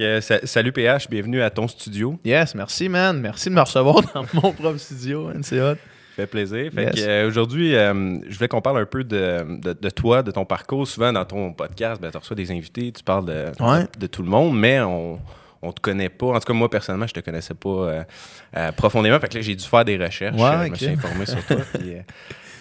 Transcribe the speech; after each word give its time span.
Que 0.00 0.18
salut 0.44 0.72
PH, 0.72 1.10
bienvenue 1.10 1.42
à 1.42 1.50
ton 1.50 1.68
studio. 1.68 2.18
Yes, 2.24 2.54
merci, 2.54 2.88
man. 2.88 3.20
Merci 3.20 3.50
de 3.50 3.54
me 3.54 3.60
recevoir 3.60 3.96
dans 4.14 4.24
mon 4.32 4.52
propre 4.52 4.78
studio, 4.78 5.26
man. 5.26 5.42
C'est 5.42 5.60
hot. 5.60 5.74
Fait 6.16 6.26
plaisir. 6.26 6.72
Fait 6.74 6.84
Yes. 6.84 7.04
euh, 7.06 7.28
aujourd'hui, 7.28 7.74
euh, 7.76 8.18
je 8.26 8.34
voulais 8.34 8.48
qu'on 8.48 8.62
parle 8.62 8.78
un 8.78 8.86
peu 8.86 9.04
de, 9.04 9.44
de- 9.60 9.74
de 9.78 9.90
toi, 9.90 10.22
de 10.22 10.30
ton 10.30 10.46
parcours. 10.46 10.88
Souvent 10.88 11.12
dans 11.12 11.26
ton 11.26 11.52
podcast, 11.52 12.00
ben, 12.00 12.10
tu 12.10 12.16
reçois 12.16 12.34
des 12.34 12.50
invités, 12.50 12.90
tu 12.92 13.04
parles 13.04 13.26
de, 13.26 13.44
Ouais. 13.62 13.82
de, 13.94 13.98
de 14.00 14.06
tout 14.06 14.22
le 14.22 14.30
monde, 14.30 14.58
mais 14.58 14.80
on 14.80 15.20
on 15.60 15.70
te 15.72 15.80
connaît 15.82 16.08
pas. 16.08 16.28
En 16.28 16.40
tout 16.40 16.46
cas, 16.46 16.54
moi, 16.54 16.70
personnellement, 16.70 17.06
je 17.06 17.12
te 17.12 17.20
connaissais 17.20 17.52
pas 17.52 17.68
euh, 17.68 18.02
euh, 18.56 18.72
profondément. 18.72 19.20
Fait 19.20 19.28
que 19.28 19.34
là, 19.34 19.42
j'ai 19.42 19.54
dû 19.54 19.64
faire 19.66 19.84
des 19.84 19.98
recherches. 19.98 20.34
Ouais, 20.40 20.64
Je 20.64 20.70
me 20.70 20.76
suis 20.76 20.86
informé 20.88 21.26
sur 21.26 21.44
toi. 21.44 21.56
puis, 21.78 21.96
euh, 21.96 22.00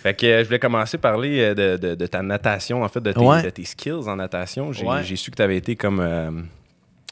fait 0.04 0.14
que 0.14 0.40
je 0.42 0.44
voulais 0.44 0.60
commencer 0.60 0.98
par 0.98 1.14
parler 1.14 1.56
de, 1.56 1.78
de- 1.78 1.96
de 1.96 2.06
ta 2.06 2.22
natation, 2.22 2.84
en 2.84 2.90
fait, 2.90 3.00
de 3.00 3.14
tes, 3.14 3.20
Ouais. 3.22 3.42
de 3.44 3.50
tes 3.50 3.64
skills 3.64 4.10
en 4.10 4.18
natation. 4.18 4.74
J'ai 4.74 4.86
Ouais. 4.86 5.06
su 5.16 5.32
que 5.32 5.38
tu 5.38 5.42
avais 5.42 5.56
été 5.56 5.78
comme 5.78 6.02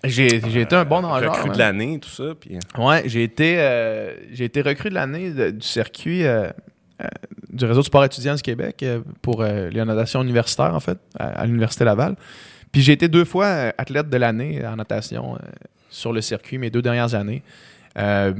J'ai 0.03 0.35
été 0.61 0.75
un 0.75 0.85
bon 0.85 1.01
nageur. 1.01 1.31
recrue 1.33 1.45
de 1.45 1.49
man. 1.49 1.57
l'année, 1.57 1.99
tout 1.99 2.09
ça. 2.09 2.33
Puis, 2.39 2.57
Ouais, 2.77 3.03
j'ai 3.05 3.23
été, 3.23 3.55
euh, 3.59 4.13
j'ai 4.31 4.45
été 4.45 4.61
recrue 4.61 4.89
de 4.89 4.93
l'année 4.95 5.31
du 5.51 5.65
circuit 5.65 6.25
euh, 6.25 6.49
euh, 7.01 7.07
du 7.51 7.65
réseau 7.65 7.81
de 7.81 7.85
sport 7.85 8.05
étudiant 8.05 8.35
du 8.35 8.41
Québec 8.41 8.81
euh, 8.83 9.01
pour 9.21 9.41
euh, 9.41 9.69
les 9.69 9.83
natations 9.83 10.21
universitaires, 10.21 10.73
en 10.75 10.79
fait, 10.79 10.97
à, 11.17 11.41
à 11.41 11.45
l'Université 11.45 11.83
Laval. 11.83 12.15
Puis 12.71 12.81
j'ai 12.81 12.93
été 12.93 13.07
deux 13.07 13.25
fois 13.25 13.45
euh, 13.45 13.71
athlète 13.77 14.09
de 14.09 14.17
l'année 14.17 14.65
en 14.65 14.75
natation 14.75 15.35
euh, 15.35 15.39
sur 15.89 16.13
le 16.13 16.21
circuit 16.21 16.57
mes 16.57 16.69
deux 16.69 16.81
dernières 16.81 17.15
années. 17.15 17.41
Euh, 17.97 18.33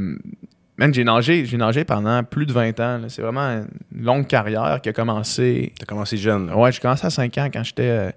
man, 0.78 0.94
j'ai 0.94 1.04
nagé, 1.04 1.46
j'ai 1.46 1.58
nagé 1.58 1.84
pendant 1.86 2.24
plus 2.24 2.46
de 2.46 2.54
20 2.54 2.80
ans. 2.80 2.98
là. 3.00 3.10
C'est 3.10 3.22
vraiment 3.24 3.64
une 3.96 4.04
longue 4.04 4.28
carrière 4.28 4.80
qui 4.82 4.90
a 4.90 4.94
commencé 4.94 5.74
tu 5.76 5.84
as 5.84 5.86
commencé 5.86 6.18
jeune. 6.18 6.52
Ouais, 6.54 6.72
j'ai 6.72 6.80
commencé 6.80 7.06
à 7.08 7.10
5 7.10 7.36
ans 7.40 7.50
quand 7.52 7.64
j'étais 7.64 7.84
euh, 7.90 8.12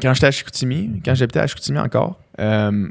quand 0.00 0.14
j'étais 0.14 0.26
à 0.26 0.30
Chicoutimi, 0.30 1.00
quand 1.04 1.14
j'habitais 1.14 1.40
à 1.40 1.46
Chicoutimi 1.46 1.78
encore. 1.78 2.20
Euh, 2.40 2.88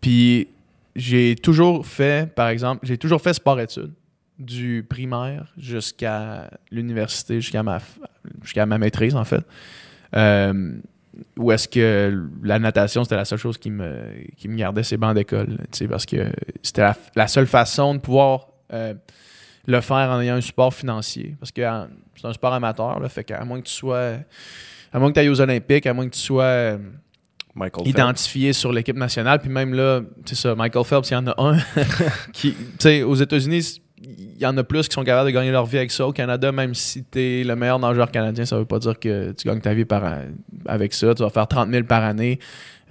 puis 0.00 0.48
j'ai 0.96 1.36
toujours 1.36 1.86
fait, 1.86 2.32
par 2.34 2.48
exemple, 2.48 2.86
j'ai 2.86 2.98
toujours 2.98 3.20
fait 3.20 3.34
sport-études 3.34 3.92
du 4.38 4.86
primaire 4.88 5.52
jusqu'à 5.58 6.50
l'université, 6.70 7.40
jusqu'à 7.40 7.62
ma, 7.62 7.80
ma 8.66 8.78
maîtrise, 8.78 9.16
en 9.16 9.24
fait. 9.24 9.44
Euh, 10.16 10.78
où 11.36 11.50
est-ce 11.50 11.66
que 11.66 12.28
la 12.42 12.58
natation, 12.58 13.02
c'était 13.02 13.16
la 13.16 13.24
seule 13.24 13.38
chose 13.38 13.58
qui 13.58 13.70
me, 13.70 14.12
qui 14.36 14.48
me 14.48 14.56
gardait 14.56 14.84
ces 14.84 14.96
bancs 14.96 15.14
d'école, 15.14 15.58
parce 15.88 16.06
que 16.06 16.30
c'était 16.62 16.86
la, 17.16 17.28
seule 17.28 17.48
façon 17.48 17.94
de 17.94 17.98
pouvoir 17.98 18.48
euh, 18.72 18.94
le 19.66 19.80
faire 19.80 20.10
en 20.10 20.20
ayant 20.20 20.36
un 20.36 20.40
support 20.40 20.72
financier. 20.72 21.36
Parce 21.40 21.50
que 21.50 21.62
c'est 22.16 22.26
un 22.26 22.32
sport 22.32 22.54
amateur, 22.54 23.00
là, 23.00 23.08
fait 23.08 23.24
qu'à 23.24 23.44
moins 23.44 23.60
que 23.60 23.66
tu 23.66 23.74
sois. 23.74 24.18
À 24.92 24.98
moins 24.98 25.08
que 25.10 25.14
tu 25.14 25.20
ailles 25.20 25.28
aux 25.28 25.40
Olympiques, 25.40 25.86
à 25.86 25.92
moins 25.94 26.06
que 26.08 26.14
tu 26.14 26.20
sois 26.20 26.42
euh, 26.44 26.78
Phelps. 27.54 27.86
identifié 27.88 28.52
sur 28.52 28.72
l'équipe 28.72 28.96
nationale, 28.96 29.38
puis 29.40 29.50
même 29.50 29.74
là, 29.74 30.00
c'est 30.24 30.34
ça, 30.36 30.54
Michael 30.54 30.84
Phelps, 30.84 31.10
il 31.10 31.14
y 31.14 31.16
en 31.16 31.26
a 31.26 31.34
un 31.38 31.56
qui, 32.32 32.52
tu 32.54 32.56
sais, 32.78 33.02
aux 33.02 33.14
États-Unis, 33.16 33.80
il 34.00 34.38
y 34.40 34.46
en 34.46 34.56
a 34.56 34.62
plus 34.62 34.86
qui 34.88 34.94
sont 34.94 35.02
capables 35.02 35.26
de 35.28 35.34
gagner 35.34 35.50
leur 35.50 35.66
vie 35.66 35.78
avec 35.78 35.90
ça. 35.90 36.06
Au 36.06 36.12
Canada, 36.12 36.52
même 36.52 36.72
si 36.74 37.04
tu 37.04 37.18
es 37.20 37.44
le 37.44 37.56
meilleur 37.56 37.80
nageur 37.80 38.10
canadien, 38.12 38.44
ça 38.44 38.56
veut 38.56 38.64
pas 38.64 38.78
dire 38.78 38.98
que 38.98 39.32
tu 39.32 39.48
gagnes 39.48 39.60
ta 39.60 39.74
vie 39.74 39.84
par, 39.84 40.04
avec 40.66 40.94
ça. 40.94 41.12
Tu 41.14 41.22
vas 41.22 41.30
faire 41.30 41.48
30 41.48 41.68
000 41.70 41.82
par 41.84 42.04
année, 42.04 42.38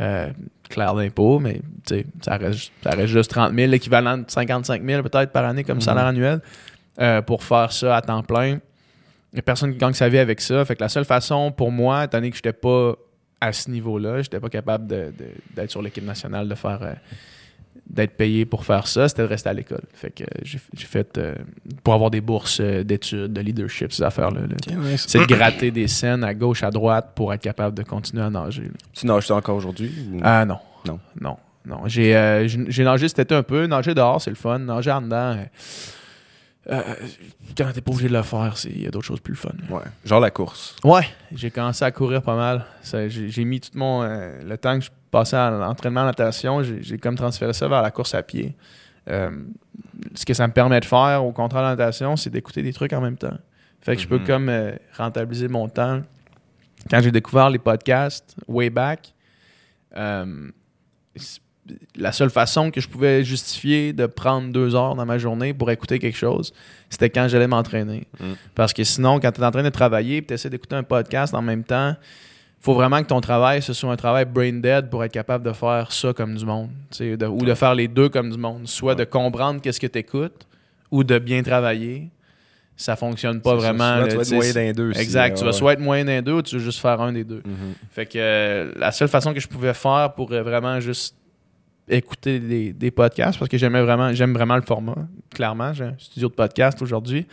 euh, 0.01 0.27
clair 0.69 0.93
d'impôt, 0.95 1.39
mais 1.39 1.61
tu 1.87 1.95
sais, 1.95 2.05
ça 2.21 2.35
reste, 2.35 2.71
ça 2.83 2.89
reste 2.89 3.07
juste 3.13 3.31
30 3.31 3.53
000, 3.55 3.71
l'équivalent 3.71 4.17
de 4.17 4.25
55 4.27 4.83
000 4.85 5.01
peut-être 5.03 5.31
par 5.31 5.45
année 5.45 5.63
comme 5.63 5.77
Mhm. 5.77 5.81
salaire 5.81 6.05
annuel, 6.07 6.41
euh, 6.99 7.21
pour 7.21 7.41
faire 7.41 7.71
ça 7.71 7.95
à 7.95 8.01
temps 8.01 8.21
plein. 8.23 8.59
Il 9.33 9.35
n'y 9.35 9.39
a 9.39 9.43
personne 9.43 9.71
qui 9.73 9.77
gagne 9.77 9.93
sa 9.93 10.09
vie 10.09 10.17
avec 10.19 10.39
ça. 10.41 10.63
Fait 10.65 10.75
que 10.75 10.81
la 10.83 10.89
seule 10.89 11.05
façon 11.05 11.51
pour 11.51 11.71
moi, 11.71 12.05
étant 12.05 12.17
donné 12.17 12.29
que 12.31 12.35
je 12.37 12.39
n'étais 12.39 12.53
pas 12.53 12.93
à 13.41 13.51
ce 13.53 13.69
niveau-là, 13.69 14.21
j'étais 14.21 14.39
pas 14.39 14.49
capable 14.49 14.87
de- 14.87 15.13
de- 15.17 15.31
d'être 15.55 15.69
sur 15.69 15.81
l'équipe 15.81 16.05
nationale, 16.05 16.47
de 16.47 16.55
faire 16.55 16.79
euh, 16.81 16.93
d'être 17.89 18.17
payé 18.17 18.45
pour 18.45 18.65
faire 18.65 18.85
ça, 18.87 19.07
c'était 19.07 19.21
de 19.21 19.27
rester 19.27 19.49
à 19.49 19.53
l'école. 19.53 19.83
Fait 19.93 20.09
que 20.09 20.23
euh, 20.23 20.27
j'ai 20.43 20.59
fait 20.85 21.17
euh, 21.17 21.35
pour 21.83 21.93
avoir 21.93 22.09
des 22.09 22.19
bourses 22.21 22.59
euh, 22.61 22.83
d'études, 22.83 23.31
de 23.31 23.41
leadership, 23.41 23.93
ces 23.93 24.03
affaires-là. 24.03 24.41
là. 24.41 24.47
Ok, 24.51 24.83
ouais, 24.83 24.97
C'est 24.97 25.19
de 25.19 25.25
gratter 25.25 25.71
des 25.71 25.87
scènes 25.87 26.23
à 26.23 26.33
gauche, 26.33 26.63
à 26.63 26.71
droite 26.71 27.11
pour 27.15 27.33
être 27.33 27.41
capable 27.41 27.77
de 27.77 27.83
continuer 27.83 28.23
à 28.23 28.29
nager. 28.29 28.63
là. 28.63 28.69
Tu 28.93 29.05
nages 29.05 29.29
encore 29.31 29.55
aujourd'hui? 29.57 29.91
ou- 30.13 30.19
Ah 30.23 30.43
non. 30.45 30.57
Non. 30.85 30.99
Non. 31.21 31.37
Non. 31.65 31.81
J'ai 31.87 32.15
euh, 32.15 32.47
j'ai- 32.47 32.65
j'ai 32.69 32.83
nagé 32.83 33.07
cet 33.07 33.19
été 33.19 33.35
un 33.35 33.43
peu. 33.43 33.67
Nager 33.67 33.93
dehors, 33.93 34.21
c'est 34.21 34.31
le 34.31 34.35
fun. 34.37 34.57
Nager 34.59 34.91
en 34.91 35.01
dedans, 35.01 35.37
euh, 36.69 36.81
quand 37.57 37.71
t'es 37.73 37.81
pas 37.81 37.91
obligé 37.91 38.09
de 38.09 38.13
le 38.13 38.23
faire, 38.23 38.57
c'est- 38.57 38.69
il 38.69 38.81
y 38.83 38.87
a 38.87 38.91
d'autres 38.91 39.05
choses 39.05 39.19
plus 39.21 39.35
fun. 39.35 39.51
Ouais. 39.69 39.81
Genre 40.05 40.19
la 40.19 40.31
course. 40.31 40.75
Ouais, 40.83 41.07
j'ai 41.33 41.49
commencé 41.51 41.83
à 41.85 41.91
courir 41.91 42.21
pas 42.21 42.35
mal. 42.35 42.65
J'ai 43.07 43.45
mis 43.45 43.59
tout 43.59 43.71
mon 43.75 44.03
euh, 44.03 44.41
le 44.43 44.57
temps 44.57 44.77
que 44.79 44.85
je 44.85 44.89
passais 45.11 45.37
à 45.37 45.49
l'entraînement 45.49 46.01
en 46.01 46.05
natation, 46.05 46.61
j'ai 46.63 46.97
comme 46.97 47.15
transféré 47.15 47.53
ça 47.53 47.67
vers 47.67 47.81
la 47.81 47.91
course 47.91 48.13
à 48.15 48.23
pied. 48.23 48.55
Euh, 49.09 49.31
ce 50.15 50.25
que 50.25 50.33
ça 50.33 50.45
me 50.47 50.51
permet 50.53 50.79
de 50.81 50.85
faire 50.85 51.23
au 51.23 51.31
contraire 51.31 51.61
de 51.63 51.67
la 51.67 51.75
natation, 51.75 52.15
c'est 52.17 52.29
d'écouter 52.29 52.61
des 52.61 52.73
trucs 52.73 52.91
en 52.93 52.99
même 53.01 53.17
temps. 53.17 53.37
Fait 53.81 53.95
que 53.95 54.01
je 54.01 54.07
peux 54.07 54.19
Mhm. 54.19 54.25
comme 54.27 54.51
rentabiliser 54.97 55.47
mon 55.47 55.69
temps. 55.69 56.01
Quand 56.89 56.99
j'ai 57.01 57.11
découvert 57.11 57.49
les 57.49 57.59
podcasts 57.59 58.35
way 58.47 58.69
back, 58.69 59.13
la 61.95 62.11
seule 62.11 62.29
façon 62.29 62.71
que 62.71 62.81
je 62.81 62.87
pouvais 62.87 63.23
justifier 63.23 63.93
de 63.93 64.05
prendre 64.05 64.51
deux 64.51 64.75
heures 64.75 64.95
dans 64.95 65.05
ma 65.05 65.17
journée 65.17 65.53
pour 65.53 65.69
écouter 65.71 65.99
quelque 65.99 66.17
chose, 66.17 66.53
c'était 66.89 67.09
quand 67.09 67.27
j'allais 67.27 67.47
m'entraîner. 67.47 68.07
Mm. 68.19 68.33
Parce 68.55 68.73
que 68.73 68.83
sinon, 68.83 69.19
quand 69.19 69.31
tu 69.31 69.41
es 69.41 69.45
en 69.45 69.51
train 69.51 69.63
de 69.63 69.69
travailler 69.69 70.17
et 70.17 70.25
tu 70.25 70.33
essaies 70.33 70.49
d'écouter 70.49 70.75
un 70.75 70.83
podcast 70.83 71.33
en 71.33 71.41
même 71.41 71.63
temps, 71.63 71.95
faut 72.59 72.73
vraiment 72.73 73.01
que 73.01 73.07
ton 73.07 73.21
travail, 73.21 73.61
ce 73.61 73.73
soit 73.73 73.91
un 73.91 73.95
travail 73.95 74.25
brain 74.25 74.53
dead 74.53 74.89
pour 74.89 75.03
être 75.03 75.11
capable 75.11 75.45
de 75.45 75.53
faire 75.53 75.91
ça 75.91 76.13
comme 76.13 76.35
du 76.35 76.45
monde. 76.45 76.69
de- 76.99 77.25
ou 77.25 77.45
de 77.45 77.53
faire 77.53 77.75
les 77.75 77.87
deux 77.87 78.09
comme 78.09 78.31
du 78.31 78.37
monde. 78.37 78.67
Soit 78.67 78.95
de 78.95 79.03
comprendre 79.03 79.61
qu'est-ce 79.61 79.79
que 79.79 79.87
tu 79.87 79.99
écoutes 79.99 80.47
ou 80.91 81.03
de 81.03 81.19
bien 81.19 81.43
travailler. 81.43 82.09
Ça 82.75 82.95
fonctionne 82.95 83.41
pas 83.41 83.55
vraiment. 83.55 84.05
tu 84.07 84.15
vas 84.15 84.21
être 84.21 84.33
moyen 84.33 84.53
d'un 84.53 84.71
deux. 84.71 84.91
Exact. 84.97 85.37
tu 85.37 85.43
vas 85.43 85.51
ouais. 85.51 85.57
soit 85.57 85.73
être 85.73 85.79
moyen 85.79 86.05
d'un 86.05 86.21
deux 86.21 86.33
ou 86.33 86.41
tu 86.43 86.55
veux 86.55 86.61
juste 86.61 86.79
faire 86.79 87.01
un 87.01 87.11
des 87.11 87.23
deux. 87.23 87.41
Mhm. 87.43 87.73
Fait 87.91 88.05
que 88.05 88.17
euh, 88.17 88.71
la 88.75 88.91
seule 88.91 89.07
façon 89.07 89.33
que 89.33 89.39
je 89.39 89.47
pouvais 89.47 89.73
faire 89.73 90.13
pour 90.15 90.31
euh, 90.31 90.43
vraiment 90.43 90.79
juste 90.79 91.15
écouter 91.87 92.39
des, 92.39 92.73
des 92.73 92.91
podcasts, 92.91 93.39
parce 93.39 93.49
que 93.49 93.57
j'aimais 93.57 93.81
vraiment, 93.81 94.13
j'aime 94.13 94.33
vraiment 94.33 94.55
le 94.55 94.61
format, 94.61 94.95
clairement. 95.33 95.73
J'ai 95.73 95.85
un 95.85 95.95
studio 95.97 96.29
de 96.29 96.33
podcast 96.33 96.81
aujourd'hui. 96.81 97.25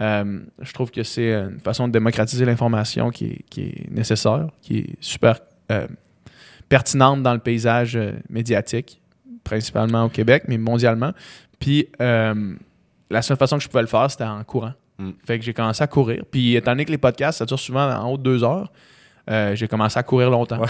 Euh, 0.00 0.40
je 0.60 0.72
trouve 0.72 0.90
que 0.90 1.02
c'est 1.02 1.32
une 1.32 1.60
façon 1.60 1.86
de 1.86 1.92
démocratiser 1.92 2.44
l'information 2.44 3.10
qui 3.10 3.26
est, 3.26 3.44
qui 3.50 3.62
est 3.62 3.90
nécessaire, 3.90 4.48
qui 4.62 4.78
est 4.78 4.96
super 5.00 5.38
euh, 5.70 5.86
pertinente 6.68 7.22
dans 7.22 7.34
le 7.34 7.38
paysage 7.38 7.96
euh, 7.96 8.12
médiatique, 8.30 9.00
principalement 9.44 10.04
au 10.04 10.08
Québec, 10.08 10.44
mais 10.48 10.58
mondialement. 10.58 11.12
Puis 11.58 11.88
la 11.98 13.20
seule 13.20 13.36
façon 13.36 13.58
que 13.58 13.62
je 13.62 13.68
pouvais 13.68 13.82
le 13.82 13.88
faire, 13.88 14.10
c'était 14.10 14.24
en 14.24 14.42
courant. 14.42 14.72
Mm. 14.98 15.10
Fait 15.24 15.38
que 15.38 15.44
j'ai 15.44 15.52
commencé 15.52 15.82
à 15.82 15.86
courir. 15.86 16.24
Puis 16.30 16.56
étant 16.56 16.72
donné 16.72 16.84
que 16.84 16.90
les 16.90 16.98
podcasts, 16.98 17.38
ça 17.38 17.44
dure 17.44 17.58
souvent 17.58 17.88
en 17.90 18.10
haut 18.10 18.16
de 18.16 18.22
deux 18.22 18.42
heures, 18.42 18.72
j'ai 19.54 19.68
commencé 19.68 19.98
à 19.98 20.02
courir 20.02 20.30
longtemps. 20.30 20.60
Ouais. 20.60 20.66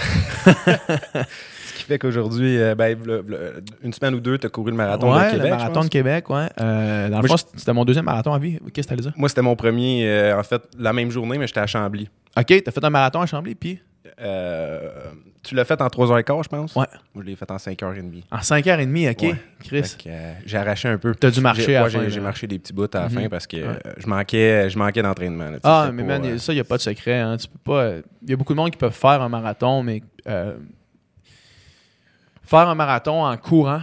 Qui 1.82 1.88
fait 1.88 1.98
qu'aujourd'hui, 1.98 2.58
euh, 2.58 2.76
ben, 2.76 2.96
une 3.82 3.92
semaine 3.92 4.14
ou 4.14 4.20
deux, 4.20 4.38
tu 4.38 4.46
as 4.46 4.50
couru 4.50 4.70
le 4.70 4.76
marathon 4.76 5.12
ouais, 5.12 5.26
de 5.26 5.30
Québec. 5.32 5.44
le 5.50 5.56
marathon 5.56 5.80
de 5.82 5.88
Québec, 5.88 6.30
ouais. 6.30 6.46
Euh, 6.60 7.08
dans 7.08 7.20
le 7.20 7.26
fond, 7.26 7.34
c'était 7.56 7.72
mon 7.72 7.84
deuxième 7.84 8.04
marathon 8.04 8.32
à 8.32 8.38
vie. 8.38 8.60
Qu'est-ce 8.72 8.86
que 8.86 8.90
t'allais 8.90 9.02
dire? 9.02 9.12
Moi, 9.16 9.28
c'était 9.28 9.42
mon 9.42 9.56
premier, 9.56 10.08
euh, 10.08 10.38
en 10.38 10.44
fait, 10.44 10.62
la 10.78 10.92
même 10.92 11.10
journée, 11.10 11.38
mais 11.38 11.48
j'étais 11.48 11.58
à 11.58 11.66
Chambly. 11.66 12.08
OK, 12.38 12.62
t'as 12.64 12.70
fait 12.70 12.84
un 12.84 12.90
marathon 12.90 13.20
à 13.20 13.26
Chambly, 13.26 13.56
puis? 13.56 13.80
Tu 15.42 15.56
l'as 15.56 15.64
fait 15.64 15.80
en 15.82 15.88
3h15, 15.88 16.44
je 16.44 16.48
pense? 16.48 16.76
Ouais. 16.76 16.86
Moi, 17.14 17.24
je 17.24 17.30
l'ai 17.30 17.34
fait 17.34 17.50
en 17.50 17.56
5h30. 17.56 18.22
en 18.30 18.36
5h30, 18.38 19.10
OK, 19.10 19.22
Ouais. 19.22 19.34
Chris. 19.64 19.96
J'ai 20.46 20.56
arraché 20.56 20.88
un 20.88 20.98
peu. 20.98 21.16
T'as 21.16 21.32
dû 21.32 21.40
marcher 21.40 21.62
J'ai- 21.62 21.76
à 21.76 21.82
la 21.82 21.90
fin, 21.90 22.08
j'ai, 22.08 22.20
marché 22.20 22.46
des 22.46 22.60
petits 22.60 22.72
bouts 22.72 22.84
à 22.94 23.00
la 23.00 23.08
Mhm. 23.08 23.10
fin 23.10 23.28
parce 23.28 23.48
que 23.48 23.56
Ouais. 23.56 23.78
je 23.98 24.06
manquais, 24.06 24.70
je 24.70 24.78
manquais 24.78 25.02
d'entraînement. 25.02 25.50
tu 25.54 25.58
Ah, 25.64 25.90
mais 25.92 26.04
man, 26.04 26.38
ça, 26.38 26.52
il 26.52 26.56
n'y 26.56 26.60
a 26.60 26.64
pas 26.64 26.76
de 26.76 26.82
secret. 26.82 27.18
hein. 27.18 27.36
Tu 27.38 27.48
peux 27.48 27.58
pas. 27.72 27.90
Il 28.22 28.30
y 28.30 28.32
a 28.34 28.36
beaucoup 28.36 28.52
de 28.52 28.58
monde 28.58 28.70
qui 28.70 28.78
peuvent 28.78 28.92
faire 28.92 29.20
un 29.20 29.28
marathon, 29.28 29.82
mais 29.82 30.00
faire 32.58 32.68
un 32.68 32.74
marathon 32.74 33.24
en 33.24 33.36
courant 33.36 33.80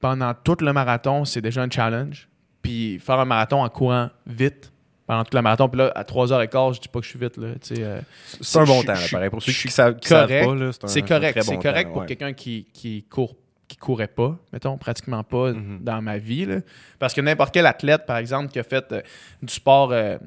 pendant 0.00 0.32
tout 0.34 0.56
le 0.60 0.72
marathon, 0.72 1.24
c'est 1.24 1.40
déjà 1.40 1.62
un 1.62 1.70
challenge. 1.70 2.28
Puis 2.62 2.98
faire 2.98 3.18
un 3.18 3.24
marathon 3.24 3.62
en 3.62 3.68
courant 3.68 4.10
vite 4.26 4.70
pendant 5.06 5.22
tout 5.24 5.34
le 5.36 5.42
marathon, 5.42 5.68
puis 5.68 5.78
là, 5.78 5.92
à 5.94 6.02
3h15, 6.02 6.74
je 6.76 6.80
dis 6.80 6.88
pas 6.88 6.98
que 7.00 7.04
je 7.04 7.10
suis 7.10 7.18
vite. 7.18 7.36
Là, 7.36 7.48
euh, 7.78 8.00
c'est 8.40 8.58
un 8.58 8.64
bon 8.64 8.80
je- 8.80 8.86
temps, 8.86 8.92
là, 8.94 9.00
pareil. 9.10 9.30
Pour 9.30 9.42
ceux 9.42 9.52
qui 9.52 9.68
savent, 9.70 9.96
qui 9.98 10.08
savent 10.08 10.28
correct. 10.28 10.80
pas, 10.80 10.88
c'est 10.88 11.02
correct. 11.02 11.38
C'est 11.42 11.54
bon 11.54 11.60
correct 11.60 11.84
temps, 11.88 11.92
pour 11.92 12.00
ouais. 12.02 12.06
quelqu'un 12.08 12.32
qui, 12.32 12.66
qui 12.72 13.02
court 13.04 13.34
qui 13.68 13.76
courait 13.78 14.08
pas, 14.08 14.36
mettons, 14.52 14.76
pratiquement 14.76 15.22
pas 15.24 15.52
Mhm. 15.52 15.78
dans 15.82 16.00
ma 16.02 16.18
vie. 16.18 16.44
là. 16.46 16.56
Parce 16.98 17.14
que 17.14 17.20
n'importe 17.22 17.52
quel 17.52 17.64
athlète, 17.66 18.04
par 18.06 18.18
exemple, 18.18 18.50
qui 18.52 18.58
a 18.58 18.62
fait 18.62 18.92
euh, 18.92 19.00
du 19.42 19.52
sport 19.52 19.90
euh, 19.92 20.18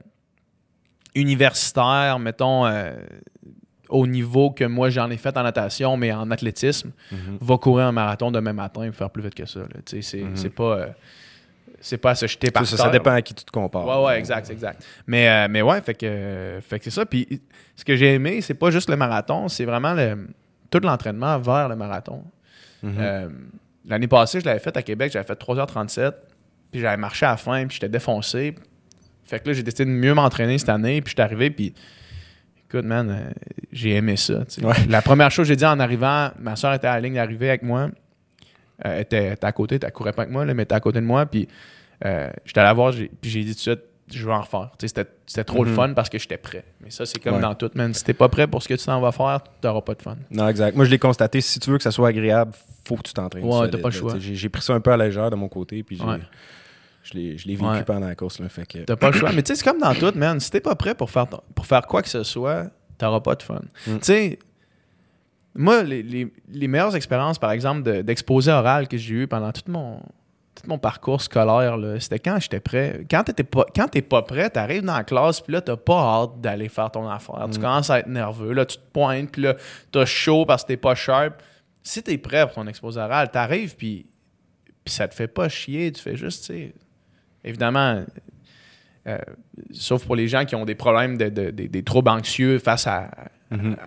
universitaire, 1.15 2.19
mettons, 2.19 2.65
euh, 2.65 2.95
au 3.89 4.05
niveau 4.07 4.51
que 4.51 4.63
moi 4.65 4.89
j'en 4.89 5.09
ai 5.09 5.17
fait 5.17 5.35
en 5.37 5.43
natation, 5.43 5.97
mais 5.97 6.11
en 6.11 6.29
athlétisme, 6.31 6.91
Mhm. 7.11 7.37
va 7.41 7.57
courir 7.57 7.85
un 7.87 7.91
marathon 7.91 8.31
demain 8.31 8.53
matin 8.53 8.83
et 8.83 8.91
faire 8.91 9.09
plus 9.09 9.23
vite 9.23 9.35
que 9.35 9.45
ça. 9.45 9.61
C'est 9.85 10.01
c'est 10.01 10.49
pas. 10.49 10.63
euh, 10.77 10.87
c'est 11.79 11.97
pas 11.97 12.11
à 12.11 12.15
se 12.15 12.25
jeter 12.25 12.49
par 12.49 12.65
Ça, 12.65 12.75
terre. 12.75 12.85
ça 12.85 12.91
dépend 12.91 13.11
à 13.11 13.21
qui 13.21 13.35
tu 13.35 13.45
te 13.45 13.51
compares. 13.51 13.85
Ouais, 13.85 14.07
ouais, 14.07 14.17
exact, 14.19 14.49
exact. 14.49 14.83
Mais, 15.05 15.29
euh, 15.29 15.47
mais 15.47 15.61
ouais, 15.61 15.79
fait 15.81 15.93
que, 15.93 16.57
fait 16.61 16.79
que 16.79 16.85
c'est 16.85 16.89
ça. 16.91 17.05
Puis 17.05 17.39
ce 17.75 17.85
que 17.85 17.95
j'ai 17.95 18.15
aimé, 18.15 18.41
c'est 18.41 18.55
pas 18.55 18.71
juste 18.71 18.89
le 18.89 18.95
marathon, 18.95 19.47
c'est 19.47 19.63
vraiment 19.65 19.93
le, 19.93 20.27
tout 20.71 20.79
l'entraînement 20.81 21.37
vers 21.37 21.69
le 21.69 21.75
marathon. 21.75 22.23
Mhm. 22.81 22.95
Euh, 22.99 23.29
L'année 23.85 24.07
passée, 24.07 24.41
je 24.41 24.45
l'avais 24.45 24.59
fait 24.59 24.75
à 24.75 24.81
Québec, 24.81 25.11
j'avais 25.13 25.25
fait 25.25 25.35
3h37, 25.39 26.11
puis 26.71 26.81
j'avais 26.81 26.97
marché 26.97 27.25
à 27.25 27.29
la 27.31 27.37
fin, 27.37 27.65
puis 27.67 27.75
j'étais 27.75 27.87
défoncé. 27.89 28.55
Fait 29.23 29.39
que 29.39 29.47
là, 29.47 29.53
j'ai 29.53 29.63
décidé 29.63 29.85
de 29.85 29.89
mieux 29.91 30.13
m'entraîner 30.13 30.57
cette 30.57 30.67
année, 30.69 31.01
puis 31.01 31.11
j'étais 31.11 31.21
arrivé, 31.21 31.51
puis 31.51 31.73
écoute, 32.69 32.85
man, 32.85 33.09
euh, 33.09 33.31
j'ai 33.71 33.91
aimé 33.95 34.15
ça. 34.17 34.43
Ouais. 34.61 34.73
La 34.89 35.01
première 35.01 35.31
chose 35.31 35.45
que 35.45 35.49
j'ai 35.49 35.55
dit 35.55 35.65
en 35.65 35.79
arrivant, 35.79 36.29
ma 36.39 36.55
soeur 36.55 36.73
était 36.73 36.87
à 36.87 36.95
la 36.95 37.01
ligne 37.01 37.15
d'arrivée 37.15 37.49
avec 37.49 37.63
moi. 37.63 37.81
Euh, 37.81 37.89
elle 38.83 39.01
était, 39.01 39.33
était 39.33 39.45
à 39.45 39.51
côté, 39.51 39.79
elle 39.81 39.91
courait 39.91 40.13
pas 40.13 40.23
avec 40.23 40.31
moi, 40.31 40.45
là, 40.45 40.53
mais 40.53 40.61
elle 40.61 40.65
était 40.65 40.75
à 40.75 40.79
côté 40.79 40.99
de 40.99 41.05
moi, 41.05 41.25
puis 41.25 41.47
euh, 42.05 42.29
j'étais 42.45 42.59
allé 42.59 42.67
la 42.67 42.73
voir, 42.73 42.93
puis 42.93 43.29
j'ai 43.29 43.41
dit 43.43 43.51
tout 43.51 43.55
de 43.55 43.59
suite, 43.59 43.79
je 44.13 44.23
veux 44.25 44.31
en 44.31 44.41
refaire. 44.41 44.69
C'était 44.79 45.43
trop 45.43 45.63
le 45.65 45.71
Mhm. 45.71 45.75
fun 45.75 45.93
parce 45.93 46.07
que 46.09 46.17
j'étais 46.17 46.37
prêt. 46.37 46.63
Mais 46.81 46.89
ça, 46.91 47.05
c'est 47.05 47.19
comme 47.21 47.35
Ouais. 47.35 47.41
dans 47.41 47.55
tout, 47.55 47.69
man. 47.75 47.93
Si 47.93 48.03
t'es 48.05 48.13
pas 48.13 48.29
prêt 48.29 48.47
pour 48.47 48.61
ce 48.63 48.67
que 48.69 48.75
tu 48.75 48.85
t'en 48.85 49.01
vas 49.01 49.11
faire, 49.11 49.41
t'auras 49.59 49.81
pas 49.81 49.95
de 49.95 50.01
fun. 50.01 50.15
Non, 50.31 50.47
exact. 50.47 50.75
Moi, 50.77 50.85
je 50.85 50.91
l'ai 50.91 50.99
constaté. 50.99 51.41
Si 51.41 51.59
tu 51.59 51.69
veux 51.69 51.77
que 51.77 51.83
ça 51.83 51.91
soit 51.91 52.07
agréable, 52.09 52.53
faut 52.87 52.95
que 52.95 53.01
tu 53.01 53.13
t'entraînes. 53.13 53.43
Ouais, 53.43 53.69
t'as 53.69 53.79
pas 53.79 53.89
le 53.89 53.93
choix. 53.93 54.13
J'ai 54.19 54.35
j'ai 54.35 54.47
pris 54.49 54.61
ça 54.61 54.73
un 54.73 54.79
peu 54.79 54.91
à 54.93 54.97
la 54.97 55.07
légère 55.07 55.29
de 55.29 55.35
mon 55.35 55.49
côté, 55.49 55.83
puis 55.83 55.97
j'ai- 55.97 56.03
Ouais. 56.05 56.19
Je 57.07 57.13
l'ai 57.13 57.38
je 57.38 57.48
l'ai 57.48 57.56
vécu 57.56 57.65
Ouais. 57.69 57.83
pendant 57.83 58.07
la 58.07 58.15
course. 58.15 58.39
Là, 58.39 58.50
fait 58.50 58.65
que... 58.65 58.80
T'as 58.80 58.95
pas 58.95 59.12
le 59.12 59.18
choix. 59.18 59.31
Mais 59.36 59.42
tu 59.44 59.48
sais, 59.48 59.56
c'est 59.56 59.69
comme 59.69 59.80
dans 59.80 59.94
tout, 59.94 60.12
man. 60.18 60.39
Si 60.39 60.51
t'es 60.51 60.59
pas 60.62 60.75
prêt 60.75 60.95
pour 60.95 61.09
faire, 61.09 61.27
ton- 61.27 61.42
pour 61.56 61.65
faire 61.65 61.86
quoi 61.88 62.01
que 62.01 62.09
ce 62.09 62.24
soit, 62.24 62.69
t'auras 62.98 63.19
pas 63.21 63.36
de 63.36 63.44
fun. 63.44 63.62
Mm. 63.88 63.94
Tu 63.98 64.04
sais, 64.04 64.39
moi, 65.56 65.83
les, 65.83 66.04
les- 66.04 66.31
les 66.50 66.68
meilleures 66.68 66.95
expériences, 66.95 67.39
par 67.39 67.51
exemple, 67.51 67.83
de- 67.83 68.01
d'exposé 68.01 68.51
oral 68.51 68.88
que 68.88 68.98
j'ai 68.98 69.15
eu 69.15 69.27
pendant 69.27 69.51
tout 69.51 69.63
mon, 69.68 69.98
tout 70.56 70.68
mon 70.68 70.77
parcours 70.77 71.21
scolaire, 71.21 71.77
là, 71.77 72.00
c'était 72.00 72.19
quand 72.19 72.39
j'étais 72.39 72.59
prêt. 72.59 73.06
Quand 73.09 73.24
t'étais 73.24 73.44
pas, 73.44 73.65
quand 73.75 73.88
t'es 73.88 74.01
pas 74.01 74.21
prêt, 74.21 74.50
t'arrives 74.50 74.83
dans 74.83 74.98
la 74.98 75.04
classe, 75.04 75.42
puis 75.42 75.54
là, 75.54 75.62
t'as 75.62 75.75
pas 75.77 76.00
hâte 76.00 76.42
d'aller 76.42 76.69
faire 76.69 76.92
ton 76.92 77.07
affaire. 77.09 77.48
Tu 77.51 77.57
Mm. 77.57 77.62
commences 77.62 77.89
à 77.89 78.00
être 78.00 78.07
nerveux. 78.07 78.54
Là, 78.54 78.65
tu 78.65 78.77
te 78.77 78.83
pointes, 78.94 79.31
puis 79.31 79.42
là, 79.44 79.56
t'as 79.92 80.06
chaud 80.06 80.45
parce 80.45 80.63
que 80.63 80.68
t'es 80.69 80.77
pas 80.77 80.94
sharp. 80.95 81.42
Si 81.83 82.04
t'es 82.04 82.18
prêt 82.18 82.45
pour 82.45 82.56
ton 82.56 82.68
exposé 82.68 83.00
oral, 83.00 83.31
t'arrives, 83.31 83.75
puis 83.75 84.06
puis 84.83 84.94
ça 84.94 85.06
te 85.07 85.13
fait 85.15 85.27
pas 85.27 85.50
chier. 85.50 85.92
Tu 85.92 86.01
fais 86.01 86.15
juste, 86.15 86.45
tu 86.45 86.54
sais... 86.54 86.74
Évidemment, 87.47 88.03
euh, 89.07 89.17
sauf 89.71 90.05
pour 90.05 90.15
les 90.15 90.27
gens 90.27 90.45
qui 90.45 90.55
ont 90.55 90.65
des 90.65 90.75
problèmes, 90.75 91.17
de, 91.17 91.29
de- 91.29 91.49
des- 91.51 91.67
des 91.67 91.83
troubles 91.83 92.09
anxieux 92.09 92.59
face 92.59 92.85
à, 92.88 93.09
Mhm. 93.49 93.77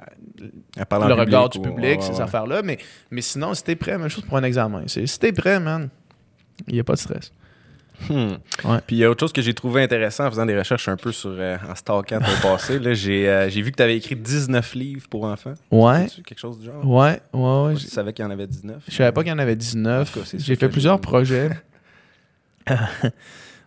À 0.79 0.81
le 0.81 0.87
public 0.87 1.19
regard 1.19 1.49
du 1.51 1.59
ou- 1.59 1.63
public, 1.63 1.83
ouais, 1.85 1.97
ouais, 1.97 2.01
ces 2.01 2.13
ouais. 2.13 2.21
affaires-là. 2.23 2.63
Mais, 2.63 2.79
mais 3.11 3.21
sinon, 3.21 3.53
si 3.53 3.63
t'es 3.63 3.77
prêt, 3.77 3.99
même 3.99 4.09
chose 4.09 4.25
pour 4.25 4.39
un 4.39 4.43
examen. 4.43 4.85
Si 4.87 5.19
t'es 5.19 5.33
prêt, 5.33 5.61
man, 5.61 5.91
il 6.67 6.73
n'y 6.75 6.81
a 6.81 6.85
pas 6.85 6.95
de 6.95 6.99
stress. 6.99 7.31
Hmm. 8.09 8.37
Ouais. 8.65 8.79
Puis 8.87 8.97
il 8.97 8.99
y 9.01 9.05
a 9.05 9.11
autre 9.11 9.21
chose 9.21 9.35
que 9.35 9.43
j'ai 9.43 9.53
trouvé 9.53 9.83
intéressant 9.83 10.25
en 10.25 10.31
faisant 10.31 10.47
des 10.47 10.57
recherches 10.57 10.89
un 10.89 10.97
peu 10.97 11.13
sur 11.13 11.29
euh, 11.39 11.59
en 11.71 11.75
stalkant 11.75 12.21
ton 12.21 12.25
passé. 12.43 12.79
Là, 12.79 12.95
j'ai, 12.95 13.29
euh, 13.29 13.51
j'ai 13.51 13.61
vu 13.61 13.71
que 13.73 13.77
tu 13.77 13.83
avais 13.83 13.99
écrit 13.99 14.17
19 14.17 14.75
livres 14.75 15.07
pour 15.11 15.25
enfants. 15.25 15.53
Ouais, 15.71 16.07
quelque 16.25 16.39
chose 16.39 16.59
du 16.61 16.65
genre? 16.65 16.83
ouais, 16.83 17.21
ouais. 17.35 17.63
ouais. 17.67 17.77
Je 17.77 17.87
savais 17.87 18.15
qu'il 18.15 18.25
y 18.25 18.29
en 18.29 18.31
avait 18.31 18.47
19. 18.47 18.83
Je 18.89 18.95
savais 18.95 19.13
pas 19.13 19.23
qu'il 19.23 19.31
y 19.31 19.35
en 19.35 19.39
avait 19.39 19.53
En 19.53 19.57
19. 19.57 20.11
tout 20.11 20.21
cas, 20.21 20.25
c'est 20.25 20.39
ça 20.39 20.45
J'ai 20.47 20.57
fait 20.57 20.71
plusieurs 20.71 20.99
projets. 21.03 21.51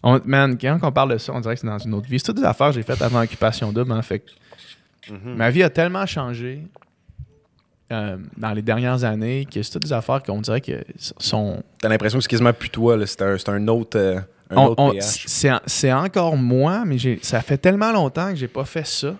On- 0.03 0.19
man, 0.25 0.57
quand 0.59 0.77
on 0.83 0.91
parle 0.91 1.13
de 1.13 1.17
ça, 1.17 1.31
on 1.33 1.39
dirait 1.39 1.55
que 1.55 1.61
c'est 1.61 1.67
dans 1.67 1.77
une 1.77 1.93
autre 1.93 2.07
vie. 2.09 2.19
C'est 2.19 2.25
toutes 2.25 2.37
des 2.37 2.43
affaires 2.43 2.67
que 2.69 2.73
j'ai 2.75 2.83
faites 2.83 3.01
avant 3.01 3.21
Occupation 3.21 3.71
Double. 3.71 3.91
hein, 3.93 4.01
fait 4.01 4.23
Mhm. 5.09 5.35
Ma 5.35 5.49
vie 5.49 5.63
a 5.63 5.69
tellement 5.69 6.05
changé 6.05 6.63
euh, 7.91 8.17
dans 8.37 8.51
les 8.53 8.61
dernières 8.61 9.03
années 9.03 9.45
que 9.45 9.61
c'est 9.61 9.71
toutes 9.73 9.83
des 9.83 9.91
affaires 9.93 10.23
qu'on 10.23 10.39
dirait 10.41 10.61
que 10.61 10.83
sont. 11.19 11.61
T'as 11.81 11.89
l'impression 11.89 12.17
que 12.19 12.23
c'est 12.23 12.29
quasiment 12.29 12.53
plus 12.53 12.69
toi. 12.69 12.95
là. 12.97 13.05
C'est, 13.05 13.21
un, 13.21 13.35
un 13.53 13.67
autre, 13.67 13.97
euh, 13.99 14.19
autre 14.55 14.95
c'est, 15.01 15.51
c'est 15.65 15.91
encore 15.91 16.37
moi, 16.37 16.83
mais 16.85 16.97
j'ai, 16.97 17.19
ça 17.21 17.41
fait 17.41 17.57
tellement 17.57 17.91
longtemps 17.91 18.29
que 18.29 18.35
j'ai 18.37 18.47
pas 18.47 18.63
fait 18.65 18.85
ça. 18.87 19.15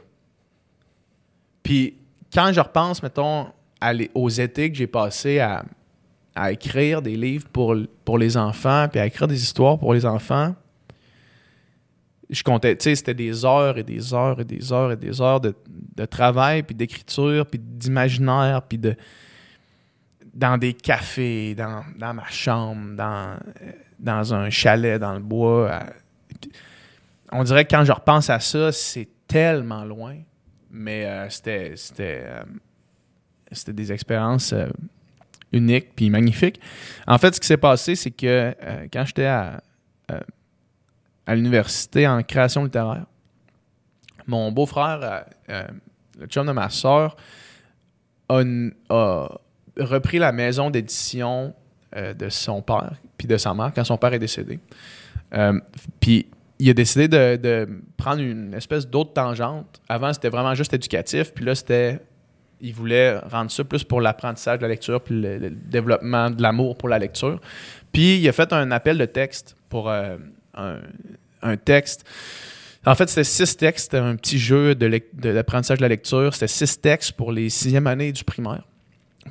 Puis 1.61 1.95
quand 2.33 2.51
je 2.53 2.59
repense, 2.59 3.03
mettons, 3.03 3.47
à 3.79 3.93
les- 3.93 4.09
aux 4.13 4.29
étés 4.29 4.71
que 4.71 4.77
j'ai 4.77 4.87
passés 4.87 5.39
à, 5.39 5.63
à 6.35 6.51
écrire 6.51 7.01
des 7.01 7.15
livres 7.15 7.47
pour, 7.51 7.75
pour 8.05 8.17
les 8.17 8.37
enfants, 8.37 8.87
puis 8.89 8.99
à 8.99 9.05
écrire 9.05 9.27
des 9.27 9.41
histoires 9.43 9.77
pour 9.77 9.93
les 9.93 10.05
enfants, 10.05 10.55
je 12.33 12.43
comptais, 12.43 12.75
tu 12.75 12.83
sais, 12.83 12.95
c'était 12.95 13.13
des 13.13 13.45
heures 13.45 13.77
et 13.77 13.83
des 13.83 14.13
heures 14.13 14.39
et 14.39 14.45
des 14.45 14.73
heures 14.73 14.91
et 14.91 14.97
des 14.97 15.21
heures 15.21 15.39
de, 15.39 15.55
de 15.95 16.05
travail, 16.05 16.63
puis 16.63 16.75
d'écriture, 16.75 17.45
puis 17.45 17.59
d'imaginaire, 17.59 18.61
puis 18.63 18.77
de 18.77 18.95
dans 20.33 20.57
des 20.57 20.73
cafés, 20.73 21.53
dans, 21.53 21.83
dans 21.97 22.13
ma 22.13 22.27
chambre, 22.27 22.95
dans, 22.95 23.37
dans 23.99 24.33
un 24.33 24.49
chalet 24.49 24.99
dans 24.99 25.13
le 25.13 25.19
bois. 25.19 25.79
on 27.31 27.43
dirait 27.43 27.65
que 27.65 27.75
quand 27.75 27.85
je 27.85 27.91
repense 27.91 28.31
à 28.31 28.39
ça, 28.39 28.71
c'est 28.71 29.07
tellement 29.27 29.85
loin. 29.85 30.15
Mais 30.71 31.05
euh, 31.05 31.29
c'était, 31.29 31.73
c'était, 31.75 32.23
euh, 32.25 32.43
c'était 33.51 33.73
des 33.73 33.91
expériences 33.91 34.53
euh, 34.53 34.69
uniques 35.51 35.93
puis 35.95 36.09
magnifiques. 36.09 36.59
En 37.05 37.19
fait, 37.19 37.35
ce 37.35 37.39
qui 37.39 37.45
s'est 37.45 37.57
passé, 37.57 37.95
c'est 37.95 38.09
que 38.09 38.55
quand 38.91 39.05
j'étais 39.05 39.27
à, 39.27 39.61
à 41.25 41.35
l'université 41.35 42.07
en 42.07 42.21
création 42.21 42.63
littéraire, 42.63 43.05
mon 44.27 44.51
beau-frère, 44.51 44.99
euh, 45.01 45.19
euh, 45.49 45.67
le 46.19 46.27
chum 46.27 46.47
de 46.47 46.51
ma 46.51 46.69
soeur, 46.69 47.15
a, 48.29 49.27
repris 49.77 50.19
la 50.19 50.31
maison 50.31 50.69
d'édition 50.69 51.53
euh, 51.95 52.13
de 52.13 52.29
son 52.29 52.61
père 52.61 52.93
puis 53.17 53.27
de 53.27 53.37
sa 53.37 53.53
mère 53.53 53.71
quand 53.75 53.83
son 53.83 53.97
père 53.97 54.13
est 54.13 54.19
décédé. 54.19 54.59
Puis 55.99 56.27
il 56.59 56.69
a 56.69 56.73
décidé 56.73 57.07
de, 57.07 57.67
prendre 57.97 58.21
une 58.21 58.53
espèce 58.53 58.87
d'autre 58.87 59.13
tangente. 59.13 59.81
Avant, 59.89 60.13
c'était 60.13 60.29
vraiment 60.29 60.53
juste 60.53 60.73
éducatif, 60.73 61.33
puis 61.33 61.45
là, 61.45 61.55
c'était. 61.55 61.99
Il 62.61 62.73
voulait 62.73 63.17
rendre 63.17 63.51
ça 63.51 63.63
plus 63.65 63.83
pour 63.83 63.99
l'apprentissage 63.99 64.59
de 64.59 64.61
la 64.61 64.69
lecture, 64.69 65.01
puis 65.01 65.19
le, 65.19 65.49
développement 65.49 66.29
de 66.29 66.41
l'amour 66.41 66.77
pour 66.77 66.87
la 66.87 66.99
lecture. 66.99 67.41
Puis 67.91 68.19
il 68.19 68.29
a 68.29 68.31
fait 68.31 68.53
un 68.53 68.71
appel 68.71 68.97
de 68.97 69.05
texte 69.05 69.57
pour 69.67 69.91
un, 70.55 71.57
texte. 71.57 72.05
En 72.85 72.95
fait, 72.95 73.09
c'était 73.09 73.23
six 73.23 73.57
textes, 73.57 73.93
un 73.93 74.15
petit 74.15 74.39
jeu 74.39 74.75
de 74.75 74.87
de 74.87 75.81
la 75.81 75.87
lecture. 75.87 76.33
C'était 76.33 76.47
six 76.47 76.79
textes 76.79 77.13
pour 77.13 77.31
les 77.31 77.49
sixième 77.49 77.87
années 77.87 78.11
du 78.11 78.23
primaire. 78.23 78.63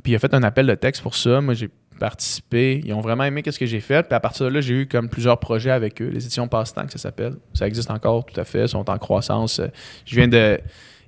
Puis 0.03 0.13
il 0.13 0.17
a 0.17 0.19
fait 0.19 0.33
un 0.35 0.43
appel 0.43 0.67
de 0.67 0.75
texte 0.75 1.03
pour 1.03 1.15
ça. 1.15 1.41
Moi, 1.41 1.55
j'ai 1.55 1.69
participé. 1.99 2.81
Ils 2.85 2.93
ont 2.94 3.01
vraiment 3.01 3.25
aimé 3.25 3.43
ce 3.46 3.58
que 3.58 3.67
j'ai 3.67 3.81
fait. 3.81 4.03
Puis 4.03 4.15
à 4.15 4.20
partir 4.20 4.46
de 4.46 4.51
là, 4.51 4.61
j'ai 4.61 4.75
eu 4.75 4.87
comme 4.87 5.08
plusieurs 5.08 5.39
projets 5.39 5.70
avec 5.70 6.01
eux. 6.03 6.08
Les 6.08 6.25
éditions 6.25 6.49
Passe-Temps, 6.49 6.87
que 6.87 6.93
ça 6.93 6.99
s'appelle. 6.99 7.35
Ça 7.55 7.67
existe 7.67 7.91
encore, 7.91 8.25
tout 8.25 8.39
à 8.41 8.44
fait. 8.44 8.63
Ils 8.63 8.69
sont 8.69 8.89
en 8.91 8.99
croissance. 8.99 9.61
Je 10.05 10.17
viens 10.17 10.29
de... 10.29 10.58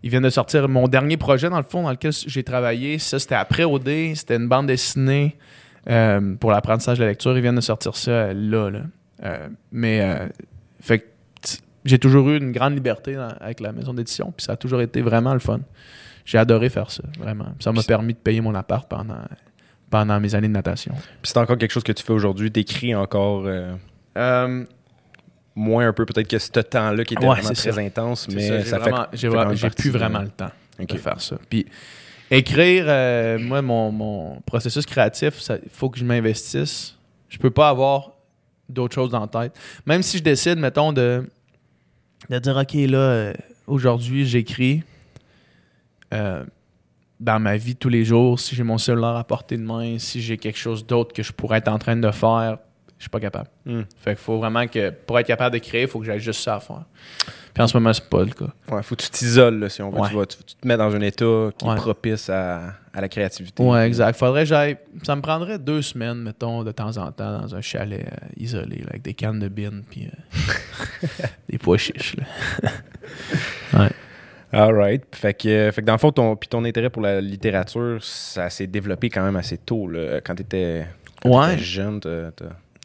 Ils 0.03 0.11
viennent 0.11 0.23
de 0.23 0.31
sortir 0.31 0.69
mon 0.69 0.87
dernier 0.87 1.17
projet, 1.17 1.49
dans 1.49 1.57
le 1.57 1.65
fond, 1.65 1.83
dans 1.83 1.91
lequel 1.91 2.13
j'ai 2.13 2.45
travaillé. 2.45 2.99
Ça, 2.99 3.19
c'était 3.19 3.37
après 3.37 3.65
OD. 3.65 4.15
C'était 4.15 4.37
une 4.37 4.49
bande 4.49 4.67
dessinée 4.67 5.35
euh, 5.89 6.37
pour 6.37 6.51
l'apprentissage 6.51 6.99
de 6.99 7.05
la 7.05 7.11
lecture. 7.11 7.35
Ils 7.37 7.41
viennent 7.41 7.57
de 7.57 7.63
sortir 7.63 7.97
ça 7.97 8.35
là. 8.35 8.71
Euh, 9.25 9.49
mais, 9.73 10.01
euh, 10.01 10.29
fait 10.81 10.99
que 11.01 11.05
j'ai 11.85 11.99
toujours 11.99 12.29
eu 12.31 12.37
une 12.39 12.53
grande 12.53 12.75
liberté 12.75 13.15
dans- 13.15 13.35
avec 13.41 13.61
la 13.61 13.73
maison 13.73 13.95
d'édition. 13.95 14.33
Puis 14.37 14.45
ça 14.45 14.53
a 14.53 14.57
toujours 14.57 14.81
été 14.81 15.03
vraiment 15.03 15.33
le 15.33 15.39
fun. 15.41 15.61
J'ai 16.25 16.39
adoré 16.39 16.69
faire 16.71 16.91
ça, 16.91 17.03
vraiment. 17.19 17.55
Ça 17.61 17.73
m'a 17.73 17.83
permis 17.83 18.15
de 18.15 18.19
payer 18.19 18.41
mon 18.41 18.55
appart 18.55 18.89
pendant, 18.89 19.19
pendant 19.91 20.19
mes 20.21 20.35
années 20.35 20.49
de 20.49 20.53
natation. 20.55 20.95
Puis 20.95 21.33
c'est 21.33 21.39
encore 21.39 21.59
quelque 21.59 21.71
chose 21.73 21.83
que 21.85 21.93
tu 21.93 22.03
fais 22.03 22.13
aujourd'hui. 22.15 22.51
T'écris 22.51 22.95
encore 22.95 23.45
euh, 23.47 23.75
Euh, 24.17 24.65
moins 25.55 25.89
un 25.89 25.93
peu 25.93 26.05
peut-être 26.07 26.29
que 26.29 26.39
ce 26.39 26.49
temps-là 26.51 27.05
qui 27.05 27.15
était 27.15 27.23
Ouais, 27.27 27.35
vraiment 27.41 27.51
très 27.55 27.73
ça. 27.73 27.81
intense, 27.81 28.29
mais 28.29 28.41
ça, 28.49 28.65
ça 28.65 28.79
fait- 28.79 28.91
vraiment- 28.91 29.07
fait 29.51 29.57
j'ai 29.57 29.71
plus 29.71 29.91
de- 29.93 29.99
vraiment 29.99 30.21
le 30.21 30.29
temps 30.29 30.51
Ok. 30.81 30.87
de 30.89 30.97
faire 30.97 31.21
ça. 31.21 31.37
Puis 31.51 31.67
écrire, 32.31 32.87
euh, 32.89 33.39
moi, 33.39 33.61
mon, 33.63 33.93
mon 33.93 34.41
processus 34.47 34.87
créatif, 34.87 35.35
il 35.51 35.71
faut 35.71 35.91
que 35.91 35.99
je 35.99 36.05
m'investisse. 36.05 36.97
Je 37.29 37.39
peux 37.39 37.51
pas 37.51 37.69
avoir 37.69 38.14
d'autres 38.69 38.95
choses 38.95 39.13
la 39.13 39.27
tête. 39.27 39.59
Même 39.87 40.03
si 40.03 40.19
je 40.19 40.23
décide, 40.23 40.59
mettons, 40.59 40.93
de, 40.93 41.29
de 42.31 42.39
dire, 42.39 42.57
OK, 42.57 42.75
là, 42.75 42.99
euh, 42.99 43.33
aujourd'hui, 43.67 44.27
j'écris 44.27 44.83
euh, 46.13 46.45
dans 47.21 47.41
ma 47.41 47.57
vie 47.57 47.77
tous 47.77 47.89
les 47.89 48.05
jours, 48.05 48.39
si 48.39 48.55
j'ai 48.55 48.63
mon 48.63 48.79
cellulaire 48.79 49.17
à 49.17 49.25
portée 49.25 49.57
de 49.57 49.63
main, 49.63 49.99
si 49.99 50.21
j'ai 50.21 50.37
quelque 50.37 50.59
chose 50.59 50.87
d'autre 50.87 51.13
que 51.13 51.23
je 51.23 51.33
pourrais 51.33 51.59
être 51.59 51.69
en 51.69 51.79
train 51.79 51.97
de 51.97 52.11
faire, 52.11 52.59
suis 53.05 53.11
pas 53.11 53.21
capable. 53.21 53.49
Hmm. 53.67 53.83
Fait 54.03 54.11
qu'il 54.15 54.23
faut 54.25 54.39
vraiment 54.39 54.67
que, 54.67 54.91
pour 54.91 55.19
être 55.19 55.27
capable 55.27 55.55
de 55.59 55.65
créer, 55.65 55.83
il 55.83 55.89
faut 55.89 55.99
que 56.01 56.07
j'aille 56.07 56.21
juste 56.21 56.41
ça 56.43 56.57
à 56.57 56.61
faire. 56.61 56.83
Puis 57.53 57.63
en 57.63 57.69
ce 57.69 57.77
moment, 57.77 57.93
c'est 57.93 58.09
pas 58.09 58.25
le 58.25 58.31
cas. 58.33 58.47
Ouais, 58.69 58.83
faut 58.83 58.97
que 58.97 59.03
tu 59.03 59.11
t'isoles, 59.11 59.71
si 59.71 59.81
on 59.81 59.91
veut. 59.91 60.01
Ouais. 60.01 60.09
Tu, 60.09 60.17
vas- 60.17 60.27
tu- 60.27 60.39
tu 60.45 60.55
te 60.57 60.67
mets 60.67 60.77
dans 60.77 60.93
un 60.95 61.01
état 61.03 61.25
qui 61.57 61.65
Ouais. 61.67 61.73
est 61.75 61.77
propice 61.77 62.29
à, 62.29 62.75
à 62.93 63.01
la 63.01 63.09
créativité. 63.09 63.63
Ouais, 63.63 63.87
exact. 63.87 64.17
Faudrait 64.19 64.43
que 64.43 64.49
j'aille. 64.49 64.77
Ça 65.05 65.15
me 65.15 65.21
prendrait 65.23 65.59
deux 65.61 65.81
semaines, 65.81 66.19
mettons, 66.23 66.65
de 66.65 66.73
temps 66.73 66.97
en 66.97 67.13
temps, 67.13 67.41
dans 67.43 67.55
un 67.55 67.61
chalet 67.61 68.05
euh, 68.07 68.27
isolé, 68.37 68.79
là, 68.79 68.87
avec 68.91 69.03
des 69.03 69.15
cannes 69.15 69.39
de 69.39 69.47
bin 69.49 69.83
puis 69.89 70.09
euh, 70.09 71.07
des 71.49 71.59
pois 71.59 71.79
chiches. 71.79 72.17
Là. 72.17 73.89
All 74.53 74.73
right. 74.75 75.03
Fait 75.15 75.35
que, 75.35 75.49
euh, 75.49 75.73
fait 75.73 75.81
que 75.83 75.87
dans 75.87 75.95
le 75.95 75.99
fond, 75.99 76.13
ton, 76.13 76.37
puis 76.37 76.49
ton 76.49 76.65
intérêt 76.65 76.89
pour 76.91 77.03
la 77.03 77.21
littérature, 77.21 77.99
ça 78.03 78.51
s'est 78.51 78.69
développé 78.69 79.11
quand 79.11 79.23
même 79.25 79.35
assez 79.37 79.59
tôt. 79.59 79.89
Là, 79.89 80.21
quand 80.21 80.35
tu 80.37 80.43
étais, 80.43 80.87
Ouais. 81.25 81.59
jeune. 81.59 82.01
t'as- 82.01 82.31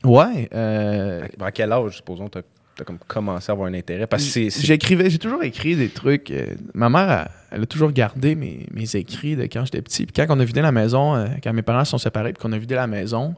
Ouais. 0.03 0.47
euh, 0.53 1.25
À, 1.39 1.51
quel 1.51 1.71
âge, 1.71 1.97
supposons, 1.97 2.29
t'as 2.29 2.41
as 2.79 2.83
comme 2.85 2.97
commencé 2.99 3.51
à 3.51 3.53
avoir 3.53 3.67
un 3.67 3.73
intérêt? 3.73 4.07
Parce 4.07 4.33
que. 4.33 4.49
J'écrivais, 4.49 5.09
j'ai 5.09 5.17
toujours 5.19 5.43
écrit 5.43 5.75
des 5.75 5.89
trucs. 5.89 6.31
euh, 6.31 6.55
ma 6.73 6.89
mère, 6.89 7.09
elle, 7.51 7.57
elle 7.57 7.63
a 7.63 7.65
toujours 7.65 7.91
gardé 7.91 8.35
mes, 8.35 8.65
mes 8.73 8.95
écrits 8.95 9.35
de 9.35 9.43
quand 9.43 9.65
j'étais 9.65 9.81
petit. 9.81 10.05
Puis 10.05 10.13
quand 10.15 10.33
on 10.35 10.39
a 10.39 10.45
vidé 10.45 10.61
la 10.61 10.71
maison, 10.71 11.15
euh, 11.15 11.27
quand 11.43 11.51
mes 11.53 11.61
parents 11.61 11.83
se 11.83 11.91
sont 11.91 11.97
séparés, 11.97 12.31
puis 12.33 12.41
qu'on 12.41 12.53
a 12.53 12.57
vidé 12.57 12.75
la 12.75 12.87
maison, 12.87 13.35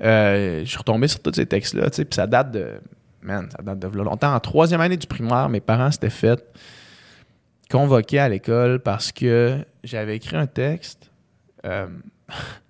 je 0.00 0.62
suis 0.66 0.78
retombé 0.78 1.06
sur 1.06 1.20
tous 1.20 1.34
ces 1.34 1.46
textes-là. 1.46 1.90
tu 1.90 1.96
sais, 1.96 2.04
Puis 2.04 2.16
ça 2.16 2.26
date 2.26 2.50
de. 2.50 2.66
Man, 3.22 3.48
ça 3.56 3.62
date 3.62 3.78
de 3.78 3.98
longtemps. 3.98 4.34
En 4.34 4.40
troisième 4.40 4.80
année 4.80 4.96
du 4.96 5.06
primaire, 5.06 5.48
mes 5.48 5.60
parents 5.60 5.92
s'étaient 5.92 6.10
fait 6.10 6.42
convoquer 7.70 8.18
à 8.18 8.28
l'école 8.28 8.80
parce 8.80 9.12
que 9.12 9.58
j'avais 9.84 10.16
écrit 10.16 10.36
un 10.36 10.46
texte. 10.48 11.08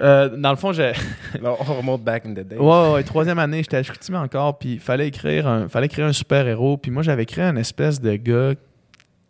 euh, 0.00 0.28
dans 0.36 0.50
le 0.50 0.56
fond, 0.56 0.72
j'ai. 0.72 0.92
On 1.42 1.54
remonte 1.74 2.02
back 2.02 2.26
in 2.26 2.30
the 2.32 2.40
day. 2.46 2.56
Ouais, 2.56 2.64
ouais, 2.66 2.92
ouais, 2.94 3.02
troisième 3.02 3.38
année, 3.38 3.58
j'étais 3.58 3.76
à 3.78 3.82
Chicoutimi 3.82 4.16
encore, 4.18 4.58
puis 4.58 4.74
il 4.74 4.80
fallait 4.80 5.08
écrire 5.08 5.46
un, 5.46 5.68
fallait 5.68 5.86
écrire 5.86 6.06
un 6.06 6.12
super-héros, 6.12 6.76
puis 6.78 6.90
moi 6.90 7.02
j'avais 7.02 7.24
écrit 7.24 7.42
un 7.42 7.56
espèce 7.56 8.00
de 8.00 8.16
gars 8.16 8.52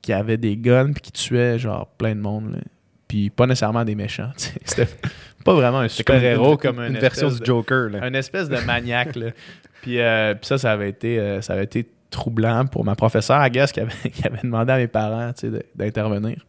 qui 0.02 0.12
avait 0.12 0.36
des 0.36 0.56
guns 0.56 0.92
puis 0.92 1.02
qui 1.02 1.12
tuait 1.12 1.58
genre 1.58 1.86
plein 1.98 2.14
de 2.14 2.20
monde, 2.20 2.52
là. 2.52 2.58
puis 3.08 3.30
pas 3.30 3.46
nécessairement 3.46 3.84
des 3.84 3.94
méchants, 3.94 4.30
tu 4.36 4.44
sais. 4.44 4.52
C'était 4.64 4.88
pas 5.44 5.54
vraiment 5.54 5.80
un 5.80 5.88
C'est 5.88 6.04
comme 6.04 6.16
super-héros 6.16 6.52
une, 6.52 6.58
comme 6.58 6.80
une, 6.80 6.96
un 6.96 7.00
version 7.00 7.28
du 7.28 7.44
Joker. 7.44 7.90
Là. 7.90 7.98
un 8.02 8.14
espèce 8.14 8.48
de 8.48 8.58
maniaque, 8.64 9.16
là. 9.16 9.28
Puis, 9.82 9.98
euh, 9.98 10.34
puis 10.34 10.46
ça, 10.46 10.58
ça 10.58 10.72
avait 10.72 10.90
été, 10.90 11.18
euh, 11.18 11.40
ça 11.40 11.54
avait 11.54 11.64
été 11.64 11.88
troublant 12.10 12.66
pour 12.66 12.84
ma 12.84 12.94
professeure, 12.94 13.38
à 13.40 13.48
qui 13.48 13.58
avait, 13.58 14.10
qui 14.12 14.26
avait 14.26 14.42
demandé 14.42 14.72
à 14.72 14.76
mes 14.76 14.88
parents, 14.88 15.32
tu 15.32 15.46
sais, 15.46 15.50
de- 15.50 15.64
d'intervenir. 15.74 16.44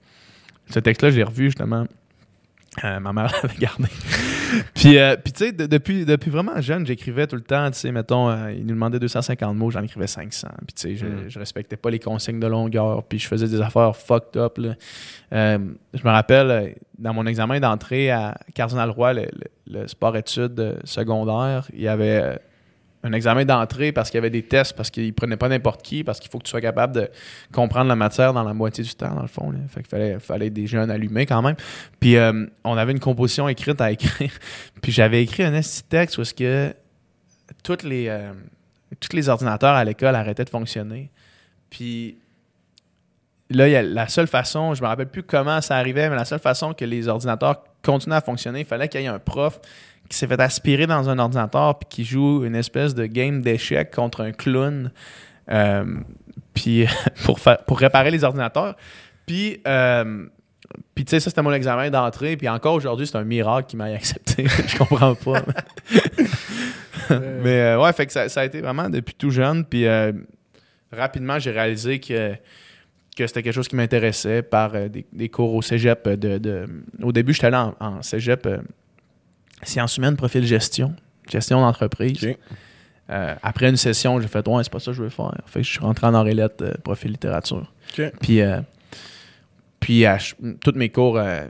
Ce 0.70 0.80
texte-là, 0.80 1.12
je 1.12 1.16
l'ai 1.16 1.24
revu, 1.24 1.46
justement. 1.46 1.86
Euh, 2.86 3.00
ma 3.02 3.12
mère 3.12 3.32
l'avait 3.44 3.58
gardé. 3.58 3.90
puis, 4.74 4.98
euh, 4.98 5.18
puis 5.22 5.34
tu 5.34 5.46
sais, 5.46 5.52
de- 5.52 5.66
depuis, 5.66 6.06
depuis 6.06 6.30
vraiment 6.32 6.60
jeune, 6.62 6.86
j'écrivais 6.88 7.28
tout 7.28 7.36
le 7.36 7.42
temps, 7.42 7.70
tu 7.70 7.78
sais, 7.78 7.92
mettons, 7.92 8.30
euh, 8.30 8.52
il 8.54 8.62
nous 8.66 8.74
demandait 8.76 8.98
250 8.98 9.58
mots, 9.58 9.72
j'en 9.72 9.84
écrivais 9.84 10.08
500. 10.08 10.48
Puis, 10.66 10.74
tu 10.74 10.82
sais, 10.82 10.96
je, 10.96 11.06
Mm. 11.06 11.30
je 11.30 11.38
respectais 11.40 11.76
pas 11.76 11.90
les 11.90 12.00
consignes 12.00 12.40
de 12.40 12.48
longueur, 12.48 13.04
puis 13.04 13.20
je 13.20 13.28
faisais 13.28 13.48
des 13.50 13.60
affaires 13.60 13.94
fucked 13.96 14.38
up, 14.40 14.58
là. 14.58 14.76
Euh, 15.34 15.58
je 15.94 16.04
me 16.04 16.10
rappelle, 16.12 16.76
dans 16.98 17.14
mon 17.14 17.26
examen 17.26 17.60
d'entrée 17.60 18.10
à 18.10 18.38
Cardinal 18.56 18.90
Roy, 18.90 19.14
le, 19.16 19.22
le- 19.24 19.82
le 19.82 19.88
sport-études 19.88 20.78
secondaire, 20.86 21.68
il 21.74 21.82
y 21.82 21.88
avait 21.90 22.40
un 23.04 23.14
examen 23.14 23.46
d'entrée 23.46 23.92
parce 23.92 24.10
qu'il 24.10 24.18
y 24.18 24.20
avait 24.20 24.30
des 24.30 24.44
tests, 24.44 24.74
parce 24.74 24.90
qu'ils 24.90 25.14
prenaient 25.14 25.38
pas 25.38 25.50
n'importe 25.50 25.82
qui, 25.82 26.04
parce 26.04 26.20
qu'il 26.20 26.30
faut 26.30 26.38
que 26.38 26.44
tu 26.44 26.52
sois 26.52 26.62
capable 26.62 26.94
de 26.94 27.10
comprendre 27.52 27.88
la 27.88 27.96
matière 27.96 28.34
dans 28.34 28.44
la 28.44 28.54
moitié 28.54 28.84
du 28.84 28.94
temps, 28.94 29.16
dans 29.16 29.22
le 29.22 29.28
fond. 29.28 29.52
Là. 29.52 29.60
Fait 29.70 29.82
qu'il 29.82 29.90
fallait, 29.90 30.20
fallait 30.20 30.50
des 30.50 30.68
jeunes 30.68 30.92
allumés 30.92 31.26
quand 31.26 31.42
même. 31.42 31.56
Puis 32.00 32.16
euh, 32.18 32.46
on 32.64 32.78
avait 32.78 32.92
une 32.92 33.00
composition 33.00 33.48
écrite 33.50 33.82
à 33.82 33.92
écrire. 33.92 34.32
Puis 34.82 34.92
j'avais 34.92 35.24
écrit 35.24 35.44
un 35.44 35.52
petit 35.52 35.84
texte 35.84 36.18
où 36.18 36.24
que 36.36 36.74
euh, 37.70 38.34
tous 39.00 39.14
les 39.14 39.30
ordinateurs 39.30 39.76
à 39.76 39.84
l'école 39.84 40.16
arrêtaient 40.16 40.46
de 40.46 40.50
fonctionner. 40.50 41.10
Puis 41.70 42.18
là, 43.50 43.82
la 43.82 44.08
seule 44.08 44.28
façon, 44.28 44.74
je 44.74 44.82
me 44.82 44.88
rappelle 44.88 45.10
plus 45.10 45.24
comment 45.24 45.62
ça 45.62 45.78
arrivait, 45.78 46.10
mais 46.10 46.16
la 46.16 46.26
seule 46.26 46.40
façon 46.40 46.74
que 46.74 46.86
les 46.86 47.08
ordinateurs 47.08 47.64
continuaient 47.84 48.18
à 48.18 48.22
fonctionner, 48.22 48.60
il 48.62 48.66
fallait 48.66 48.88
qu'il 48.88 49.02
y 49.02 49.06
ait 49.06 49.08
un 49.08 49.20
prof 49.20 49.60
qui 50.12 50.18
s'est 50.18 50.28
fait 50.28 50.40
aspirer 50.42 50.88
dans 50.88 51.10
un 51.10 51.18
ordinateur 51.20 51.80
puis 51.80 51.88
qui 51.90 52.04
joue 52.06 52.44
une 52.44 52.56
espèce 52.56 52.94
de 52.94 53.06
game 53.06 53.42
d'échecs 53.42 53.92
contre 53.92 54.22
un 54.22 54.32
clown 54.32 54.92
euh, 55.50 55.86
puis 56.54 56.86
pour, 57.26 57.40
faire, 57.40 57.60
pour 57.66 57.80
réparer 57.80 58.12
les 58.12 58.24
ordinateurs. 58.24 58.76
Puis, 59.26 59.62
euh, 59.66 60.26
puis 60.94 61.06
tu 61.06 61.12
sais, 61.12 61.20
ça, 61.22 61.30
c'était 61.30 61.42
mon 61.42 61.54
examen 61.54 61.90
d'entrée. 61.90 62.36
Puis 62.36 62.50
encore 62.50 62.74
aujourd'hui, 62.76 63.08
c'est 63.08 63.18
un 63.18 63.24
miracle 63.24 63.68
qui 63.70 63.78
m'ait 63.78 63.94
accepté. 63.96 64.46
Je 64.68 64.78
comprends 64.78 65.16
pas. 65.16 65.44
Mais 67.44 67.62
euh, 67.62 67.82
ouais, 67.82 67.94
fait 67.94 68.06
que 68.06 68.12
ça, 68.12 68.30
ça 68.30 68.42
a 68.42 68.46
été 68.46 68.62
vraiment 68.62 68.90
depuis 68.90 69.16
tout 69.16 69.32
jeune. 69.32 69.66
Puis 69.66 69.86
rapidement, 70.92 71.40
j'ai 71.40 71.52
réalisé 71.52 72.00
que, 72.00 72.34
que 73.16 73.28
c'était 73.28 73.44
quelque 73.44 73.54
chose 73.54 73.68
qui 73.68 73.76
m'intéressait 73.78 74.42
par 74.42 74.72
des, 74.90 75.06
des 75.12 75.30
cours 75.30 75.54
au 75.56 75.62
cégep. 75.62 76.08
De, 76.10 76.38
de- 76.38 76.66
Au 77.02 77.12
début, 77.12 77.34
j'étais 77.34 77.48
allé 77.48 77.58
en, 77.58 77.76
en 77.80 78.02
cégep 78.02 78.48
sciences 79.64 79.98
humaines, 79.98 80.16
profil 80.16 80.46
gestion, 80.46 80.94
gestion 81.30 81.62
d'entreprise. 81.62 82.36
Euh, 83.10 83.36
après 83.44 83.70
une 83.70 83.78
session, 83.78 84.20
j'ai 84.22 84.28
fait 84.28 84.48
Ouais, 84.48 84.64
c'est 84.64 84.72
pas 84.72 84.80
ça 84.80 84.92
que 84.92 84.98
je 84.98 85.04
veux 85.04 85.10
faire. 85.10 85.34
Fait 85.46 85.60
que 85.60 85.66
je 85.66 85.72
suis 85.72 85.80
rentré 85.80 86.08
en 86.08 86.14
Orélette, 86.14 86.62
euh, 86.62 86.74
profil 86.84 87.12
littérature. 87.12 87.72
Puis, 88.22 88.42
euh, 88.42 88.62
puis 89.80 90.06
à 90.06 90.18
toutes 90.64 90.78
mes 90.78 90.90
cours, 90.90 91.18
euh, 91.18 91.46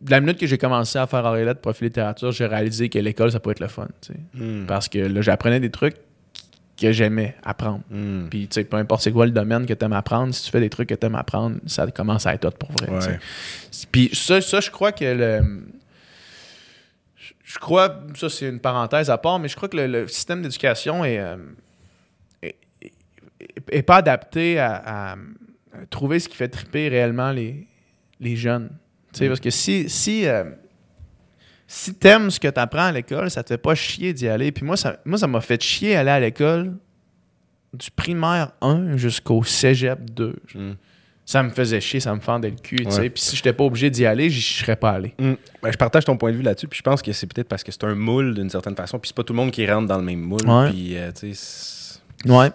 de 0.00 0.10
la 0.10 0.20
minute 0.20 0.38
que 0.38 0.46
j'ai 0.46 0.58
commencé 0.58 0.98
à 0.98 1.06
faire 1.06 1.24
Orélette, 1.24 1.60
profil 1.60 1.86
littérature, 1.86 2.30
j'ai 2.30 2.46
réalisé 2.46 2.88
que 2.88 2.98
l'école, 2.98 3.32
ça 3.32 3.40
peut 3.40 3.50
être 3.50 3.60
le 3.60 3.68
fun. 3.68 3.88
Hmm. 4.34 4.66
Parce 4.66 4.88
que 4.88 4.98
là, 4.98 5.20
j'apprenais 5.20 5.60
des 5.60 5.70
trucs 5.70 5.96
que 6.80 6.92
j'aimais 6.92 7.34
apprendre. 7.42 7.80
Hmm. 7.90 8.28
Puis, 8.30 8.46
tu 8.48 8.54
sais, 8.54 8.64
peu 8.64 8.76
importe 8.76 9.02
c'est 9.02 9.12
quoi 9.12 9.26
le 9.26 9.32
domaine 9.32 9.66
que 9.66 9.74
tu 9.74 9.84
aimes 9.84 9.92
apprendre, 9.92 10.32
si 10.32 10.44
tu 10.44 10.50
fais 10.50 10.60
des 10.60 10.70
trucs 10.70 10.88
que 10.88 10.94
tu 10.94 11.06
aimes 11.06 11.16
apprendre, 11.16 11.56
ça 11.66 11.86
commence 11.90 12.26
à 12.26 12.34
être 12.34 12.46
hot 12.46 12.52
pour 12.52 12.70
vrai. 12.72 12.88
Ouais. 12.90 13.18
Puis 13.90 14.10
ça, 14.12 14.40
ça, 14.40 14.60
je 14.60 14.70
crois 14.70 14.92
que 14.92 15.04
le. 15.04 15.62
Je- 17.44 17.58
crois, 17.58 18.00
ça 18.14 18.28
c'est 18.28 18.48
une 18.48 18.60
parenthèse 18.60 19.10
à 19.10 19.18
part, 19.18 19.38
mais 19.38 19.48
je 19.48 19.56
crois 19.56 19.68
que 19.68 19.76
le, 19.76 19.86
le 19.86 20.08
système 20.08 20.42
d'éducation 20.42 21.04
est, 21.04 21.18
euh, 21.18 21.36
est, 22.42 22.56
est- 23.70 23.82
pas 23.82 23.96
adapté 23.96 24.58
à, 24.58 25.16
trouver 25.88 26.18
ce 26.18 26.28
qui 26.28 26.36
fait 26.36 26.48
triper 26.48 26.88
réellement 26.88 27.30
les, 27.30 27.66
les 28.18 28.36
jeunes. 28.36 28.70
Tu 29.12 29.18
sais, 29.20 29.24
Mm. 29.26 29.28
Parce 29.28 29.40
que 29.40 29.50
si, 29.50 29.88
si, 29.88 30.26
euh, 30.26 30.44
si 31.66 31.94
t'aimes 31.94 32.30
ce 32.30 32.40
que 32.40 32.48
t'apprends 32.48 32.86
à 32.86 32.92
l'école, 32.92 33.30
ça 33.30 33.42
te 33.44 33.48
fait 33.48 33.58
pas 33.58 33.74
chier 33.74 34.12
d'y 34.12 34.28
aller. 34.28 34.50
Puis 34.52 34.64
moi, 34.64 34.76
ça 34.76 34.98
moi, 35.04 35.16
ça 35.18 35.26
m'a 35.28 35.40
fait 35.40 35.62
chier 35.62 35.94
aller 35.96 36.10
à 36.10 36.20
l'école 36.20 36.76
du 37.72 37.90
primaire 37.92 38.50
1 38.60 38.96
jusqu'au 38.96 39.44
cégep 39.44 40.10
2 40.10 40.34
Hmm. 40.54 40.72
Ça 41.30 41.42
me 41.44 41.50
faisait 41.50 41.80
chier, 41.80 42.00
ça 42.00 42.12
me 42.14 42.20
fendait 42.20 42.50
le 42.50 42.56
cul. 42.56 42.84
Ouais. 42.84 43.08
Puis 43.10 43.22
si 43.22 43.36
j'étais 43.36 43.52
pas 43.52 43.62
obligé 43.64 43.88
d'y 43.88 44.04
aller, 44.04 44.30
j'y 44.30 44.40
serais 44.42 44.74
pas 44.74 44.90
allé. 44.90 45.14
Hmm. 45.18 45.34
Ben, 45.62 45.70
je 45.70 45.76
partage 45.76 46.04
ton 46.04 46.16
point 46.16 46.32
de 46.32 46.36
vue 46.36 46.42
là-dessus, 46.42 46.66
puis 46.66 46.78
je 46.78 46.82
pense 46.82 47.02
que 47.02 47.12
c'est 47.12 47.26
peut-être 47.32 47.46
parce 47.48 47.62
que 47.62 47.70
c'est 47.70 47.84
un 47.84 47.94
moule 47.94 48.34
d'une 48.34 48.50
certaine 48.50 48.74
façon, 48.74 48.98
puis 48.98 49.08
c'est 49.08 49.16
pas 49.16 49.22
tout 49.22 49.32
le 49.32 49.36
monde 49.36 49.52
qui 49.52 49.64
rentre 49.70 49.86
dans 49.86 49.98
le 49.98 50.02
même 50.04 50.20
moule, 50.20 50.44
Ouais. 50.48 50.70
puis 50.70 50.96
euh, 50.96 51.10
Ouais. 52.26 52.50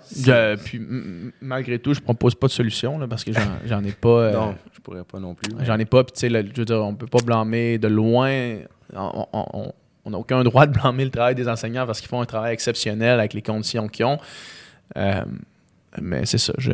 Malgré 1.42 1.80
tout, 1.80 1.94
je 1.94 2.00
propose 2.02 2.36
pas 2.36 2.48
de 2.48 2.52
solution, 2.52 2.98
là, 3.00 3.08
parce 3.08 3.24
que 3.24 3.32
j'en, 3.66 3.84
ai 3.84 3.92
pas. 3.92 4.10
euh, 4.10 4.34
Non, 4.34 4.56
je 4.74 4.80
pourrais 4.82 5.04
pas 5.04 5.20
non 5.20 5.34
plus. 5.36 5.52
J'en 5.66 5.80
ai 5.80 5.86
pas, 5.86 6.04
puis 6.04 6.14
tu 6.14 6.20
sais, 6.20 6.30
là, 6.30 6.42
je 6.42 6.60
veux 6.60 6.66
dire, 6.66 6.84
on 6.84 6.94
peut 6.96 7.08
pas 7.08 7.20
blâmer 7.24 7.78
de 7.78 7.88
loin. 7.88 8.58
On- 8.94 9.72
n'a 10.08 10.18
aucun 10.20 10.44
droit 10.44 10.68
de 10.68 10.72
blâmer 10.80 11.04
le 11.06 11.10
travail 11.10 11.34
des 11.34 11.48
enseignants 11.48 11.88
parce 11.88 12.00
qu'ils 12.00 12.10
font 12.10 12.22
un 12.22 12.26
travail 12.26 12.54
exceptionnel 12.54 13.20
avec 13.20 13.34
les 13.34 13.42
conditions 13.42 13.88
qu'ils 13.88 14.06
ont. 14.06 14.20
Euh, 14.98 15.24
mais 16.00 16.26
c'est 16.28 16.38
ça, 16.38 16.54
je. 16.60 16.74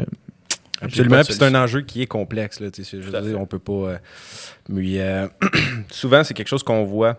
Absolument, 0.81 1.21
c'est 1.23 1.43
un 1.43 1.55
enjeu 1.55 1.81
qui 1.81 2.01
est 2.01 2.07
complexe. 2.07 2.59
Là, 2.59 2.67
je 2.75 2.97
veux 2.97 3.21
dire, 3.21 3.39
on 3.39 3.45
peut 3.45 3.59
pas. 3.59 3.71
euh, 3.73 3.97
mais 4.69 5.00
euh, 5.00 5.27
souvent, 5.91 6.23
c'est 6.23 6.33
quelque 6.33 6.47
chose 6.47 6.63
qu'on 6.63 6.83
voit 6.83 7.17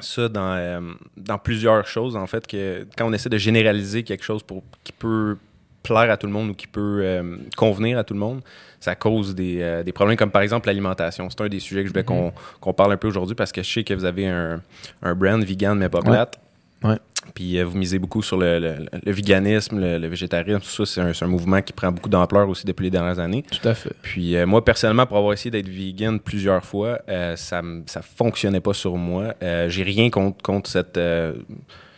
ça 0.00 0.28
dans, 0.28 0.54
euh, 0.54 0.80
dans 1.16 1.38
plusieurs 1.38 1.86
choses, 1.86 2.16
en 2.16 2.26
fait, 2.26 2.46
que 2.46 2.86
quand 2.96 3.06
on 3.06 3.12
essaie 3.12 3.28
de 3.28 3.38
généraliser 3.38 4.02
quelque 4.02 4.24
chose 4.24 4.42
pour, 4.42 4.62
qui 4.82 4.92
peut 4.92 5.36
plaire 5.82 6.10
à 6.10 6.16
tout 6.16 6.26
le 6.26 6.32
monde 6.32 6.50
ou 6.50 6.54
qui 6.54 6.66
peut 6.66 7.00
euh, 7.02 7.36
convenir 7.56 7.98
à 7.98 8.04
tout 8.04 8.14
le 8.14 8.20
monde, 8.20 8.40
ça 8.80 8.94
cause 8.94 9.34
des, 9.34 9.60
euh, 9.60 9.82
des 9.82 9.92
problèmes 9.92 10.16
comme 10.16 10.30
par 10.30 10.42
exemple 10.42 10.66
l'alimentation. 10.66 11.28
C'est 11.30 11.40
un 11.42 11.48
des 11.48 11.60
sujets 11.60 11.82
que 11.82 11.88
je 11.88 11.92
voulais 11.92 12.04
qu'on 12.04 12.32
qu'on 12.60 12.72
parle 12.72 12.92
un 12.92 12.96
peu 12.96 13.08
aujourd'hui 13.08 13.34
parce 13.34 13.52
que 13.52 13.62
je 13.62 13.70
sais 13.70 13.84
que 13.84 13.94
vous 13.94 14.04
avez 14.06 14.26
un, 14.26 14.62
un 15.02 15.14
brand 15.14 15.42
vegan 15.44 15.78
mais 15.78 15.88
pas 15.88 16.00
plate. 16.02 16.36
Ouais. 16.36 16.43
Puis 17.34 17.58
euh, 17.58 17.64
vous 17.64 17.76
misez 17.78 17.98
beaucoup 17.98 18.22
sur 18.22 18.36
le, 18.36 18.58
le- 18.58 18.86
le 19.04 19.12
véganisme, 19.12 19.80
le, 19.80 19.98
le 19.98 20.06
végétarisme, 20.08 20.60
tout 20.60 20.84
ça, 20.84 21.12
c'est 21.14 21.24
un, 21.24 21.26
mouvement 21.26 21.62
qui 21.62 21.72
prend 21.72 21.90
beaucoup 21.90 22.10
d'ampleur 22.10 22.48
aussi 22.48 22.66
depuis 22.66 22.84
les 22.84 22.90
dernières 22.90 23.18
années. 23.18 23.42
Tout 23.42 23.66
à 23.66 23.74
fait. 23.74 23.92
Puis 24.02 24.36
euh, 24.36 24.46
moi, 24.46 24.62
personnellement, 24.64 25.06
pour 25.06 25.16
avoir 25.16 25.32
essayé 25.32 25.50
d'être 25.50 25.68
vegan 25.68 26.20
plusieurs 26.20 26.64
fois, 26.64 27.00
euh, 27.08 27.34
ça 27.36 27.62
ne 27.62 27.82
fonctionnait 28.16 28.60
pas 28.60 28.74
sur 28.74 28.96
moi. 28.96 29.34
J'ai 29.68 29.82
rien 29.82 30.10
contre, 30.10 30.42
contre 30.42 30.68
cette, 30.70 30.98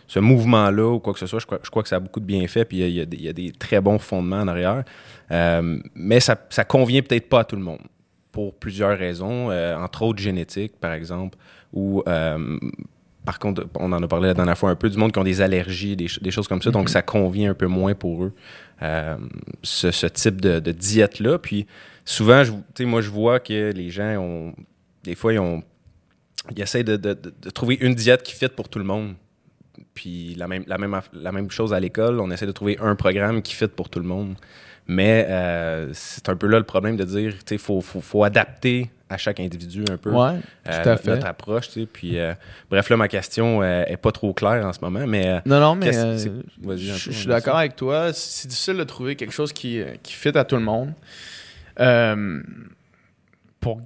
ce 0.08 0.18
mouvement-là 0.20 0.88
ou 0.92 1.00
quoi 1.00 1.12
que 1.12 1.18
ce 1.18 1.26
soit. 1.26 1.40
Je 1.40 1.46
crois, 1.46 1.58
je 1.62 1.70
crois 1.70 1.82
que 1.82 1.88
ça 1.88 1.96
a 1.96 2.00
beaucoup 2.00 2.20
de 2.20 2.24
bienfaits, 2.26 2.64
puis 2.68 2.78
il 2.78 2.88
y, 2.90 3.00
a- 3.00 3.06
il 3.10 3.22
y 3.22 3.28
a 3.28 3.32
des- 3.32 3.50
très 3.50 3.80
bons 3.80 3.98
fondements 3.98 4.40
en 4.40 4.48
arrière. 4.48 4.84
Euh, 5.32 5.78
mais 5.96 6.20
ça, 6.20 6.36
ça 6.50 6.64
convient 6.64 7.02
peut-être 7.02 7.28
pas 7.28 7.40
à 7.40 7.44
tout 7.44 7.56
le 7.56 7.62
monde, 7.62 7.80
pour 8.30 8.54
plusieurs 8.54 8.96
raisons, 8.96 9.50
euh, 9.50 9.76
entre 9.76 10.02
autres 10.02 10.20
génétiques, 10.22 10.78
par 10.80 10.92
exemple, 10.92 11.36
ou... 11.72 12.04
euh, 12.06 12.58
par 13.26 13.38
contre, 13.38 13.66
on 13.78 13.92
en 13.92 14.02
a 14.02 14.08
parlé 14.08 14.28
la 14.28 14.34
dernière 14.34 14.56
fois 14.56 14.70
un 14.70 14.76
peu, 14.76 14.88
du 14.88 14.96
monde 14.96 15.12
qui 15.12 15.18
ont 15.18 15.24
des 15.24 15.42
allergies, 15.42 15.96
des, 15.96 16.08
ch- 16.08 16.22
des 16.22 16.30
choses 16.30 16.48
comme 16.48 16.62
ça, 16.62 16.70
donc 16.70 16.88
ça 16.88 17.02
convient 17.02 17.50
un 17.50 17.54
peu 17.54 17.66
moins 17.66 17.94
pour 17.94 18.24
eux, 18.24 18.32
euh, 18.82 19.16
ce, 19.62 19.90
ce 19.90 20.06
type 20.06 20.40
de, 20.40 20.60
de 20.60 20.72
diète-là. 20.72 21.38
Puis 21.38 21.66
souvent, 22.04 22.44
je, 22.44 22.52
tu 22.52 22.58
sais, 22.78 22.84
moi, 22.86 23.00
je 23.02 23.10
vois 23.10 23.40
que 23.40 23.72
les 23.72 23.90
gens 23.90 24.16
ont. 24.16 24.54
Des 25.04 25.14
fois, 25.14 25.32
ils 25.34 25.38
ont. 25.40 25.62
Ils 26.56 26.62
essayent 26.62 26.84
de, 26.84 26.96
de- 26.96 27.14
de- 27.14 27.34
de 27.42 27.50
trouver 27.50 27.76
une 27.80 27.94
diète 27.94 28.22
qui 28.22 28.32
fit 28.32 28.48
pour 28.48 28.68
tout 28.68 28.78
le 28.78 28.84
monde. 28.84 29.14
Puis 29.94 30.34
la 30.36 30.46
même, 30.48 30.64
la 30.66 30.78
même, 30.78 30.92
aff- 30.94 31.10
la 31.12 31.32
même 31.32 31.50
chose 31.50 31.72
à 31.74 31.80
l'école, 31.80 32.20
on 32.20 32.30
essaie 32.30 32.46
de 32.46 32.52
trouver 32.52 32.78
un 32.80 32.94
programme 32.94 33.42
qui 33.42 33.54
fit 33.54 33.66
pour 33.66 33.88
tout 33.90 33.98
le 33.98 34.06
monde. 34.06 34.36
Mais 34.86 35.26
euh, 35.28 35.90
c'est 35.92 36.28
un 36.28 36.36
peu 36.36 36.46
là 36.46 36.58
le 36.58 36.64
problème 36.64 36.96
de 36.96 37.02
dire, 37.04 37.32
tu 37.32 37.38
sais, 37.48 37.54
il 37.56 37.58
faut, 37.58 37.80
faut, 37.80 38.00
faut 38.00 38.22
adapter 38.22 38.88
à 39.08 39.16
chaque 39.18 39.38
individu 39.40 39.84
un 39.90 39.96
peu. 39.96 40.10
Ouais, 40.10 40.38
euh, 40.68 40.82
tout 40.82 40.88
à 40.88 40.96
fait. 40.96 41.10
Notre 41.10 41.26
approche, 41.26 41.68
tu 41.68 41.80
sais. 41.80 41.86
Puis, 41.86 42.18
euh, 42.18 42.34
bref, 42.70 42.88
là, 42.90 42.96
ma 42.96 43.06
question 43.08 43.62
euh, 43.62 43.84
est 43.86 43.96
pas 43.96 44.10
trop 44.12 44.32
claire 44.34 44.66
en 44.66 44.72
ce 44.72 44.80
moment, 44.80 45.06
mais 45.06 45.28
euh, 45.28 45.40
Non, 45.46 45.60
non, 45.60 45.74
mais 45.76 45.96
euh, 45.96 46.16
je 46.76 47.10
suis 47.12 47.26
d'accord 47.26 47.56
avec 47.56 47.76
toi. 47.76 48.12
C'est 48.12 48.48
difficile 48.48 48.76
de 48.76 48.84
trouver 48.84 49.14
quelque 49.16 49.32
chose 49.32 49.52
qui, 49.52 49.80
euh, 49.80 49.94
qui 50.02 50.12
fit 50.14 50.36
à 50.36 50.44
tout 50.44 50.56
le 50.56 50.62
monde. 50.62 50.92
Euh, 51.78 52.42
pour 53.60 53.80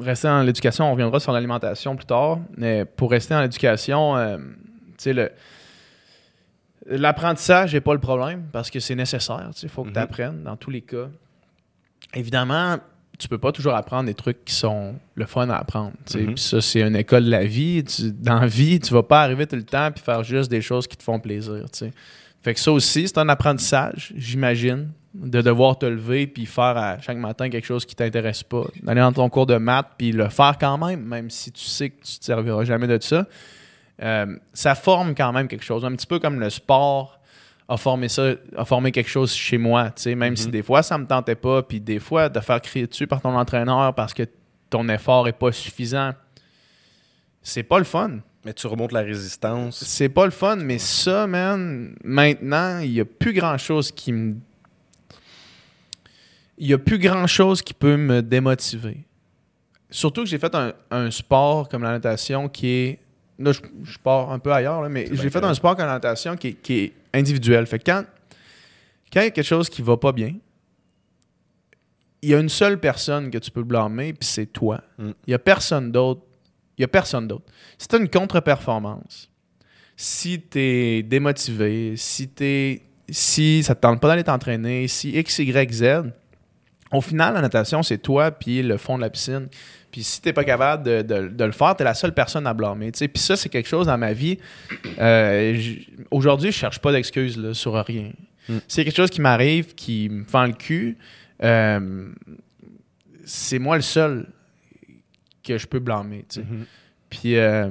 rester 0.00 0.28
dans 0.28 0.42
l'éducation, 0.42 0.86
on 0.86 0.92
reviendra 0.92 1.18
sur 1.20 1.32
l'alimentation 1.32 1.96
plus 1.96 2.06
tard, 2.06 2.38
mais 2.56 2.84
pour 2.84 3.10
rester 3.10 3.34
dans 3.34 3.40
l'éducation, 3.42 4.16
euh, 4.16 4.36
tu 4.38 4.44
sais, 4.98 5.12
le. 5.12 5.30
L'apprentissage 6.86 7.72
n'est 7.74 7.80
pas 7.80 7.94
le 7.94 8.00
problème 8.00 8.44
parce 8.52 8.68
que 8.70 8.80
c'est 8.80 8.96
nécessaire. 8.96 9.50
Il 9.62 9.68
faut 9.68 9.82
que 9.84 9.88
Mhm. 9.88 9.94
tu 9.94 10.00
apprennes 10.00 10.42
dans 10.42 10.56
tous 10.56 10.70
les 10.70 10.80
cas. 10.82 11.06
Évidemment, 12.12 12.78
tu 13.18 13.28
peux 13.28 13.38
pas 13.38 13.52
toujours 13.52 13.74
apprendre 13.74 14.06
des 14.06 14.14
trucs 14.14 14.44
qui 14.44 14.54
sont 14.54 14.94
le 15.14 15.26
fun 15.26 15.48
à 15.50 15.56
apprendre. 15.56 15.92
Puis 16.10 16.34
ça, 16.36 16.60
c'est 16.60 16.80
une 16.80 16.96
école 16.96 17.24
de 17.24 17.30
la 17.30 17.44
vie. 17.44 17.84
Tu- 17.84 18.10
dans 18.12 18.40
la 18.40 18.46
vie, 18.46 18.80
tu 18.80 18.92
vas 18.92 19.02
pas 19.02 19.22
arriver 19.22 19.46
tout 19.46 19.56
le 19.56 19.62
temps 19.64 19.90
puis 19.92 20.02
faire 20.02 20.24
juste 20.24 20.50
des 20.50 20.60
choses 20.62 20.86
qui 20.86 20.96
te 20.96 21.02
font 21.02 21.20
plaisir. 21.20 21.62
tu 21.72 21.78
sais. 21.78 21.92
Fait 22.42 22.54
que 22.54 22.58
ça 22.60 22.72
aussi, 22.72 23.06
c'est 23.06 23.18
un 23.18 23.28
apprentissage, 23.28 24.12
j'imagine, 24.16 24.90
de 25.14 25.40
devoir 25.42 25.78
te 25.78 25.86
lever 25.86 26.26
puis 26.26 26.46
faire 26.46 26.76
à 26.76 27.00
chaque 27.00 27.18
matin 27.18 27.48
quelque 27.50 27.66
chose 27.66 27.84
qui 27.84 27.94
t'intéresse 27.94 28.42
pas. 28.42 28.64
D'aller 28.82 29.00
dans 29.02 29.12
ton 29.12 29.28
cours 29.28 29.46
de 29.46 29.56
maths 29.58 29.90
puis 29.96 30.10
le 30.10 30.28
faire 30.28 30.56
quand 30.58 30.78
même, 30.78 31.04
même 31.04 31.30
si 31.30 31.52
tu 31.52 31.64
sais 31.64 31.90
que 31.90 32.02
tu 32.04 32.18
te 32.18 32.24
serviras 32.24 32.64
jamais 32.64 32.88
de 32.88 32.98
ça. 33.00 33.26
Euh, 34.02 34.26
ça 34.52 34.74
forme 34.74 35.14
quand 35.14 35.32
même 35.32 35.46
quelque 35.46 35.64
chose. 35.64 35.84
Un 35.84 35.92
petit 35.92 36.06
peu 36.06 36.18
comme 36.18 36.40
le 36.40 36.50
sport 36.50 37.20
a 37.72 37.76
formé 37.78 38.08
ça, 38.08 38.34
a 38.56 38.64
formé 38.64 38.92
quelque 38.92 39.08
chose 39.08 39.32
chez 39.32 39.56
moi. 39.56 39.90
tu 39.90 40.02
sais, 40.02 40.14
Même 40.14 40.36
si 40.36 40.48
des 40.48 40.62
fois 40.62 40.82
ça 40.82 40.98
me 40.98 41.06
tentait 41.06 41.34
pas, 41.34 41.62
puis 41.62 41.80
des 41.80 41.98
fois 41.98 42.28
de 42.28 42.38
faire 42.40 42.60
crier 42.60 42.86
dessus 42.86 43.06
par 43.06 43.22
ton 43.22 43.34
entraîneur 43.36 43.94
parce 43.94 44.12
que 44.12 44.24
ton 44.68 44.88
effort 44.88 45.26
est 45.26 45.32
pas 45.32 45.52
suffisant, 45.52 46.12
c'est 47.42 47.62
pas 47.62 47.78
le 47.78 47.84
fun. 47.84 48.18
mais 48.44 48.52
tu 48.52 48.66
remontes 48.66 48.92
la 48.92 49.00
résistance. 49.00 49.82
C'est 49.84 50.08
pas 50.08 50.24
le 50.26 50.30
fun, 50.32 50.56
mais 50.56 50.78
ça, 50.78 51.26
man, 51.26 51.94
maintenant, 52.04 52.80
il 52.80 52.92
y 52.92 53.00
a 53.00 53.04
plus 53.04 53.32
grand 53.32 53.56
chose 53.56 53.90
qui 53.90 54.12
me. 54.12 54.36
Il 56.58 56.66
y 56.66 56.74
a 56.74 56.78
plus 56.78 56.98
grand 56.98 57.26
chose 57.26 57.62
qui 57.62 57.72
peut 57.72 57.96
me 57.96 58.20
démotiver. 58.20 58.98
Surtout 59.90 60.22
que 60.24 60.28
j'ai 60.28 60.38
fait 60.38 60.54
un, 60.54 60.72
un 60.90 61.10
sport 61.10 61.68
comme 61.68 61.82
la 61.82 61.92
natation 61.92 62.48
qui 62.48 62.66
est. 62.68 62.98
Là, 63.38 63.52
je, 63.52 63.60
je 63.84 63.98
pars 63.98 64.30
un 64.30 64.38
peu 64.38 64.52
ailleurs, 64.52 64.82
là, 64.82 64.88
mais 64.88 65.08
j'ai 65.12 65.30
fait 65.30 65.42
un 65.42 65.54
sport 65.54 65.76
natation 65.76 66.36
qui 66.36 66.48
est, 66.48 66.52
qui 66.54 66.78
est 66.80 66.92
individuel. 67.14 67.66
Fait 67.66 67.78
que 67.78 67.84
quand, 67.84 68.04
quand 69.12 69.20
il 69.20 69.24
y 69.24 69.28
a 69.28 69.30
quelque 69.30 69.44
chose 69.44 69.68
qui 69.68 69.82
va 69.82 69.96
pas 69.96 70.12
bien, 70.12 70.34
il 72.22 72.30
y 72.30 72.34
a 72.34 72.38
une 72.38 72.48
seule 72.48 72.78
personne 72.78 73.30
que 73.30 73.38
tu 73.38 73.50
peux 73.50 73.64
blâmer, 73.64 74.12
puis 74.12 74.28
c'est 74.28 74.46
toi. 74.46 74.80
Mm. 74.98 75.10
Il 75.26 75.30
y 75.32 75.34
a 75.34 75.38
personne 75.38 75.90
d'autre. 75.90 76.22
Il 76.78 76.82
y 76.82 76.84
a 76.84 76.88
personne 76.88 77.26
d'autre. 77.28 77.44
Si 77.78 77.88
tu 77.88 77.96
as 77.96 77.98
une 77.98 78.08
contre-performance, 78.08 79.28
si 79.96 80.40
tu 80.40 80.58
es 80.58 81.02
démotivé, 81.02 81.94
si, 81.96 82.28
t'es- 82.28 82.82
si 83.08 83.62
ça 83.62 83.74
te 83.74 83.80
tente 83.80 84.00
pas 84.00 84.08
d'aller 84.08 84.24
t'entraîner, 84.24 84.88
si 84.88 85.10
X, 85.10 85.38
Y, 85.40 85.72
Z, 85.72 85.84
au 86.92 87.00
final, 87.00 87.34
la 87.34 87.40
natation, 87.40 87.82
c'est 87.82 87.98
toi 87.98 88.30
puis 88.30 88.62
le 88.62 88.76
fond 88.76 88.96
de 88.96 89.02
la 89.02 89.10
piscine. 89.10 89.48
Puis 89.92 90.02
si 90.02 90.20
t'es 90.22 90.32
pas 90.32 90.42
capable 90.44 90.82
de, 90.84 91.02
de- 91.02 91.28
de 91.28 91.44
le 91.44 91.52
faire, 91.52 91.76
t'es 91.76 91.84
la 91.84 91.92
seule 91.94 92.14
personne 92.14 92.46
à 92.46 92.54
blâmer. 92.54 92.90
tu 92.92 92.98
sais. 92.98 93.08
Puis 93.08 93.22
ça, 93.22 93.36
c'est 93.36 93.48
quelque 93.50 93.68
chose 93.68 93.86
dans 93.86 93.98
ma 93.98 94.12
vie. 94.14 94.38
euh, 94.98 95.62
Aujourd'hui, 96.10 96.50
je 96.50 96.56
cherche 96.56 96.78
pas 96.80 96.90
d'excuses 96.92 97.52
sur 97.52 97.74
rien. 97.74 98.10
Mm. 98.48 98.56
C'est 98.66 98.84
quelque 98.84 98.96
chose 98.96 99.10
qui 99.10 99.20
m'arrive, 99.20 99.74
qui 99.74 100.08
me 100.08 100.24
fend 100.24 100.46
le 100.46 100.54
cul. 100.54 100.96
euh, 101.44 102.10
c'est 103.24 103.58
moi 103.60 103.76
le 103.76 103.82
seul 103.82 104.26
que 105.44 105.56
je 105.58 105.66
peux 105.66 105.78
blâmer. 105.78 106.24
Mhm. 106.36 106.66
Puis, 107.08 107.36
euh, 107.36 107.70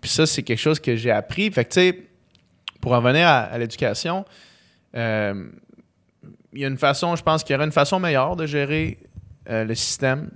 puis 0.00 0.10
ça, 0.10 0.26
c'est 0.26 0.42
quelque 0.42 0.58
chose 0.58 0.80
que 0.80 0.96
j'ai 0.96 1.10
appris. 1.12 1.50
Fait 1.52 1.64
que, 1.64 1.70
tu 1.70 1.80
sais, 1.80 2.02
pour 2.80 2.92
en 2.92 3.00
venir 3.00 3.26
à, 3.28 3.40
à 3.42 3.58
l'éducation, 3.58 4.24
il 4.94 5.00
y 6.60 6.64
a 6.64 6.68
une 6.68 6.78
façon, 6.78 7.14
je 7.14 7.22
pense 7.22 7.44
qu'il 7.44 7.52
y 7.54 7.56
aurait 7.56 7.66
une 7.66 7.72
façon 7.72 8.00
meilleure 8.00 8.34
de 8.36 8.46
gérer 8.46 8.98
le 9.46 9.74
système 9.74 10.30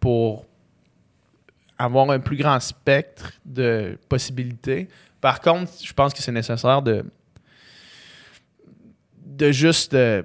pour 0.00 0.46
avoir 1.78 2.10
un 2.10 2.18
plus 2.20 2.36
grand 2.36 2.58
spectre 2.60 3.32
de 3.44 3.98
possibilités. 4.08 4.88
Par 5.20 5.40
contre, 5.40 5.70
je 5.82 5.92
pense 5.92 6.12
que 6.12 6.20
c'est 6.22 6.32
nécessaire 6.32 6.82
de, 6.82 7.04
de 9.24 9.50
juste 9.52 9.94
euh, 9.94 10.22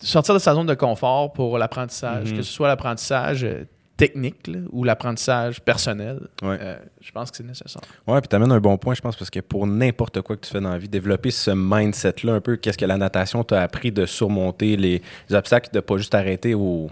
sortir 0.00 0.34
de 0.34 0.38
sa 0.38 0.54
zone 0.54 0.66
de 0.66 0.74
confort 0.74 1.32
pour 1.32 1.58
l'apprentissage, 1.58 2.30
Mhm. 2.30 2.36
que 2.38 2.42
ce 2.42 2.52
soit 2.52 2.68
l'apprentissage 2.68 3.44
euh, 3.44 3.64
technique 3.96 4.46
là, 4.48 4.58
ou 4.70 4.82
l'apprentissage 4.84 5.60
personnel. 5.60 6.20
Ouais. 6.42 6.58
Euh, 6.60 6.76
je 7.00 7.12
pense 7.12 7.30
que 7.30 7.36
c'est 7.36 7.46
nécessaire. 7.46 7.82
Ouais, 8.06 8.20
puis 8.20 8.28
t'amènes 8.28 8.50
un 8.50 8.58
bon 8.60 8.76
point, 8.76 8.94
je 8.94 9.00
pense, 9.00 9.14
parce 9.16 9.30
que 9.30 9.40
pour 9.40 9.66
n'importe 9.66 10.20
quoi 10.22 10.36
que 10.36 10.44
tu 10.44 10.50
fais 10.52 10.60
dans 10.60 10.70
la 10.70 10.78
vie, 10.78 10.88
développer 10.88 11.30
ce 11.30 11.50
mindset-là, 11.52 12.34
un 12.34 12.40
peu, 12.40 12.56
qu'est-ce 12.56 12.78
que 12.78 12.84
la 12.86 12.96
natation 12.96 13.44
t'a 13.44 13.62
appris 13.62 13.92
de 13.92 14.04
surmonter 14.06 14.76
les, 14.76 15.02
les 15.28 15.36
obstacles, 15.36 15.70
de 15.72 15.80
pas 15.80 15.98
juste 15.98 16.14
arrêter 16.14 16.54
au, 16.54 16.90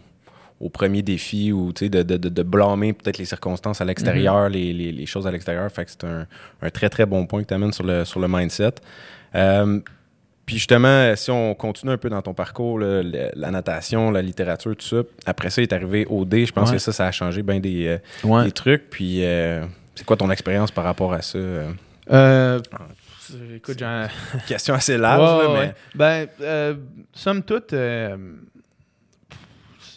au 0.61 0.69
premier 0.69 1.01
défi 1.03 1.53
ou 1.53 1.73
de, 1.73 1.89
de, 1.89 2.03
de, 2.03 2.29
de 2.29 2.43
blâmer 2.43 2.93
peut-être 2.93 3.17
les 3.19 3.25
circonstances 3.25 3.81
à 3.81 3.85
l'extérieur, 3.87 4.49
les, 4.51 4.73
les, 4.75 4.93
les 4.93 5.07
choses 5.07 5.27
à 5.27 5.31
l'extérieur. 5.31 5.71
Fait 5.73 5.87
que 5.87 5.91
c'est 5.91 6.05
un, 6.05 6.27
un 6.61 6.71
très 6.71 6.89
très 6.91 7.07
bon 7.07 7.27
point 7.27 7.43
que 7.43 7.49
tu 7.49 7.55
amènes 7.55 7.73
sur 7.73 7.85
le, 7.85 8.05
sur 8.05 8.21
le 8.21 8.29
mindset. 8.29 8.75
Euh, 9.35 9.81
puis 10.45 10.57
justement, 10.57 11.15
si 11.17 11.31
on 11.31 11.55
continue 11.55 11.93
un 11.93 11.97
peu 11.97 12.11
dans 12.11 12.21
ton 12.23 12.35
parcours, 12.35 12.79
là, 12.79 13.03
la 13.35 13.51
natation, 13.51 14.11
la 14.11 14.21
littérature, 14.21 14.77
tout 14.77 14.85
ça, 14.87 15.03
après 15.25 15.49
ça, 15.49 15.63
il 15.63 15.65
est 15.65 15.73
arrivé 15.73 16.07
au 16.11 16.25
D. 16.25 16.45
Je 16.45 16.53
pense 16.53 16.69
Ouais. 16.71 16.77
que 16.77 16.83
ça, 16.83 16.93
ça 16.93 17.07
a 17.07 17.13
changé 17.13 17.43
bien 17.43 17.61
des, 17.61 17.87
euh, 17.87 17.99
Ouais. 18.29 18.45
des 18.45 18.53
trucs. 18.53 18.91
Puis 18.91 19.25
euh, 19.25 19.65
c'est 19.95 20.05
quoi 20.05 20.17
ton 20.17 20.31
expérience 20.31 20.71
par 20.73 20.85
rapport 20.85 21.13
à 21.15 21.23
ça? 21.23 21.39
euh? 21.39 21.71
Euh, 22.11 22.61
écoute, 23.55 23.79
j'en- 23.79 24.09
Question 24.49 24.75
assez 24.75 24.99
large, 24.99 25.47
Ouais, 25.49 25.55
là, 25.55 25.73
mais. 25.95 26.29
Ben, 26.39 26.79
somme 27.13 27.43
toute, 27.45 27.73
euh, 27.73 28.17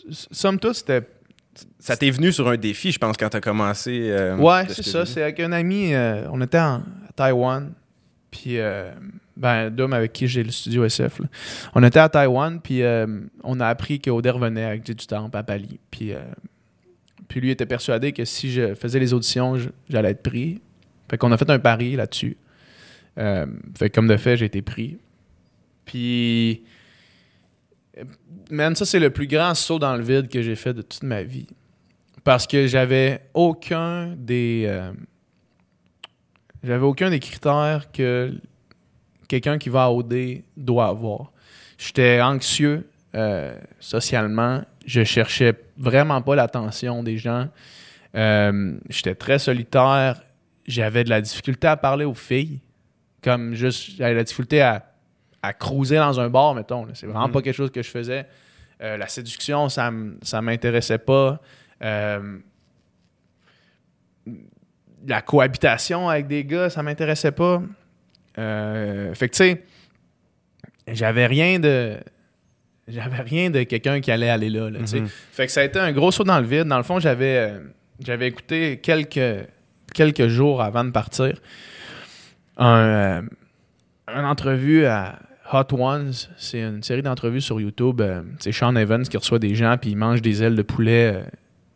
somme 0.09 0.59
toute, 0.59 0.75
c'était. 0.75 1.01
ça 1.79 1.95
t'est 1.97 2.09
venu 2.09 2.31
sur 2.31 2.47
un 2.47 2.57
défi, 2.57 2.91
je 2.91 2.99
pense, 2.99 3.15
quand 3.17 3.29
tu 3.29 3.37
as 3.37 3.41
commencé. 3.41 4.07
euh, 4.09 4.35
Ouais, 4.37 4.65
c'est 4.69 4.83
ça. 4.83 5.05
C'est 5.05 5.21
avec 5.23 5.39
un 5.39 5.51
ami. 5.51 5.93
euh, 5.93 6.27
on 6.31 6.41
était 6.41 6.59
en, 6.59 6.75
à 7.07 7.11
Taïwan. 7.15 7.73
Puis, 8.31 8.57
euh, 8.59 8.91
ben, 9.37 9.69
Dom 9.69 9.93
avec 9.93 10.11
qui 10.13 10.27
j'ai 10.27 10.43
le 10.43 10.49
studio 10.51 10.83
SF. 10.85 11.19
là. 11.19 11.25
On 11.75 11.83
était 11.83 11.99
à 11.99 12.09
Taïwan. 12.09 12.59
Puis, 12.61 12.81
euh, 12.81 13.05
on 13.43 13.59
a 13.59 13.67
appris 13.67 13.99
qu'Oder 13.99 14.31
revenait 14.31 14.63
avec 14.65 14.83
du 14.83 14.95
Temple 14.95 15.37
à 15.37 15.43
Bali. 15.43 15.79
Puis, 15.91 16.13
puis, 17.27 17.39
lui 17.41 17.51
était 17.51 17.65
persuadé 17.67 18.11
que 18.11 18.25
si 18.25 18.51
je 18.51 18.73
faisais 18.75 18.99
les 18.99 19.13
auditions, 19.13 19.57
j'allais 19.89 20.09
être 20.11 20.23
pris. 20.23 20.61
Fait 21.09 21.17
qu'on 21.17 21.31
a 21.31 21.37
fait 21.37 21.49
un 21.49 21.59
pari 21.59 21.95
là-dessus. 21.95 22.37
Fait 23.15 23.89
que 23.89 23.93
comme 23.93 24.07
de 24.07 24.17
fait, 24.17 24.35
j'ai 24.37 24.45
été 24.45 24.61
pris. 24.63 24.97
Puis, 25.85 26.63
man, 28.49 28.75
ça, 28.75 28.85
c'est 28.85 28.99
le 28.99 29.09
plus 29.09 29.27
grand 29.27 29.53
saut 29.55 29.79
dans 29.79 29.95
le 29.95 30.03
vide 30.03 30.29
que 30.29 30.41
j'ai 30.41 30.55
fait 30.55 30.73
de 30.73 30.81
toute 30.81 31.03
ma 31.03 31.23
vie. 31.23 31.47
Parce 32.23 32.47
que 32.47 32.67
j'avais 32.67 33.21
aucun 33.33 34.15
des. 34.17 34.63
euh, 34.67 34.91
j'avais 36.63 36.85
aucun 36.85 37.09
des 37.09 37.19
critères 37.19 37.91
que 37.91 38.33
quelqu'un 39.27 39.57
qui 39.57 39.69
va 39.69 39.85
à 39.85 39.89
OD 39.89 40.41
doit 40.55 40.87
avoir. 40.87 41.31
J'étais 41.77 42.21
anxieux 42.21 42.87
euh, 43.15 43.59
socialement. 43.79 44.63
Je 44.85 45.03
cherchais 45.03 45.53
vraiment 45.77 46.21
pas 46.21 46.35
l'attention 46.35 47.03
des 47.03 47.17
gens. 47.17 47.49
Euh, 48.15 48.75
J'étais 48.89 49.15
très 49.15 49.39
solitaire. 49.39 50.21
J'avais 50.65 51.03
de 51.03 51.09
la 51.09 51.19
difficulté 51.19 51.67
à 51.67 51.75
parler 51.75 52.05
aux 52.05 52.13
filles. 52.13 52.61
Comme 53.21 53.53
juste, 53.53 53.97
j'avais 53.97 54.13
la 54.13 54.23
difficulté 54.23 54.61
à, 54.61 54.92
à 55.43 55.53
cruiser 55.53 55.97
dans 55.97 56.19
un 56.19 56.29
bar, 56.29 56.55
mettons. 56.55 56.87
C'est 56.95 57.05
vraiment 57.05 57.27
Mhm. 57.27 57.33
pas 57.33 57.41
quelque 57.43 57.55
chose 57.55 57.69
que 57.71 57.83
je 57.83 57.89
faisais. 57.89 58.25
Euh, 58.81 58.97
la 58.97 59.07
séduction, 59.07 59.69
ça 59.69 59.91
ça 60.23 60.41
m'intéressait 60.41 60.97
pas. 60.97 61.39
Euh, 61.83 62.37
la 65.05 65.21
cohabitation 65.21 66.09
avec 66.09 66.27
des 66.27 66.45
gars, 66.45 66.69
ça 66.69 66.81
m'intéressait 66.81 67.31
pas. 67.31 67.61
Euh, 68.37 69.13
fait 69.13 69.27
que 69.29 69.33
tu 69.33 69.37
sais, 69.43 69.63
j'avais 70.87 71.25
rien 71.27 71.59
de. 71.59 71.97
J'avais 72.87 73.21
rien 73.21 73.49
de 73.49 73.63
quelqu'un 73.63 74.01
qui 74.01 74.11
allait 74.11 74.29
aller 74.29 74.49
là. 74.49 74.69
Mhm. 74.69 75.07
Fait 75.07 75.45
que 75.45 75.51
ça 75.51 75.61
a 75.61 75.63
été 75.63 75.79
un 75.79 75.91
gros 75.93 76.11
saut 76.11 76.25
dans 76.25 76.39
le 76.39 76.45
vide. 76.45 76.65
Dans 76.65 76.77
le 76.77 76.83
fond, 76.83 76.99
j'avais 76.99 77.53
j'avais 77.99 78.27
écouté 78.27 78.79
quelques, 78.81 79.47
quelques 79.93 80.27
jours 80.27 80.61
avant 80.61 80.83
de 80.83 80.89
partir 80.89 81.33
un, 82.57 83.23
une 84.07 84.25
entrevue 84.25 84.85
à 84.85 85.19
Hot 85.53 85.73
Ones. 85.73 86.11
C'est 86.37 86.61
une 86.61 86.83
série 86.83 87.01
d'entrevues 87.01 87.41
sur 87.41 87.61
YouTube. 87.61 88.01
euh, 88.01 88.21
c'est 88.39 88.51
Sean 88.51 88.75
Evans 88.75 89.03
qui 89.03 89.17
reçoit 89.17 89.39
des 89.39 89.55
gens 89.55 89.77
puis 89.79 89.91
il 89.91 89.95
mange 89.97 90.21
des 90.21 90.43
ailes 90.43 90.55
de 90.55 90.61
poulet 90.61 91.13
euh, 91.15 91.23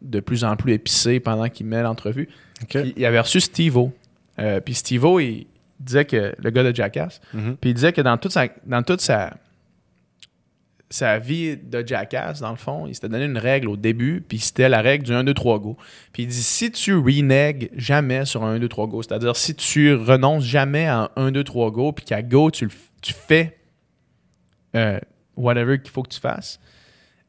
de 0.02 0.20
plus 0.20 0.44
en 0.44 0.56
plus 0.56 0.74
épicées 0.74 1.20
pendant 1.20 1.48
qu'il 1.50 1.66
met 1.66 1.82
l'entrevue. 1.82 2.30
OK. 2.63 2.82
Puis 2.82 2.94
il 2.98 3.06
avait 3.06 3.20
reçu 3.20 3.40
Steve-O. 3.40 3.94
Euh, 4.40 4.60
puis 4.60 4.74
Steve-O, 4.74 5.20
il 5.20 5.48
disait 5.80 6.06
que 6.06 6.34
le 6.38 6.50
gars 6.50 6.63
de 6.63 6.76
Jackass, 6.76 7.22
puis 7.32 7.70
il 7.70 7.74
disait 7.74 7.94
que 7.94 8.02
dans 8.02 8.18
toute 8.18 8.32
sa, 8.32 8.48
dans 8.66 8.84
toute 8.84 9.02
sa, 9.02 9.36
sa 10.90 11.20
vie 11.20 11.58
de 11.58 11.86
jackass, 11.86 12.40
dans 12.40 12.52
le 12.52 12.58
fond, 12.58 12.88
il 12.88 12.96
s'était 12.96 13.10
donné 13.10 13.26
une 13.26 13.38
règle 13.38 13.68
au 13.68 13.78
début, 13.78 14.24
puis 14.28 14.40
c'était 14.40 14.70
la 14.70 14.82
règle 14.82 15.06
du 15.06 15.13
1, 15.13 15.24
2, 15.24 15.34
3 15.34 15.60
go. 15.60 15.78
Puis 16.13 16.24
il 16.24 16.28
dit 16.28 16.42
si 16.42 16.72
tu 16.72 16.96
renègues 16.96 17.70
jamais 17.76 18.26
sur 18.26 18.44
un 18.44 18.54
1, 18.56 18.60
2, 18.60 18.68
3 18.68 18.88
go, 18.88 19.04
c'est-à-dire 19.04 19.36
si 19.36 19.56
tu 19.56 19.94
renonces 19.94 20.44
jamais 20.44 20.88
à 20.88 21.12
un 21.16 21.28
1, 21.28 21.32
2, 21.32 21.44
3 21.44 21.72
go, 21.72 21.92
puis 21.92 22.06
qu'à 22.06 22.22
go, 22.22 22.52
tu, 22.52 22.70
tu 23.02 23.13
fais 23.13 23.57
euh, 24.76 25.00
whatever 25.36 25.80
qu'il 25.80 25.92
faut 25.92 26.04
que 26.04 26.14
tu 26.14 26.20
fasses, 26.20 26.60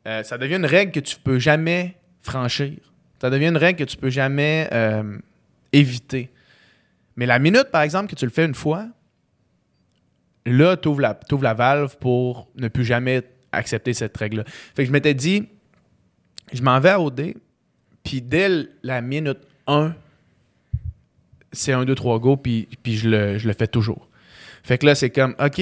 euh, 0.07 0.22
ça 0.22 0.38
devient 0.38 0.57
une 0.57 0.66
règle 0.66 0.92
que 0.92 1.01
tu 1.01 1.16
peux 1.16 1.38
jamais 1.38 1.96
franchir. 2.20 2.77
Ça 3.20 3.31
devient 3.31 3.48
une 3.48 3.57
règle 3.57 3.81
que 3.81 3.90
tu 3.90 3.96
peux 3.96 4.11
jamais 4.11 4.68
euh, 4.72 5.18
éviter. 5.72 6.31
Mais 7.16 7.27
la 7.27 7.38
minute, 7.38 7.70
par 7.72 7.83
exemple, 7.83 8.11
que 8.11 8.14
tu 8.14 8.24
le 8.24 8.31
fais 8.31 8.44
une 8.44 8.55
fois, 8.55 8.87
là, 10.46 10.77
tu 10.77 10.88
ouvres 10.88 11.01
la, 11.01 11.18
la 11.42 11.55
valve 11.55 11.96
pour 11.98 12.48
ne 12.57 12.68
plus 12.68 12.85
jamais 12.85 13.22
accepter 13.53 13.92
cette 13.92 14.16
règle-là. 14.16 14.44
Fait 14.46 14.83
que 14.83 14.87
je 14.87 14.92
m'étais 14.92 15.14
dit, 15.14 15.48
je 16.53 16.62
m'en 16.62 16.79
vais 16.81 16.90
à 16.90 17.01
OD, 17.01 17.35
puis 18.05 18.22
dès 18.22 18.48
la 18.83 19.01
minute 19.01 19.40
1, 19.66 19.94
c'est 21.53 21.72
un, 21.72 21.85
2, 21.85 21.94
3 21.94 22.18
go, 22.20 22.37
puis, 22.37 22.68
puis 22.83 22.96
je, 22.96 23.09
le, 23.09 23.38
je 23.38 23.48
le 23.48 23.55
fais 23.55 23.66
toujours. 23.66 24.09
Fait 24.62 24.79
que 24.79 24.87
là, 24.87 24.94
c'est 24.94 25.11
comme, 25.11 25.35
OK, 25.40 25.59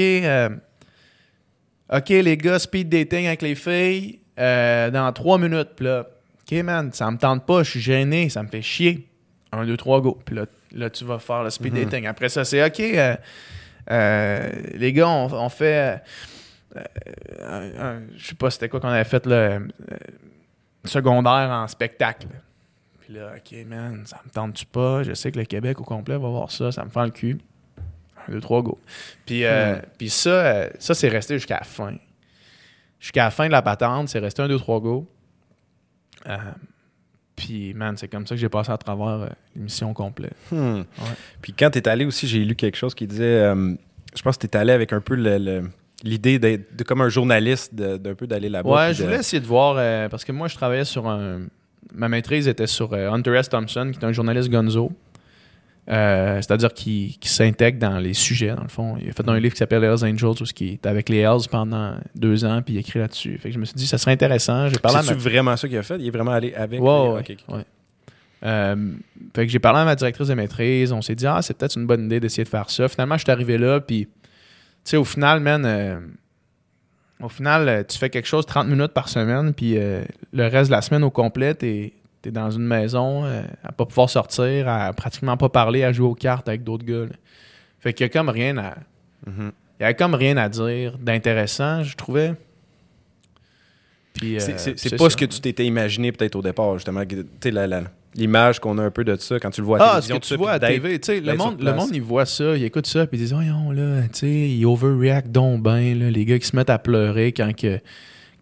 OK, 1.92 2.08
les 2.08 2.36
gars, 2.36 2.58
speed 2.58 2.88
dating 2.88 3.26
avec 3.26 3.42
les 3.42 3.54
filles 3.54 4.18
euh, 4.38 4.90
dans 4.90 5.12
3 5.12 5.38
minutes. 5.38 5.70
Puis 5.76 5.84
là, 5.86 6.06
OK, 6.42 6.52
man, 6.62 6.92
ça 6.92 7.10
me 7.10 7.16
tente 7.18 7.46
pas, 7.46 7.62
je 7.62 7.70
suis 7.70 7.80
gêné, 7.80 8.28
ça 8.28 8.42
me 8.42 8.48
fait 8.48 8.62
chier. 8.62 9.08
1, 9.52 9.64
2, 9.66 9.76
3 9.76 10.00
go. 10.00 10.18
Puis 10.24 10.34
là, 10.34 10.46
là, 10.72 10.90
tu 10.90 11.04
vas 11.04 11.18
faire 11.18 11.42
le 11.44 11.50
speed 11.50 11.74
Mhm. 11.74 11.84
dating. 11.84 12.06
Après 12.06 12.28
ça, 12.28 12.44
c'est 12.44 12.64
OK, 12.64 12.80
euh, 12.80 13.14
euh, 13.90 14.50
les 14.74 14.92
gars, 14.92 15.08
on, 15.08 15.32
on 15.32 15.48
fait. 15.48 16.00
un- 17.42 17.80
un- 17.80 18.02
je 18.16 18.26
sais 18.26 18.34
pas 18.34 18.50
c'était 18.50 18.68
quoi 18.68 18.80
qu'on 18.80 18.88
avait 18.88 19.04
fait 19.04 19.26
euh, 19.28 19.60
secondaire 20.84 21.48
en 21.50 21.66
spectacle. 21.68 22.26
Puis 23.00 23.14
là, 23.14 23.32
OK, 23.36 23.66
man, 23.66 24.02
ça 24.04 24.20
me 24.24 24.30
tente-tu 24.30 24.66
pas? 24.66 25.02
Je 25.04 25.14
sais 25.14 25.30
que 25.30 25.38
le 25.38 25.44
Québec 25.44 25.80
au 25.80 25.84
complet 25.84 26.14
va 26.18 26.28
voir 26.28 26.50
ça, 26.50 26.72
ça 26.72 26.84
me 26.84 26.90
fait 26.90 27.04
le 27.04 27.10
cul. 27.10 27.38
Un, 28.28 28.32
deux, 28.32 28.40
trois, 28.40 28.62
go. 28.62 28.78
Puis, 29.24 29.44
euh, 29.44 29.76
puis 29.98 30.08
ça, 30.10 30.30
euh, 30.30 30.68
ça 30.78 30.94
c'est 30.94 31.08
resté 31.08 31.34
jusqu'à 31.34 31.58
la 31.58 31.64
fin. 31.64 31.94
Jusqu'à 33.00 33.24
la 33.24 33.30
fin 33.30 33.46
de 33.46 33.52
la 33.52 33.62
patente, 33.62 34.08
c'est 34.08 34.18
resté 34.18 34.42
un, 34.42 34.48
deux, 34.48 34.58
trois, 34.58 34.80
go. 34.80 35.06
Euh, 36.28 36.36
puis, 37.36 37.74
man, 37.74 37.96
c'est 37.96 38.08
comme 38.08 38.26
ça 38.26 38.34
que 38.34 38.40
j'ai 38.40 38.48
passé 38.48 38.72
à 38.72 38.78
travers 38.78 39.06
euh, 39.22 39.26
l'émission 39.54 39.92
complète. 39.92 40.34
Hmm. 40.50 40.82
Puis 41.42 41.52
quand 41.52 41.70
tu 41.70 41.78
es 41.78 41.88
allé 41.88 42.04
aussi, 42.06 42.26
j'ai 42.26 42.44
lu 42.44 42.54
quelque 42.54 42.76
chose 42.76 42.94
qui 42.94 43.06
disait, 43.06 43.24
euh, 43.24 43.74
je 44.16 44.22
pense 44.22 44.38
que 44.38 44.46
tu 44.46 44.52
es 44.52 44.56
allé 44.56 44.72
avec 44.72 44.92
un 44.92 45.00
peu 45.00 45.14
le- 45.14 45.36
le- 45.38 45.70
l'idée 46.02 46.38
d'être 46.38 46.82
comme 46.84 47.02
un 47.02 47.08
journaliste, 47.10 47.74
d'un 47.74 48.14
peu 48.14 48.26
d'aller 48.26 48.48
là-bas. 48.48 48.68
Ouais, 48.70 48.94
je 48.94 49.00
de- 49.00 49.04
voulais 49.04 49.20
essayer 49.20 49.40
de 49.40 49.46
voir, 49.46 49.76
euh, 49.78 50.08
parce 50.08 50.24
que 50.24 50.32
moi, 50.32 50.48
je 50.48 50.54
travaillais 50.56 50.84
sur 50.86 51.06
un. 51.08 51.42
Ma 51.94 52.08
maîtrise 52.08 52.48
était 52.48 52.66
sur 52.66 52.92
euh, 52.94 53.10
Hunter 53.10 53.34
S. 53.36 53.48
Thompson, 53.48 53.90
qui 53.92 54.00
est 54.00 54.04
un 54.04 54.12
journaliste 54.12 54.50
gonzo. 54.50 54.90
Euh, 55.88 56.36
C'est-à-dire 56.42 56.72
qui, 56.74 57.16
qui 57.20 57.28
s'intègre 57.28 57.78
dans 57.78 57.98
les 57.98 58.12
sujets, 58.14 58.54
dans 58.54 58.62
le 58.62 58.68
fond. 58.68 58.96
Il 59.00 59.08
a 59.08 59.12
fait 59.12 59.28
un 59.28 59.38
livre 59.38 59.52
qui 59.54 59.58
s'appelle 59.58 59.84
Hells 59.84 60.04
Angels, 60.04 60.42
où 60.42 60.44
il 60.60 60.72
est 60.72 60.86
avec 60.86 61.08
les 61.08 61.18
Hells 61.18 61.48
pendant 61.50 61.94
deux 62.14 62.44
ans, 62.44 62.60
puis 62.62 62.74
il 62.74 62.78
écrit 62.78 62.98
là-dessus. 62.98 63.38
Fait 63.38 63.50
que 63.50 63.54
je 63.54 63.60
me 63.60 63.64
suis 63.64 63.76
dit, 63.76 63.86
ça 63.86 63.96
serait 63.98 64.10
intéressant. 64.12 64.68
J'ai 64.68 64.78
parlé 64.78 64.98
C'est 65.06 65.14
ma... 65.14 65.20
vraiment 65.20 65.56
ça 65.56 65.68
qu'il 65.68 65.78
a 65.78 65.82
fait? 65.84 65.96
Il 66.00 66.06
est 66.08 66.10
vraiment 66.10 66.32
allé 66.32 66.52
avec? 66.54 66.80
Ouais, 66.80 66.88
les- 66.88 67.08
ouais, 67.08 67.36
ouais. 67.58 67.64
Euh, 68.44 68.92
fait 69.34 69.46
que 69.46 69.52
j'ai 69.52 69.58
parlé 69.60 69.80
à 69.80 69.84
ma 69.84 69.94
directrice 69.94 70.28
de 70.28 70.34
maîtrise. 70.34 70.92
On 70.92 71.02
s'est 71.02 71.14
dit, 71.14 71.26
ah, 71.26 71.40
c'est 71.40 71.56
peut-être 71.56 71.76
une 71.76 71.86
bonne 71.86 72.04
idée 72.06 72.20
d'essayer 72.20 72.44
de 72.44 72.48
faire 72.48 72.68
ça. 72.68 72.88
Finalement, 72.88 73.16
je 73.16 73.22
suis 73.22 73.30
arrivé 73.30 73.56
là, 73.56 73.80
puis, 73.80 74.06
tu 74.06 74.10
sais, 74.84 74.96
au 74.96 75.04
final, 75.04 75.40
man, 75.40 75.64
euh, 75.64 75.98
au 77.22 77.28
final, 77.28 77.84
tu 77.88 77.96
fais 77.96 78.10
quelque 78.10 78.26
chose 78.28 78.44
30 78.44 78.66
minutes 78.68 78.92
par 78.92 79.08
semaine, 79.08 79.54
puis 79.54 79.74
le 79.76 80.46
reste 80.48 80.68
de 80.70 80.74
la 80.74 80.82
semaine 80.82 81.02
au 81.04 81.10
complet, 81.10 81.54
t'es 81.54 81.92
dans 82.30 82.50
une 82.50 82.66
maison, 82.66 83.24
euh, 83.24 83.42
à 83.64 83.72
pas 83.72 83.84
pouvoir 83.86 84.10
sortir, 84.10 84.68
à 84.68 84.92
pratiquement 84.92 85.36
pas 85.36 85.48
parler, 85.48 85.82
à 85.84 85.92
jouer 85.92 86.06
aux 86.06 86.14
cartes 86.14 86.48
avec 86.48 86.62
d'autres 86.64 86.84
gars. 86.84 87.04
là. 87.06 87.16
Fait 87.80 87.92
qu'il 87.92 88.04
y 88.04 88.08
a 88.08 88.12
comme 88.12 88.28
rien 88.28 88.56
à. 88.58 88.74
Mhm. 89.26 89.52
Il 89.78 89.82
y 89.82 89.84
avait 89.84 89.94
comme 89.94 90.14
rien 90.14 90.36
à 90.38 90.48
dire 90.48 90.96
d'intéressant, 90.98 91.82
je 91.82 91.94
trouvais. 91.96 92.34
Puis, 94.14 94.36
euh, 94.36 94.40
C'est- 94.40 94.96
pas 94.96 95.04
ça. 95.04 95.10
ce 95.10 95.16
que 95.16 95.26
tu 95.26 95.40
t'étais 95.40 95.66
imaginé 95.66 96.10
peut-être 96.10 96.36
au 96.36 96.42
départ, 96.42 96.74
justement. 96.74 97.04
tu 97.04 97.24
sais, 97.42 97.50
la- 97.50 97.66
la- 97.66 97.82
L'image 98.14 98.60
qu'on 98.60 98.78
a 98.78 98.82
un 98.82 98.90
peu 98.90 99.04
de 99.04 99.14
ça 99.16 99.38
quand 99.38 99.50
tu 99.50 99.60
le 99.60 99.66
vois 99.66 99.76
à 99.76 99.78
la 99.80 99.84
Ah, 99.84 100.00
ce 100.00 100.06
télévision. 100.08 100.20
tu 100.20 100.28
ça, 100.28 100.36
vois 100.36 100.52
à 100.52 100.58
TV, 100.58 100.98
tu 100.98 101.04
sais, 101.04 101.20
le 101.20 101.34
monde, 101.36 101.60
le 101.60 101.74
monde, 101.74 101.90
il 101.92 102.00
voit 102.00 102.24
ça, 102.24 102.56
il 102.56 102.64
écoute 102.64 102.86
ça, 102.86 103.06
puis 103.06 103.18
il 103.20 103.26
dit, 103.26 103.30
voyons, 103.34 103.72
là, 103.72 104.04
tu 104.04 104.20
sais, 104.20 104.26
il 104.48 104.64
overreact 104.64 105.30
donc 105.30 105.62
ben, 105.62 105.98
là, 105.98 106.10
les 106.10 106.24
gars 106.24 106.38
qui 106.38 106.46
se 106.46 106.56
mettent 106.56 106.70
à 106.70 106.78
pleurer 106.78 107.32
quand 107.32 107.54
que, 107.54 107.78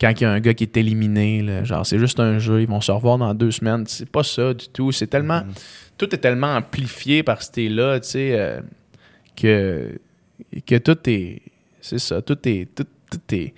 quand 0.00 0.10
il 0.10 0.22
y 0.22 0.24
a 0.26 0.30
un 0.32 0.40
gars 0.40 0.54
qui 0.54 0.64
est 0.64 0.76
éliminé, 0.76 1.42
là, 1.42 1.64
genre, 1.64 1.86
c'est 1.86 1.98
juste 1.98 2.18
un 2.20 2.38
jeu, 2.38 2.60
ils 2.62 2.68
vont 2.68 2.80
se 2.80 2.90
revoir 2.92 3.18
dans 3.18 3.32
deux 3.34 3.50
semaines. 3.50 3.84
C'est 3.86 4.08
pas 4.08 4.22
ça 4.24 4.52
du 4.54 4.68
tout. 4.68 4.92
C'est 4.92 5.06
tellement, 5.06 5.40
Mhm. 5.44 5.52
tout 5.98 6.14
est 6.14 6.18
tellement 6.18 6.54
amplifié 6.56 7.22
par 7.22 7.42
ce 7.42 7.50
t'es 7.52 7.68
là, 7.68 8.00
tu 8.00 8.08
sais, 8.08 8.30
euh, 8.38 8.60
que, 9.36 9.98
que 10.66 10.78
tout 10.78 10.98
est, 11.08 11.42
c'est 11.80 11.98
ça, 11.98 12.20
tout 12.22 12.38
est, 12.48 12.68
tout, 12.74 12.86
tout 13.10 13.34
est, 13.34 13.54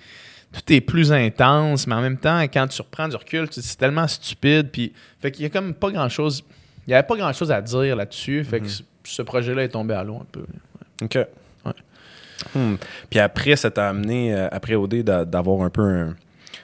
tout 0.53 0.73
est 0.73 0.81
plus 0.81 1.11
intense, 1.11 1.87
mais 1.87 1.95
en 1.95 2.01
même 2.01 2.17
temps, 2.17 2.39
quand 2.43 2.67
tu 2.67 2.81
reprends 2.81 3.07
du 3.07 3.15
recul, 3.15 3.47
c'est 3.51 3.77
tellement 3.77 4.07
stupide, 4.07 4.69
puis, 4.71 4.93
fait 5.19 5.31
qu'il 5.31 5.43
y 5.43 5.45
a 5.45 5.49
comme 5.49 5.73
pas 5.73 5.91
grand 5.91 6.09
chose, 6.09 6.43
il 6.87 6.91
y 6.91 6.93
avait 6.93 7.05
pas 7.05 7.15
grand 7.17 7.33
chose 7.33 7.51
à 7.51 7.61
dire 7.61 7.95
là-dessus, 7.95 8.43
fait 8.43 8.59
que 8.59 8.65
Mhm. 8.65 8.69
ce- 8.69 8.83
ce 9.03 9.21
projet-là 9.21 9.63
est 9.63 9.69
tombé 9.69 9.93
à 9.93 10.03
l'eau 10.03 10.15
un 10.21 10.25
peu. 10.31 10.45
OK. 11.03 11.17
Hmm. 12.55 12.75
Puis 13.09 13.19
après, 13.19 13.55
ça 13.55 13.71
t'a 13.71 13.89
amené, 13.89 14.33
euh, 14.33 14.47
après 14.51 14.75
OD, 14.75 15.01
d'a- 15.03 15.25
d'avoir 15.25 15.61
un 15.63 15.69
peu 15.71 15.81
un- 15.81 16.15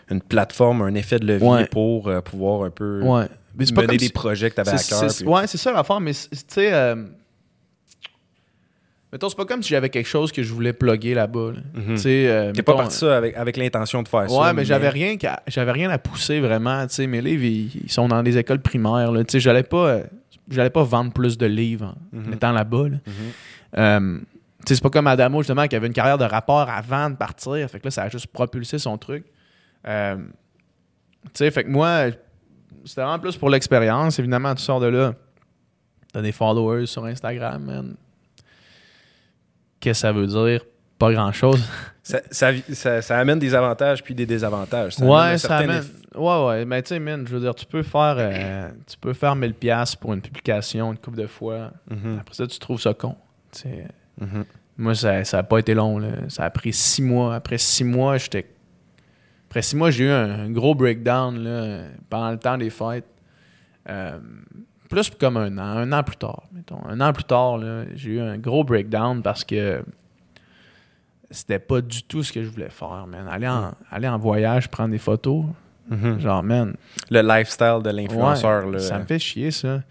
une 0.10 0.22
plateforme, 0.22 0.82
un 0.82 0.94
effet 0.96 1.20
de 1.20 1.26
levier 1.26 1.48
Ouais. 1.48 1.66
pour 1.66 2.08
euh, 2.08 2.22
pouvoir 2.22 2.64
un 2.64 2.70
peu 2.70 3.02
Ouais. 3.04 3.26
Mais 3.56 3.66
c'est 3.66 3.74
pas 3.74 3.84
mener 3.84 3.98
des 3.98 4.08
si- 4.08 4.12
projets 4.12 4.50
que 4.50 4.56
t'avais 4.56 4.72
à 4.72 4.78
C'est- 4.78 4.90
cœur. 5.00 5.14
puis- 5.16 5.26
Ouais, 5.26 5.48
c'est 5.48 5.58
ça 5.58 5.72
l'affaire, 5.72 6.00
mais 6.00 6.14
tu 6.14 6.28
sais. 6.48 6.74
euh, 6.74 6.96
mettons, 9.12 9.30
c'est 9.30 9.36
pas 9.38 9.46
comme 9.46 9.62
si 9.62 9.70
j'avais 9.70 9.90
quelque 9.90 10.08
chose 10.08 10.32
que 10.32 10.42
je 10.42 10.52
voulais 10.54 10.74
plugger 10.74 11.14
là-bas. 11.14 11.52
là. 11.54 11.96
Tu 11.98 12.08
euh, 12.08 12.52
T'es 12.52 12.64
pas 12.64 12.76
parti 12.76 12.98
ça 12.98 13.18
avec, 13.18 13.36
avec 13.38 13.58
l'intention 13.58 14.02
de 14.02 14.08
faire 14.08 14.30
ça. 14.30 14.40
Ouais, 14.40 14.54
mais 14.54 14.66
j'avais 14.66 14.90
rien, 14.90 15.16
j'avais 15.48 15.72
rien 15.72 15.90
à 15.92 15.98
pousser 16.00 16.40
vraiment. 16.40 16.86
Tu 16.88 17.06
mes 17.08 17.22
livres, 17.22 17.44
ils, 17.44 17.72
ils 17.86 17.92
sont 17.92 18.08
dans 18.08 18.24
des 18.24 18.38
écoles 18.38 18.60
primaires. 18.60 19.12
Tu 19.28 19.40
j'allais 19.40 19.64
pas, 19.64 19.88
euh, 19.88 20.04
j'allais 20.50 20.70
pas 20.72 20.84
vendre 20.84 21.14
plus 21.14 21.38
de 21.38 21.46
livres 21.46 21.94
en 22.14 22.18
Mhm. 22.20 22.34
étant 22.34 22.52
là-bas. 22.52 22.90
là. 22.90 22.98
Mhm. 23.06 23.14
Euh, 23.78 24.18
tu 24.66 24.70
sais, 24.70 24.76
c'est 24.76 24.82
pas 24.84 24.90
comme 24.90 25.08
Adamo, 25.08 25.42
justement, 25.42 25.68
qui 25.68 25.76
avait 25.76 25.88
une 25.88 25.94
carrière 25.94 26.18
de 26.18 26.24
rapport 26.26 26.70
avant 26.70 27.10
de 27.12 27.16
partir. 27.16 27.70
Fait 27.70 27.80
que 27.80 27.86
là, 27.86 27.92
ça 27.92 28.04
a 28.04 28.10
juste 28.10 28.28
propulsé 28.28 28.80
son 28.80 28.98
truc. 28.98 29.26
Euh, 29.88 30.16
tu 31.26 31.30
sais, 31.34 31.52
fait 31.52 31.64
que 31.64 31.70
moi, 31.70 32.06
c'était 32.86 33.02
vraiment 33.02 33.20
plus 33.20 33.38
pour 33.38 33.50
l'expérience. 33.50 34.20
Évidemment, 34.20 34.54
tu 34.56 34.62
sors 34.62 34.80
de 34.80 34.88
là, 34.88 35.14
t'as 36.12 36.22
des 36.22 36.32
followers 36.32 36.86
sur 36.86 37.06
Instagram, 37.06 37.64
man. 37.64 37.96
Qu'est-ce 39.80 40.00
que 40.00 40.08
ça 40.08 40.12
veut 40.12 40.28
dire? 40.28 40.64
Pas 40.98 41.12
grand-chose. 41.14 41.64
Ça, 42.06 42.20
ça, 42.32 42.52
ça- 42.74 43.02
ça 43.02 43.18
amène 43.18 43.40
des 43.40 43.56
avantages 43.56 44.04
puis 44.04 44.14
des 44.14 44.26
désavantages. 44.26 44.96
Ça 44.96 45.06
ouais, 45.06 45.38
ça 45.38 45.56
amène... 45.60 45.82
Ouais, 46.14 46.46
ouais. 46.48 46.66
Mais 46.66 46.82
tu 46.82 46.90
sais, 46.90 47.00
man, 47.00 47.26
je 47.26 47.34
veux 47.34 47.40
dire, 47.40 47.56
tu 47.56 47.66
peux 47.66 47.82
faire, 47.82 48.16
euh, 48.18 48.70
tu 48.86 48.98
peux 48.98 49.14
faire 49.14 49.38
1000$ 49.38 49.54
piastres 49.54 50.00
pour 50.00 50.14
une 50.14 50.20
publication 50.20 50.92
une 50.92 50.98
couple 50.98 51.16
de 51.20 51.28
fois. 51.28 51.72
Mhm. 51.90 52.18
Après 52.20 52.36
ça, 52.36 52.46
tu 52.46 52.60
trouves 52.60 52.82
ça 52.82 52.94
con. 52.94 53.16
Sais, 53.54 53.88
Mhm. 54.20 54.44
Moi, 54.78 54.96
ça 54.96 55.22
n'a 55.22 55.44
pas 55.44 55.60
été 55.60 55.74
long. 55.74 55.98
là. 55.98 56.10
Ça 56.28 56.44
a 56.44 56.50
pris 56.50 56.74
six 56.74 57.02
mois. 57.02 57.36
Après 57.36 57.58
six 57.58 57.86
mois, 57.86 58.18
j'étais. 58.18 58.53
Après 59.54 59.62
six 59.62 59.76
mois, 59.76 59.92
j'ai 59.92 60.06
eu 60.06 60.10
un, 60.10 60.46
un 60.46 60.50
gros 60.50 60.74
breakdown 60.74 61.38
là, 61.38 61.84
pendant 62.10 62.32
le 62.32 62.40
temps 62.40 62.58
des 62.58 62.72
fêtes. 62.72 63.06
Euh, 63.88 64.18
plus 64.90 65.12
comme 65.12 65.38
un 65.38 65.56
an, 65.60 65.78
un 65.78 65.92
an 65.92 66.02
plus 66.02 66.16
tard, 66.18 66.42
mettons. 66.52 66.84
Un 66.88 67.00
an 67.02 67.14
plus 67.14 67.24
tard, 67.24 67.60
j'ai 67.94 68.14
eu 68.14 68.20
un 68.20 68.40
gros 68.40 68.64
breakdown 68.64 69.22
parce 69.22 69.44
que 69.44 69.84
c'était 71.30 71.60
pas 71.60 71.82
du 71.82 72.02
tout 72.02 72.24
ce 72.24 72.34
que 72.34 72.42
je 72.44 72.50
voulais 72.50 72.72
faire, 72.72 73.06
man. 73.06 73.28
Aller 73.30 73.48
en, 73.48 73.76
aller 73.92 74.08
en 74.08 74.18
voyage, 74.18 74.70
prendre 74.72 74.90
des 74.90 74.98
photos, 74.98 75.46
Mhm. 75.88 76.20
genre, 76.20 76.42
man, 76.42 76.76
Le 77.12 77.22
lifestyle 77.22 77.82
de 77.84 77.92
l'influenceur. 77.92 78.66
Ouais, 78.66 78.72
là. 78.72 78.80
Ça 78.80 78.98
me 78.98 79.06
fait 79.06 79.20
chier, 79.20 79.52
ça. 79.52 79.84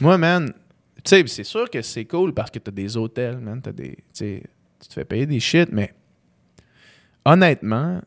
Moi, 0.00 0.16
man, 0.16 0.52
tu 1.02 1.02
sais, 1.06 1.24
c'est 1.26 1.42
sûr 1.42 1.68
que 1.68 1.82
c'est 1.82 2.04
cool 2.04 2.32
parce 2.34 2.52
que 2.52 2.60
t'as 2.60 2.70
des 2.70 2.96
hôtels, 2.96 3.38
man. 3.38 3.60
T'as 3.60 3.72
des, 3.72 3.98
tu 4.14 4.42
te 4.88 4.94
fais 4.94 5.04
payer 5.04 5.26
des 5.26 5.40
shit, 5.40 5.70
mais 5.72 5.92
honnêtement, 7.24 8.00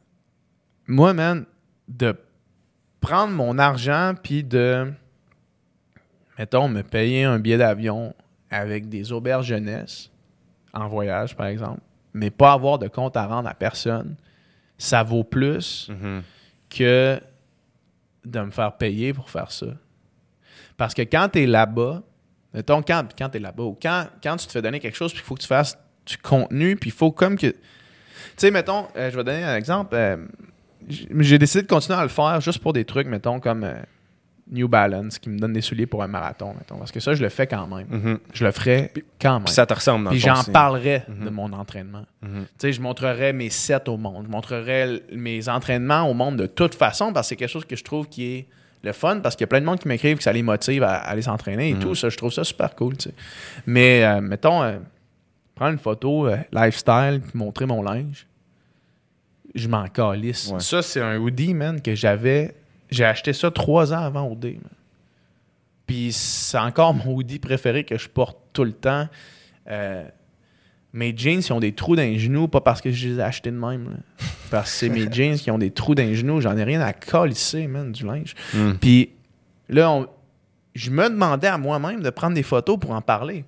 moi, 0.92 1.14
man, 1.14 1.46
de 1.88 2.16
prendre 3.00 3.34
mon 3.34 3.58
argent 3.58 4.14
puis 4.22 4.44
de, 4.44 4.92
mettons, 6.38 6.68
me 6.68 6.82
payer 6.84 7.24
un 7.24 7.40
billet 7.40 7.58
d'avion 7.58 8.14
avec 8.50 8.90
des 8.90 9.12
auberges 9.12 9.48
jeunesse 9.48 10.10
en 10.74 10.88
voyage, 10.88 11.36
par 11.36 11.48
exemple, 11.48 11.82
mais 12.14 12.30
pas 12.30 12.54
avoir 12.54 12.80
de 12.80 12.88
compte 12.88 13.16
à 13.18 13.26
rendre 13.26 13.50
à 13.50 13.54
personne, 13.54 14.16
ça 14.78 15.04
vaut 15.04 15.24
plus 15.24 15.90
Mhm. 15.90 16.22
que 16.70 17.20
de 18.26 18.40
me 18.40 18.52
faire 18.52 18.78
payer 18.78 19.14
pour 19.14 19.30
faire 19.30 19.52
ça. 19.52 19.68
Parce 20.78 20.94
que 20.94 21.02
quand 21.02 21.30
tu 21.34 21.44
es 21.44 21.46
là-bas, 21.48 22.02
mettons, 22.54 22.82
quand, 22.82 23.08
quand 23.18 23.30
tu 23.30 23.38
es 23.38 23.40
là-bas, 23.40 23.64
ou 23.64 23.78
quand, 23.82 24.08
quand 24.24 24.36
tu 24.38 24.48
te 24.48 24.52
fais 24.52 24.62
donner 24.62 24.80
quelque 24.80 24.96
chose, 24.98 25.12
puis 25.14 25.22
il 25.22 25.26
faut 25.26 25.36
que 25.36 25.42
tu 25.42 25.48
fasses 25.48 25.78
du 26.06 26.18
contenu, 26.18 26.76
puis 26.76 26.90
il 26.90 26.94
faut 26.94 27.12
comme 27.12 27.38
que. 27.38 27.48
Tu 27.48 27.58
sais, 28.38 28.52
mettons, 28.52 28.88
euh, 28.96 29.10
je 29.12 29.16
vais 29.18 29.24
donner 29.24 29.44
un 29.44 29.56
exemple. 29.56 29.96
euh, 29.96 30.18
j'ai 30.90 31.38
décidé 31.38 31.64
de 31.64 31.68
continuer 31.68 31.98
à 32.00 32.04
le 32.04 32.10
faire 32.10 32.40
juste 32.42 32.60
pour 32.60 32.74
des 32.74 32.86
trucs, 32.86 33.08
mettons, 33.08 33.40
comme 33.40 33.64
euh, 33.64 33.74
New 34.52 34.68
Balance, 34.68 35.18
qui 35.20 35.30
me 35.30 35.40
donne 35.40 35.54
des 35.54 35.62
souliers 35.62 35.86
pour 35.86 36.04
un 36.04 36.08
marathon, 36.08 36.54
mettons. 36.58 36.78
Parce 36.78 36.92
que 36.92 37.00
ça, 37.00 37.14
je 37.14 37.22
le 37.24 37.30
fais 37.30 37.48
quand 37.48 37.68
même. 37.68 37.88
Mhm. 37.90 38.20
Je 38.34 38.44
le 38.46 38.52
ferais 38.52 38.92
quand 39.22 39.36
même. 39.36 39.44
Puis 39.46 39.54
ça 39.54 39.66
te 39.66 39.74
ressemble 39.74 40.06
dans 40.06 40.12
Puis 40.12 40.20
j'en 40.20 40.36
Mhm. 41.08 41.26
de 41.26 41.30
mon 41.30 41.54
entraînement. 41.54 42.06
Mhm. 42.22 42.44
Tu 42.44 42.48
sais, 42.60 42.74
je 42.74 42.82
montrerais 42.82 43.32
mes 43.34 43.50
sets 43.50 43.88
au 43.88 43.98
monde. 43.98 44.26
Je 44.28 44.32
montrerais 44.32 44.82
l- 44.82 45.02
mes 45.14 45.48
entraînements 45.48 46.04
au 46.10 46.14
monde 46.14 46.36
de 46.38 46.48
toute 46.48 46.76
façon 46.76 47.14
parce 47.14 47.28
que 47.28 47.30
c'est 47.30 47.36
quelque 47.38 47.50
chose 47.50 47.66
que 47.66 47.76
je 47.78 47.84
trouve 47.84 48.10
qui 48.10 48.26
est 48.26 48.48
le 48.84 48.92
fun 48.94 49.20
parce 49.20 49.36
qu'il 49.36 49.44
y 49.44 49.46
a 49.46 49.48
plein 49.48 49.62
de 49.62 49.66
monde 49.66 49.80
qui 49.80 49.88
m'écrivent 49.88 50.18
que 50.18 50.24
ça 50.24 50.34
les 50.34 50.42
motive 50.44 50.84
à, 50.84 50.96
à 50.96 51.10
aller 51.12 51.22
s'entraîner 51.22 51.70
et 51.70 51.76
tout. 51.76 51.96
Ça, 51.96 52.10
je 52.10 52.18
trouve 52.18 52.34
ça 52.34 52.44
super 52.44 52.76
cool, 52.76 52.98
tu 52.98 53.10
sais. 53.10 53.16
Mais, 53.68 54.04
euh, 54.04 54.20
mettons, 54.22 54.64
euh, 54.64 54.80
prendre 55.56 55.72
une 55.74 55.78
photo 55.80 56.28
lifestyle 56.52 57.22
puis 57.22 57.32
montrer 57.38 57.68
mon 57.68 57.84
linge, 57.84 58.26
je 59.56 59.68
m'en 59.68 59.88
calisse. 59.88 60.48
Ouais. 60.52 60.60
Ça, 60.60 60.82
c'est 60.82 61.02
un 61.02 61.18
hoodie, 61.18 61.54
man, 61.54 61.82
que 61.82 61.96
j'avais... 61.96 62.56
J'ai 62.90 63.06
acheté 63.06 63.32
ça 63.34 63.50
trois 63.52 63.94
ans 63.94 64.04
avant 64.04 64.30
OD, 64.32 64.46
man. 64.46 64.72
Puis 65.88 66.12
c'est 66.14 66.58
encore 66.58 66.94
mon 67.06 67.14
hoodie 67.16 67.40
préféré 67.40 67.84
que 67.84 67.98
je 67.98 68.10
porte 68.10 68.38
tout 68.54 68.64
le 68.64 68.74
temps. 68.74 69.08
Euh, 69.70 70.04
mes 70.94 71.16
jeans, 71.16 71.40
ils 71.40 71.54
ont 71.54 71.60
des 71.60 71.74
trous 71.74 71.96
dans 71.96 72.02
les 72.04 72.20
genoux, 72.20 72.48
pas 72.50 72.60
parce 72.62 72.82
que 72.82 72.92
je 72.92 73.08
les 73.10 73.20
ai 73.20 73.22
achetés 73.22 73.52
de 73.52 73.56
même. 73.58 73.86
là. 73.92 73.98
Parce 74.50 74.72
que 74.72 74.78
c'est 74.78 74.90
mes 74.90 75.08
jeans 75.12 75.36
qui 75.38 75.50
ont 75.52 75.58
des 75.58 75.72
trous 75.72 75.96
dans 75.96 76.04
les 76.04 76.16
genoux. 76.16 76.42
J'en 76.42 76.58
ai 76.58 76.64
rien 76.64 76.82
à 76.82 76.92
calisser, 76.94 77.68
man, 77.68 77.92
du 77.92 78.06
linge. 78.06 78.36
Mhm. 78.54 78.78
Puis 78.78 79.12
là, 79.70 79.90
on- 79.92 80.08
je 80.76 80.90
me 80.92 81.10
demandais 81.10 81.48
à 81.48 81.58
moi-même 81.58 82.02
de 82.02 82.10
prendre 82.10 82.36
des 82.36 82.44
photos 82.44 82.78
pour 82.80 82.92
en 82.92 83.02
parler. 83.02 83.44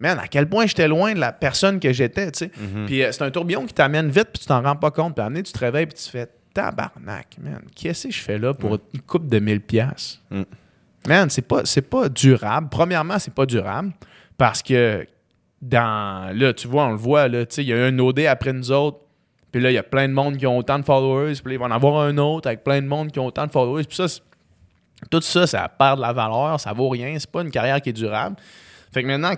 Man, 0.00 0.18
à 0.18 0.28
quel 0.28 0.48
point 0.48 0.66
j'étais 0.66 0.86
loin 0.88 1.12
de 1.14 1.18
la 1.20 1.32
personne 1.32 1.80
que 1.80 1.92
j'étais, 1.92 2.30
tu 2.30 2.38
sais. 2.38 2.50
Mhm. 2.56 2.86
Puis 2.86 3.02
euh, 3.02 3.10
c'est 3.12 3.22
un 3.22 3.30
tourbillon 3.30 3.66
qui 3.66 3.74
t'amène 3.74 4.08
vite, 4.10 4.28
puis 4.32 4.40
tu 4.40 4.46
t'en 4.46 4.62
rends 4.62 4.76
pas 4.76 4.90
compte. 4.92 5.14
Puis 5.16 5.24
donné, 5.24 5.42
tu 5.42 5.52
te 5.52 5.58
réveilles, 5.58 5.86
puis 5.86 5.96
tu 6.02 6.08
fais 6.08 6.28
tabarnak, 6.54 7.36
man. 7.42 7.60
Qu'est-ce 7.74 8.08
que 8.08 8.14
je 8.14 8.20
fais 8.22 8.38
là 8.38 8.54
pour 8.54 8.72
Mm. 8.74 8.78
une 8.94 9.00
coupe 9.02 9.26
de 9.28 9.38
1000 9.38 9.60
pièces 9.60 10.20
Mm. 10.30 10.42
Man, 11.06 11.30
c'est 11.30 11.42
pas, 11.42 11.64
c'est 11.64 11.82
pas 11.82 12.08
durable. 12.08 12.68
Premièrement, 12.70 13.18
c'est 13.18 13.32
pas 13.34 13.46
durable 13.46 13.92
parce 14.36 14.62
que 14.62 15.06
dans. 15.62 16.32
Là, 16.36 16.52
tu 16.52 16.68
vois, 16.68 16.86
on 16.86 16.90
le 16.90 16.96
voit, 16.96 17.28
là, 17.28 17.44
tu 17.46 17.56
sais, 17.56 17.62
il 17.64 17.68
y 17.68 17.72
a 17.72 17.84
un 17.84 17.98
OD 17.98 18.20
après 18.26 18.52
nous 18.52 18.70
autres. 18.70 18.98
Puis 19.50 19.60
là, 19.62 19.70
il 19.70 19.74
y 19.74 19.78
a 19.78 19.82
plein 19.82 20.06
de 20.08 20.12
monde 20.12 20.36
qui 20.36 20.46
ont 20.46 20.58
autant 20.58 20.78
de 20.78 20.84
followers. 20.84 21.34
Puis 21.42 21.44
là, 21.46 21.52
il 21.54 21.58
va 21.58 21.64
en 21.66 21.70
avoir 21.70 22.02
un 22.02 22.18
autre 22.18 22.48
avec 22.48 22.62
plein 22.62 22.82
de 22.82 22.86
monde 22.86 23.10
qui 23.10 23.18
ont 23.18 23.26
autant 23.26 23.46
de 23.46 23.50
followers. 23.52 23.84
Puis 23.84 23.96
ça, 23.96 24.06
tout 25.10 25.20
ça, 25.22 25.46
ça 25.46 25.68
perd 25.68 25.96
de 25.96 26.02
la 26.02 26.12
valeur, 26.12 26.60
ça 26.60 26.72
vaut 26.72 26.88
rien. 26.88 27.16
C'est 27.18 27.30
pas 27.30 27.42
une 27.42 27.50
carrière 27.50 27.80
qui 27.80 27.88
est 27.90 27.94
durable. 27.94 28.36
Fait 28.92 29.02
que 29.02 29.08
maintenant, 29.08 29.34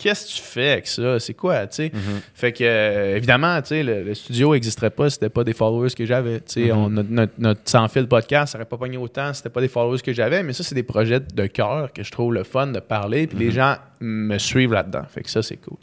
qu'est-ce 0.00 0.26
que 0.26 0.36
tu 0.36 0.42
fais 0.42 0.70
avec 0.70 0.86
ça? 0.86 1.20
C'est 1.20 1.34
quoi, 1.34 1.66
tu 1.66 1.76
sais? 1.76 1.90
Mhm. 1.92 2.00
Fait 2.34 2.52
que, 2.52 2.64
euh, 2.64 3.16
évidemment, 3.16 3.60
tu 3.62 3.68
sais, 3.68 3.82
le, 3.82 4.02
le 4.02 4.14
studio 4.14 4.54
n'existerait 4.54 4.90
pas 4.90 5.10
si 5.10 5.14
c'était 5.14 5.28
pas 5.28 5.44
des 5.44 5.52
followers 5.52 5.90
que 5.90 6.06
j'avais. 6.06 6.40
Tu 6.40 6.66
sais, 6.66 6.72
Mhm. 6.72 7.28
notre, 7.38 7.60
sans 7.64 7.86
fil 7.88 8.06
podcast, 8.08 8.52
ça 8.52 8.58
n'aurait 8.58 8.68
pas 8.68 8.76
pogné 8.78 8.96
autant 8.96 9.32
si 9.32 9.38
c'était 9.38 9.50
pas 9.50 9.60
des 9.60 9.68
followers 9.68 10.00
que 10.00 10.12
j'avais. 10.12 10.42
Mais 10.42 10.52
ça, 10.52 10.62
c'est 10.64 10.74
des 10.74 10.82
projets 10.82 11.20
de 11.20 11.46
cœur 11.46 11.92
que 11.92 12.02
je 12.02 12.10
trouve 12.10 12.32
le 12.34 12.44
fun 12.44 12.68
de 12.68 12.80
parler. 12.80 13.26
Puis 13.26 13.36
Mhm. 13.36 13.42
les 13.44 13.50
gens 13.50 13.76
me 14.00 14.38
suivent 14.38 14.72
là-dedans. 14.72 15.02
Fait 15.08 15.22
que 15.22 15.30
ça, 15.30 15.42
c'est 15.42 15.56
cool. 15.58 15.76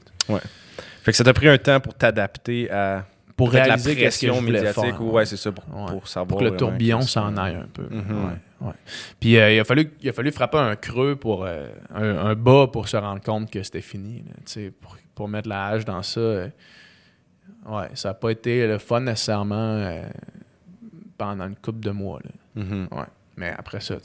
Fait 1.03 1.11
que 1.11 1.17
ça 1.17 1.23
t'a 1.23 1.33
pris 1.33 1.47
un 1.47 1.57
temps 1.57 1.79
pour 1.79 1.93
t'adapter 1.93 2.69
à 2.69 3.05
Pour 3.37 3.51
réaliser 3.51 3.95
la 3.95 4.09
que 4.09 4.41
médiatique. 4.41 4.73
faire. 4.83 5.01
ouais, 5.03 5.25
c'est 5.25 5.37
ça, 5.37 5.51
pour, 5.51 5.63
Ouais. 5.73 5.91
pour 5.91 6.07
savoir. 6.07 6.27
Pour 6.27 6.39
que 6.39 6.43
le 6.43 6.57
tourbillon 6.57 7.01
s'en 7.01 7.37
aille 7.37 7.55
un 7.55 7.67
peu. 7.71 7.83
Mhm. 7.83 8.25
Ouais, 8.25 8.31
ouais. 8.61 8.73
Puis 9.19 9.37
euh, 9.37 9.53
il, 9.53 9.59
a 9.59 9.63
fallu, 9.63 9.91
il 10.01 10.09
a 10.09 10.13
fallu 10.13 10.31
frapper 10.31 10.57
un 10.57 10.75
creux 10.75 11.15
pour 11.15 11.45
euh, 11.45 11.67
un, 11.93 12.17
un 12.17 12.35
bas 12.35 12.67
pour 12.71 12.87
se 12.87 12.97
rendre 12.97 13.21
compte 13.21 13.49
que 13.51 13.61
c'était 13.63 13.81
fini. 13.81 14.23
là. 14.27 14.61
Pour, 14.81 14.97
pour 15.15 15.27
mettre 15.27 15.49
la 15.49 15.67
hache 15.67 15.85
dans 15.85 16.03
ça. 16.03 16.19
euh, 16.19 16.49
ouais, 17.67 17.87
ça 17.93 18.09
n'a 18.09 18.13
pas 18.13 18.29
été 18.31 18.67
le 18.67 18.77
fun 18.77 19.01
nécessairement 19.01 20.01
pendant 21.17 21.47
une 21.47 21.55
couple 21.55 21.79
de 21.81 21.91
mois. 21.91 22.19
là. 22.23 22.63
Mhm. 22.63 22.87
Ouais. 22.91 23.05
Mais 23.35 23.53
après 23.57 23.79
ça, 23.79 23.95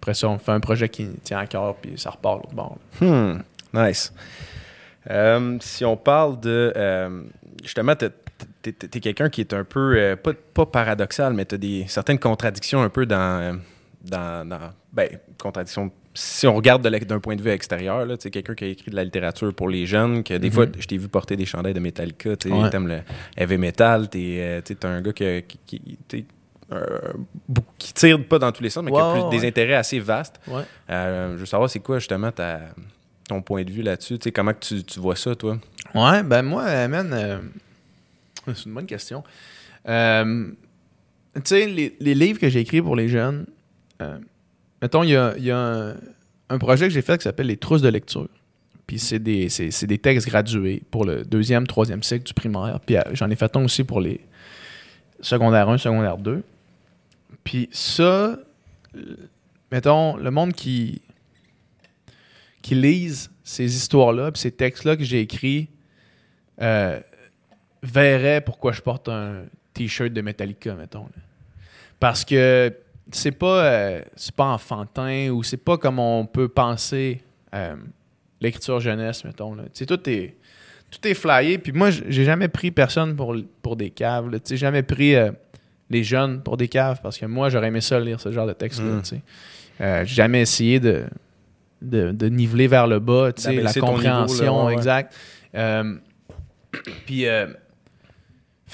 après 0.00 0.14
ça, 0.14 0.28
on 0.28 0.38
fait 0.38 0.52
un 0.52 0.60
projet 0.60 0.88
qui 0.88 1.08
tient 1.22 1.38
à 1.38 1.46
cœur, 1.46 1.74
puis 1.76 1.94
ça 1.96 2.10
repart 2.10 2.42
l'autre 2.42 2.54
bord. 2.54 2.78
Hmm, 3.00 3.38
nice. 3.72 4.12
Si 5.60 5.84
on 5.84 5.96
parle 5.96 6.38
de. 6.40 6.72
justement, 7.62 7.94
t'es 8.64 8.72
t'es- 8.72 8.88
t'es 8.88 9.00
quelqu'un 9.00 9.28
qui 9.28 9.40
est 9.42 9.52
un 9.52 9.62
peu. 9.64 9.94
euh, 9.96 10.16
pas, 10.16 10.32
pas 10.54 10.66
paradoxal, 10.66 11.34
mais 11.34 11.44
tu 11.44 11.54
as 11.54 11.58
des, 11.58 11.84
certaines 11.88 12.18
contradictions 12.18 12.82
un 12.82 12.88
peu 12.88 13.06
dans. 13.06 13.40
euh, 13.40 13.52
dans, 14.02 14.46
dans- 14.48 14.70
ben, 14.92 15.08
contradictions. 15.38 15.90
Si 16.12 16.46
on 16.46 16.54
regarde 16.54 16.86
d'un 16.86 17.18
point 17.20 17.34
de 17.36 17.42
vue 17.42 17.50
extérieur, 17.50 18.04
là, 18.06 18.16
tu 18.16 18.24
sais, 18.24 18.30
quelqu'un 18.30 18.54
qui 18.54 18.64
a 18.64 18.66
écrit 18.68 18.90
de 18.90 18.96
la 18.96 19.02
littérature 19.02 19.52
pour 19.54 19.68
les 19.68 19.86
jeunes, 19.86 20.22
que 20.22 20.34
des 20.34 20.48
Mhm. 20.48 20.52
fois, 20.54 20.66
je 20.78 20.86
t'ai 20.86 20.96
vu 20.98 21.08
porter 21.08 21.36
des 21.36 21.46
chandails 21.46 21.72
de 21.74 21.80
Metallica, 21.80 22.36
tu 22.36 22.52
Ouais. 22.52 22.68
t'aimes 22.70 22.86
le 22.88 22.98
heavy 23.36 23.56
metal, 23.58 24.08
t'es 24.10 24.36
euh, 24.40 24.60
tu 24.64 24.76
t'es 24.76 24.86
un 24.86 25.00
gars 25.00 25.12
que- 25.14 25.40
qui, 25.40 25.58
qui, 25.66 26.26
euh, 26.70 26.86
qui 27.78 27.92
tire 27.94 28.22
pas 28.28 28.38
dans 28.38 28.52
tous 28.52 28.62
les 28.62 28.70
sens, 28.70 28.84
mais 28.84 28.92
qui 28.92 28.98
a 28.98 29.12
plus, 29.12 29.22
ouais. 29.22 29.30
des 29.40 29.46
intérêts 29.48 29.74
assez 29.74 29.98
vastes. 29.98 30.38
Ouais. 30.48 30.62
Euh, 30.90 31.32
je 31.34 31.38
veux 31.40 31.46
savoir, 31.46 31.68
c'est 31.70 31.80
quoi 31.80 31.98
justement 31.98 32.30
ta, 32.30 32.60
ton 33.28 33.40
point 33.42 33.64
de 33.64 33.70
vue 33.72 33.82
là-dessus? 33.82 34.18
Tu 34.18 34.30
comment 34.32 34.52
que 34.52 34.60
tu, 34.60 34.84
tu 34.84 35.00
vois 35.00 35.16
ça, 35.16 35.34
toi? 35.34 35.56
Ouais, 35.94 36.22
ben 36.22 36.42
moi, 36.42 36.88
man, 36.88 37.10
euh, 37.12 37.38
c'est 38.54 38.66
une 38.66 38.74
bonne 38.74 38.86
question. 38.86 39.22
Euh, 39.88 40.50
tu 41.34 41.40
sais, 41.44 41.66
les, 41.66 42.14
livres 42.14 42.38
que 42.38 42.48
j'ai 42.48 42.60
écrits 42.60 42.82
pour 42.82 42.96
les 42.96 43.08
jeunes, 43.08 43.46
euh, 44.00 44.18
mettons, 44.80 45.02
il 45.02 45.10
y 45.10 45.16
a, 45.50 45.94
un, 46.48 46.58
projet 46.58 46.86
que 46.86 46.94
j'ai 46.94 47.02
fait 47.02 47.18
qui 47.18 47.24
s'appelle 47.24 47.46
Les 47.46 47.56
trousses 47.56 47.82
de 47.82 47.88
lecture. 47.88 48.28
Puis 48.86 48.98
c'est 48.98 49.18
des, 49.18 49.48
c'est, 49.48 49.86
des 49.86 49.98
textes 49.98 50.28
gradués 50.28 50.82
pour 50.90 51.04
le 51.04 51.24
deuxième, 51.24 51.66
troisième 51.66 52.02
cycle 52.02 52.24
du 52.24 52.34
primaire. 52.34 52.78
Puis 52.84 52.96
euh, 52.96 53.02
j'en 53.12 53.30
ai 53.30 53.36
fait 53.36 53.56
un 53.56 53.64
aussi 53.64 53.82
pour 53.82 54.00
les 54.00 54.20
secondaire 55.20 55.68
1, 55.68 55.78
secondaire 55.78 56.18
2. 56.18 56.42
Puis 57.42 57.68
ça, 57.72 58.38
mettons, 59.72 60.16
le 60.16 60.30
monde 60.30 60.52
qui, 60.52 61.00
qui 62.62 62.74
lise 62.74 63.30
ces 63.42 63.74
histoires-là, 63.74 64.32
puis 64.32 64.40
ces 64.40 64.52
textes-là 64.52 64.96
que 64.96 65.04
j'ai 65.04 65.20
écrits, 65.20 65.68
verrait 67.84 68.40
pourquoi 68.40 68.72
je 68.72 68.80
porte 68.80 69.08
un 69.08 69.44
t-shirt 69.72 70.12
de 70.12 70.20
Metallica, 70.20 70.74
mettons. 70.74 71.04
là. 71.04 71.22
Parce 72.00 72.24
que 72.24 72.72
c'est 73.12 73.32
pas, 73.32 73.64
euh, 73.64 74.02
c'est 74.16 74.34
pas 74.34 74.46
enfantin 74.46 75.28
ou 75.30 75.42
c'est 75.42 75.56
pas 75.58 75.78
comme 75.78 75.98
on 75.98 76.26
peut 76.26 76.48
penser 76.48 77.20
euh, 77.54 77.76
l'écriture 78.40 78.80
jeunesse, 78.80 79.24
mettons. 79.24 79.54
Là. 79.54 79.64
Tout 79.86 80.10
est, 80.10 80.34
tout 80.90 81.06
est 81.08 81.14
flyé. 81.14 81.58
Puis 81.58 81.72
moi, 81.72 81.90
j'ai 81.90 82.24
jamais 82.24 82.48
pris 82.48 82.70
personne 82.70 83.14
pour, 83.14 83.36
pour 83.62 83.76
des 83.76 83.90
caves. 83.90 84.30
là. 84.30 84.38
Jamais 84.44 84.82
pris 84.82 85.14
euh, 85.14 85.30
les 85.90 86.02
jeunes 86.04 86.42
pour 86.42 86.56
des 86.56 86.68
caves 86.68 87.00
parce 87.02 87.18
que 87.18 87.26
moi, 87.26 87.48
j'aurais 87.48 87.68
aimé 87.68 87.80
ça 87.80 88.00
lire 88.00 88.20
ce 88.20 88.32
genre 88.32 88.46
de 88.46 88.54
texte-là. 88.54 89.02
Mm. 89.80 90.04
j'ai 90.04 90.14
jamais 90.14 90.40
essayé 90.40 90.80
de, 90.80 91.04
de, 91.82 92.12
de 92.12 92.26
niveler 92.28 92.66
vers 92.66 92.86
le 92.86 92.98
bas, 92.98 93.30
la 93.44 93.50
niveau, 93.50 93.64
là, 93.64 93.72
compréhension, 93.80 94.60
ouais, 94.60 94.66
ouais. 94.66 94.74
exact. 94.74 95.14
Puis, 97.06 97.26
euh, 97.26 97.46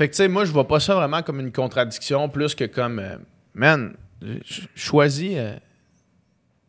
fait 0.01 0.09
que 0.09 0.15
tu 0.15 0.17
sais, 0.17 0.29
moi, 0.29 0.45
je 0.47 0.53
vois 0.53 0.67
pas 0.67 0.81
ça 0.81 0.95
vraiment 0.95 1.23
comme 1.23 1.41
une 1.41 1.53
contradiction, 1.53 2.29
plus 2.31 2.55
que 2.55 2.65
comme, 2.65 2.99
euh, 2.99 3.17
man, 3.53 3.97
ch- 4.23 4.67
choisis, 4.75 5.33
euh, 5.37 5.57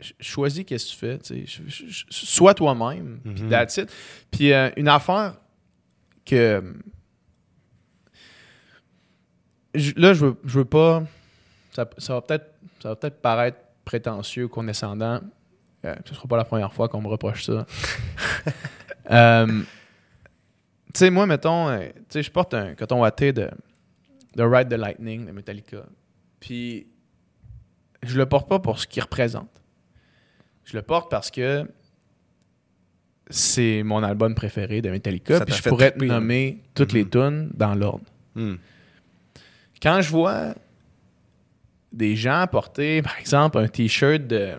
ch- 0.02 0.14
choisis 0.20 0.66
qu'est-ce 0.66 0.86
que 0.88 0.92
tu 0.92 0.98
fais, 0.98 1.18
tu 1.20 1.26
sais, 1.26 1.46
ch- 1.46 1.70
ch- 1.70 1.90
ch- 1.90 2.06
sois 2.10 2.54
toi-même, 2.54 3.20
puis 3.24 3.44
Mhm. 3.44 3.50
that's 3.50 3.78
it. 3.78 3.90
Puis 4.32 4.52
euh, 4.52 4.70
une 4.76 4.90
affaire 4.90 5.36
que, 6.26 6.62
je- 9.76 9.94
là, 9.96 10.14
je 10.14 10.26
veux, 10.26 10.36
je 10.44 10.60
veux 10.60 10.66
pas, 10.66 11.04
ça, 11.72 11.90
ça 11.98 12.14
va 12.16 12.22
peut-être, 12.22 12.54
ça 12.82 12.90
va 12.90 12.96
peut-être 12.96 13.22
paraître 13.22 13.58
prétentieux, 13.86 14.48
condescendant. 14.48 15.22
Euh, 15.86 15.96
ce 16.06 16.14
sera 16.14 16.28
pas 16.28 16.38
la 16.38 16.44
première 16.46 16.74
fois 16.74 16.88
qu'on 16.90 17.02
me 17.02 17.08
reproche 17.08 17.46
ça. 17.46 17.66
Euh, 19.10 19.64
tu 20.94 21.00
sais, 21.00 21.10
moi, 21.10 21.26
mettons, 21.26 21.70
euh, 21.70 21.88
tu 21.88 21.94
sais, 22.10 22.24
je 22.24 22.32
porte 22.32 22.54
un 22.54 22.76
coton 22.76 23.02
watté 23.02 23.34
de, 23.34 23.50
de 24.36 24.44
Ride 24.44 24.70
the 24.70 24.74
Lightning 24.78 25.26
de 25.26 25.32
Metallica. 25.32 25.84
Puis, 26.40 26.88
je 28.04 28.18
le 28.18 28.26
porte 28.26 28.50
pas 28.50 28.60
pour 28.60 28.80
ce 28.80 28.88
qu'il 28.88 29.02
représente. 29.04 29.50
Je 30.66 30.76
le 30.78 30.82
porte 30.84 31.10
parce 31.12 31.30
que 31.32 31.70
c'est 33.30 33.84
mon 33.84 34.04
album 34.04 34.36
préféré 34.36 34.82
de 34.82 34.90
Metallica. 34.90 35.38
Ça 35.40 35.46
Puis 35.46 35.56
je 35.56 35.64
pourrais 35.64 35.92
te 35.92 35.98
triper, 35.98 36.12
hein. 36.14 36.20
nommer 36.20 36.62
toutes 36.74 36.94
les 36.94 37.04
Mhm. 37.04 37.10
tunes 37.10 37.52
dans 37.54 37.76
l'ordre. 37.76 38.06
Hmm. 38.36 38.56
Quand 39.82 40.02
je 40.02 40.10
vois 40.10 40.54
des 41.92 42.16
gens 42.16 42.46
porter, 42.52 43.02
par 43.02 43.18
exemple, 43.20 43.58
un 43.58 43.68
t-shirt 43.68 44.26
de 44.28 44.54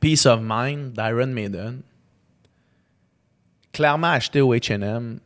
Peace 0.00 0.26
of 0.26 0.40
Mind 0.42 0.92
d'Iron 0.92 1.26
Maiden, 1.28 1.80
clairement 3.74 4.06
acheté 4.10 4.40
au 4.40 4.54
HM, 4.54 5.18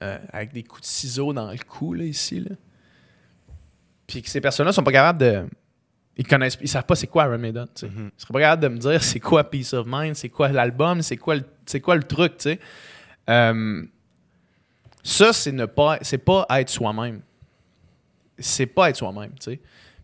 avec 0.00 0.52
des 0.52 0.62
coups 0.64 0.82
de 0.82 0.86
ciseaux 0.86 1.32
dans 1.32 1.50
le 1.50 1.56
cou, 1.58 1.94
là, 1.94 2.04
ici, 2.04 2.40
là. 2.40 2.50
puis 4.06 4.20
que 4.20 4.28
ces 4.28 4.40
personnes-là 4.42 4.72
sont 4.72 4.82
pas 4.82 4.92
capables 4.92 5.20
de. 5.20 5.46
Ils 6.18 6.26
connaissent, 6.26 6.58
ils 6.60 6.68
savent 6.68 6.84
pas 6.84 6.94
c'est 6.96 7.06
quoi 7.06 7.24
Iron 7.24 7.38
Maiden, 7.38 7.66
tu 7.74 7.86
sais. 7.86 7.92
Mhm. 7.92 8.10
Ils 8.14 8.20
seraient 8.20 8.32
pas 8.34 8.40
capables 8.40 8.62
de 8.64 8.68
me 8.68 8.76
dire 8.78 9.02
c'est 9.02 9.20
quoi 9.20 9.48
Peace 9.48 9.72
of 9.72 9.86
Mind, 9.88 10.14
c'est 10.16 10.28
quoi 10.28 10.48
l'album, 10.50 11.00
c'est 11.00 11.16
quoi, 11.16 11.36
le- 11.36 11.44
c'est 11.64 11.80
quoi 11.80 11.94
le 11.96 12.02
truc, 12.02 12.36
tu 12.36 12.42
sais. 12.50 12.60
Euh, 13.30 13.86
ça, 15.02 15.32
c'est 15.32 15.52
ne 15.52 15.64
pas, 15.66 15.98
c'est 16.02 16.18
pas 16.18 16.44
être 16.50 16.68
soi-même. 16.68 17.22
c'est 18.38 18.66
pas 18.66 18.90
être 18.90 18.96
soi-même, 18.96 19.30
tu 19.40 19.52
sais. 19.52 19.60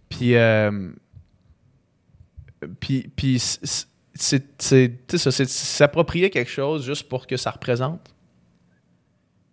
Puis, 0.09 0.35
euh, 0.37 0.91
puis, 2.81 3.11
puis 3.15 3.43
c'est- 4.21 5.45
s'approprier 5.47 6.31
quelque 6.31 6.51
chose 6.51 6.85
juste 6.85 7.09
pour 7.09 7.27
que 7.27 7.37
ça 7.37 7.51
représente. 7.51 8.15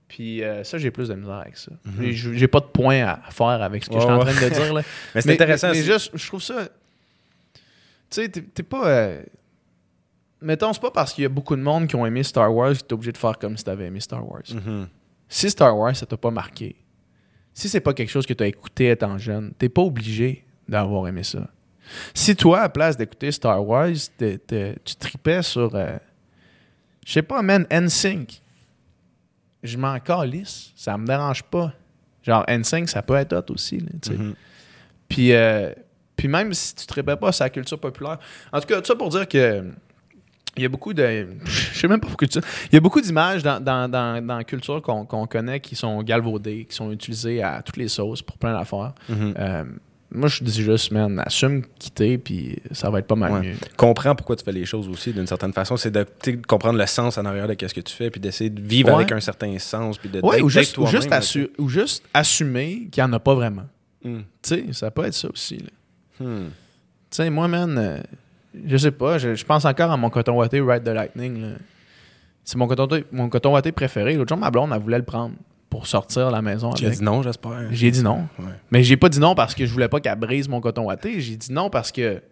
Puis 0.08 0.44
euh, 0.44 0.64
ça, 0.64 0.78
j'ai 0.78 0.92
plus 0.92 1.10
de 1.10 1.16
misère 1.16 1.36
avec 1.36 1.58
ça. 1.58 1.72
J'ai- 2.00 2.14
J'ai 2.38 2.48
pas 2.48 2.60
de 2.60 2.66
point 2.66 3.04
à 3.06 3.18
faire 3.32 3.48
avec 3.48 3.84
ce 3.84 3.90
que 3.90 3.96
Ouais, 3.96 4.02
je 4.02 4.06
suis 4.06 4.14
en 4.14 4.20
train 4.20 4.34
de 4.34 4.50
dire. 4.54 4.74
Là. 4.74 4.82
Mais 5.16 5.22
c'est 5.22 5.34
intéressant. 5.34 5.68
Mais, 5.68 5.74
mais 5.74 5.80
c'est- 5.82 5.86
juste, 5.92 6.12
je 6.14 6.28
trouve 6.28 6.42
ça. 6.42 6.68
Tu 8.10 8.22
sais, 8.22 8.30
t'es 8.30 8.42
t'es 8.42 8.64
pas. 8.64 8.88
euh, 8.88 9.24
Mettons, 10.42 10.72
c'est 10.74 10.82
pas 10.82 10.92
parce 10.92 11.12
qu'il 11.14 11.24
y 11.24 11.26
a 11.26 11.30
beaucoup 11.30 11.56
de 11.56 11.62
monde 11.62 11.88
qui 11.88 11.96
ont 11.96 12.06
aimé 12.06 12.22
Star 12.22 12.54
Wars 12.54 12.74
que 12.74 12.80
t'es 12.84 12.94
obligé 12.94 13.12
de 13.12 13.18
faire 13.18 13.40
comme 13.40 13.58
si 13.58 13.64
t'avais 13.64 13.86
aimé 13.86 14.00
Star 14.00 14.28
Wars. 14.30 14.44
Mhm. 14.54 14.88
Si 15.28 15.50
Star 15.50 15.76
Wars, 15.76 15.96
ça 15.96 16.06
t'a 16.06 16.18
pas 16.18 16.30
marqué, 16.30 16.76
si 17.54 17.68
c'est 17.68 17.80
pas 17.80 17.94
quelque 17.94 18.10
chose 18.12 18.28
que 18.28 18.34
t'as 18.34 18.46
écouté 18.46 18.90
étant 18.92 19.18
jeune, 19.18 19.54
t'es 19.58 19.70
pas 19.70 19.82
obligé 19.82 20.46
d'avoir 20.70 21.08
aimé 21.08 21.24
ça. 21.24 21.50
Si 22.14 22.36
toi, 22.36 22.62
à 22.62 22.70
place 22.70 22.98
d'écouter 22.98 23.32
Star 23.32 23.66
Wars, 23.66 23.90
tu 24.18 24.96
tripais 25.00 25.42
sur. 25.42 25.76
euh, 25.76 25.98
je 27.06 27.14
sais 27.14 27.22
pas, 27.22 27.42
man, 27.42 27.66
NSYNC. 27.72 28.42
Je 29.64 29.78
m'en 29.78 30.00
calisse. 30.00 30.72
Ça 30.76 30.98
me 30.98 31.06
dérange 31.06 31.44
pas. 31.44 31.74
Genre, 32.24 32.44
NSYNC, 32.48 32.90
ça 32.90 33.02
peut 33.02 33.16
être 33.16 33.34
hot 33.34 33.52
aussi. 33.54 33.80
là, 33.80 33.88
tu 34.02 34.12
sais. 34.12 34.18
Mhm. 34.18 34.34
Puis, 35.08 35.34
euh, 35.34 35.72
puis 36.16 36.28
même 36.28 36.54
si 36.54 36.76
tu 36.76 36.86
traites 36.88 37.06
pas 37.06 37.32
sa 37.32 37.50
culture 37.50 37.80
populaire. 37.80 38.18
En 38.52 38.60
tout 38.60 38.68
cas, 38.68 38.80
tout 38.82 38.88
ça 38.88 38.96
pour 38.96 39.10
dire 39.10 39.28
que 39.28 39.64
il 40.58 40.64
y 40.64 40.66
a 40.66 40.70
beaucoup 40.70 40.94
de. 40.94 41.28
Je 41.46 41.78
sais 41.80 41.88
même 41.88 42.00
pas 42.00 42.08
pourquoi 42.08 42.28
tu 42.28 42.40
Il 42.72 42.74
y 42.76 42.78
a 42.78 42.80
beaucoup 42.80 43.02
d'images 43.02 43.44
dans, 43.44 43.60
dans, 43.60 43.90
dans, 43.92 44.26
dans 44.26 44.38
la 44.38 44.44
culture 44.44 44.82
qu'on 44.82 45.06
connaît 45.28 45.60
qui 45.60 45.76
sont 45.76 46.02
galvaudées, 46.02 46.66
qui 46.66 46.76
sont 46.76 46.92
utilisées 46.92 47.44
à 47.44 47.62
toutes 47.62 47.78
les 47.78 47.90
sauces 47.90 48.22
pour 48.22 48.38
plein 48.38 48.54
d'affaires. 48.54 48.94
Mhm. 49.10 49.34
Euh, 49.38 49.64
moi, 50.16 50.28
je 50.30 50.44
dis 50.44 50.62
juste, 50.64 50.92
man, 50.92 51.22
assume 51.26 51.64
quitter, 51.80 52.18
puis 52.18 52.58
ça 52.72 52.90
va 52.90 53.00
être 53.00 53.08
pas 53.08 53.16
mal 53.16 53.32
Ouais. 53.34 53.40
mieux. 53.42 53.56
comprends 53.78 54.16
pourquoi 54.16 54.36
tu 54.36 54.44
fais 54.44 54.52
les 54.52 54.66
choses 54.66 54.88
aussi 54.90 55.14
d'une 55.14 55.28
certaine 55.28 55.54
façon 55.54 55.78
c'est 55.78 55.92
de 55.92 56.06
comprendre 56.48 56.80
le 56.80 56.86
sens 56.86 57.18
en 57.18 57.26
arrière 57.26 57.48
de 57.48 57.56
ce 57.68 57.74
que 57.74 57.82
tu 57.82 57.94
fais 57.94 58.10
puis 58.10 58.20
d'essayer 58.20 58.50
de 58.50 58.62
vivre 58.62 58.90
Ouais. 58.90 58.96
avec 58.96 59.12
un 59.12 59.20
certain 59.20 59.58
sens 59.60 59.98
puis 59.98 60.10
de 60.10 60.20
Ouais, 60.22 60.42
ou 60.42 60.50
juste, 60.50 60.78
ou, 60.78 60.86
juste 60.88 61.10
là, 61.10 61.20
assu- 61.20 61.50
ou 61.58 61.70
juste 61.70 62.04
assumer 62.14 62.88
qu'il 62.92 63.04
n'y 63.04 63.10
en 63.10 63.14
a 63.14 63.20
pas 63.20 63.36
vraiment. 63.36 63.66
Mm. 64.04 64.20
Tu 64.20 64.24
sais, 64.44 64.66
ça 64.72 64.92
peut 64.92 65.04
être 65.06 65.14
ça 65.14 65.28
aussi. 65.30 65.58
Hmm. 66.20 66.48
Tu 67.10 67.18
sais, 67.18 67.30
moi, 67.30 67.48
man, 67.48 67.78
euh, 67.78 67.98
je 68.68 68.78
sais 68.78 68.92
pas, 68.92 69.18
je, 69.18 69.36
je 69.36 69.46
pense 69.46 69.66
encore 69.66 69.92
à 69.92 69.98
mon 69.98 70.10
coton 70.10 70.38
watté 70.38 70.62
Ride 70.62 70.84
the 70.84 70.90
Lightning. 70.90 71.56
C'est 72.44 72.58
mon 72.58 72.68
coton, 72.68 72.88
mon 73.12 73.28
coton 73.30 73.54
watté 73.54 73.72
préféré. 73.72 74.14
L'autre 74.16 74.30
jour, 74.30 74.38
ma 74.38 74.52
blonde, 74.52 74.72
elle 74.74 74.80
voulait 74.82 74.98
le 75.00 75.04
prendre 75.04 75.34
pour 75.76 75.88
sortir 75.88 76.32
la 76.32 76.42
maison. 76.42 76.72
avec. 76.72 76.90
dit 76.98 77.04
non 77.04 77.22
j'espère 77.22 77.68
J'ai 77.74 77.92
dit 77.92 78.02
non. 78.02 78.28
Ouais. 78.40 78.46
Mais 78.72 78.82
j'ai 78.82 78.96
pas 78.96 79.10
dit 79.10 79.20
non 79.20 79.36
parce 79.36 79.54
que 79.54 79.66
je 79.66 79.72
voulais 79.74 79.90
pas 79.90 80.00
qu'elle 80.00 80.18
brise 80.18 80.48
mon 80.48 80.62
coton 80.62 80.86
watté. 80.86 81.20
J'ai 81.20 81.36
dit 81.36 81.52
non 81.52 81.70
parce 81.70 81.92
que 81.92 82.24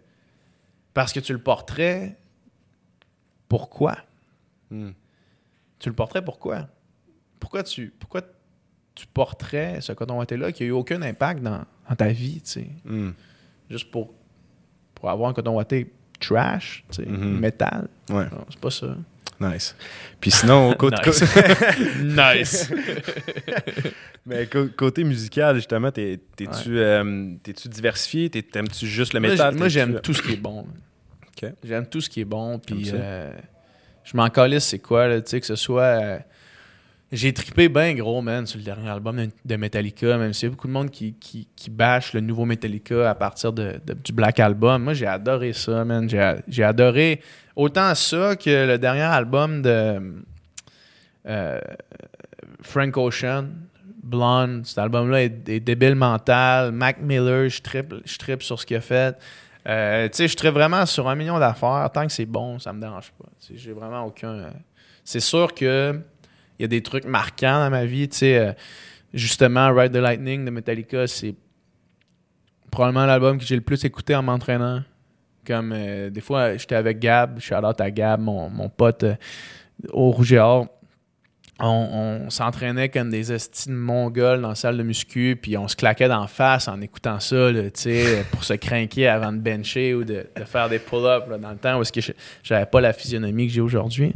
parce 0.94 1.12
que 1.12 1.20
tu 1.20 1.32
le 1.34 1.38
porterais. 1.38 2.16
Pourquoi? 3.48 3.96
Hmm. 4.70 4.92
Tu 5.78 5.90
le 5.90 5.94
porterais 5.94 6.24
pourquoi? 6.24 6.68
Pourquoi 7.38 7.62
tu, 7.62 7.92
pourquoi 8.00 8.22
tu 8.94 9.06
porterais 9.06 9.80
ce 9.82 9.92
coton 9.92 10.16
watté-là 10.18 10.52
qui 10.52 10.62
a 10.62 10.66
eu 10.66 10.70
aucun 10.70 11.02
impact 11.02 11.42
dans, 11.42 11.64
dans 11.88 11.94
ta 11.96 12.08
vie, 12.08 12.40
tu 12.40 12.50
sais? 12.50 12.68
Hmm. 12.86 13.10
Juste 13.68 13.90
pour, 13.90 14.14
pour 14.94 15.10
avoir 15.10 15.28
un 15.28 15.34
coton 15.34 15.56
watté 15.56 15.92
trash, 16.18 16.84
tu 16.90 17.02
sais, 17.02 17.08
Mhm. 17.08 17.38
métal. 17.40 17.88
ouais 18.08 18.24
c'est 18.48 18.58
pas 18.60 18.70
ça. 18.70 18.96
Nice 19.40 19.74
puis 20.20 20.30
sinon 20.30 20.72
côté, 20.74 20.96
Nice. 21.06 21.22
nice. 22.02 22.70
mais 24.26 24.48
côté 24.76 25.04
musical 25.04 25.56
justement 25.56 25.90
t'es- 25.90 26.20
t'es-tu 26.36 26.78
euh, 26.78 27.32
t'es-tu 27.42 27.68
diversifié? 27.68 28.30
T'aimes-tu 28.30 28.86
juste 28.86 29.12
le 29.12 29.20
métal? 29.20 29.54
moi, 29.54 29.68
j'aime 29.68 30.00
tout 30.00 30.14
ce 30.14 30.22
qui 30.22 30.32
est 30.34 30.36
bon. 30.36 30.66
J'aime 31.62 31.86
tout 31.86 32.00
ce 32.00 32.08
qui 32.08 32.20
est 32.22 32.24
bon. 32.24 32.58
Puis 32.58 32.90
euh, 32.94 33.30
je 34.04 34.16
m'en 34.16 34.28
calisse, 34.30 34.64
c'est 34.64 34.78
quoi, 34.78 35.08
là, 35.08 35.20
tu 35.20 35.28
sais, 35.30 35.40
que 35.40 35.46
ce 35.46 35.56
soit. 35.56 36.20
J'ai 37.14 37.32
trippé 37.32 37.68
bien 37.68 37.94
gros, 37.94 38.20
man, 38.22 38.46
sur 38.46 38.58
le 38.58 38.64
dernier 38.64 38.88
album 38.88 39.28
de- 39.44 39.56
Metallica, 39.56 40.18
même 40.18 40.32
s'il 40.32 40.46
y 40.46 40.48
a 40.48 40.50
beaucoup 40.50 40.66
de 40.66 40.72
monde 40.72 40.90
qui, 40.90 41.14
qui, 41.14 41.70
bâche 41.70 42.12
le 42.12 42.20
nouveau 42.20 42.44
Metallica 42.44 43.08
à 43.08 43.14
partir 43.14 43.52
de, 43.52 43.80
du 44.04 44.12
Black 44.12 44.40
Album. 44.40 44.82
Moi, 44.82 44.94
j'ai 44.94 45.06
adoré 45.06 45.52
ça, 45.52 45.84
man. 45.84 46.08
J'ai, 46.48 46.62
adoré 46.64 47.20
autant 47.56 47.94
ça 47.94 48.36
que 48.36 48.66
le 48.66 48.78
dernier 48.78 49.02
album 49.02 49.62
de 49.62 50.14
euh, 51.26 51.60
Frank 52.60 52.96
Ocean, 52.96 53.46
Blonde. 54.02 54.66
Cet 54.66 54.78
album-là 54.78 55.22
est, 55.22 55.60
débile 55.60 55.94
mental. 55.94 56.72
Mac 56.72 57.00
Miller, 57.00 57.48
je 57.48 57.62
trippe, 57.62 57.94
je 58.04 58.18
trippe 58.18 58.42
sur 58.42 58.60
ce 58.60 58.66
qu'il 58.66 58.76
a 58.76 58.80
fait. 58.80 59.16
Euh, 59.66 60.08
tu 60.08 60.16
sais, 60.18 60.28
je 60.28 60.36
trippe 60.36 60.52
vraiment 60.52 60.84
sur 60.84 61.08
un 61.08 61.14
million 61.14 61.38
d'affaires. 61.38 61.88
Tant 61.92 62.06
que 62.06 62.12
c'est 62.12 62.26
bon, 62.26 62.58
ça 62.58 62.72
me 62.72 62.80
dérange 62.80 63.12
pas. 63.18 63.28
J'ai 63.54 63.72
vraiment 63.72 64.04
aucun. 64.04 64.28
euh, 64.28 64.50
C'est 65.04 65.20
sûr 65.20 65.54
que 65.54 65.98
il 66.58 66.62
y 66.62 66.64
a 66.64 66.68
des 66.68 66.82
trucs 66.82 67.04
marquants 67.04 67.58
dans 67.64 67.70
ma 67.70 67.84
vie. 67.84 68.08
Tu 68.08 68.18
sais, 68.18 68.38
euh, 68.38 68.52
justement, 69.12 69.72
Ride 69.74 69.92
the 69.92 69.96
Lightning 69.96 70.44
de 70.44 70.50
Metallica, 70.50 71.06
c'est 71.06 71.34
probablement 72.70 73.06
l'album 73.06 73.38
que 73.38 73.44
j'ai 73.44 73.56
le 73.56 73.62
plus 73.62 73.84
écouté 73.84 74.14
en 74.14 74.22
m'entraînant. 74.22 74.82
Comme 75.46 75.72
euh, 75.74 76.10
des 76.10 76.20
fois, 76.20 76.56
j'étais 76.56 76.74
avec 76.74 76.98
Gab, 76.98 77.38
shout 77.38 77.54
out 77.54 77.80
à 77.80 77.90
Gab, 77.90 78.20
mon, 78.20 78.48
mon 78.48 78.68
pote 78.68 79.04
euh, 79.04 79.14
au 79.92 80.10
Rouge 80.10 80.32
et 80.32 80.38
Or. 80.38 80.66
On, 81.60 82.30
s'entraînait 82.30 82.88
comme 82.88 83.10
des 83.10 83.32
estimes 83.32 83.76
mongols 83.76 84.40
dans 84.42 84.48
la 84.48 84.54
salle 84.56 84.76
de 84.76 84.82
muscu, 84.82 85.38
puis 85.40 85.56
on 85.56 85.68
se 85.68 85.76
claquait 85.76 86.08
d'en 86.08 86.26
face 86.26 86.66
en 86.66 86.80
écoutant 86.80 87.20
ça, 87.20 87.52
là, 87.52 87.62
pour 88.32 88.42
se 88.42 88.54
craquer 88.54 89.06
avant 89.06 89.32
de 89.32 89.38
bencher 89.38 89.94
ou 89.94 90.02
de, 90.02 90.26
faire 90.46 90.68
des 90.68 90.80
pull-ups 90.80 91.28
dans 91.40 91.50
le 91.50 91.56
temps 91.56 91.80
est-ce 91.80 91.92
que 91.92 92.00
je- 92.00 92.12
j'avais 92.42 92.66
pas 92.66 92.80
la 92.80 92.92
physionomie 92.92 93.46
que 93.46 93.52
j'ai 93.52 93.60
aujourd'hui. 93.60 94.14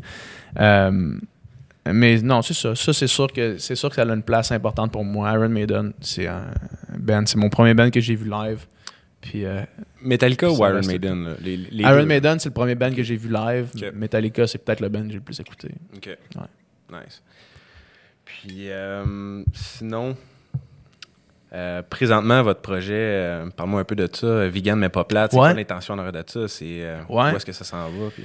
Mais 1.87 2.21
non, 2.21 2.43
c'est 2.43 2.55
ça. 2.55 2.75
Ça, 2.75 2.93
c'est 2.93 3.07
sûr 3.07 3.33
que 3.33 3.57
c'est 3.59 3.75
sûr 3.75 3.89
que 3.89 3.95
ça 3.97 4.03
a 4.03 4.07
une 4.15 4.23
place 4.23 4.53
importante 4.53 4.93
pour 4.93 5.05
moi. 5.05 5.33
Iron 5.33 5.49
Maiden, 5.49 5.93
c'est 6.01 6.27
un 6.27 6.45
band, 6.99 7.25
c'est 7.27 7.39
mon 7.39 7.49
premier 7.49 7.75
band 7.75 7.91
que 7.91 8.01
j'ai 8.01 8.15
vu 8.15 8.29
live. 8.29 8.67
Puis 9.21 9.45
euh, 9.45 9.63
Metallica 10.03 10.49
ou 10.51 10.55
Iron 10.65 10.81
Maiden 10.87 11.25
là? 11.25 11.31
les, 11.41 11.57
les 11.57 11.83
Iron 11.83 11.97
deux. 12.01 12.07
Maiden, 12.07 12.39
c'est 12.39 12.51
le 12.51 12.55
premier 12.55 12.75
band 12.77 12.93
que 12.95 13.03
j'ai 13.03 13.17
vu 13.17 13.29
live. 13.31 13.71
Metallica, 13.95 14.47
c'est 14.47 14.59
peut-être 14.59 14.81
le 14.81 14.89
band 14.89 15.03
que 15.03 15.09
j'ai 15.09 15.15
le 15.15 15.21
plus 15.21 15.41
écouté. 15.41 15.71
Ok. 15.97 16.17
Nice. 16.91 17.23
Puis, 18.25 18.71
euh, 18.71 19.43
sinon, 19.53 20.17
euh, 21.53 21.83
présentement, 21.83 22.43
votre 22.43 22.61
projet, 22.61 23.43
parle-moi 23.57 23.81
un 23.81 23.85
peu 23.85 23.97
de 23.97 24.09
ça. 24.13 24.47
Vegan, 24.49 24.79
mais 24.79 24.89
pas 24.89 25.05
plate. 25.05 25.33
C'est 25.33 25.37
Ouais. 25.39 25.49
quoi 25.49 25.55
l'intention 25.55 25.95
en 25.95 26.11
de 26.13 26.25
ça? 26.27 26.47
C'est 26.47 26.87
Ouais. 27.09 27.33
où 27.33 27.37
est-ce 27.37 27.47
que 27.47 27.53
ça 27.53 27.65
s'en 27.65 27.89
va? 27.89 28.11
Puis... 28.15 28.25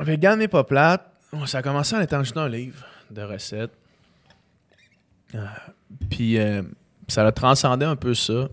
Vegan 0.00 0.38
mais 0.38 0.48
pas 0.48 0.64
plate, 0.64 1.11
ça 1.46 1.58
a 1.58 1.62
commencé 1.62 1.96
en 1.96 2.00
étant 2.00 2.22
juste 2.22 2.36
un 2.36 2.48
livre 2.48 2.84
de 3.10 3.22
recettes. 3.22 3.72
Euh, 5.34 5.44
puis 6.10 6.38
euh, 6.38 6.62
ça 7.08 7.26
a 7.26 7.32
transcendé 7.32 7.84
un 7.86 7.96
peu 7.96 8.14
ça. 8.14 8.48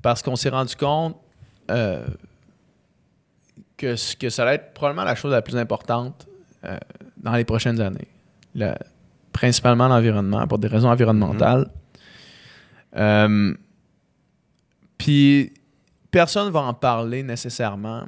Parce 0.00 0.22
qu'on 0.22 0.34
s'est 0.36 0.48
rendu 0.48 0.74
compte 0.76 1.16
euh, 1.70 2.04
que, 3.76 3.94
ce- 3.96 4.16
que 4.16 4.30
ça 4.30 4.42
allait 4.42 4.54
être 4.56 4.72
probablement 4.74 5.04
la 5.04 5.14
chose 5.14 5.30
la 5.32 5.42
plus 5.42 5.56
importante 5.56 6.26
dans 7.16 7.32
les 7.34 7.44
prochaines 7.44 7.80
années. 7.80 8.08
Le- 8.54 8.74
principalement 9.32 9.88
l'environnement, 9.88 10.46
pour 10.46 10.58
des 10.58 10.68
raisons 10.68 10.88
environnementales. 10.90 11.68
Euh, 12.96 13.54
puis 14.98 15.52
personne 16.10 16.46
ne 16.46 16.50
va 16.52 16.60
en 16.60 16.74
parler 16.74 17.22
nécessairement, 17.22 18.06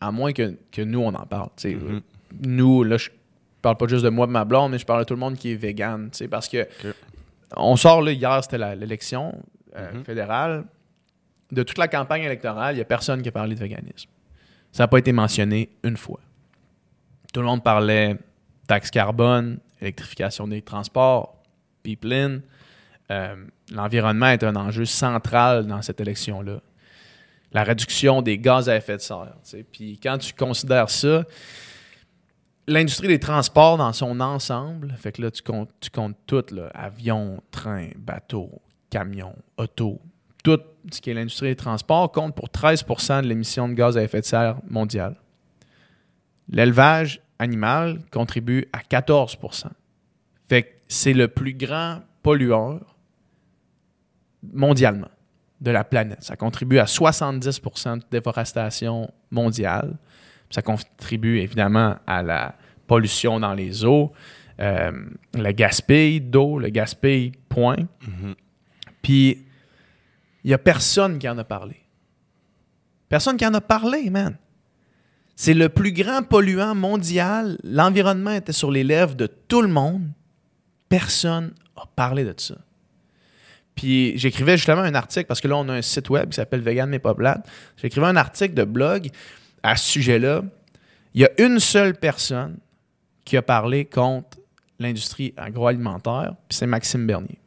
à 0.00 0.10
moins 0.12 0.32
que, 0.32 0.56
que 0.70 0.82
nous, 0.82 1.00
on 1.00 1.14
en 1.14 1.26
parle. 1.26 1.48
tu 1.56 1.72
sais. 1.72 1.76
Nous, 2.42 2.82
là, 2.84 2.96
je 2.96 3.10
parle 3.62 3.76
pas 3.76 3.86
juste 3.86 4.04
de 4.04 4.08
moi 4.10 4.26
et 4.26 4.30
ma 4.30 4.44
blonde, 4.44 4.72
mais 4.72 4.78
je 4.78 4.86
parle 4.86 5.00
de 5.00 5.04
tout 5.04 5.14
le 5.14 5.20
monde 5.20 5.36
qui 5.36 5.52
est 5.52 5.56
vegan. 5.56 6.10
Parce 6.30 6.48
que 6.48 6.66
on 7.56 7.76
sort, 7.76 8.02
là, 8.02 8.12
hier, 8.12 8.42
c'était 8.42 8.58
l'élection 8.76 9.40
euh, 9.76 9.92
Mhm. 9.92 10.04
fédérale. 10.04 10.64
De 11.52 11.62
toute 11.62 11.78
la 11.78 11.88
campagne 11.88 12.22
électorale, 12.22 12.74
il 12.74 12.76
n'y 12.78 12.82
a 12.82 12.84
personne 12.84 13.22
qui 13.22 13.28
a 13.28 13.32
parlé 13.32 13.54
de 13.54 13.60
véganisme. 13.60 14.08
Ça 14.72 14.84
n'a 14.84 14.88
pas 14.88 14.98
été 14.98 15.12
mentionné 15.12 15.68
une 15.82 15.96
fois. 15.96 16.20
Tout 17.32 17.40
le 17.40 17.46
monde 17.46 17.62
parlait 17.62 18.16
taxe 18.68 18.90
carbone, 18.90 19.58
électrification 19.80 20.46
des 20.46 20.62
transports, 20.62 21.36
pipeline. 21.82 22.42
Euh, 23.10 23.34
L'environnement 23.72 24.26
est 24.26 24.42
un 24.44 24.54
enjeu 24.56 24.84
central 24.84 25.66
dans 25.66 25.82
cette 25.82 26.00
élection-là. 26.00 26.60
La 27.52 27.64
réduction 27.64 28.22
des 28.22 28.38
gaz 28.38 28.68
à 28.68 28.76
effet 28.76 28.96
de 28.96 29.00
serre. 29.02 29.34
Puis 29.72 29.98
quand 30.02 30.18
tu 30.18 30.32
considères 30.34 30.90
ça, 30.90 31.24
l'industrie 32.66 33.08
des 33.08 33.18
transports 33.18 33.76
dans 33.78 33.92
son 33.92 34.20
ensemble, 34.20 34.94
fait 34.96 35.12
que 35.12 35.22
là, 35.22 35.30
tu 35.30 35.42
comptes, 35.42 36.16
tout, 36.26 36.44
là, 36.52 36.70
avion, 36.74 37.42
train, 37.50 37.88
bateau, 37.96 38.50
camion, 38.90 39.34
auto, 39.56 40.00
tout 40.42 40.60
ce 40.90 41.00
qui 41.00 41.10
est 41.10 41.14
l'industrie 41.14 41.48
des 41.48 41.56
transports 41.56 42.10
compte 42.12 42.34
pour 42.34 42.48
13% 42.48 43.22
de 43.22 43.26
l'émission 43.26 43.68
de 43.68 43.74
gaz 43.74 43.96
à 43.96 44.02
effet 44.02 44.20
de 44.20 44.26
serre 44.26 44.56
mondiale. 44.68 45.16
L'élevage 46.48 47.20
animal 47.38 48.00
contribue 48.10 48.66
à 48.72 48.78
14% 48.80 49.66
Fait 50.48 50.62
que 50.62 50.68
c'est 50.88 51.12
le 51.12 51.28
plus 51.28 51.54
grand 51.54 52.00
pollueur 52.22 52.96
mondialement 54.42 55.10
de 55.60 55.70
la 55.70 55.84
planète. 55.84 56.22
Ça 56.22 56.36
contribue 56.36 56.78
à 56.78 56.84
70% 56.84 57.98
de 57.98 58.04
déforestation 58.10 59.12
mondiale. 59.30 59.96
Ça 60.50 60.62
contribue 60.62 61.38
évidemment 61.38 61.96
à 62.06 62.22
la 62.22 62.54
pollution 62.86 63.38
dans 63.38 63.54
les 63.54 63.84
eaux, 63.84 64.12
euh, 64.60 64.90
le 65.34 65.52
gaspille 65.52 66.20
d'eau, 66.20 66.58
le 66.58 66.68
gaspille 66.68 67.32
point. 67.48 67.76
Puis, 69.00 69.44
il 70.44 70.48
n'y 70.48 70.54
a 70.54 70.58
personne 70.58 71.18
qui 71.18 71.28
en 71.28 71.38
a 71.38 71.44
parlé. 71.44 71.76
Personne 73.08 73.36
qui 73.36 73.46
en 73.46 73.54
a 73.54 73.60
parlé, 73.60 74.10
man. 74.10 74.36
C'est 75.36 75.54
le 75.54 75.68
plus 75.68 75.92
grand 75.92 76.22
polluant 76.22 76.74
mondial. 76.74 77.58
L'environnement 77.64 78.32
était 78.32 78.52
sur 78.52 78.70
les 78.70 78.84
lèvres 78.84 79.14
de 79.14 79.26
tout 79.26 79.62
le 79.62 79.68
monde. 79.68 80.10
Personne 80.88 81.54
n'a 81.76 81.84
parlé 81.96 82.24
de 82.24 82.34
ça. 82.36 82.56
Puis 83.74 84.18
j'écrivais 84.18 84.58
justement 84.58 84.82
un 84.82 84.94
article, 84.94 85.26
parce 85.26 85.40
que 85.40 85.48
là, 85.48 85.56
on 85.56 85.68
a 85.70 85.74
un 85.74 85.82
site 85.82 86.10
web 86.10 86.28
qui 86.28 86.36
s'appelle 86.36 86.60
Vegan 86.60 86.90
mais 86.90 86.98
pas 86.98 87.14
plate. 87.14 87.48
J'écrivais 87.78 88.08
un 88.08 88.16
article 88.16 88.52
de 88.52 88.64
blog 88.64 89.08
à 89.62 89.76
ce 89.76 89.90
sujet-là. 89.90 90.42
Il 91.14 91.20
y 91.22 91.24
a 91.24 91.30
une 91.38 91.58
seule 91.60 91.94
personne 91.94 92.58
qui 93.24 93.36
a 93.36 93.42
parlé 93.42 93.84
contre 93.84 94.38
l'industrie 94.78 95.34
agroalimentaire, 95.36 96.34
puis 96.48 96.56
c'est 96.56 96.66
Maxime 96.66 97.06
Bernier. 97.06 97.38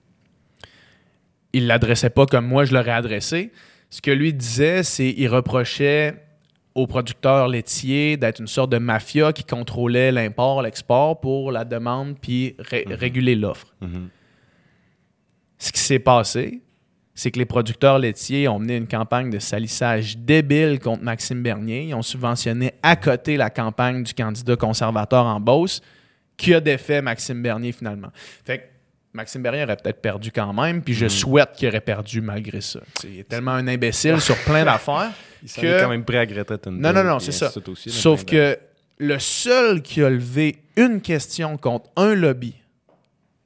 Il 1.54 1.64
ne 1.64 1.68
l'adressait 1.68 2.10
pas 2.10 2.26
comme 2.26 2.48
moi 2.48 2.66
je 2.66 2.74
l'aurais 2.74 2.92
adressé. 2.92 3.52
Ce 3.90 4.02
que 4.02 4.12
lui 4.12 4.34
disait, 4.34 4.82
c'est 4.84 5.14
qu'il 5.14 5.30
reprochait 5.30 6.16
aux 6.74 6.88
producteurs 6.88 7.48
laitiers 7.48 8.18
d'être 8.18 8.40
une 8.40 8.48
sorte 8.48 8.72
de 8.72 8.80
mafia 8.80 9.32
qui 9.34 9.44
contrôlait 9.44 10.12
l'import, 10.12 10.64
l'export 10.64 11.20
pour 11.22 11.52
la 11.52 11.64
demande 11.66 12.18
puis 12.20 12.56
ré- 12.58 12.86
réguler 12.90 13.36
l'offre. 13.36 13.68
Ce 15.60 15.72
qui 15.72 15.80
s'est 15.80 16.00
passé, 16.00 16.62
c'est 17.16 17.32
que 17.32 17.40
les 17.40 17.46
producteurs 17.46 18.00
laitiers 18.00 18.48
ont 18.48 18.60
mené 18.60 18.76
une 18.78 18.88
campagne 18.88 19.30
de 19.30 19.40
salissage 19.40 20.18
débile 20.18 20.80
contre 20.80 21.04
Maxime 21.04 21.44
Bernier. 21.44 21.84
Ils 21.84 21.94
ont 21.94 22.02
subventionné 22.02 22.74
à 22.82 22.96
côté 22.96 23.38
la 23.38 23.50
campagne 23.50 24.04
du 24.04 24.14
candidat 24.14 24.56
conservateur 24.56 25.26
en 25.26 25.40
Beauce, 25.40 25.82
qui 26.38 26.54
a 26.54 26.60
défait 26.60 27.02
Maxime 27.02 27.42
Bernier 27.42 27.72
finalement? 27.72 28.10
Fait 28.44 28.58
que 28.58 28.64
Maxime 29.14 29.44
Bernier 29.44 29.64
aurait 29.64 29.78
peut-être 29.78 30.02
perdu 30.02 30.32
quand 30.32 30.52
même, 30.54 30.82
puis 30.82 30.96
je 30.96 31.08
souhaite 31.08 31.52
qu'il 31.54 31.68
aurait 31.68 31.82
perdu 31.82 32.20
malgré 32.20 32.62
ça. 32.62 32.80
T'sais, 32.96 33.10
il 33.14 33.20
est 33.20 33.30
tellement 33.30 33.52
un 33.52 33.68
imbécile 33.68 34.20
sur 34.20 34.36
plein 34.38 34.66
d'affaires 34.66 35.12
Il 35.44 35.50
s'en 35.50 35.62
que... 35.62 35.68
est 35.68 35.82
quand 35.82 35.90
même 35.90 36.06
prêt 36.06 36.18
à 36.18 36.26
Greta 36.26 36.58
Thunberg. 36.58 36.82
Non, 36.82 37.04
non, 37.04 37.08
non, 37.08 37.20
c'est 37.20 37.34
ça. 37.34 37.52
aussi, 37.68 37.92
Sauf 37.92 38.26
que 38.26 38.58
le 38.98 39.20
seul 39.20 39.82
qui 39.82 40.02
a 40.02 40.10
levé 40.10 40.56
une 40.78 41.02
question 41.02 41.58
contre 41.58 41.90
un 41.96 42.16
lobby, 42.16 42.56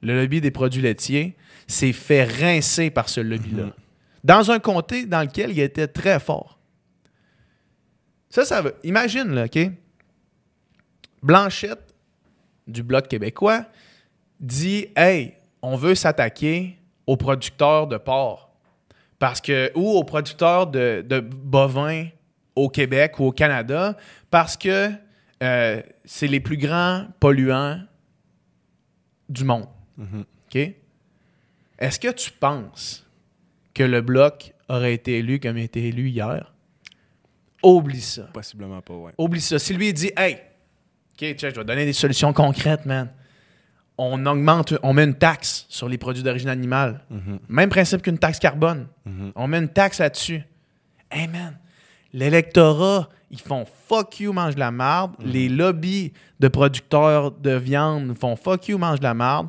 le 0.02 0.18
lobby 0.18 0.40
des 0.40 0.52
produits 0.52 0.80
laitiers, 0.80 1.34
s'est 1.68 1.92
fait 1.92 2.24
rincer 2.24 2.90
par 2.90 3.08
ce 3.08 3.20
lobby-là. 3.20 3.66
Mhm. 3.66 3.72
Dans 4.24 4.50
un 4.50 4.58
comté 4.58 5.06
dans 5.06 5.22
lequel 5.22 5.50
il 5.50 5.60
était 5.60 5.86
très 5.86 6.18
fort. 6.18 6.58
Ça, 8.30 8.44
ça 8.44 8.60
veut. 8.60 8.74
Imagine, 8.82 9.32
là, 9.34 9.44
OK? 9.44 9.58
Blanchette, 11.22 11.94
du 12.66 12.82
Bloc 12.82 13.06
québécois, 13.08 13.64
dit 14.40 14.86
Hey, 14.96 15.34
on 15.62 15.76
veut 15.76 15.94
s'attaquer 15.94 16.78
aux 17.06 17.16
producteurs 17.16 17.86
de 17.86 17.96
porc. 17.96 18.50
Parce 19.18 19.40
que, 19.40 19.72
ou 19.74 19.90
aux 19.90 20.04
producteurs 20.04 20.66
de, 20.66 21.04
de 21.06 21.20
bovins 21.20 22.06
au 22.54 22.68
Québec 22.68 23.18
ou 23.18 23.26
au 23.26 23.32
Canada, 23.32 23.96
parce 24.30 24.56
que 24.56 24.90
euh, 25.42 25.82
c'est 26.04 26.26
les 26.26 26.40
plus 26.40 26.56
grands 26.56 27.06
polluants 27.20 27.80
du 29.28 29.44
monde. 29.44 29.66
OK? 29.98 30.74
Est-ce 31.78 32.00
que 32.00 32.10
tu 32.10 32.30
penses 32.32 33.06
que 33.74 33.82
le 33.82 34.00
Bloc 34.00 34.52
aurait 34.68 34.94
été 34.94 35.18
élu 35.18 35.38
comme 35.38 35.56
il 35.58 35.62
a 35.62 35.64
été 35.64 35.88
élu 35.88 36.08
hier? 36.08 36.52
Oublie 37.62 38.00
ça. 38.00 38.22
Possiblement 38.32 38.80
pas, 38.80 38.94
ouais. 38.94 39.12
Oublie 39.18 39.40
ça. 39.40 39.58
Si 39.58 39.74
lui 39.74 39.88
il 39.88 39.92
dit 39.94 40.10
Hey, 40.16 40.34
OK, 41.14 41.36
je 41.38 41.46
vais 41.46 41.64
donner 41.64 41.84
des 41.84 41.92
solutions 41.92 42.32
concrètes, 42.32 42.86
man. 42.86 43.10
On 44.00 44.24
augmente, 44.26 44.74
on 44.84 44.92
met 44.92 45.02
une 45.02 45.16
taxe 45.16 45.66
sur 45.68 45.88
les 45.88 45.98
produits 45.98 46.22
d'origine 46.22 46.48
animale. 46.48 47.00
Même 47.48 47.68
principe 47.68 48.02
qu'une 48.02 48.18
taxe 48.18 48.38
carbone. 48.38 48.86
On 49.34 49.48
met 49.48 49.58
une 49.58 49.68
taxe 49.68 49.98
là-dessus. 49.98 50.42
Hey, 51.10 51.26
man, 51.26 51.58
l'électorat, 52.12 53.08
ils 53.30 53.40
font 53.40 53.64
fuck 53.88 54.20
you, 54.20 54.32
mange 54.32 54.54
de 54.54 54.60
la 54.60 54.70
marde. 54.70 55.14
Les 55.20 55.48
lobbies 55.48 56.12
de 56.38 56.48
producteurs 56.48 57.32
de 57.32 57.52
viande 57.52 58.14
font 58.16 58.36
fuck 58.36 58.68
you, 58.68 58.78
mange 58.78 58.98
de 59.00 59.04
la 59.04 59.14
marde. 59.14 59.48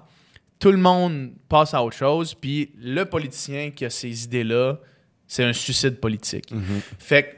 Tout 0.60 0.72
le 0.72 0.78
monde 0.78 1.32
passe 1.47 1.74
à 1.74 1.82
autre 1.84 1.95
chose. 1.95 2.34
Puis 2.34 2.72
le 2.82 3.05
politicien 3.05 3.72
qui 3.72 3.86
a 3.86 3.89
ces 3.89 4.26
idées-là, 4.26 4.78
c'est 5.28 5.43
un 5.43 5.53
suicide 5.53 5.99
politique. 5.99 6.53
Fait 6.99 7.24
que 7.24 7.36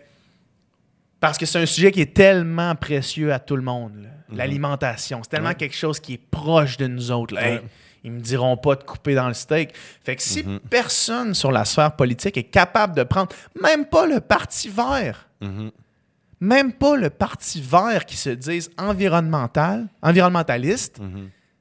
parce 1.20 1.38
que 1.38 1.46
c'est 1.46 1.60
un 1.60 1.68
sujet 1.68 1.92
qui 1.92 2.02
est 2.02 2.16
tellement 2.16 2.74
précieux 2.76 3.32
à 3.32 3.38
tout 3.40 3.56
le 3.56 3.62
monde. 3.62 3.92
là. 4.02 4.10
L'alimentation. 4.36 5.20
C'est 5.24 5.30
tellement 5.30 5.50
Ouais. 5.50 5.56
quelque 5.56 5.76
chose 5.76 6.00
qui 6.00 6.14
est 6.14 6.22
proche 6.32 6.78
de 6.78 6.88
nous 6.88 7.12
autres. 7.12 7.36
là. 7.36 7.48
Hey, 7.48 7.54
Ouais. 7.58 7.64
ils 8.04 8.12
me 8.12 8.20
diront 8.22 8.58
pas 8.58 8.76
de 8.76 8.84
couper 8.84 9.14
dans 9.14 9.28
le 9.28 9.36
steak. 9.36 9.72
Fait 10.04 10.16
que 10.16 10.22
si 10.24 10.44
personne 10.72 11.36
sur 11.36 11.52
la 11.52 11.64
sphère 11.66 11.96
politique 11.96 12.38
est 12.38 12.46
capable 12.46 12.96
de 12.96 13.04
prendre, 13.04 13.30
même 13.62 13.86
pas 13.86 14.08
le 14.08 14.20
parti 14.20 14.68
vert, 14.70 15.28
même 16.40 16.74
pas 16.74 16.96
le 16.96 17.12
parti 17.12 17.62
vert 17.62 18.06
qui 18.08 18.18
se 18.18 18.32
disent 18.32 18.72
environnemental, 18.80 19.88
environnementaliste, 20.02 21.00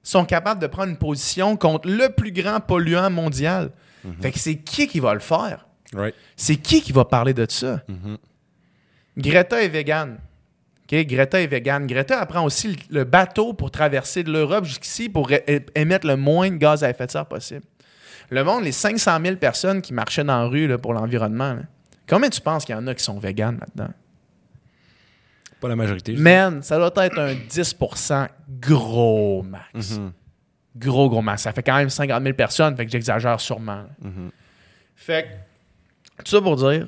sont 0.03 0.24
capables 0.24 0.61
de 0.61 0.66
prendre 0.66 0.90
une 0.90 0.96
position 0.96 1.57
contre 1.57 1.88
le 1.88 2.09
plus 2.09 2.32
grand 2.32 2.61
polluant 2.61 3.11
mondial. 3.11 3.70
Fait 4.20 4.32
que 4.32 4.38
c'est 4.38 4.57
qui 4.57 4.86
qui 4.86 5.01
va 5.01 5.12
le 5.14 5.20
faire? 5.20 5.66
Right. 5.92 6.14
C'est 6.36 6.57
qui 6.57 6.80
qui 6.80 6.92
va 6.92 7.05
parler 7.05 7.34
de 7.34 7.46
ça? 7.48 7.82
Greta 9.16 9.62
est 9.62 9.68
végane. 9.68 10.18
Greta 10.88 11.40
est 11.40 11.46
végane. 11.46 11.86
Greta 11.86 12.18
apprend 12.18 12.44
aussi 12.44 12.76
le, 12.90 13.05
bateau 13.05 13.53
pour 13.53 13.70
traverser 13.70 14.22
de 14.22 14.32
l'Europe 14.32 14.64
jusqu'ici 14.64 15.09
pour 15.09 15.30
émettre 15.74 16.07
le 16.07 16.16
moins 16.16 16.51
de 16.51 16.57
gaz 16.57 16.82
à 16.82 16.90
effet 16.90 17.07
de 17.07 17.11
serre 17.11 17.26
possible. 17.26 17.62
Le 18.30 18.44
monde, 18.44 18.64
les 18.64 18.72
500 18.72 19.18
000 19.22 19.36
personnes 19.36 19.82
qui 19.82 19.92
marchaient 19.92 20.24
dans 20.24 20.42
la 20.42 20.46
rue 20.46 20.66
là, 20.66 20.78
pour 20.78 20.94
l'environnement, 20.94 21.59
combien 22.09 22.30
tu 22.30 22.40
penses 22.40 22.64
qu'il 22.64 22.74
y 22.74 22.78
en 22.78 22.86
a 22.86 22.94
qui 22.94 23.03
sont 23.03 23.18
véganes 23.18 23.59
là-dedans? 23.59 23.92
Pas 25.61 25.68
la 25.68 25.76
majorité. 25.76 26.14
Man, 26.16 26.62
ça 26.62 26.76
doit 26.78 27.04
être 27.06 27.18
un 27.18 27.34
10% 27.34 28.28
gros 28.61 29.42
max. 29.42 29.98
Mhm. 29.98 30.12
Gros, 30.76 31.08
gros 31.11 31.20
max. 31.22 31.42
Ça 31.42 31.52
fait 31.52 31.62
quand 31.62 31.76
même 31.76 31.90
50 31.90 32.22
000 32.22 32.34
personnes, 32.34 32.76
fait 32.76 32.86
que 32.86 32.92
j'exagère 32.92 33.40
sûrement. 33.40 33.82
là. 34.02 34.11
Fait 34.96 35.22
que, 36.16 36.22
tout 36.24 36.30
ça 36.30 36.40
pour 36.40 36.56
dire, 36.56 36.86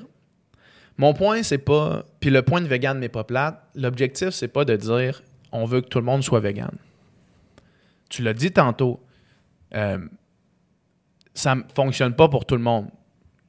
mon 0.99 1.15
point, 1.15 1.43
c'est 1.43 1.59
pas. 1.59 2.05
Puis 2.21 2.31
le 2.31 2.43
point 2.43 2.61
de 2.61 2.67
vegan 2.67 2.99
mais 2.99 3.09
pas 3.09 3.25
plate, 3.25 3.63
l'objectif, 3.75 4.31
c'est 4.31 4.49
pas 4.49 4.65
de 4.65 4.77
dire 4.77 5.23
on 5.51 5.65
veut 5.65 5.81
que 5.81 5.89
tout 5.89 5.99
le 5.99 6.05
monde 6.05 6.23
soit 6.23 6.41
vegan. 6.41 6.71
Tu 8.09 8.23
l'as 8.23 8.35
dit 8.35 8.53
tantôt, 8.53 9.01
euh, 9.75 9.99
ça 11.35 11.55
ne 11.55 11.63
fonctionne 11.75 12.15
pas 12.15 12.29
pour 12.29 12.45
tout 12.47 12.57
le 12.57 12.63
monde. 12.63 12.89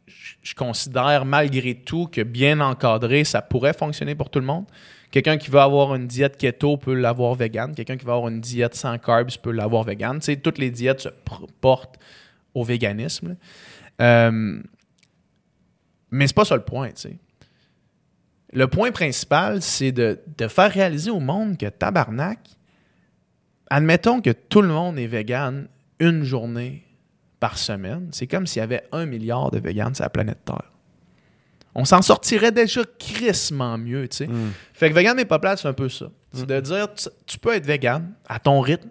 Je- 0.08 0.34
Je 0.42 0.56
considère 0.56 1.24
malgré 1.26 1.76
tout 1.76 2.08
que 2.08 2.22
bien 2.22 2.60
encadré, 2.60 3.24
ça 3.24 3.42
pourrait 3.42 3.74
fonctionner 3.74 4.16
pour 4.16 4.30
tout 4.30 4.40
le 4.40 4.46
monde. 4.46 4.66
Quelqu'un 5.14 5.38
qui 5.38 5.52
veut 5.52 5.60
avoir 5.60 5.94
une 5.94 6.08
diète 6.08 6.38
keto 6.38 6.76
peut 6.76 6.96
l'avoir 6.96 7.36
vegan. 7.36 7.76
Quelqu'un 7.76 7.98
qui 7.98 8.04
veut 8.04 8.14
avoir 8.14 8.30
une 8.30 8.42
diète 8.42 8.74
sans 8.74 8.98
carbs 8.98 9.38
peut 9.44 9.52
l'avoir 9.52 9.84
vegan. 9.84 10.20
Toutes 10.20 10.58
les 10.58 10.72
diètes 10.72 11.02
se 11.02 11.10
portent 11.62 12.00
au 12.56 12.64
véganisme. 12.64 13.36
Euh, 14.02 14.60
mais 16.10 16.26
c'est 16.26 16.36
pas 16.36 16.46
ça 16.46 16.56
le 16.56 16.64
point. 16.64 16.90
Le 18.54 18.68
point 18.68 18.92
principal, 18.92 19.62
c'est 19.62 19.92
de, 19.92 20.20
de 20.36 20.48
faire 20.48 20.72
réaliser 20.72 21.12
au 21.12 21.20
monde 21.20 21.60
que 21.60 21.68
tabarnak, 21.68 22.40
admettons 23.70 24.20
que 24.20 24.32
tout 24.32 24.64
le 24.64 24.70
monde 24.70 24.98
est 24.98 25.06
vegan 25.06 25.68
une 26.00 26.24
journée 26.24 26.84
par 27.40 27.60
semaine, 27.60 28.10
c'est 28.14 28.26
comme 28.26 28.48
s'il 28.48 28.62
y 28.62 28.64
avait 28.64 28.86
un 28.92 29.06
milliard 29.06 29.52
de 29.52 29.60
vegans 29.60 29.94
sur 29.94 30.06
la 30.06 30.10
planète 30.10 30.44
Terre. 30.44 30.73
On 31.76 31.86
s'en 31.86 32.02
sortirait 32.02 32.52
déjà 32.52 32.82
crissement 33.00 33.78
mieux, 33.78 34.08
tu 34.08 34.18
sais. 34.18 34.30
Fait 34.74 34.90
que 34.90 34.96
vegan 34.96 35.16
n'est 35.18 35.26
pas 35.26 35.40
plate, 35.40 35.60
c'est 35.60 35.68
un 35.68 35.74
peu 35.74 35.90
ça. 35.90 36.06
C'est 36.34 36.46
de 36.46 36.60
dire, 36.60 36.94
tu, 36.94 37.10
tu 37.26 37.40
peux 37.40 37.54
être 37.54 37.66
vegan 37.66 38.12
à 38.28 38.40
ton 38.40 38.60
rythme. 38.62 38.90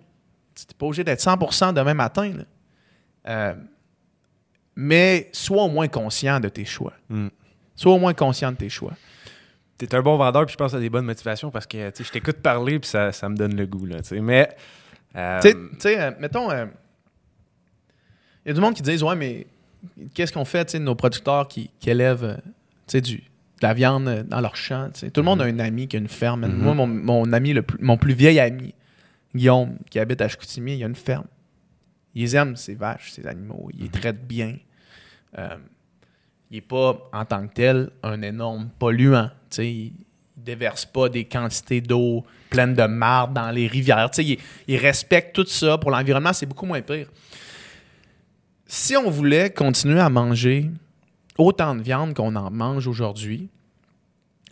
Tu 0.55 0.65
n'es 0.69 0.75
pas 0.79 0.87
obligé 0.87 1.03
d'être 1.05 1.21
100% 1.21 1.73
demain 1.75 1.95
matin. 1.95 2.33
là. 2.37 2.45
Euh, 3.29 3.55
mais 4.77 5.29
sois 5.33 5.63
au 5.65 5.69
moins 5.69 5.89
conscient 5.89 6.41
de 6.41 6.49
tes 6.49 6.65
choix. 6.65 6.93
Mm. 7.09 7.29
Sois 7.77 7.93
au 7.93 7.99
moins 7.99 8.15
conscient 8.15 8.51
de 8.53 8.57
tes 8.57 8.69
choix. 8.69 8.93
T'es 9.79 9.95
un 9.95 10.03
bon 10.03 10.17
vendeur, 10.17 10.47
puis 10.47 10.53
je 10.53 10.57
pense 10.59 10.75
à 10.75 10.79
des 10.81 10.91
bonnes 10.91 11.05
motivations 11.05 11.51
parce 11.51 11.67
que 11.67 11.91
tu 11.91 12.05
je 12.05 12.11
t'écoute 12.11 12.37
parler, 12.39 12.79
puis 12.79 12.89
ça, 12.89 13.11
ça 13.13 13.29
me 13.29 13.37
donne 13.37 13.57
le 13.57 13.67
goût. 13.67 13.87
Là, 13.87 14.01
tu 14.03 14.21
mais. 14.21 14.49
euh, 15.17 15.41
Tu 15.41 15.49
sais- 15.49 15.55
tu 15.55 15.77
sais, 15.81 16.01
euh, 16.01 16.11
mettons, 16.21 16.51
il 16.53 16.69
y 18.47 18.51
a 18.51 18.53
du 18.55 18.61
monde 18.61 18.75
qui 18.75 18.83
disent 18.83 19.03
Ouais, 19.03 19.17
mais 19.17 19.47
qu'est-ce 20.15 20.33
qu'on 20.33 20.45
fait, 20.45 20.65
tu 20.67 20.79
de 20.79 20.83
nos 20.85 20.95
producteurs 20.95 21.49
qui, 21.49 21.71
qui 21.81 21.91
élèvent 21.91 22.25
euh, 22.25 22.37
tu 22.37 22.51
sais, 22.93 23.01
du, 23.01 23.17
de 23.17 23.23
la 23.63 23.75
viande 23.75 24.27
dans 24.29 24.41
leur 24.41 24.57
champ? 24.57 24.91
Tout 24.93 25.21
le 25.21 25.23
monde 25.25 25.43
a 25.43 25.45
un 25.45 25.59
ami 25.59 25.89
qui 25.89 25.97
a 25.97 25.99
une 25.99 26.09
ferme. 26.09 26.47
Mhm. 26.47 26.57
Moi, 26.59 26.75
mon, 26.75 26.87
mon 26.87 27.33
ami, 27.33 27.53
le 27.53 27.63
plus- 27.63 27.79
mon 27.83 27.97
plus 27.97 28.15
vieil 28.15 28.39
ami, 28.41 28.75
Guillaume, 29.35 29.77
qui 29.91 29.99
habite 29.99 30.21
à 30.21 30.29
Chicoutimi, 30.29 30.77
il 30.77 30.85
a 30.85 30.87
une 30.87 30.95
ferme. 30.95 31.27
Il 32.15 32.35
aime 32.37 32.57
ses 32.57 32.75
vaches, 32.75 33.13
ses 33.13 33.27
animaux. 33.27 33.69
Il 33.75 33.83
les 33.85 33.89
traite 33.89 34.27
bien. 34.27 34.57
euh, 35.39 35.57
il 36.51 36.57
n'est 36.57 36.61
pas, 36.61 37.09
en 37.15 37.25
tant 37.25 37.47
que 37.49 37.55
tel, 37.55 37.89
un 38.03 38.21
énorme 38.21 38.69
polluant. 38.79 39.31
Tu 39.49 39.57
sais, 39.57 39.73
il 39.73 39.93
ne 40.37 40.43
déverse 40.45 40.85
pas 40.85 41.09
des 41.09 41.25
quantités 41.25 41.81
d'eau 41.81 42.27
pleines 42.51 42.75
de 42.75 42.83
marde 42.85 43.33
dans 43.33 43.51
les 43.51 43.67
rivières. 43.67 44.11
Il, 44.19 44.37
il 44.69 44.77
respecte 44.77 45.35
tout 45.35 45.47
ça. 45.47 45.79
Pour 45.79 45.91
l'environnement, 45.91 46.35
c'est 46.35 46.45
beaucoup 46.45 46.67
moins 46.67 46.83
pire. 46.83 47.07
Si 48.67 48.95
on 48.97 49.09
voulait 49.11 49.49
continuer 49.51 50.01
à 50.01 50.11
manger 50.11 50.71
autant 51.43 51.75
de 51.75 51.83
viande 51.83 52.15
qu'on 52.15 52.35
en 52.37 52.51
mange 52.51 52.87
aujourd'hui, 52.87 53.49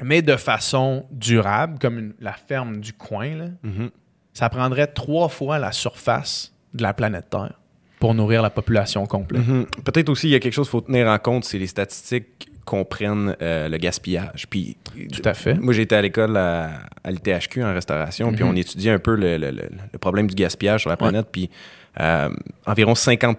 mais 0.02 0.22
de 0.22 0.36
façon 0.36 1.06
durable, 1.10 1.78
comme 1.78 1.98
une- 1.98 2.14
la 2.20 2.32
ferme 2.32 2.80
du 2.80 2.92
coin, 2.92 3.34
là, 3.36 3.44
Mhm. 3.62 3.90
ça 4.32 4.48
prendrait 4.48 4.86
trois 4.86 5.28
fois 5.28 5.58
la 5.58 5.72
surface 5.72 6.52
de 6.74 6.82
la 6.82 6.94
planète 6.94 7.28
Terre 7.30 7.54
pour 7.98 8.14
nourrir 8.14 8.40
la 8.42 8.50
population 8.50 9.04
complète. 9.06 9.46
Mhm. 9.46 9.66
Peut-être 9.84 10.08
aussi, 10.08 10.28
il 10.28 10.30
y 10.32 10.34
a 10.34 10.40
quelque 10.40 10.54
chose 10.54 10.66
qu'il 10.68 10.72
faut 10.72 10.80
tenir 10.80 11.06
en 11.08 11.18
compte, 11.18 11.44
c'est 11.44 11.58
les 11.58 11.66
statistiques 11.66 12.48
comprennent 12.64 13.34
euh, 13.42 13.68
le 13.68 13.76
gaspillage. 13.78 14.46
Puis, 14.48 14.76
Tout 15.12 15.22
à 15.24 15.34
fait. 15.34 15.54
Moi, 15.54 15.72
j'étais 15.72 15.96
à 15.96 16.02
l'école 16.02 16.36
à, 16.36 16.70
à 17.02 17.10
l'ITHQ 17.10 17.64
en 17.64 17.74
restauration, 17.74 18.32
puis 18.32 18.44
Mhm. 18.44 18.50
on 18.50 18.54
étudiait 18.56 18.92
un 18.92 18.98
peu 19.00 19.16
le, 19.16 19.36
le- 19.38 19.50
le- 19.50 19.68
le 19.92 19.98
problème 19.98 20.28
du 20.28 20.34
gaspillage 20.36 20.82
sur 20.82 20.90
la 20.90 20.96
planète. 20.96 21.26
Puis 21.32 21.50
euh, 21.98 22.28
environ 22.66 22.94
50 22.94 23.38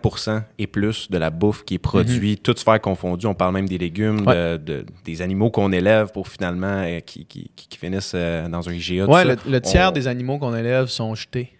et 0.59 0.67
plus 0.67 1.09
de 1.09 1.17
la 1.17 1.29
bouffe 1.29 1.63
qui 1.63 1.75
est 1.75 1.79
produite, 1.79 2.43
toutes 2.43 2.59
sphères 2.59 2.81
confondues, 2.81 3.27
on 3.27 3.33
parle 3.33 3.53
même 3.53 3.69
des 3.69 3.77
légumes, 3.77 4.21
Mhm. 4.21 4.27
Ouais. 4.27 4.35
de- 4.35 4.57
de- 4.57 4.85
des 5.05 5.21
animaux 5.21 5.49
qu'on 5.51 5.71
élève 5.71 6.11
pour 6.11 6.27
finalement 6.27 6.81
euh, 6.83 6.99
qui, 6.99 7.25
qui- 7.25 7.49
qui- 7.55 7.67
qui 7.69 7.77
finissent 7.77 8.11
euh, 8.13 8.49
dans 8.49 8.67
un 8.67 8.73
IGA. 8.73 9.05
Ouais, 9.05 9.23
ça. 9.23 9.25
le, 9.25 9.37
le 9.51 9.61
tiers 9.61 9.89
On- 9.89 9.91
des 9.93 10.07
animaux 10.07 10.37
qu'on 10.37 10.53
élève 10.55 10.87
sont 10.87 11.15
jetés. 11.15 11.53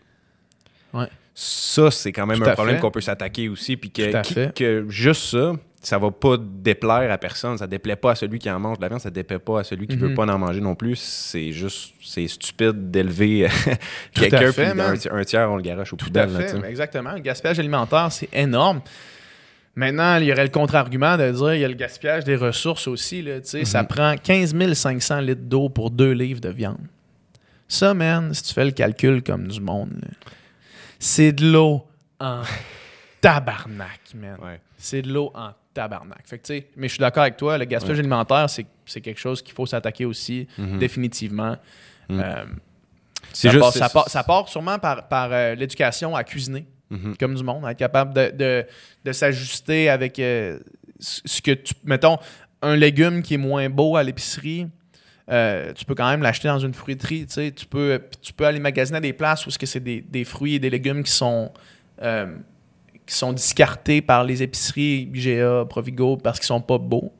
Ça, 1.34 1.89
c'est 1.91 2.11
quand 2.11 2.25
même 2.25 2.41
un 2.43 2.47
à 2.47 2.53
problème 2.53 2.79
qu'on 2.79 2.91
peut 2.91 3.01
s'attaquer 3.01 3.47
aussi. 3.49 3.77
Puis 3.77 3.89
que, 3.91 4.13
à 4.15 4.21
qui- 4.21 4.36
que 4.53 4.86
juste 4.89 5.23
ça, 5.32 5.53
ça 5.82 5.97
va 5.97 6.11
pas 6.11 6.36
déplaire 6.38 7.09
à 7.11 7.17
personne. 7.17 7.57
Ça 7.57 7.65
déplaît 7.67 7.95
pas 7.95 8.11
à 8.11 8.15
celui 8.15 8.38
qui 8.38 8.49
en 8.51 8.59
mange 8.59 8.77
de 8.77 8.82
la 8.84 8.89
viande, 8.89 8.99
ça 9.01 9.09
déplaît 9.09 9.39
pas 9.39 9.61
à 9.61 9.63
celui 9.63 9.88
qui 9.88 9.95
Mhm. 9.95 10.09
veut 10.09 10.13
pas 10.13 10.25
en 10.25 10.38
manger 10.38 10.59
non 10.61 10.75
plus. 10.75 10.95
C'est 10.97 11.51
juste, 11.51 11.93
c'est 12.03 12.27
stupide 12.27 12.91
d'élever 12.91 13.45
à 13.47 13.49
quelqu'un, 14.13 14.51
puis 14.51 14.63
un, 15.09 15.15
un 15.17 15.23
tiers, 15.23 15.49
on 15.49 15.55
le 15.55 15.63
garoche 15.63 15.93
au 15.93 15.95
Tout 15.95 16.05
à 16.15 16.25
poubelle. 16.27 16.29
fait, 16.29 16.47
sais. 16.49 16.69
exactement. 16.69 17.13
Le 17.13 17.19
gaspillage 17.21 17.59
alimentaire, 17.59 18.11
c'est 18.11 18.29
énorme. 18.34 18.82
Maintenant, 19.73 20.17
il 20.17 20.25
y 20.25 20.34
aurait 20.34 20.43
le 20.43 20.49
contre-argument 20.49 21.17
de 21.17 21.32
dire 21.32 21.53
il 21.55 21.61
y 21.61 21.65
a 21.65 21.67
le 21.69 21.75
gaspillage 21.75 22.25
des 22.25 22.36
ressources 22.36 22.88
aussi. 22.89 23.21
Là, 23.21 23.36
Ça 23.41 23.84
prend 23.86 24.15
15 24.21 24.53
500 24.73 25.21
litres 25.21 25.41
d'eau 25.43 25.69
pour 25.69 25.89
deux 25.91 26.11
livres 26.11 26.41
de 26.41 26.49
viande. 26.49 26.82
Ça, 27.69 27.93
man, 27.93 28.34
si 28.34 28.43
tu 28.43 28.53
fais 28.53 28.65
le 28.65 28.71
calcul 28.71 29.23
comme 29.23 29.47
du 29.47 29.61
monde, 29.61 29.91
là, 30.01 30.09
c'est 31.01 31.31
de 31.33 31.51
l'eau 31.51 31.85
en 32.19 32.41
tabarnak, 33.21 33.99
man. 34.15 34.37
Ouais. 34.41 34.59
C'est 34.77 35.01
de 35.01 35.11
l'eau 35.11 35.31
en 35.35 35.51
tabarnak. 35.73 36.25
Fait 36.27 36.37
que, 36.37 36.43
tu 36.47 36.53
sais, 36.53 36.67
mais 36.75 36.87
je 36.87 36.93
suis 36.93 36.99
d'accord 36.99 37.23
avec 37.23 37.37
toi, 37.37 37.57
le 37.57 37.65
gaspillage 37.65 37.99
alimentaire, 37.99 38.49
c'est 38.49 38.65
c'est 38.85 39.01
quelque 39.01 39.19
chose 39.19 39.41
qu'il 39.41 39.53
faut 39.53 39.65
s'attaquer 39.65 40.05
aussi, 40.05 40.47
définitivement. 40.79 41.55
Euh, 42.09 42.43
C'est 43.31 43.47
ça, 43.47 43.51
juste- 43.53 43.61
part, 43.61 43.73
ça, 43.73 43.87
c'est- 43.87 43.93
part, 43.93 44.09
ça 44.09 44.23
part 44.23 44.49
sûrement 44.49 44.79
par, 44.79 45.07
par 45.07 45.29
euh, 45.31 45.55
l'éducation 45.55 46.13
à 46.15 46.23
cuisiner, 46.25 46.65
Mhm. 46.89 47.15
comme 47.17 47.35
du 47.35 47.43
monde, 47.43 47.65
à 47.65 47.71
être 47.71 47.77
capable 47.77 48.13
de, 48.13 48.31
de, 48.31 48.65
de 49.05 49.11
s'ajuster 49.13 49.87
avec 49.89 50.19
euh, 50.19 50.59
ce 50.99 51.21
ce 51.25 51.41
que 51.41 51.51
tu. 51.51 51.73
Mettons, 51.85 52.17
un 52.61 52.75
légume 52.75 53.21
qui 53.23 53.35
est 53.35 53.37
moins 53.37 53.69
beau 53.69 53.95
à 53.95 54.03
l'épicerie. 54.03 54.67
Euh, 55.32 55.71
tu 55.73 55.86
peux 55.86 55.95
quand 55.95 56.09
même 56.09 56.21
l'acheter 56.21 56.47
dans 56.49 56.59
une 56.59 56.73
fruiterie, 56.73 57.25
tu 57.25 57.34
sais. 57.34 57.51
Tu 57.51 57.65
peux, 57.65 58.01
tu 58.21 58.34
peux 58.34 58.45
aller 58.45 58.59
magasiner 58.59 58.97
à 58.97 59.01
des 59.01 59.13
places 59.13 59.47
où 59.47 59.49
c'est 59.51 59.79
des, 59.84 60.01
des 60.01 60.23
fruits 60.25 60.55
et 60.55 60.59
des 60.59 60.69
légumes 60.69 61.03
qui 61.03 61.11
sont 61.11 61.51
euh, 62.01 62.36
qui 63.05 63.15
sont 63.15 63.34
discartés 63.34 64.01
par 64.01 64.23
les 64.23 64.43
épiceries 64.43 65.09
IGA, 65.13 65.65
Provigo 65.69 66.17
parce 66.17 66.39
qu'ils 66.39 66.47
sont 66.47 66.61
pas 66.61 66.77
beaux. 66.77 67.11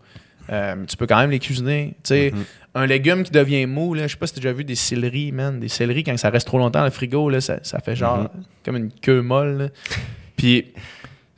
Euh, 0.50 0.84
tu 0.88 0.98
peux 0.98 1.06
quand 1.08 1.20
même 1.20 1.32
les 1.32 1.40
cuisiner. 1.40 1.90
Tu 2.04 2.10
sais, 2.10 2.32
Mhm. 2.34 2.44
un 2.76 2.86
légume 2.86 3.24
qui 3.24 3.32
devient 3.32 3.66
mou, 3.66 3.94
là, 3.94 4.08
je 4.08 4.14
sais 4.14 4.18
pas 4.18 4.28
si 4.28 4.34
tu 4.34 4.40
as 4.40 4.42
déjà 4.44 4.54
vu 4.54 4.64
des 4.64 4.76
céleris, 4.76 5.32
man. 5.32 5.60
Des 5.60 5.68
céleris, 5.70 6.04
quand 6.04 6.18
ça 6.18 6.30
reste 6.30 6.48
trop 6.48 6.58
longtemps 6.58 6.80
dans 6.80 6.86
le 6.86 6.92
frigo, 6.92 7.30
là, 7.30 7.40
ça, 7.42 7.60
ça 7.64 7.80
fait 7.80 7.96
genre 7.96 8.20
Mhm. 8.20 8.30
comme 8.66 8.76
une 8.78 8.92
queue 8.92 9.22
molle. 9.22 9.58
là. 9.58 9.68
Puis 10.36 10.66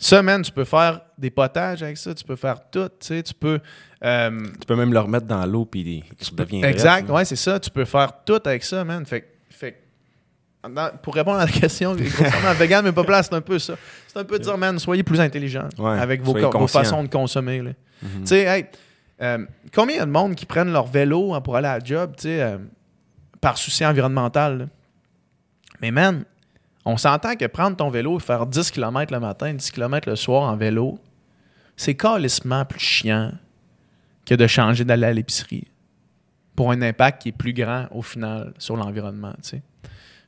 ça, 0.06 0.22
man, 0.22 0.41
tu 0.41 0.51
peux 0.51 0.64
faire 0.66 1.01
des 1.18 1.30
potages 1.30 1.82
avec 1.84 1.97
ça, 1.97 2.14
tu 2.14 2.24
peux 2.24 2.36
faire 2.36 2.70
tout. 2.70 2.89
Tu 2.99 3.08
sais, 3.08 3.24
tu 3.24 3.34
peux. 3.34 3.60
euh, 4.04 4.45
Tu 4.60 4.66
peux 4.68 4.76
même 4.76 4.91
le 4.93 4.99
remettre 4.99 5.26
dans 5.28 5.45
l'eau, 5.45 5.66
puis 5.66 5.82
il 5.82 6.36
devient 6.36 6.64
exact, 6.66 7.10
ouais, 7.10 7.26
c'est 7.26 7.36
ça. 7.36 7.60
Tu 7.60 7.70
peux 7.70 7.86
faire 7.86 8.24
tout 8.26 8.39
avec 8.45 8.64
ça, 8.64 8.84
man. 8.84 9.06
Fait, 9.06 9.22
que- 9.22 9.28
fait 9.49 9.80
dans- 10.70 10.91
pour 11.01 11.14
répondre 11.16 11.39
à 11.39 11.45
la 11.45 11.51
question, 11.51 11.95
concernant 12.18 12.54
vegan 12.54 12.84
mais 12.86 12.91
pas 12.91 13.04
plat, 13.04 13.22
c'est 13.24 13.34
un 13.34 13.41
peu 13.41 13.60
ça. 13.60 13.76
C'est 14.08 14.20
un 14.20 14.24
peu 14.24 14.38
de 14.39 14.43
dire, 14.43 14.58
man, 14.58 14.78
soyez 14.80 15.04
plus 15.04 15.20
intelligent 15.20 15.68
Ouais, 15.78 15.99
avec 15.99 16.22
vos, 16.22 16.34
vos 16.34 16.68
façons 16.68 17.04
de 17.04 17.10
consommer. 17.10 17.62
là. 17.62 17.72
Mhm. 18.01 18.10
Tu 18.22 18.28
sais, 18.28 18.41
hey, 18.43 18.66
euh, 19.22 19.45
combien 19.74 19.95
il 19.95 19.99
y 19.99 20.01
a 20.01 20.06
de 20.06 20.12
monde 20.12 20.36
qui 20.36 20.45
prennent 20.45 20.72
leur 20.74 20.88
vélo 20.88 21.34
hein, 21.34 21.41
pour 21.41 21.56
aller 21.56 21.68
à 21.68 21.78
la 21.80 21.84
job, 21.86 22.14
tu 22.18 22.24
sais, 22.24 22.41
euh, 22.41 22.58
par 23.41 23.58
souci 23.58 23.86
environnemental? 23.86 24.58
là? 24.58 24.66
Mais 25.82 25.91
man, 25.91 26.24
on 26.86 26.97
s'entend 26.97 27.36
que 27.36 27.45
prendre 27.45 27.77
ton 27.77 27.89
vélo 27.89 28.17
et 28.17 28.21
faire 28.21 28.45
10 28.45 28.71
km 28.71 29.13
le 29.13 29.19
matin, 29.19 29.53
10 29.53 29.71
km 29.71 30.09
le 30.09 30.15
soir 30.15 30.43
en 30.43 30.55
vélo, 30.55 30.99
c'est 31.75 31.95
calissement 31.95 32.65
plus 32.65 32.79
chiant 32.79 33.31
que 34.25 34.36
de 34.36 34.47
changer 34.47 34.86
d'aller 34.86 35.07
à 35.07 35.13
l'épicerie 35.13 35.67
pour 36.55 36.71
un 36.71 36.81
impact 36.81 37.21
qui 37.23 37.29
est 37.29 37.34
plus 37.34 37.53
grand 37.53 37.88
au 37.91 38.01
final 38.01 38.53
sur 38.57 38.77
l'environnement, 38.77 39.34
tu. 39.41 39.61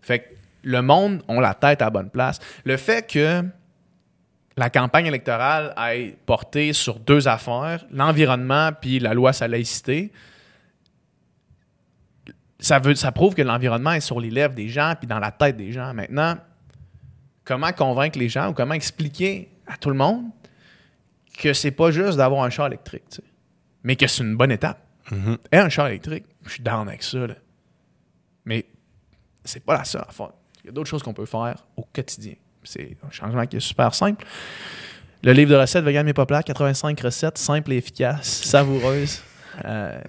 Fait 0.01 0.19
que 0.19 0.25
le 0.63 0.81
monde 0.81 1.21
ont 1.27 1.39
la 1.39 1.53
tête 1.53 1.81
à 1.81 1.89
bonne 1.89 2.09
place. 2.09 2.39
Le 2.63 2.77
fait 2.77 3.07
que 3.07 3.43
la 4.57 4.69
campagne 4.69 5.05
électorale 5.05 5.73
ait 5.77 6.15
porté 6.25 6.73
sur 6.73 6.99
deux 6.99 7.27
affaires, 7.27 7.85
l'environnement 7.91 8.71
puis 8.79 8.99
la 8.99 9.13
loi 9.13 9.33
sur 9.33 9.47
ça, 12.65 12.79
veut, 12.79 12.95
ça 12.95 13.11
prouve 13.11 13.35
que 13.35 13.43
l'environnement 13.43 13.91
est 13.91 14.01
sur 14.01 14.19
les 14.19 14.31
lèvres 14.31 14.55
des 14.55 14.69
gens 14.69 14.95
puis 14.97 15.05
dans 15.05 15.19
la 15.19 15.29
tête 15.29 15.55
des 15.55 15.71
gens. 15.71 15.93
Maintenant, 15.93 16.35
comment 17.43 17.71
convaincre 17.71 18.17
les 18.17 18.27
gens 18.27 18.49
ou 18.49 18.53
comment 18.53 18.73
expliquer 18.73 19.51
à 19.67 19.77
tout 19.77 19.89
le 19.89 19.95
monde 19.95 20.25
que 21.37 21.53
c'est 21.53 21.69
pas 21.69 21.91
juste 21.91 22.17
d'avoir 22.17 22.43
un 22.43 22.49
char 22.49 22.65
électrique, 22.65 23.03
tu 23.11 23.17
sais, 23.17 23.23
mais 23.83 23.95
que 23.95 24.07
c'est 24.07 24.23
une 24.23 24.35
bonne 24.35 24.51
étape? 24.51 24.79
Mhm. 25.11 25.37
Et 25.51 25.57
un 25.57 25.69
char 25.69 25.87
électrique, 25.87 26.25
je 26.43 26.53
suis 26.53 26.63
down 26.63 26.87
avec 26.87 27.03
ça. 27.03 27.27
là. 27.27 27.35
Mais 28.45 28.65
c'est 29.43 29.63
pas 29.63 29.77
la 29.77 29.83
seule 29.83 30.05
affaire. 30.07 30.31
Il 30.63 30.67
y 30.67 30.69
a 30.69 30.71
d'autres 30.71 30.89
choses 30.89 31.03
qu'on 31.03 31.13
peut 31.13 31.27
faire 31.27 31.67
au 31.77 31.83
quotidien. 31.93 32.33
C'est 32.63 32.97
un 33.07 33.11
changement 33.11 33.45
qui 33.45 33.57
est 33.57 33.59
super 33.59 33.93
simple. 33.93 34.25
Le 35.21 35.33
livre 35.33 35.51
de 35.51 35.55
recettes 35.55 35.83
Vegan 35.83 36.03
mais 36.03 36.13
pas 36.13 36.25
plat, 36.25 36.41
85 36.41 36.99
recettes 36.99 37.37
simples 37.37 37.73
et 37.73 37.77
efficaces, 37.77 38.41
savoureuses. 38.43 39.21
Euh, 39.63 40.01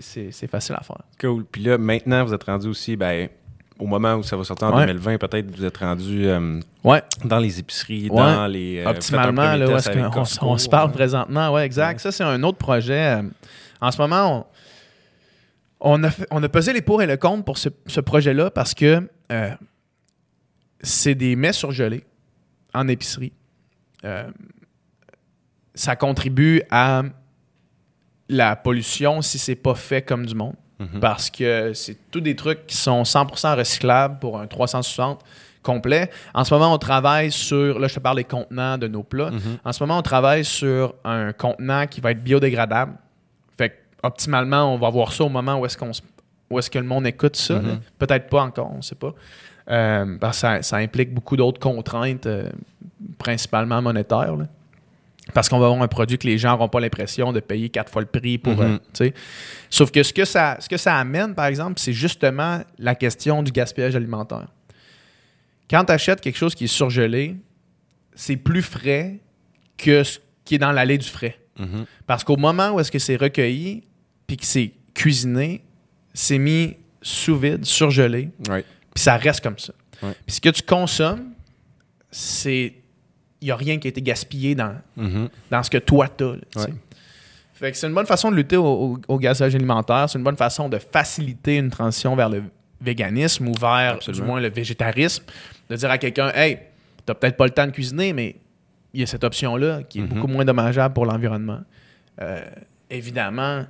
c'est- 0.00 0.46
facile 0.46 0.74
à 0.78 0.82
faire. 0.82 1.02
Cool. 1.20 1.44
Puis 1.44 1.62
là, 1.62 1.78
maintenant, 1.78 2.24
vous 2.24 2.32
êtes 2.34 2.44
rendu 2.44 2.68
aussi, 2.68 2.96
ben, 2.96 3.28
au 3.78 3.86
moment 3.86 4.14
où 4.14 4.22
ça 4.22 4.36
va 4.36 4.44
sortir 4.44 4.68
en 4.68 4.76
Ouais. 4.76 4.86
2020, 4.86 5.18
peut-être 5.18 5.54
vous 5.54 5.64
êtes 5.64 5.76
rendu 5.76 6.26
euh, 6.26 6.60
Ouais, 6.84 7.02
dans 7.24 7.38
les 7.38 7.58
épiceries, 7.58 8.08
Ouais. 8.10 8.16
dans 8.16 8.46
les. 8.46 8.78
euh, 8.78 8.88
optimalement, 8.90 9.54
là, 9.54 9.66
où 9.68 9.72
on, 9.72 10.10
Costco. 10.10 10.46
on 10.46 10.58
se 10.58 10.68
parle 10.68 10.92
présentement? 10.92 11.52
Ouais, 11.52 11.64
exact. 11.66 12.00
Ça, 12.00 12.10
c'est 12.12 12.24
un 12.24 12.42
autre 12.42 12.58
projet. 12.58 13.18
Euh, 13.18 13.22
En 13.82 13.90
ce 13.92 14.00
moment, 14.00 14.46
on, 15.80 16.00
on 16.00 16.04
a, 16.04 16.10
on 16.30 16.42
a 16.42 16.48
pesé 16.48 16.72
les 16.72 16.80
pour 16.80 17.02
et 17.02 17.06
le 17.06 17.18
contre 17.18 17.44
pour 17.44 17.58
ce, 17.58 17.68
ce 17.86 18.00
projet-là 18.00 18.50
parce 18.50 18.72
que 18.72 19.06
euh, 19.30 19.50
c'est 20.80 21.14
des 21.14 21.36
mets 21.36 21.52
surgelés 21.52 22.04
en 22.72 22.88
épicerie. 22.88 23.34
Euh, 24.04 24.30
ça 25.74 25.94
contribue 25.96 26.62
à 26.70 27.02
la 28.28 28.56
pollution 28.56 29.22
si 29.22 29.38
c'est 29.38 29.54
pas 29.54 29.74
fait 29.74 30.02
comme 30.02 30.26
du 30.26 30.34
monde. 30.34 30.54
Mhm. 30.78 31.00
Parce 31.00 31.30
que 31.30 31.72
c'est 31.74 31.96
tous 32.10 32.20
des 32.20 32.36
trucs 32.36 32.66
qui 32.66 32.76
sont 32.76 33.02
100% 33.04 33.56
recyclables 33.56 34.18
pour 34.18 34.38
un 34.38 34.46
360 34.46 35.20
complet. 35.62 36.10
En 36.34 36.44
ce 36.44 36.52
moment, 36.52 36.72
on 36.74 36.78
travaille 36.78 37.32
sur, 37.32 37.78
là 37.78 37.88
je 37.88 37.94
te 37.94 38.00
parle 38.00 38.16
des 38.18 38.24
contenants 38.24 38.76
de 38.78 38.86
nos 38.86 39.02
plats. 39.02 39.30
Mhm. 39.30 39.58
En 39.64 39.72
ce 39.72 39.82
moment, 39.82 39.98
on 39.98 40.02
travaille 40.02 40.44
sur 40.44 40.94
un 41.04 41.32
contenant 41.32 41.86
qui 41.86 42.00
va 42.00 42.10
être 42.10 42.22
biodégradable. 42.22 42.92
Fait 43.56 43.70
que, 43.70 43.74
optimalement, 44.02 44.72
on 44.74 44.78
va 44.78 44.90
voir 44.90 45.12
ça 45.12 45.24
au 45.24 45.28
moment 45.30 45.58
où 45.58 45.64
est-ce 45.66 45.78
qu'on 45.78 45.92
se- 45.92 46.02
où 46.50 46.58
est-ce 46.58 46.70
que 46.70 46.78
le 46.78 46.84
monde 46.84 47.06
écoute 47.06 47.36
ça. 47.36 47.54
Mhm. 47.58 47.80
Peut-être 47.98 48.28
pas 48.28 48.42
encore, 48.42 48.70
on 48.72 48.76
ne 48.76 48.82
sait 48.82 48.94
pas. 48.94 49.14
Euh, 49.68 50.16
parce 50.20 50.36
que 50.36 50.40
ça, 50.42 50.62
ça 50.62 50.76
implique 50.76 51.12
beaucoup 51.12 51.36
d'autres 51.36 51.58
contraintes, 51.58 52.26
euh, 52.26 52.50
principalement 53.18 53.80
monétaires. 53.82 54.36
là. 54.36 54.46
Parce 55.34 55.48
qu'on 55.48 55.58
va 55.58 55.66
avoir 55.66 55.82
un 55.82 55.88
produit 55.88 56.18
que 56.18 56.26
les 56.26 56.38
gens 56.38 56.52
n'auront 56.52 56.68
pas 56.68 56.78
l'impression 56.80 57.32
de 57.32 57.40
payer 57.40 57.68
quatre 57.68 57.90
fois 57.90 58.00
le 58.02 58.06
prix 58.08 58.38
pour. 58.38 58.60
Euh, 58.60 58.78
sais. 58.92 59.12
Sauf 59.70 59.90
que 59.90 60.02
ce 60.02 60.12
que, 60.12 60.24
ça, 60.24 60.56
ce 60.60 60.68
que 60.68 60.76
ça 60.76 60.96
amène, 60.96 61.34
par 61.34 61.46
exemple, 61.46 61.80
c'est 61.80 61.92
justement 61.92 62.60
la 62.78 62.94
question 62.94 63.42
du 63.42 63.50
gaspillage 63.50 63.96
alimentaire. 63.96 64.46
Quand 65.68 65.84
tu 65.84 65.92
achètes 65.92 66.20
quelque 66.20 66.36
chose 66.38 66.54
qui 66.54 66.64
est 66.64 66.68
surgelé, 66.68 67.34
c'est 68.14 68.36
plus 68.36 68.62
frais 68.62 69.18
que 69.76 70.04
ce 70.04 70.20
qui 70.44 70.54
est 70.54 70.58
dans 70.58 70.72
l'allée 70.72 70.96
du 70.96 71.08
frais. 71.08 71.38
Mhm. 71.58 71.86
Parce 72.06 72.22
qu'au 72.22 72.36
moment 72.36 72.70
où 72.70 72.80
est-ce 72.80 72.92
que 72.92 73.00
c'est 73.00 73.16
recueilli, 73.16 73.82
puis 74.28 74.36
que 74.36 74.44
c'est 74.46 74.72
cuisiné, 74.94 75.64
c'est 76.14 76.38
mis 76.38 76.76
sous 77.02 77.36
vide, 77.36 77.64
surgelé, 77.64 78.30
Ouais. 78.48 78.64
puis 78.94 79.02
ça 79.02 79.16
reste 79.16 79.40
comme 79.42 79.58
ça. 79.58 79.72
Puis 80.00 80.36
ce 80.36 80.40
que 80.40 80.48
tu 80.50 80.62
consommes, 80.62 81.32
c'est 82.10 82.74
il 83.40 83.46
n'y 83.46 83.50
a 83.50 83.56
rien 83.56 83.78
qui 83.78 83.88
a 83.88 83.90
été 83.90 84.02
gaspillé 84.02 84.54
dans, 84.54 84.74
Mhm. 84.96 85.28
dans 85.50 85.62
ce 85.62 85.70
que 85.70 85.78
toi 85.78 86.08
t'as. 86.08 86.32
Ouais. 86.32 86.72
Fait 87.54 87.72
que 87.72 87.76
c'est 87.78 87.86
une 87.86 87.94
bonne 87.94 88.06
façon 88.06 88.30
de 88.30 88.36
lutter 88.36 88.56
au, 88.56 88.64
au- 88.66 88.98
au 89.08 89.18
gaspillage 89.18 89.54
alimentaire. 89.54 90.08
C'est 90.10 90.18
une 90.18 90.24
bonne 90.24 90.36
façon 90.36 90.68
de 90.68 90.78
faciliter 90.78 91.56
une 91.56 91.70
transition 91.70 92.14
vers 92.16 92.28
le 92.28 92.42
véganisme 92.80 93.48
ou 93.48 93.52
vers, 93.58 93.94
Absolument. 93.94 94.24
du 94.24 94.30
moins, 94.30 94.40
le 94.40 94.50
végétarisme. 94.50 95.24
De 95.70 95.76
dire 95.76 95.90
à 95.90 95.96
quelqu'un, 95.98 96.30
hey, 96.34 96.58
t'as 97.06 97.14
peut-être 97.14 97.36
pas 97.38 97.44
le 97.46 97.50
temps 97.52 97.66
de 97.66 97.70
cuisiner, 97.72 98.12
mais 98.12 98.36
il 98.92 99.00
y 99.00 99.02
a 99.02 99.06
cette 99.06 99.24
option-là 99.24 99.82
qui 99.84 99.98
est 100.00 100.02
Mhm. 100.02 100.08
beaucoup 100.08 100.26
moins 100.26 100.44
dommageable 100.44 100.92
pour 100.92 101.06
l'environnement. 101.06 101.60
Euh, 102.20 102.40
évidemment, 102.90 103.64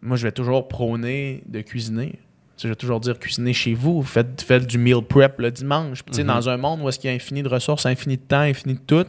moi, 0.00 0.16
je 0.16 0.22
vais 0.26 0.32
toujours 0.32 0.66
prôner 0.68 1.42
de 1.46 1.60
cuisiner. 1.60 2.18
Je 2.58 2.68
vais 2.68 2.76
toujours 2.76 3.00
dire 3.00 3.18
cuisiner 3.18 3.52
chez 3.52 3.74
vous. 3.74 4.02
Faites, 4.02 4.42
faites 4.42 4.66
du 4.66 4.78
meal 4.78 5.02
prep 5.02 5.38
le 5.40 5.50
dimanche. 5.50 6.02
Puis, 6.02 6.20
Mhm. 6.20 6.26
Dans 6.28 6.48
un 6.48 6.56
monde 6.56 6.80
où 6.82 6.88
est-ce 6.88 6.98
qu'il 6.98 7.10
y 7.10 7.12
a 7.12 7.16
infini 7.16 7.42
de 7.42 7.48
ressources, 7.48 7.86
infini 7.86 8.16
de 8.16 8.22
temps, 8.22 8.40
infini 8.40 8.74
de 8.74 8.80
tout, 8.80 9.04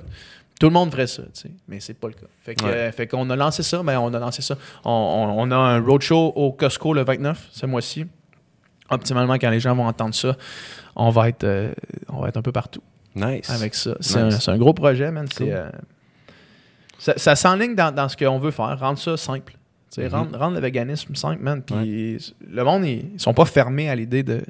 tout 0.59 0.67
le 0.67 0.73
monde 0.73 0.91
ferait 0.91 1.07
ça. 1.07 1.23
Mais 1.67 1.79
c'est 1.79 1.93
pas 1.93 2.07
le 2.07 2.13
cas. 2.13 2.25
Fait 2.41 2.55
Ouais. 2.63 3.07
qu'on 3.07 3.29
a 3.29 3.35
lancé 3.35 3.61
ça. 3.63 3.83
Ben, 3.83 3.99
on 3.99 4.13
a 4.13 4.19
lancé 4.19 4.41
ça. 4.41 4.55
On, 4.85 4.89
on- 4.91 5.41
on 5.41 5.51
a 5.51 5.55
un 5.55 5.81
roadshow 5.81 6.31
au 6.35 6.51
Costco 6.53 6.93
le 6.93 7.03
29, 7.03 7.47
ce 7.51 7.65
mois-ci. 7.65 8.05
Optimalement, 8.89 9.33
quand 9.35 9.49
les 9.49 9.59
gens 9.59 9.75
vont 9.75 9.87
entendre 9.87 10.13
ça, 10.15 10.35
on 10.95 11.09
va 11.09 11.29
être, 11.29 11.43
euh, 11.43 11.73
on 12.09 12.21
va 12.21 12.29
être 12.29 12.37
un 12.37 12.41
peu 12.41 12.51
partout 12.51 12.81
Nice. 13.15 13.49
avec 13.49 13.75
ça. 13.75 13.95
C'est 13.99 14.23
Nice. 14.23 14.47
un, 14.47 14.57
gros 14.57 14.73
projet, 14.73 15.09
man. 15.11 15.27
Cool. 15.35 15.47
euh, 15.49 15.69
ça, 16.99 17.13
ça 17.17 17.35
s'enligne 17.35 17.75
dans, 17.75 17.93
dans 17.93 18.07
ce 18.09 18.15
qu'on 18.17 18.39
veut 18.39 18.51
faire, 18.51 18.77
rendre 18.79 18.99
ça 18.99 19.17
simple. 19.17 19.55
Mhm. 20.01 20.07
rendre, 20.09 20.37
rendre 20.37 20.55
le 20.55 20.61
véganisme 20.61 21.15
simple, 21.15 21.41
man. 21.43 21.61
Puis 21.61 22.17
le 22.49 22.63
monde, 22.63 22.85
ils, 22.85 23.05
ils 23.13 23.19
sont 23.19 23.33
pas 23.33 23.45
fermés 23.45 23.89
à 23.89 23.95
l'idée 23.95 24.23
de. 24.23 24.41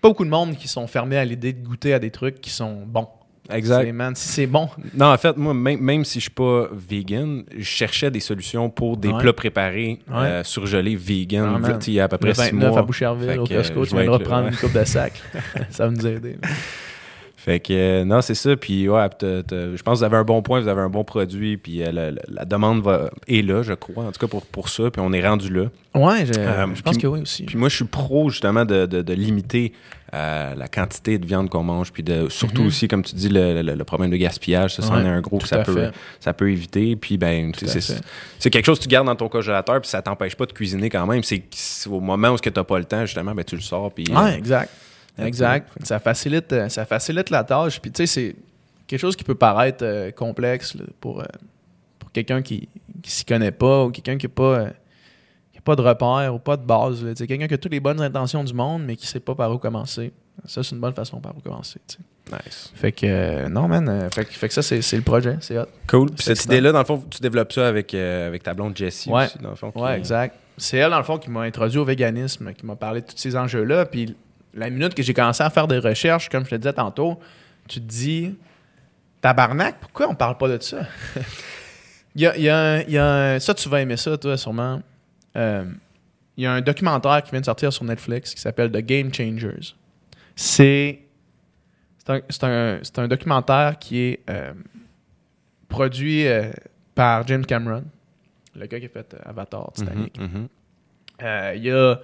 Pas 0.00 0.08
beaucoup 0.08 0.24
de 0.24 0.30
monde 0.30 0.56
qui 0.56 0.68
sont 0.68 0.86
fermés 0.86 1.16
à 1.18 1.24
l'idée 1.24 1.52
de 1.52 1.64
goûter 1.66 1.92
à 1.94 1.98
des 1.98 2.10
trucs 2.10 2.40
qui 2.40 2.50
sont 2.50 2.82
bons. 2.86 3.08
Exact. 3.48 3.92
Man, 3.92 4.12
si 4.16 4.26
c'est 4.26 4.46
bon, 4.48 4.68
Non, 4.92 5.12
en 5.12 5.16
fait, 5.18 5.36
moi, 5.36 5.54
même, 5.54 5.80
même 5.80 6.04
si 6.04 6.18
je 6.18 6.22
suis 6.22 6.30
pas 6.32 6.68
vegan, 6.72 7.44
je 7.56 7.62
cherchais 7.62 8.10
des 8.10 8.18
solutions 8.18 8.68
pour 8.70 8.96
des 8.96 9.08
Ouais. 9.08 9.18
plats 9.20 9.32
préparés, 9.32 10.00
Ouais. 10.08 10.16
euh, 10.16 10.42
surgelés, 10.44 10.96
vegan, 10.96 11.62
Ah, 11.64 11.78
il 11.86 11.92
y 11.92 12.00
a 12.00 12.04
à 12.04 12.08
peu 12.08 12.18
près 12.18 12.34
six 12.34 12.50
29 12.50 12.70
mois. 12.72 12.78
à 12.80 12.82
Boucherville, 12.82 13.38
au 13.38 13.46
Costco, 13.46 13.84
je 13.84 13.90
tu 13.90 13.94
vais 13.94 14.02
viendras 14.02 14.16
être 14.18 14.22
là, 14.24 14.28
prendre 14.28 14.44
ouais. 14.46 14.50
une 14.50 14.56
coupe 14.56 14.72
de 14.72 14.84
sac. 14.84 15.12
ça 15.70 15.86
va 15.86 15.92
nous 15.92 16.04
aider. 16.06 16.38
Fait 17.46 17.60
que, 17.60 17.72
euh, 17.72 18.04
non, 18.04 18.22
c'est 18.22 18.34
ça. 18.34 18.56
Puis, 18.56 18.88
ouais, 18.88 19.08
t'as- 19.16 19.44
t'as- 19.44 19.76
je 19.76 19.82
pense 19.84 19.94
que 19.94 19.98
vous 20.00 20.04
avez 20.04 20.16
un 20.16 20.24
bon 20.24 20.42
point, 20.42 20.60
vous 20.60 20.66
avez 20.66 20.80
un 20.82 20.88
bon 20.90 21.04
produit, 21.04 21.56
puis 21.56 21.80
euh, 21.84 22.12
la, 22.28 22.44
demande 22.44 22.82
va, 22.82 23.08
est 23.28 23.40
là, 23.46 23.62
je 23.62 23.72
crois, 23.72 24.02
en 24.04 24.10
tout 24.10 24.18
cas 24.18 24.26
pour, 24.26 24.44
pour 24.46 24.68
ça, 24.68 24.90
puis 24.90 25.00
on 25.00 25.12
est 25.12 25.24
rendu 25.24 25.48
là. 25.54 25.66
Ouais, 25.94 26.26
je, 26.26 26.32
Euh, 26.38 26.66
je 26.74 26.82
pense 26.82 26.94
puis- 26.94 27.02
que 27.02 27.06
oui 27.06 27.20
aussi. 27.20 27.44
Puis 27.44 27.56
moi, 27.56 27.68
je 27.68 27.76
suis 27.76 27.84
pro, 27.84 28.30
justement, 28.30 28.64
de, 28.64 28.86
de- 28.86 29.00
de 29.00 29.12
limiter 29.14 29.72
la 30.12 30.66
quantité 30.68 31.18
de 31.18 31.26
viande 31.26 31.48
qu'on 31.50 31.62
mange, 31.62 31.92
puis 31.92 32.02
de, 32.02 32.28
surtout 32.30 32.62
Mhm. 32.62 32.68
aussi, 32.68 32.88
comme 32.88 33.02
tu 33.04 33.14
dis, 33.14 33.28
le, 33.28 33.62
le- 33.62 33.74
le 33.74 33.84
problème 33.84 34.10
de 34.10 34.16
gaspillage, 34.16 34.74
ça, 34.74 34.82
c'en 34.82 34.96
Ouais, 34.96 35.04
est 35.04 35.08
un 35.08 35.20
gros 35.20 35.38
que 35.38 35.46
ça 35.46 35.58
peut, 35.58 35.74
fait. 35.74 35.90
ça 36.20 36.32
peut 36.32 36.50
éviter. 36.50 36.96
Puis, 36.96 37.16
ben, 37.18 37.52
c'est 37.54 37.80
c'est 38.38 38.50
quelque 38.50 38.64
chose 38.64 38.78
que 38.78 38.84
tu 38.84 38.88
gardes 38.88 39.06
dans 39.06 39.14
ton 39.16 39.28
congélateur, 39.28 39.80
puis 39.80 39.88
ça 39.90 40.02
t'empêche 40.02 40.34
pas 40.34 40.46
de 40.46 40.52
cuisiner 40.52 40.88
quand 40.90 41.06
même. 41.06 41.22
C'est 41.22 41.42
c'est 41.50 41.88
au 41.90 42.00
moment 42.00 42.30
où 42.30 42.38
tu 42.38 42.50
n'as 42.54 42.64
pas 42.64 42.78
le 42.78 42.84
temps, 42.86 43.02
justement, 43.04 43.34
ben, 43.34 43.44
tu 43.44 43.54
le 43.56 43.62
sors, 43.62 43.92
puis... 43.92 44.04
Ouais, 44.10 44.36
exact. 44.36 44.70
Exact. 45.18 45.70
Ça 45.82 45.98
facilite, 45.98 46.52
euh, 46.52 46.68
ça 46.68 46.84
facilite 46.84 47.30
la 47.30 47.44
tâche. 47.44 47.80
Puis, 47.80 47.90
tu 47.90 48.06
sais, 48.06 48.06
c'est 48.06 48.36
quelque 48.86 49.00
chose 49.00 49.16
qui 49.16 49.24
peut 49.24 49.34
paraître 49.34 49.84
euh, 49.84 50.10
complexe 50.10 50.74
là, 50.74 50.84
pour, 51.00 51.20
euh, 51.20 51.24
pour 51.98 52.12
quelqu'un 52.12 52.42
qui 52.42 52.68
ne 53.04 53.08
s'y 53.08 53.24
connaît 53.24 53.52
pas 53.52 53.84
ou 53.84 53.90
quelqu'un 53.90 54.16
qui 54.18 54.26
n'a 54.26 54.32
pas, 54.34 54.42
euh, 54.58 54.70
qui 55.52 55.58
a 55.58 55.62
pas 55.62 55.76
de 55.76 55.82
repère 55.82 56.34
ou 56.34 56.38
pas 56.38 56.56
de 56.56 56.64
base. 56.64 57.02
là. 57.04 57.10
Tu 57.12 57.18
sais, 57.18 57.26
Quelqu'un 57.26 57.48
qui 57.48 57.54
a 57.54 57.58
toutes 57.58 57.72
les 57.72 57.80
bonnes 57.80 58.00
intentions 58.00 58.44
du 58.44 58.52
monde, 58.54 58.82
mais 58.84 58.96
qui 58.96 59.04
ne 59.04 59.08
sait 59.08 59.20
pas 59.20 59.34
par 59.34 59.50
où 59.52 59.58
commencer. 59.58 60.12
Ça, 60.44 60.62
c'est 60.62 60.74
une 60.74 60.80
bonne 60.80 60.92
façon 60.92 61.18
par 61.20 61.34
où 61.36 61.40
commencer. 61.40 61.80
tu 61.88 61.96
sais. 61.96 62.02
nice. 62.44 62.72
Fait 62.74 62.92
que, 62.92 63.06
euh, 63.06 63.48
non, 63.48 63.68
man. 63.68 63.88
euh, 63.88 64.10
fait, 64.10 64.24
que- 64.26 64.32
fait 64.34 64.48
que 64.48 64.54
ça, 64.54 64.60
c'est 64.60 64.82
c'est 64.82 64.96
le 64.96 65.02
projet. 65.02 65.36
C'est 65.40 65.56
hot. 65.58 65.64
Cool. 65.86 66.10
Puis 66.10 66.24
cette 66.24 66.44
idée-là, 66.44 66.72
dans 66.72 66.80
le 66.80 66.84
fond, 66.84 67.02
tu 67.08 67.20
développes 67.22 67.52
ça 67.52 67.66
avec, 67.68 67.94
euh, 67.94 68.26
avec 68.26 68.42
ta 68.42 68.52
blonde 68.52 68.76
Jessie 68.76 69.08
Ouais. 69.10 69.24
aussi, 69.26 69.38
dans 69.38 69.50
le 69.50 69.56
fond. 69.56 69.70
qui- 69.72 69.78
Ouais, 69.80 69.96
exact. 69.96 70.36
C'est 70.58 70.76
elle, 70.78 70.90
dans 70.90 70.98
le 70.98 71.04
fond, 71.04 71.18
qui 71.18 71.30
m'a 71.30 71.42
introduit 71.42 71.78
au 71.78 71.84
véganisme, 71.84 72.52
qui 72.54 72.66
m'a 72.66 72.76
parlé 72.76 73.00
de 73.00 73.06
tous 73.06 73.16
ces 73.16 73.36
enjeux-là. 73.36 73.86
Puis 73.86 74.14
la 74.56 74.70
minute 74.70 74.94
que 74.94 75.02
j'ai 75.02 75.14
commencé 75.14 75.42
à 75.42 75.50
faire 75.50 75.68
des 75.68 75.78
recherches, 75.78 76.28
comme 76.28 76.44
je 76.44 76.50
te 76.50 76.54
disais 76.56 76.72
tantôt, 76.72 77.20
tu 77.68 77.80
te 77.80 77.84
dis, 77.86 78.34
tabarnak, 79.20 79.76
pourquoi 79.80 80.08
on 80.08 80.14
parle 80.14 80.36
pas 80.38 80.48
de 80.48 80.60
ça? 80.62 80.86
il, 82.14 82.22
y 82.22 82.26
a, 82.26 82.36
il 82.36 82.42
y 82.42 82.48
a 82.48 82.58
un- 82.58 82.80
il 82.82 82.90
y 82.90 82.98
a 82.98 83.06
un- 83.34 83.38
ça, 83.38 83.54
tu 83.54 83.68
vas 83.68 83.80
aimer 83.82 83.96
ça, 83.96 84.16
toi, 84.18 84.36
sûrement. 84.36 84.82
Euh, 85.36 85.64
il 86.36 86.44
y 86.44 86.46
a 86.46 86.52
un 86.52 86.60
documentaire 86.60 87.22
qui 87.22 87.30
vient 87.30 87.40
de 87.40 87.44
sortir 87.46 87.72
sur 87.72 87.84
Netflix 87.84 88.34
qui 88.34 88.40
s'appelle 88.40 88.70
The 88.70 88.78
Game 88.78 89.12
Changers. 89.12 89.74
C'est 90.34 91.00
c'est 91.98 92.10
un, 92.12 92.20
c'est 92.28 92.44
un- 92.98 93.02
un 93.04 93.08
documentaire 93.08 93.78
qui 93.78 93.98
est 94.00 94.20
euh, 94.30 94.52
produit 95.68 96.26
euh, 96.26 96.50
par 96.94 97.26
James 97.26 97.44
Cameron, 97.44 97.84
le 98.54 98.66
gars 98.66 98.78
qui 98.80 98.86
a 98.86 98.88
fait 98.88 99.16
Avatar, 99.24 99.72
Titanic. 99.74 100.18
Mhm, 100.18 100.26
mhm. 100.26 100.48
Euh, 101.22 101.52
Il 101.56 101.64
y 101.64 101.70
a 101.70 101.98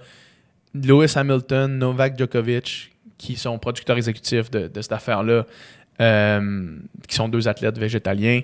Lewis 0.73 1.13
Hamilton, 1.15 1.77
Novak 1.77 2.17
Djokovic, 2.17 2.91
qui 3.17 3.35
sont 3.35 3.57
producteurs 3.59 3.97
exécutifs 3.97 4.49
de, 4.51 4.69
cette 4.81 4.91
affaire-là, 4.91 5.45
euh, 6.01 6.77
qui 7.07 7.15
sont 7.15 7.29
deux 7.29 7.47
athlètes 7.47 7.77
végétaliens. 7.77 8.41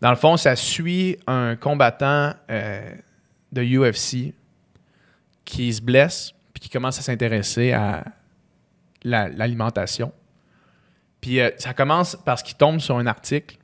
Dans 0.00 0.10
le 0.10 0.16
fond, 0.16 0.36
ça 0.36 0.54
suit 0.56 1.16
un 1.26 1.56
combattant 1.56 2.32
euh, 2.50 2.90
de 3.52 3.62
UFC 3.62 4.32
qui 5.44 5.72
se 5.72 5.82
blesse 5.82 6.32
puis 6.52 6.60
qui 6.60 6.68
commence 6.70 6.98
à 6.98 7.02
s'intéresser 7.02 7.72
à 7.72 8.04
la- 9.02 9.28
l'alimentation. 9.28 10.12
puis 11.20 11.40
euh, 11.40 11.50
ça 11.58 11.74
commence 11.74 12.16
parce 12.24 12.42
qu'il 12.42 12.56
tombe 12.56 12.78
sur 12.80 12.96
un 12.96 13.06
article 13.06 13.56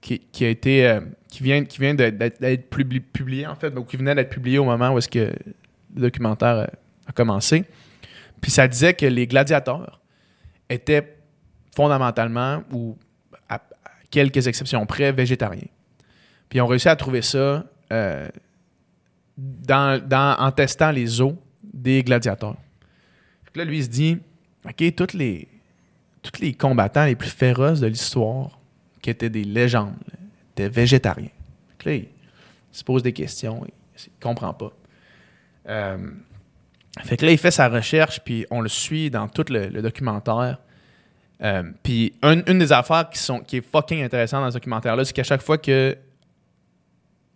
qui, 0.00 0.44
a 0.44 0.48
été 0.48 0.98
qui 1.28 1.42
vient 1.42 1.64
qui 1.64 1.78
vient 1.80 1.94
d'être 1.94 2.18
d'être 2.18 2.70
publi- 2.70 3.00
publié 3.00 3.46
en 3.46 3.54
fait, 3.54 3.70
donc 3.70 3.86
qui 3.88 3.96
venait 3.96 4.14
d'être 4.14 4.28
publié 4.30 4.58
au 4.58 4.64
moment 4.64 4.90
où 4.90 4.98
est-ce 4.98 5.08
que 5.08 5.32
le 5.94 6.02
documentaire 6.02 6.70
a 7.06 7.12
commencé. 7.12 7.64
Puis 8.40 8.50
ça 8.50 8.68
disait 8.68 8.94
que 8.94 9.06
les 9.06 9.26
gladiateurs 9.26 10.00
étaient 10.68 11.16
fondamentalement 11.74 12.62
ou 12.72 12.96
à, 13.48 13.60
quelques 14.10 14.46
exceptions 14.46 14.84
près 14.86 15.12
végétariens. 15.12 15.68
Puis 16.48 16.58
ils 16.58 16.62
ont 16.62 16.66
réussi 16.66 16.88
à 16.88 16.96
trouver 16.96 17.22
ça 17.22 17.64
euh, 17.92 18.28
dans, 19.36 20.36
en 20.38 20.52
testant 20.52 20.90
les 20.90 21.20
os 21.20 21.34
des 21.62 22.02
gladiateurs. 22.02 22.56
Que 23.52 23.58
là, 23.60 23.64
lui, 23.64 23.78
il 23.78 23.84
se 23.84 23.88
dit 23.88 24.18
OK, 24.64 24.94
tous 24.94 25.16
les, 25.16 25.48
tous 26.22 26.40
les 26.40 26.54
combattants 26.54 27.04
les 27.04 27.16
plus 27.16 27.30
féroces 27.30 27.80
de 27.80 27.86
l'histoire, 27.86 28.58
qui 29.00 29.10
étaient 29.10 29.30
des 29.30 29.44
légendes, 29.44 29.94
étaient 30.52 30.68
végétariens. 30.68 31.28
Que 31.78 31.90
là, 31.90 31.96
il 31.96 32.08
se 32.72 32.82
pose 32.82 33.02
des 33.02 33.12
questions, 33.12 33.64
il 33.66 33.72
ne 34.06 34.22
comprend 34.22 34.54
pas. 34.54 34.72
Euh, 35.68 35.96
fait 37.04 37.16
que 37.16 37.26
là, 37.26 37.32
il 37.32 37.38
fait 37.38 37.50
sa 37.50 37.68
recherche, 37.68 38.20
puis 38.24 38.46
on 38.50 38.60
le 38.60 38.68
suit 38.68 39.10
dans 39.10 39.28
tout 39.28 39.44
le, 39.50 39.66
le 39.68 39.82
documentaire. 39.82 40.58
Euh, 41.42 41.62
puis 41.82 42.12
un- 42.22 42.44
une 42.46 42.58
des 42.60 42.72
affaires 42.72 43.10
qui, 43.10 43.18
sont, 43.18 43.40
qui 43.40 43.56
est 43.56 43.60
fucking 43.66 44.02
intéressante 44.04 44.42
dans 44.44 44.50
ce 44.50 44.54
documentaire-là, 44.56 45.04
c'est 45.04 45.12
qu'à 45.12 45.24
chaque 45.24 45.42
fois 45.42 45.58
que 45.58 45.96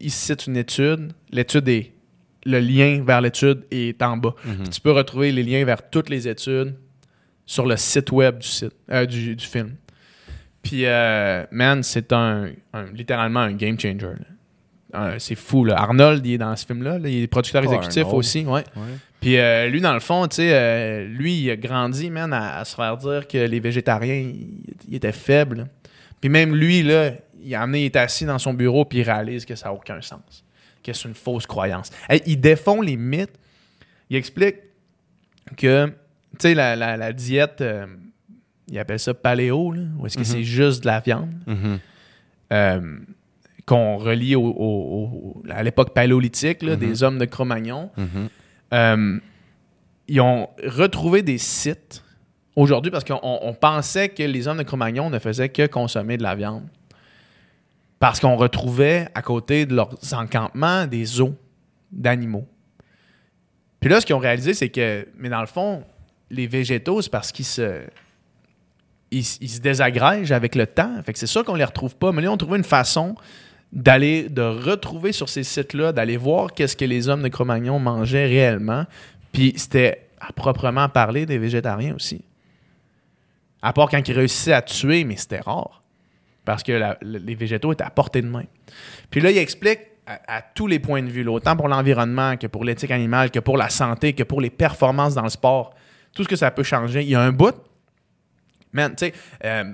il 0.00 0.10
cite 0.12 0.46
une 0.46 0.56
étude, 0.56 1.12
l'étude 1.30 1.68
est. 1.68 1.92
Le 2.46 2.60
lien 2.60 3.02
vers 3.04 3.20
l'étude 3.20 3.64
est 3.72 4.00
en 4.00 4.16
bas. 4.16 4.32
Mhm. 4.44 4.68
Tu 4.70 4.80
peux 4.80 4.92
retrouver 4.92 5.32
les 5.32 5.42
liens 5.42 5.64
vers 5.64 5.90
toutes 5.90 6.08
les 6.08 6.28
études 6.28 6.76
sur 7.44 7.66
le 7.66 7.76
site 7.76 8.12
web 8.12 8.38
du, 8.38 8.46
site, 8.46 8.72
euh, 8.90 9.04
du, 9.06 9.34
du 9.34 9.44
film. 9.44 9.74
Puis, 10.62 10.86
euh, 10.86 11.44
man, 11.50 11.82
c'est 11.82 12.12
un, 12.12 12.50
un- 12.72 12.92
littéralement 12.92 13.40
un 13.40 13.52
game 13.54 13.78
changer. 13.78 13.98
là. 14.06 14.14
C'est 15.18 15.34
fou. 15.34 15.64
Là. 15.64 15.76
Arnold, 15.78 16.24
il 16.26 16.34
est 16.34 16.38
dans 16.38 16.54
ce 16.56 16.64
film-là. 16.66 16.98
là. 16.98 17.08
Il 17.08 17.22
est 17.22 17.26
producteur 17.26 17.62
Oh, 17.66 17.72
exécutif 17.72 18.06
aussi. 18.06 18.40
Ouais. 18.44 18.64
Ouais. 18.76 18.82
Puis 19.20 19.36
euh, 19.36 19.68
lui, 19.68 19.80
dans 19.80 19.92
le 19.94 20.00
fond, 20.00 20.26
tu 20.28 20.36
sais, 20.36 20.50
euh, 20.52 21.04
lui, 21.06 21.34
il 21.42 21.50
a 21.50 21.56
grandi, 21.56 22.08
man, 22.10 22.32
à, 22.32 22.58
à 22.58 22.64
se 22.64 22.74
faire 22.74 22.96
dire 22.96 23.26
que 23.28 23.36
les 23.38 23.60
végétariens, 23.60 24.32
ils 24.88 24.94
étaient 24.94 25.12
faibles. 25.12 25.66
Puis 26.20 26.30
même 26.30 26.54
lui, 26.54 26.82
là, 26.82 27.10
il, 27.42 27.54
a 27.54 27.62
amené, 27.62 27.82
il 27.82 27.84
est 27.86 27.96
assis 27.96 28.24
dans 28.24 28.38
son 28.38 28.54
bureau, 28.54 28.84
puis 28.84 28.98
il 28.98 29.02
réalise 29.02 29.44
que 29.44 29.54
ça 29.56 29.66
n'a 29.68 29.74
aucun 29.74 30.00
sens. 30.00 30.44
Que 30.82 30.92
c'est 30.92 31.08
une 31.08 31.14
fausse 31.14 31.46
croyance. 31.46 31.90
Hey, 32.08 32.22
il 32.26 32.40
défend 32.40 32.80
les 32.80 32.96
mythes. 32.96 33.34
Il 34.08 34.16
explique 34.16 34.56
que, 35.56 35.86
tu 35.86 35.92
sais, 36.40 36.54
la, 36.54 36.76
la- 36.76 36.96
la 36.96 37.12
diète, 37.12 37.60
euh, 37.60 37.86
il 38.70 38.78
appelle 38.78 38.98
ça 39.00 39.12
paléo, 39.14 39.72
là, 39.72 39.82
ou 39.98 40.06
est-ce 40.06 40.16
que 40.16 40.20
Mhm. 40.22 40.26
c'est 40.26 40.44
juste 40.44 40.82
de 40.82 40.86
la 40.86 41.00
viande? 41.00 41.30
Mhm. 41.46 41.78
euh, 42.52 42.98
qu'on 43.68 43.96
relie 43.98 44.34
au- 44.34 44.42
au- 44.42 45.34
au- 45.36 45.42
à 45.50 45.62
l'époque 45.62 45.92
paléolithique, 45.94 46.62
là, 46.62 46.72
Mhm. 46.72 46.78
des 46.80 47.02
hommes 47.02 47.18
de 47.18 47.24
Cro-Magnon. 47.26 47.90
Mhm. 47.96 48.28
Euh, 48.74 49.18
ils 50.08 50.20
ont 50.20 50.48
retrouvé 50.66 51.22
des 51.22 51.38
sites 51.38 52.02
aujourd'hui 52.56 52.90
parce 52.90 53.04
qu'on 53.04 53.20
on 53.22 53.52
pensait 53.54 54.08
que 54.08 54.22
les 54.22 54.48
hommes 54.48 54.58
de 54.58 54.62
Cro-Magnon 54.62 55.10
ne 55.10 55.18
faisaient 55.18 55.48
que 55.50 55.66
consommer 55.66 56.16
de 56.16 56.22
la 56.22 56.34
viande. 56.34 56.64
Parce 58.00 58.20
qu'on 58.20 58.36
retrouvait 58.36 59.08
à 59.14 59.22
côté 59.22 59.66
de 59.66 59.74
leurs 59.74 59.90
encampements 60.12 60.86
des 60.86 61.20
os 61.20 61.32
d'animaux. 61.90 62.46
Puis 63.80 63.90
là, 63.90 64.00
ce 64.00 64.06
qu'ils 64.06 64.14
ont 64.14 64.18
réalisé, 64.20 64.54
c'est 64.54 64.68
que, 64.70 65.06
mais 65.18 65.28
dans 65.28 65.40
le 65.40 65.46
fond, 65.46 65.84
les 66.30 66.46
végétaux, 66.46 67.02
c'est 67.02 67.10
parce 67.10 67.32
qu'ils 67.32 67.44
se. 67.44 67.82
ils, 69.10 69.24
ils 69.40 69.48
se 69.48 69.60
désagrègent 69.60 70.32
avec 70.32 70.54
le 70.54 70.66
temps. 70.66 71.02
Fait 71.02 71.12
que 71.14 71.18
c'est 71.18 71.26
sûr 71.26 71.42
qu'on 71.44 71.54
les 71.54 71.64
retrouve 71.64 71.96
pas. 71.96 72.12
Mais 72.12 72.20
là, 72.22 72.30
on 72.30 72.36
trouvé 72.36 72.58
une 72.58 72.64
façon 72.64 73.14
d'aller, 73.72 74.28
de 74.28 74.42
retrouver 74.42 75.12
sur 75.12 75.28
ces 75.28 75.44
sites-là, 75.44 75.92
d'aller 75.92 76.16
voir 76.16 76.52
qu'est-ce 76.52 76.76
que 76.76 76.84
les 76.84 77.08
hommes 77.08 77.22
de 77.22 77.28
Cro-Magnon 77.28 77.78
mangeaient 77.78 78.26
réellement. 78.26 78.84
Puis 79.32 79.54
c'était 79.56 80.08
à 80.20 80.32
proprement 80.32 80.88
parler 80.88 81.26
des 81.26 81.38
végétariens 81.38 81.94
aussi. 81.94 82.22
À 83.62 83.72
part 83.72 83.88
quand 83.88 84.06
ils 84.06 84.14
réussissaient 84.14 84.52
à 84.52 84.62
tuer, 84.62 85.04
mais 85.04 85.16
c'était 85.16 85.40
rare. 85.40 85.82
Parce 86.44 86.62
que 86.62 86.96
les 87.02 87.34
végétaux 87.34 87.72
étaient 87.72 87.84
à 87.84 87.90
portée 87.90 88.22
de 88.22 88.28
main. 88.28 88.44
Puis 89.10 89.20
là, 89.20 89.30
il 89.30 89.38
explique 89.38 89.80
à, 90.26 90.40
tous 90.40 90.66
les 90.66 90.78
points 90.78 91.02
de 91.02 91.10
vue, 91.10 91.22
là, 91.22 91.38
pour 91.54 91.68
l'environnement 91.68 92.36
que 92.36 92.46
pour 92.46 92.64
l'éthique 92.64 92.90
animale, 92.90 93.30
que 93.30 93.40
pour 93.40 93.56
la 93.56 93.68
santé, 93.68 94.14
que 94.14 94.22
pour 94.22 94.40
les 94.40 94.50
performances 94.50 95.14
dans 95.14 95.22
le 95.22 95.28
sport, 95.28 95.74
tout 96.14 96.22
ce 96.22 96.28
que 96.28 96.36
ça 96.36 96.50
peut 96.50 96.62
changer. 96.62 97.02
Il 97.02 97.10
y 97.10 97.14
a 97.14 97.20
un 97.20 97.32
bout, 97.32 97.54
man, 98.72 98.94
tu 98.96 99.06
sais, 99.06 99.12
euh, 99.44 99.64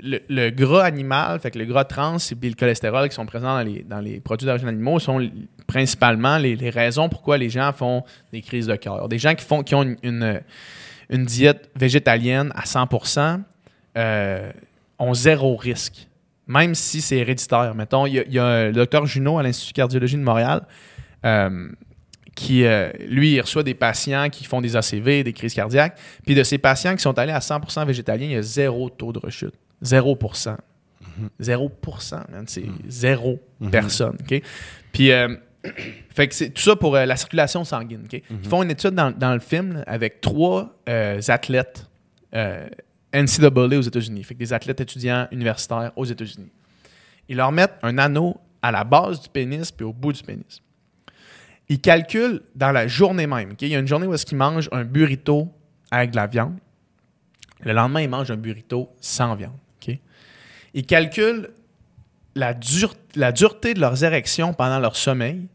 le, 0.00 0.50
gras 0.50 0.84
animal, 0.84 1.40
fait 1.40 1.54
le 1.54 1.64
gras 1.64 1.84
trans 1.84 2.16
et 2.18 2.48
le 2.48 2.54
cholestérol 2.54 3.08
qui 3.08 3.14
sont 3.14 3.26
présents 3.26 3.62
dans 3.86 4.00
les, 4.00 4.20
produits 4.20 4.46
d'origine 4.46 4.68
animaux 4.68 4.98
sont 4.98 5.28
principalement 5.66 6.38
les, 6.38 6.70
raisons 6.70 7.08
pourquoi 7.08 7.38
les 7.38 7.50
gens 7.50 7.72
font 7.72 8.04
des 8.32 8.42
crises 8.42 8.66
de 8.66 8.76
cœur. 8.76 9.08
Des 9.08 9.18
gens 9.18 9.34
qui, 9.34 9.44
font, 9.44 9.64
ont 9.72 9.96
une, 10.02 11.24
diète 11.24 11.70
végétalienne 11.76 12.52
à 12.54 12.62
100% 12.62 13.40
euh, 13.96 14.52
ont 14.98 15.14
zéro 15.14 15.56
risque, 15.56 16.08
même 16.46 16.74
si 16.74 17.00
c'est 17.00 17.18
héréditaire. 17.18 17.74
Mettons, 17.74 18.06
il 18.06 18.24
y 18.28 18.38
a, 18.38 18.66
le 18.66 18.72
docteur 18.72 19.06
Junot 19.06 19.38
à 19.38 19.42
l'Institut 19.42 19.72
de 19.72 19.76
cardiologie 19.76 20.16
de 20.16 20.22
Montréal 20.22 20.62
euh, 21.24 21.68
qui, 22.34 22.64
euh, 22.64 22.90
lui, 23.08 23.40
reçoit 23.40 23.62
des 23.62 23.74
patients 23.74 24.28
qui 24.28 24.44
font 24.44 24.60
des 24.60 24.76
ACV, 24.76 25.24
des 25.24 25.32
crises 25.32 25.54
cardiaques. 25.54 25.98
Puis 26.24 26.34
de 26.34 26.42
ces 26.42 26.58
patients 26.58 26.94
qui 26.94 27.02
sont 27.02 27.18
allés 27.18 27.32
à 27.32 27.38
100% 27.38 27.86
végétalien, 27.86 28.26
il 28.26 28.32
y 28.32 28.36
a 28.36 28.42
zéro 28.42 28.90
taux 28.90 29.12
de 29.12 29.18
rechute. 29.18 29.54
0%. 29.82 30.56
0%, 31.40 32.30
man. 32.30 32.44
C'est 32.46 32.66
zéro 32.88 33.40
personne. 33.70 34.16
OK? 34.20 34.42
Puis, 34.92 35.10
euh, 35.12 35.36
fait 36.10 36.28
que 36.28 36.34
c'est 36.34 36.50
tout 36.50 36.62
ça 36.62 36.76
pour 36.76 36.96
euh, 36.96 37.06
la 37.06 37.16
circulation 37.16 37.64
sanguine. 37.64 38.04
Ils 38.12 38.48
font 38.48 38.62
une 38.62 38.70
étude 38.70 38.94
dans, 38.94 39.10
dans 39.10 39.32
le 39.32 39.40
film 39.40 39.74
là, 39.74 39.84
avec 39.86 40.20
trois 40.20 40.76
euh, 40.88 41.20
athlètes 41.28 41.86
NCAA 42.32 43.78
aux 43.78 43.82
États-Unis. 43.82 44.24
Fait 44.24 44.34
que 44.34 44.38
des 44.38 44.52
athlètes 44.52 44.80
étudiants 44.80 45.26
universitaires 45.30 45.92
aux 45.96 46.04
États-Unis. 46.04 46.50
Ils 47.28 47.36
leur 47.36 47.50
mettent 47.50 47.78
un 47.82 47.98
anneau 47.98 48.36
à 48.62 48.70
la 48.70 48.84
base 48.84 49.20
du 49.20 49.28
pénis 49.28 49.72
puis 49.72 49.84
au 49.84 49.92
bout 49.92 50.12
du 50.12 50.22
pénis. 50.22 50.62
Ils 51.68 51.80
calculent 51.80 52.42
dans 52.54 52.70
la 52.70 52.86
journée 52.86 53.26
même. 53.26 53.54
Il 53.60 53.68
y 53.68 53.74
a 53.74 53.78
une 53.78 53.88
journée 53.88 54.06
où 54.06 54.14
est-ce 54.14 54.26
qu'ils 54.26 54.38
mangent 54.38 54.68
un 54.70 54.84
burrito 54.84 55.48
avec 55.90 56.10
de 56.10 56.16
la 56.16 56.26
viande. 56.26 56.58
Le 57.64 57.72
lendemain, 57.72 58.02
ils 58.02 58.08
mangent 58.08 58.30
un 58.30 58.36
burrito 58.36 58.90
sans 59.00 59.34
viande. 59.34 59.56
Ils 60.76 60.86
calculent 60.86 61.50
la, 62.36 62.54
dur- 62.54 62.94
la 63.16 63.32
dureté 63.32 63.74
de 63.74 63.80
leurs 63.80 64.04
érections 64.04 64.52
pendant 64.52 64.78
leur 64.78 64.94
sommeil, 64.94 65.48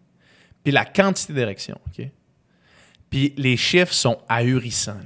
puis 0.63 0.73
la 0.73 0.83
quantité 0.83 1.31
d'érections. 1.31 1.79
Puis 3.09 3.33
les 3.37 3.55
chiffres 3.55 3.93
sont 3.93 4.19
ahurissants. 4.27 4.99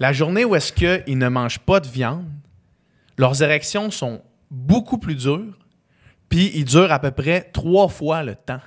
La 0.00 0.12
journée 0.12 0.44
où 0.44 0.54
est-ce 0.56 0.72
qu'ils 0.72 1.16
ne 1.16 1.28
mangent 1.28 1.60
pas 1.60 1.78
de 1.80 1.86
viande, 1.86 2.28
leurs 3.16 3.40
érections 3.42 3.90
sont 3.90 4.20
beaucoup 4.50 4.98
plus 4.98 5.14
dures, 5.14 5.56
puis 6.28 6.50
ils 6.54 6.64
durent 6.64 6.92
à 6.92 6.98
peu 6.98 7.12
près 7.12 7.42
trois 7.52 7.88
fois 7.88 8.24
le 8.24 8.34
temps. 8.34 8.60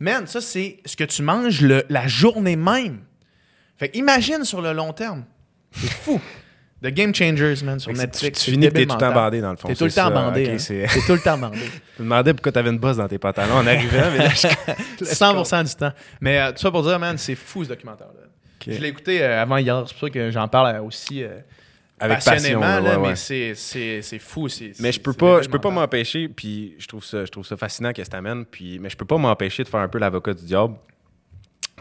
Man, 0.00 0.26
ça, 0.26 0.40
c'est 0.40 0.80
ce 0.86 0.96
que 0.96 1.04
tu 1.04 1.20
manges 1.22 1.60
la 1.62 2.06
journée 2.08 2.56
même. 2.56 3.04
Fait 3.76 3.94
imagine 3.94 4.44
sur 4.44 4.62
le 4.62 4.72
long 4.72 4.94
terme. 4.94 5.24
C'est 5.72 5.90
fou. 5.90 6.20
The 6.84 6.88
Game 6.92 7.14
Changers, 7.14 7.64
man, 7.64 7.80
sur 7.80 7.92
Netflix. 7.94 8.44
tu 8.44 8.50
finis 8.50 8.68
t'es 8.68 8.84
tout 8.84 8.92
le 8.92 8.98
temps 9.00 9.12
bandé, 9.12 9.40
dans 9.40 9.52
le 9.52 9.56
fond, 9.56 9.68
T'es 9.68 9.74
tout 9.74 9.84
le 9.84 9.90
temps 9.90 10.10
bandé. 10.10 10.50
Hein. 10.50 10.56
T'es 10.58 11.00
tout 11.06 11.12
le 11.14 11.18
temps 11.20 11.38
bandé. 11.38 11.58
Je 11.96 12.02
me 12.02 12.08
demandais 12.08 12.34
pourquoi 12.34 12.52
t'avais 12.52 12.68
une 12.68 12.78
bosse 12.78 12.98
dans 12.98 13.08
tes 13.08 13.16
pantalons 13.18 13.54
en 13.54 13.66
arrivant, 13.66 14.10
mais 14.12 14.18
là, 14.18 14.28
je- 14.28 15.04
100% 15.04 15.64
du 15.64 15.74
temps. 15.76 15.92
Mais 16.20 16.38
euh, 16.38 16.50
tout 16.52 16.58
ça 16.58 16.70
pour 16.70 16.82
dire, 16.82 16.98
man, 16.98 17.16
c'est 17.16 17.36
fou 17.36 17.64
ce 17.64 17.70
documentaire-là. 17.70 18.20
Je 18.66 18.80
l'ai 18.80 18.88
écouté 18.88 19.22
euh, 19.22 19.40
avant 19.42 19.56
hier, 19.56 19.82
c'est 19.86 19.94
pour 19.94 20.08
ça 20.08 20.10
que 20.10 20.30
j'en 20.30 20.46
parle 20.48 20.76
euh, 20.76 20.82
aussi 20.82 21.22
euh, 21.22 21.38
Avec 22.00 22.16
passion, 22.18 22.32
passionnément, 22.32 22.60
là, 22.60 22.80
là, 22.80 22.90
ouais, 22.90 22.96
mais 22.98 23.08
ouais. 23.08 23.54
c'est- 23.54 24.18
fou. 24.18 24.48
Mais 24.80 24.92
je 24.92 25.00
peux 25.00 25.12
pas, 25.14 25.40
je 25.42 25.48
peux 25.48 25.58
pas 25.58 25.70
m'empêcher, 25.70 26.28
puis 26.28 26.74
je 26.78 26.86
trouve 26.86 27.04
ça, 27.04 27.24
je 27.24 27.30
trouve 27.30 27.46
ça 27.46 27.56
fascinant 27.56 27.92
qu'elle 27.92 28.08
t'amène, 28.08 28.44
puis 28.44 28.78
mais 28.78 28.90
je 28.90 28.96
peux 28.96 29.04
pas 29.06 29.16
m'empêcher 29.16 29.64
de 29.64 29.68
faire 29.68 29.80
un 29.80 29.88
peu 29.88 29.98
l'avocat 29.98 30.34
du 30.34 30.44
diable. 30.44 30.74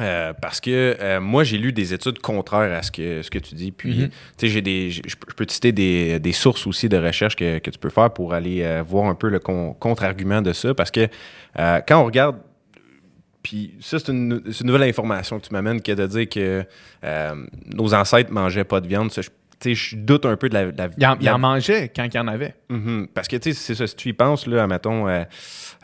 Euh, 0.01 0.33
parce 0.33 0.59
que 0.59 0.97
euh, 0.99 1.21
moi 1.21 1.43
j'ai 1.43 1.59
lu 1.59 1.71
des 1.71 1.93
études 1.93 2.17
contraires 2.17 2.75
à 2.75 2.81
ce 2.81 2.91
que 2.91 3.21
ce 3.21 3.29
que 3.29 3.37
tu 3.37 3.53
dis 3.53 3.71
puis 3.71 3.99
Mhm. 3.99 4.09
tu 4.09 4.15
sais 4.37 4.47
j'ai 4.47 4.63
des 4.63 4.89
je 4.89 5.01
peux 5.37 5.45
te 5.45 5.51
citer 5.53 5.71
des, 5.71 6.19
des 6.19 6.31
sources 6.31 6.65
aussi 6.65 6.89
de 6.89 6.97
recherche 6.97 7.35
que, 7.35 7.59
que 7.59 7.69
tu 7.69 7.77
peux 7.77 7.91
faire 7.91 8.09
pour 8.11 8.33
aller 8.33 8.63
euh, 8.63 8.81
voir 8.81 9.05
un 9.05 9.13
peu 9.13 9.29
le 9.29 9.37
con- 9.37 9.75
contre-argument 9.79 10.41
de 10.41 10.51
ça 10.51 10.73
parce 10.73 10.89
que 10.89 11.07
quand 11.55 12.01
on 12.01 12.05
regarde 12.05 12.37
puis 13.43 13.75
ça, 13.81 13.99
c'est 13.99 14.09
une, 14.11 14.41
nouvelle 14.63 14.83
information 14.89 15.37
que 15.39 15.45
tu 15.45 15.53
m'amènes, 15.53 15.81
que 15.81 15.91
de 15.91 16.07
dire 16.07 16.29
que 16.29 16.65
nos 17.75 17.93
ancêtres 17.93 18.31
mangeaient 18.31 18.63
pas 18.63 18.79
de 18.79 18.87
viande. 18.87 19.11
Ça, 19.11 19.21
je, 19.21 19.27
tu 19.59 19.75
sais, 19.75 19.75
je 19.75 19.95
doute 19.97 20.25
un 20.25 20.37
peu 20.37 20.47
de 20.47 20.53
la, 20.53 20.65
la- 20.71 20.89
Il 20.97 21.05
en, 21.05 21.17
il 21.19 21.29
en 21.29 21.39
mangeait 21.39 21.91
quand 21.93 22.05
il 22.05 22.13
y 22.15 22.19
en 22.19 22.29
avait. 22.29 22.55
Mhm. 22.69 23.09
Parce 23.13 23.27
que, 23.27 23.35
tu 23.35 23.51
sais, 23.51 23.59
c'est 23.59 23.75
ça, 23.75 23.85
si 23.85 23.97
tu 23.97 24.07
y 24.09 24.13
penses, 24.13 24.47
là, 24.47 24.65
mettons, 24.65 25.09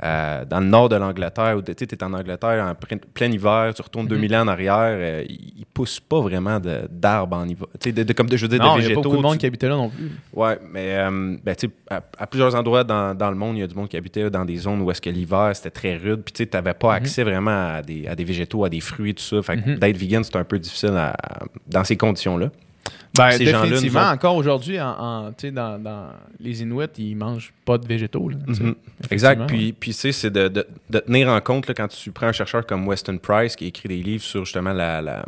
euh, 0.04 0.46
dans 0.46 0.60
le 0.62 0.66
nord 0.68 0.88
de 0.90 0.96
l'Angleterre, 0.96 1.58
où 1.58 1.62
tu 1.62 1.72
es 1.72 2.04
en 2.04 2.14
Angleterre 2.14 2.66
en 2.66 2.74
plein, 3.14 3.32
hiver, 3.32 3.74
tu 3.76 3.82
retournes 3.82 4.06
Mhm. 4.06 4.10
2000 4.10 4.36
ans 4.36 4.42
en 4.44 4.48
arrière, 4.48 4.76
euh, 4.98 5.24
ils 5.28 5.66
poussent 5.74 6.00
pas 6.00 6.22
vraiment 6.22 6.60
d'arbres 6.90 7.36
en 7.38 7.46
hiver. 7.48 7.68
De, 7.84 8.04
de- 8.04 8.14
comme 8.14 8.30
de, 8.30 8.38
je 8.38 8.44
veux 8.44 8.48
dire, 8.48 8.60
Non, 8.60 8.76
de 8.76 8.80
il 8.80 8.80
n'y 8.80 8.86
a 8.86 8.90
végétaux. 8.90 9.02
pas 9.02 9.04
beaucoup 9.10 9.18
de 9.18 9.22
monde 9.24 9.34
tu- 9.34 9.40
qui 9.40 9.46
habitait 9.46 9.68
là 9.68 9.76
non 9.76 9.90
plus. 9.90 10.10
Ouais, 10.34 10.58
mais 10.72 10.96
euh, 10.98 11.38
ben, 11.44 11.56
tu 11.56 11.68
sais, 11.68 11.74
à, 11.90 12.02
à 12.18 12.28
plusieurs 12.28 12.56
endroits 12.56 12.84
dans, 12.84 13.14
dans 13.16 13.30
le 13.30 13.36
monde, 13.36 13.58
il 13.58 13.60
y 13.60 13.64
a 13.64 13.68
du 13.68 13.76
monde 13.76 13.90
qui 13.90 13.98
habitait 13.98 14.30
dans 14.30 14.46
des 14.46 14.58
zones 14.58 14.82
où 14.82 14.90
est-ce 14.92 15.02
que 15.02 15.10
l'hiver, 15.10 15.52
c'était 15.54 15.70
très 15.72 15.98
rude. 15.98 16.22
Puis 16.24 16.34
tu 16.46 16.50
n'avais 16.54 16.74
pas 16.74 16.94
accès 16.94 17.24
vraiment 17.24 17.76
à 17.76 17.82
des, 17.82 18.08
à 18.08 18.16
des 18.16 18.24
végétaux, 18.24 18.64
à 18.64 18.70
des 18.70 18.80
fruits, 18.82 19.14
tout 19.16 19.24
ça. 19.24 19.42
Fait 19.42 19.58
Mhm. 19.58 19.76
d'être 19.80 19.98
vegan, 19.98 20.24
c'est 20.24 20.36
un 20.38 20.44
peu 20.44 20.60
difficile 20.60 20.94
à- 20.96 21.16
dans 21.68 21.84
ces 21.84 21.98
conditions-là. 21.98 22.50
Ben, 23.18 23.32
Ces 23.32 23.46
définitivement, 23.46 24.00
encore 24.12 24.36
aujourd'hui, 24.36 24.80
en, 24.80 24.88
en- 24.90 25.30
tu 25.32 25.48
sais, 25.48 25.52
dans, 25.52 25.80
dans 25.82 26.10
les 26.40 26.62
Inuits, 26.62 26.86
ils 26.98 27.16
mangent 27.16 27.52
pas 27.66 27.78
de 27.78 27.88
végétaux. 27.88 28.30
là. 28.30 28.38
Mhm. 28.48 28.76
Exact. 29.10 29.48
Puis, 29.48 29.74
puis 29.74 29.92
tu 29.92 29.98
sais, 29.98 30.12
c'est 30.12 30.30
de, 30.30 30.48
de- 30.48 30.68
de 30.90 31.00
tenir 31.00 31.28
en 31.30 31.42
compte 31.42 31.68
là, 31.68 31.74
quand 31.74 31.88
tu 31.88 32.12
prends 32.12 32.28
un 32.28 32.32
chercheur 32.32 32.66
comme 32.66 32.88
Weston 32.88 33.18
Price 33.18 33.56
qui 33.56 33.66
écrit 33.66 33.90
des 33.90 34.04
livres 34.04 34.24
sur 34.24 34.46
justement 34.46 34.74
la- 34.74 35.02
la- 35.02 35.26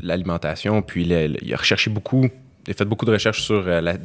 l'alimentation, 0.00 0.82
puis 0.82 1.04
le- 1.04 1.28
le- 1.28 1.36
il 1.44 1.54
a 1.54 1.56
recherché 1.56 1.90
beaucoup, 1.90 2.28
a 2.68 2.72
fait 2.74 2.84
beaucoup 2.84 3.04
de 3.06 3.12
recherches 3.12 3.42
sur 3.42 3.64
euh, 3.66 3.80
la- 3.80 3.96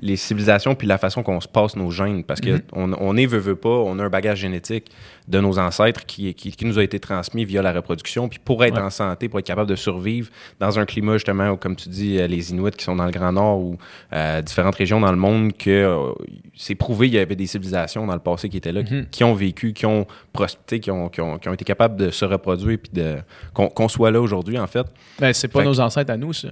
les 0.00 0.16
civilisations 0.16 0.74
puis 0.74 0.86
la 0.86 0.96
façon 0.98 1.22
qu'on 1.22 1.40
se 1.40 1.48
passe 1.48 1.76
nos 1.76 1.90
gènes, 1.90 2.24
parce 2.24 2.40
que 2.40 2.50
Mhm. 2.50 2.60
on, 2.72 2.92
on 2.98 3.16
est 3.16 3.26
veut, 3.26 3.38
veut 3.38 3.56
pas, 3.56 3.68
on 3.68 3.98
a 3.98 4.04
un 4.04 4.08
bagage 4.08 4.38
génétique 4.38 4.90
de 5.28 5.38
nos 5.38 5.58
ancêtres 5.58 6.06
qui, 6.06 6.32
qui, 6.34 6.50
qui 6.50 6.64
nous 6.64 6.78
a 6.78 6.82
été 6.82 6.98
transmis 6.98 7.44
via 7.44 7.62
la 7.62 7.72
reproduction, 7.72 8.28
puis 8.28 8.38
pour 8.44 8.64
être 8.64 8.74
Ouais. 8.76 8.82
en 8.82 8.90
santé, 8.90 9.28
pour 9.28 9.38
être 9.38 9.46
capable 9.46 9.68
de 9.70 9.76
survivre 9.76 10.28
dans 10.58 10.78
un 10.78 10.86
climat 10.86 11.14
justement 11.14 11.50
où, 11.50 11.56
comme 11.56 11.76
tu 11.76 11.88
dis, 11.88 12.18
euh, 12.18 12.26
les 12.26 12.50
Inuits 12.52 12.70
qui 12.72 12.84
sont 12.84 12.96
dans 12.96 13.04
le 13.04 13.10
Grand 13.12 13.32
Nord 13.32 13.58
ou 13.60 13.76
euh, 14.12 14.40
différentes 14.42 14.74
régions 14.76 15.00
dans 15.00 15.12
le 15.12 15.18
monde, 15.18 15.52
que 15.56 15.70
euh, 15.70 16.12
c'est 16.56 16.74
prouvé 16.74 17.06
il 17.08 17.14
y 17.14 17.18
avait 17.18 17.36
des 17.36 17.46
civilisations 17.46 18.06
dans 18.06 18.14
le 18.14 18.18
passé 18.20 18.48
qui 18.48 18.56
étaient 18.56 18.72
là, 18.72 18.82
qui- 18.82 18.94
Mhm. 18.94 19.06
qui, 19.10 19.24
ont 19.24 19.34
vécu, 19.34 19.72
qui 19.72 19.86
ont 19.86 20.06
prospéré, 20.32 20.80
qui 20.80 20.90
ont, 20.90 21.08
qui, 21.08 21.20
ont, 21.20 21.36
été 21.36 21.64
capables 21.64 21.96
de 21.96 22.10
se 22.10 22.24
reproduire, 22.24 22.78
puis 22.82 22.90
de 22.92 23.16
qu'on 23.52 23.88
soit 23.88 24.10
là 24.10 24.20
aujourd'hui 24.20 24.58
en 24.58 24.66
fait. 24.66 24.86
Ben, 25.18 25.32
c'est 25.32 25.48
pas 25.48 25.60
Fait 25.60 25.64
nos 25.66 25.80
ancêtres 25.80 26.10
à 26.12 26.16
nous, 26.16 26.32
ça. 26.32 26.48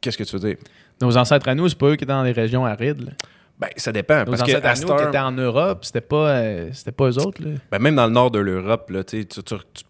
Qu'est-ce 0.00 0.18
que 0.18 0.24
tu 0.24 0.36
veux 0.36 0.48
dire? 0.48 0.58
Nos 1.00 1.16
ancêtres 1.16 1.48
à 1.48 1.54
nous, 1.54 1.68
c'est 1.68 1.78
pas 1.78 1.86
eux 1.86 1.96
qui 1.96 2.04
étaient 2.04 2.12
dans 2.12 2.22
les 2.22 2.32
régions 2.32 2.64
arides. 2.64 3.14
Ben, 3.58 3.68
ça 3.76 3.90
dépend. 3.90 4.18
Nos 4.18 4.24
parce 4.32 4.42
que 4.42 4.52
à 4.54 4.74
nous 4.74 5.08
étaient 5.08 5.18
en 5.18 5.32
Europe, 5.32 5.84
c'était 5.86 6.02
pas, 6.02 6.28
euh, 6.28 6.68
c'était 6.74 6.92
pas 6.92 7.08
eux 7.08 7.18
autres. 7.18 7.42
Là. 7.42 7.52
Ben, 7.70 7.78
même 7.78 7.96
dans 7.96 8.04
le 8.06 8.12
nord 8.12 8.30
de 8.30 8.38
l'Europe, 8.38 8.90
là, 8.90 9.02
tu 9.02 9.26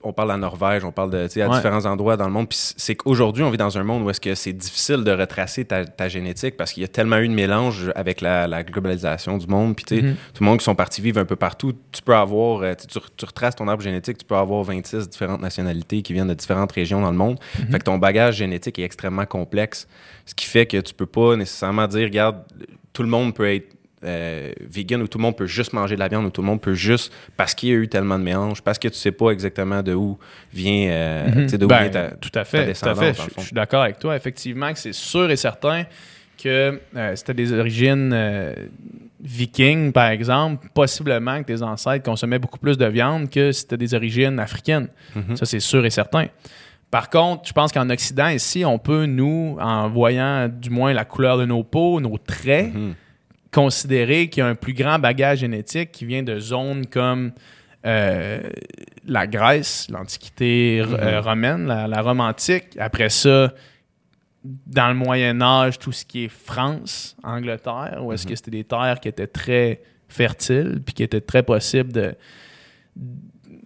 on 0.05 0.13
parle 0.13 0.29
de 0.29 0.35
la 0.35 0.39
Norvège, 0.39 0.85
on 0.85 0.93
parle 0.93 1.11
de, 1.11 1.19
à 1.19 1.49
Ouais. 1.49 1.57
différents 1.57 1.85
endroits 1.85 2.17
dans 2.17 2.27
le 2.27 2.33
monde. 2.33 2.49
Puis 2.49 2.59
c'est 2.77 2.95
qu'aujourd'hui, 2.95 3.43
on 3.43 3.51
vit 3.51 3.57
dans 3.59 3.77
un 3.77 3.83
monde 3.83 4.05
où 4.05 4.11
est-ce 4.11 4.21
que 4.21 4.37
c'est 4.37 4.53
difficile 4.53 5.03
de 5.03 5.11
retracer 5.11 5.65
ta, 5.65 5.85
ta 5.85 6.09
génétique 6.09 6.57
parce 6.57 6.73
qu'il 6.73 6.83
y 6.83 6.85
a 6.85 6.89
tellement 6.89 7.17
eu 7.19 7.27
de 7.29 7.35
mélange 7.35 7.91
avec 7.97 8.21
la, 8.21 8.47
la 8.47 8.63
globalisation 8.63 9.37
du 9.37 9.49
monde. 9.49 9.75
Puis 9.75 9.85
tu 9.85 9.97
sais, 9.97 10.03
Mhm. 10.03 10.15
tout 10.33 10.45
le 10.45 10.47
monde 10.47 10.59
qui 10.59 10.65
sont 10.65 10.77
partis 10.77 11.01
vivre 11.01 11.19
un 11.19 11.25
peu 11.25 11.37
partout, 11.37 11.73
tu 11.91 12.03
peux 12.03 12.15
avoir, 12.15 12.61
euh, 12.63 12.75
tu 12.89 12.99
retraces 13.27 13.57
ton 13.57 13.67
arbre 13.67 13.83
génétique, 13.83 14.19
tu 14.19 14.25
peux 14.25 14.37
avoir 14.37 14.63
26 14.63 15.09
différentes 15.09 15.41
nationalités 15.41 16.03
qui 16.03 16.13
viennent 16.13 16.29
de 16.29 16.35
différentes 16.35 16.71
régions 16.71 17.01
dans 17.01 17.11
le 17.11 17.17
monde. 17.17 17.41
Mhm. 17.59 17.67
Fait 17.73 17.79
que 17.81 17.85
ton 17.85 17.99
bagage 17.99 18.37
génétique 18.37 18.79
est 18.79 18.85
extrêmement 18.85 19.27
complexe, 19.27 19.89
ce 20.25 20.35
qui 20.37 20.47
fait 20.47 20.67
que 20.67 20.77
tu 20.81 20.95
peux 20.95 21.07
pas 21.07 21.35
nécessairement 21.35 21.89
dire, 21.89 22.05
regarde, 22.05 22.37
tout 22.97 23.03
le 23.03 23.11
monde 23.11 23.35
peut 23.35 23.53
être 23.55 23.77
euh, 24.05 24.51
vegan 24.61 25.03
ou 25.03 25.07
tout 25.07 25.19
le 25.19 25.23
monde 25.23 25.37
peut 25.37 25.47
juste 25.47 25.75
manger 25.75 25.97
de 25.97 26.01
la 26.01 26.09
viande 26.09 26.25
ou 26.25 26.31
tout 26.31 26.41
le 26.41 26.47
monde 26.47 26.63
peut 26.63 26.75
juste 26.75 27.13
parce 27.37 27.55
qu'il 27.55 27.69
y 27.69 27.73
a 27.73 27.75
eu 27.75 27.89
tellement 27.89 28.19
de 28.19 28.25
mélange, 28.25 28.63
parce 28.63 28.79
que 28.79 28.89
tu 28.89 28.95
sais 28.95 29.13
pas 29.13 29.31
exactement 29.31 29.83
de 29.83 29.93
où 29.93 30.19
vient, 30.53 30.89
euh, 30.89 31.47
de 31.47 31.65
où 31.65 31.69
Ben, 31.69 31.83
vient 31.83 31.91
ta, 31.91 32.11
tout 32.13 32.31
à 32.35 32.45
fait. 32.45 32.73
Tout 32.73 32.89
à 32.89 32.95
fait. 32.95 33.15
je 33.37 33.43
suis 33.43 33.55
d'accord 33.55 33.83
avec 33.83 33.99
toi. 33.99 34.17
Effectivement, 34.17 34.73
que 34.73 34.79
c'est 34.79 34.95
sûr 34.95 35.31
et 35.31 35.37
certain 35.37 35.85
que 36.43 36.81
euh, 36.97 37.17
c'était 37.17 37.35
des 37.35 37.53
origines 37.53 38.13
euh, 38.15 38.55
vikings, 39.21 39.93
par 39.93 40.09
exemple. 40.09 40.69
Possiblement 40.73 41.43
que 41.43 41.53
tes 41.53 41.63
ancêtres 41.63 42.05
consommaient 42.05 42.39
beaucoup 42.39 42.59
plus 42.59 42.79
de 42.79 42.87
viande 42.87 43.29
que 43.29 43.53
si 43.53 43.61
c'était 43.61 43.77
des 43.77 43.93
origines 43.93 44.39
africaines. 44.39 44.89
Mhm. 45.15 45.37
Ça, 45.37 45.45
c'est 45.45 45.61
sûr 45.61 45.85
et 45.85 45.91
certain. 45.91 46.29
Par 46.91 47.11
contre, 47.11 47.47
je 47.49 47.53
pense 47.53 47.73
qu'en 47.73 47.91
Occident, 47.91 48.29
ici, 48.29 48.65
on 48.65 48.79
peut, 48.79 49.07
nous, 49.07 49.57
en 49.61 49.89
voyant 49.89 50.49
du 50.49 50.71
moins 50.71 50.93
la 50.93 51.05
couleur 51.05 51.37
de 51.39 51.45
nos 51.45 51.65
peaux, 51.65 52.01
nos 52.01 52.17
traits, 52.19 52.73
Mhm. 52.75 52.95
considérer 53.53 54.29
qu'il 54.29 54.43
y 54.43 54.47
a 54.47 54.49
un 54.49 54.55
plus 54.55 54.73
grand 54.75 54.99
bagage 54.99 55.39
génétique 55.39 55.91
qui 55.93 56.05
vient 56.05 56.23
de 56.23 56.39
zones 56.39 56.87
comme 56.87 57.33
euh, 57.89 58.41
la 59.07 59.27
Grèce, 59.29 59.87
l'Antiquité 59.91 60.83
r- 60.83 60.89
Mhm. 60.89 60.95
euh, 61.01 61.21
romaine, 61.21 61.67
la, 61.67 61.87
la 61.87 62.03
Rome 62.03 62.21
antique. 62.21 62.77
Après 62.81 63.09
ça, 63.11 63.53
dans 64.45 64.89
le 64.89 64.95
Moyen 64.95 65.41
Âge, 65.41 65.79
tout 65.79 65.93
ce 65.93 66.05
qui 66.05 66.25
est 66.25 66.29
France, 66.29 67.17
Angleterre, 67.23 68.01
où 68.03 68.13
est-ce 68.13 68.27
que 68.27 68.35
c'était 68.35 68.51
des 68.51 68.65
terres 68.65 68.99
qui 69.01 69.07
étaient 69.09 69.29
très 69.29 69.83
fertiles, 70.09 70.81
puis 70.85 70.95
qui 70.95 71.03
étaient 71.05 71.21
très 71.21 71.43
possibles 71.45 71.93
de... 71.93 72.15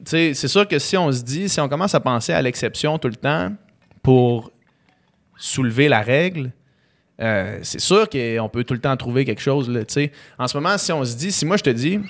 C'est 0.04 0.34
sûr 0.34 0.66
que 0.66 0.78
si 0.78 0.96
on 0.96 1.10
se 1.12 1.22
dit, 1.22 1.48
si 1.48 1.60
on 1.60 1.68
commence 1.68 1.94
à 1.94 2.00
penser 2.00 2.32
à 2.32 2.40
l'exception 2.42 2.98
tout 2.98 3.08
le 3.08 3.16
temps 3.16 3.52
pour 4.02 4.50
soulever 5.36 5.88
la 5.88 6.00
règle, 6.00 6.52
euh, 7.20 7.58
c'est 7.62 7.80
sûr 7.80 8.08
qu'on 8.08 8.48
peut 8.50 8.64
tout 8.64 8.74
le 8.74 8.80
temps 8.80 8.96
trouver 8.96 9.24
quelque 9.24 9.42
chose. 9.42 9.68
Là, 9.68 9.80
en 10.38 10.46
ce 10.48 10.56
moment, 10.56 10.78
si 10.78 10.92
on 10.92 11.04
se 11.04 11.16
dit, 11.16 11.30
si 11.32 11.44
moi 11.44 11.56
je 11.58 11.62
te 11.62 11.70
dis, 11.70 12.00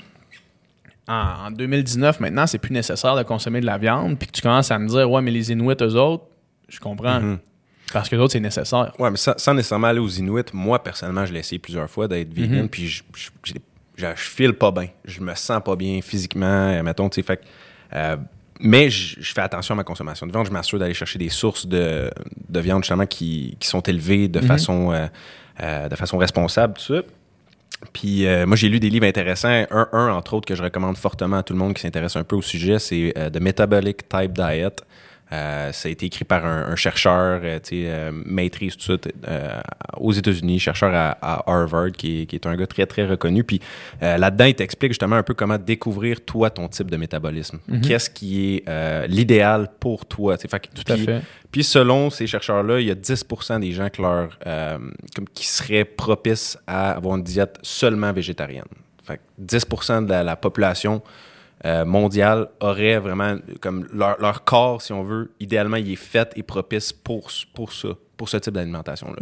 en, 1.08 1.46
en 1.46 1.50
2019 1.50 2.20
maintenant, 2.20 2.46
c'est 2.46 2.58
plus 2.58 2.72
nécessaire 2.72 3.16
de 3.16 3.22
consommer 3.24 3.60
de 3.60 3.66
la 3.66 3.78
viande, 3.78 4.16
puis 4.18 4.28
que 4.28 4.32
tu 4.32 4.42
commences 4.42 4.70
à 4.70 4.78
me 4.78 4.88
dire, 4.88 5.10
ouais, 5.10 5.22
mais 5.22 5.30
les 5.32 5.50
Inuits, 5.50 5.74
eux 5.80 5.96
autres, 5.96 6.24
je 6.68 6.78
comprends. 6.78 7.20
Mhm. 7.20 7.38
Parce 7.92 8.08
que 8.08 8.14
les 8.14 8.22
autres, 8.22 8.32
c'est 8.34 8.40
nécessaire. 8.40 8.92
Ouais, 9.00 9.10
mais 9.10 9.16
sans, 9.16 9.34
sans 9.36 9.52
nécessairement 9.52 9.88
aller 9.88 9.98
aux 9.98 10.08
Inuits, 10.08 10.44
moi, 10.52 10.80
personnellement, 10.80 11.26
je 11.26 11.32
l'ai 11.32 11.40
essayé 11.40 11.58
plusieurs 11.58 11.90
fois 11.90 12.06
d'être 12.06 12.32
vegan, 12.32 12.62
Mhm. 12.62 12.68
puis 12.68 12.86
je, 12.86 13.02
je, 13.16 13.30
j'ai- 13.42 13.54
je- 13.96 14.06
je 14.14 14.22
file 14.22 14.52
pas 14.52 14.70
bien. 14.70 14.86
Je 15.04 15.20
me 15.20 15.34
sens 15.34 15.60
pas 15.64 15.74
bien 15.74 16.00
physiquement, 16.00 16.46
euh, 16.46 16.82
mettons, 16.84 17.08
tu 17.08 17.16
sais, 17.16 17.22
fait 17.26 17.38
que, 17.38 17.42
euh, 17.94 18.16
mais 18.60 18.90
je, 18.90 19.20
je 19.20 19.32
fais 19.32 19.40
attention 19.40 19.72
à 19.74 19.76
ma 19.76 19.84
consommation 19.84 20.26
de 20.26 20.32
viande. 20.32 20.46
Je 20.46 20.52
m'assure 20.52 20.78
d'aller 20.78 20.94
chercher 20.94 21.18
des 21.18 21.30
sources 21.30 21.66
de, 21.66 22.10
de 22.48 22.60
viande, 22.60 22.82
justement, 22.82 23.06
qui, 23.06 23.56
qui 23.58 23.66
sont 23.68 23.80
élevées 23.80 24.28
de, 24.28 24.40
Mhm. 24.40 24.46
façon, 24.46 24.92
euh, 24.92 25.06
euh, 25.62 25.88
de 25.88 25.94
façon 25.96 26.18
responsable, 26.18 26.74
tout 26.74 26.94
ça. 26.94 27.02
Puis 27.94 28.26
euh, 28.26 28.44
moi, 28.46 28.56
j'ai 28.56 28.68
lu 28.68 28.78
des 28.78 28.90
livres 28.90 29.06
intéressants. 29.06 29.64
Un, 29.70 29.88
un, 29.92 30.08
entre 30.12 30.34
autres, 30.34 30.46
que 30.46 30.54
je 30.54 30.62
recommande 30.62 30.98
fortement 30.98 31.38
à 31.38 31.42
tout 31.42 31.54
le 31.54 31.58
monde 31.58 31.72
qui 31.72 31.80
s'intéresse 31.80 32.14
un 32.16 32.24
peu 32.24 32.36
au 32.36 32.42
sujet, 32.42 32.78
c'est 32.78 33.14
euh, 33.16 33.30
The 33.30 33.40
Metabolic 33.40 34.06
Type 34.06 34.32
Diet. 34.32 34.76
Euh, 35.32 35.70
ça 35.72 35.88
a 35.88 35.92
été 35.92 36.06
écrit 36.06 36.24
par 36.24 36.44
un, 36.44 36.64
un 36.66 36.76
chercheur, 36.76 37.40
euh, 37.44 37.58
tu 37.60 37.68
sais, 37.68 37.84
euh, 37.86 38.10
maîtrise, 38.12 38.76
tout 38.76 38.84
ça, 38.84 38.94
euh, 39.28 39.60
aux 39.96 40.12
États-Unis, 40.12 40.58
chercheur 40.58 40.92
à, 40.94 41.10
à 41.22 41.44
Harvard, 41.50 41.92
qui 41.92 42.22
est, 42.22 42.26
qui 42.26 42.34
est 42.36 42.46
un 42.46 42.56
gars 42.56 42.66
très, 42.66 42.84
très 42.86 43.06
reconnu. 43.06 43.44
Puis 43.44 43.60
euh, 44.02 44.16
là-dedans, 44.18 44.46
il 44.46 44.54
t'explique 44.54 44.90
justement 44.90 45.16
un 45.16 45.22
peu 45.22 45.34
comment 45.34 45.58
découvrir, 45.58 46.24
toi, 46.24 46.50
ton 46.50 46.66
type 46.68 46.90
de 46.90 46.96
métabolisme. 46.96 47.58
Mhm. 47.68 47.80
Qu'est-ce 47.80 48.10
qui 48.10 48.56
est 48.56 48.68
euh, 48.68 49.06
l'idéal 49.06 49.68
pour 49.78 50.04
toi. 50.06 50.36
tu 50.36 50.42
sais. 50.42 50.48
Fait 50.48 50.60
que- 50.60 50.68
Tout 50.74 50.92
à 50.92 50.96
fait. 50.96 51.20
puis 51.52 51.62
selon 51.64 52.10
ces 52.10 52.26
chercheurs-là, 52.26 52.80
il 52.80 52.86
y 52.86 52.90
a 52.90 52.94
10% 52.94 53.60
des 53.60 53.72
gens 53.72 53.88
que 53.88 54.02
leur, 54.02 54.38
euh, 54.46 54.78
comme, 55.14 55.28
qui 55.32 55.46
seraient 55.46 55.84
propices 55.84 56.58
à 56.66 56.92
avoir 56.92 57.16
une 57.16 57.22
diète 57.22 57.58
seulement 57.62 58.12
végétarienne. 58.12 58.64
Fait 59.04 59.18
que 59.18 59.22
10% 59.40 60.02
de 60.04 60.10
la, 60.10 60.22
la 60.24 60.36
population 60.36 61.02
euh, 61.66 61.84
mondiale 61.84 62.48
aurait 62.60 62.98
vraiment 62.98 63.36
comme 63.60 63.86
leur, 63.92 64.20
leur 64.20 64.44
corps, 64.44 64.80
si 64.82 64.92
on 64.92 65.02
veut, 65.02 65.32
idéalement, 65.40 65.76
il 65.76 65.92
est 65.92 65.96
fait 65.96 66.32
et 66.36 66.42
propice 66.42 66.92
pour, 66.92 67.30
pour 67.54 67.72
ça, 67.72 67.88
pour 68.16 68.28
ce 68.28 68.36
type 68.38 68.52
d'alimentation-là. 68.54 69.16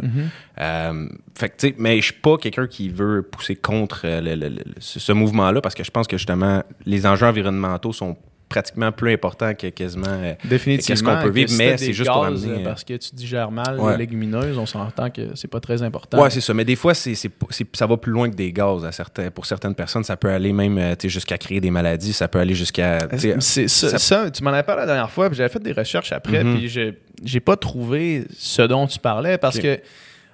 Euh, 0.59 1.09
fait 1.37 1.49
que, 1.49 1.55
tu 1.57 1.67
sais, 1.69 1.75
mais 1.77 1.97
je 1.99 2.05
suis 2.05 2.13
pas 2.21 2.37
quelqu'un 2.37 2.67
qui 2.67 2.89
veut 2.89 3.21
pousser 3.23 3.55
contre 3.55 4.01
euh, 4.05 4.21
le- 4.21 4.35
le- 4.35 4.49
le- 4.49 4.63
ce, 4.79 4.99
ce 4.99 5.11
mouvement-là 5.11 5.61
parce 5.61 5.75
que 5.75 5.83
je 5.83 5.91
pense 5.91 6.07
que 6.07 6.17
justement, 6.17 6.63
les 6.85 7.05
enjeux 7.05 7.27
environnementaux 7.27 7.93
sont 7.93 8.17
pratiquement 8.49 8.91
plus 8.91 9.13
importants 9.13 9.53
que 9.53 9.67
quasiment. 9.67 10.07
euh, 10.09 10.33
Définitivement. 10.43 10.87
Qu'est-ce 10.87 11.03
qu'on 11.03 11.23
peut 11.23 11.29
vivre, 11.33 11.51
mais 11.57 11.77
c'est 11.77 11.93
juste 11.93 12.09
pour 12.11 12.25
amener, 12.25 12.47
euh, 12.49 12.57
euh, 12.59 12.63
Parce 12.63 12.83
que 12.83 12.93
tu 12.97 13.15
digères 13.15 13.51
mal 13.51 13.79
Ouais. 13.79 13.91
les 13.93 13.99
légumineuses, 13.99 14.57
on 14.57 14.65
s'entend 14.65 15.09
que 15.11 15.35
c'est 15.35 15.47
pas 15.47 15.59
très 15.59 15.81
important. 15.83 16.21
Ouais, 16.21 16.29
c'est 16.31 16.41
ça. 16.41 16.53
Mais 16.53 16.65
des 16.65 16.75
fois, 16.75 16.93
c'est, 16.93 17.13
c'est, 17.15 17.29
ça 17.73 17.85
va 17.85 17.95
plus 17.97 18.11
loin 18.11 18.29
que 18.29 18.35
des 18.35 18.51
gaz. 18.51 18.83
À 18.83 18.91
certains, 18.91 19.29
pour 19.31 19.45
certaines 19.45 19.75
personnes, 19.75 20.03
ça 20.03 20.17
peut 20.17 20.29
aller 20.29 20.51
même 20.51 20.95
jusqu'à 21.03 21.37
créer 21.37 21.61
des 21.61 21.71
maladies. 21.71 22.11
Ça 22.13 22.27
peut 22.27 22.39
aller 22.39 22.55
jusqu'à. 22.55 22.97
C'est 23.39 23.67
ça, 23.69 24.31
tu 24.31 24.43
m'en 24.43 24.49
avais 24.51 24.63
parlé 24.63 24.81
la 24.81 24.85
dernière 24.87 25.11
fois, 25.11 25.29
puis 25.29 25.37
j'avais 25.37 25.49
fait 25.49 25.61
des 25.63 25.71
recherches 25.73 26.11
après, 26.11 26.43
Mhm. 26.43 26.55
puis 26.57 26.67
je 26.69 26.93
j'ai 27.23 27.39
pas 27.41 27.55
trouvé 27.57 28.25
ce 28.37 28.61
dont 28.61 28.87
tu 28.87 28.97
parlais 28.97 29.37
parce 29.37 29.59
que 29.59 29.79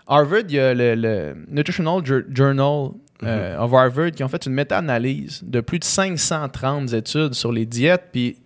Harvard, 0.08 0.42
il 0.48 0.54
y 0.56 0.60
a 0.60 0.74
le, 0.74 0.94
le 0.94 1.36
Nutritional 1.50 2.06
Jour- 2.06 2.22
Journal 2.32 2.92
euh, 3.24 3.58
of 3.60 3.74
Harvard 3.74 4.12
qui 4.12 4.24
ont 4.24 4.28
fait 4.28 4.46
une 4.46 4.54
méta-analyse 4.54 5.42
de 5.44 5.62
plus 5.62 5.80
de 5.80 5.84
530 5.86 6.94
études 6.94 7.34
sur 7.34 7.52
les 7.52 7.66
diètes, 7.66 8.10
puis 8.12 8.38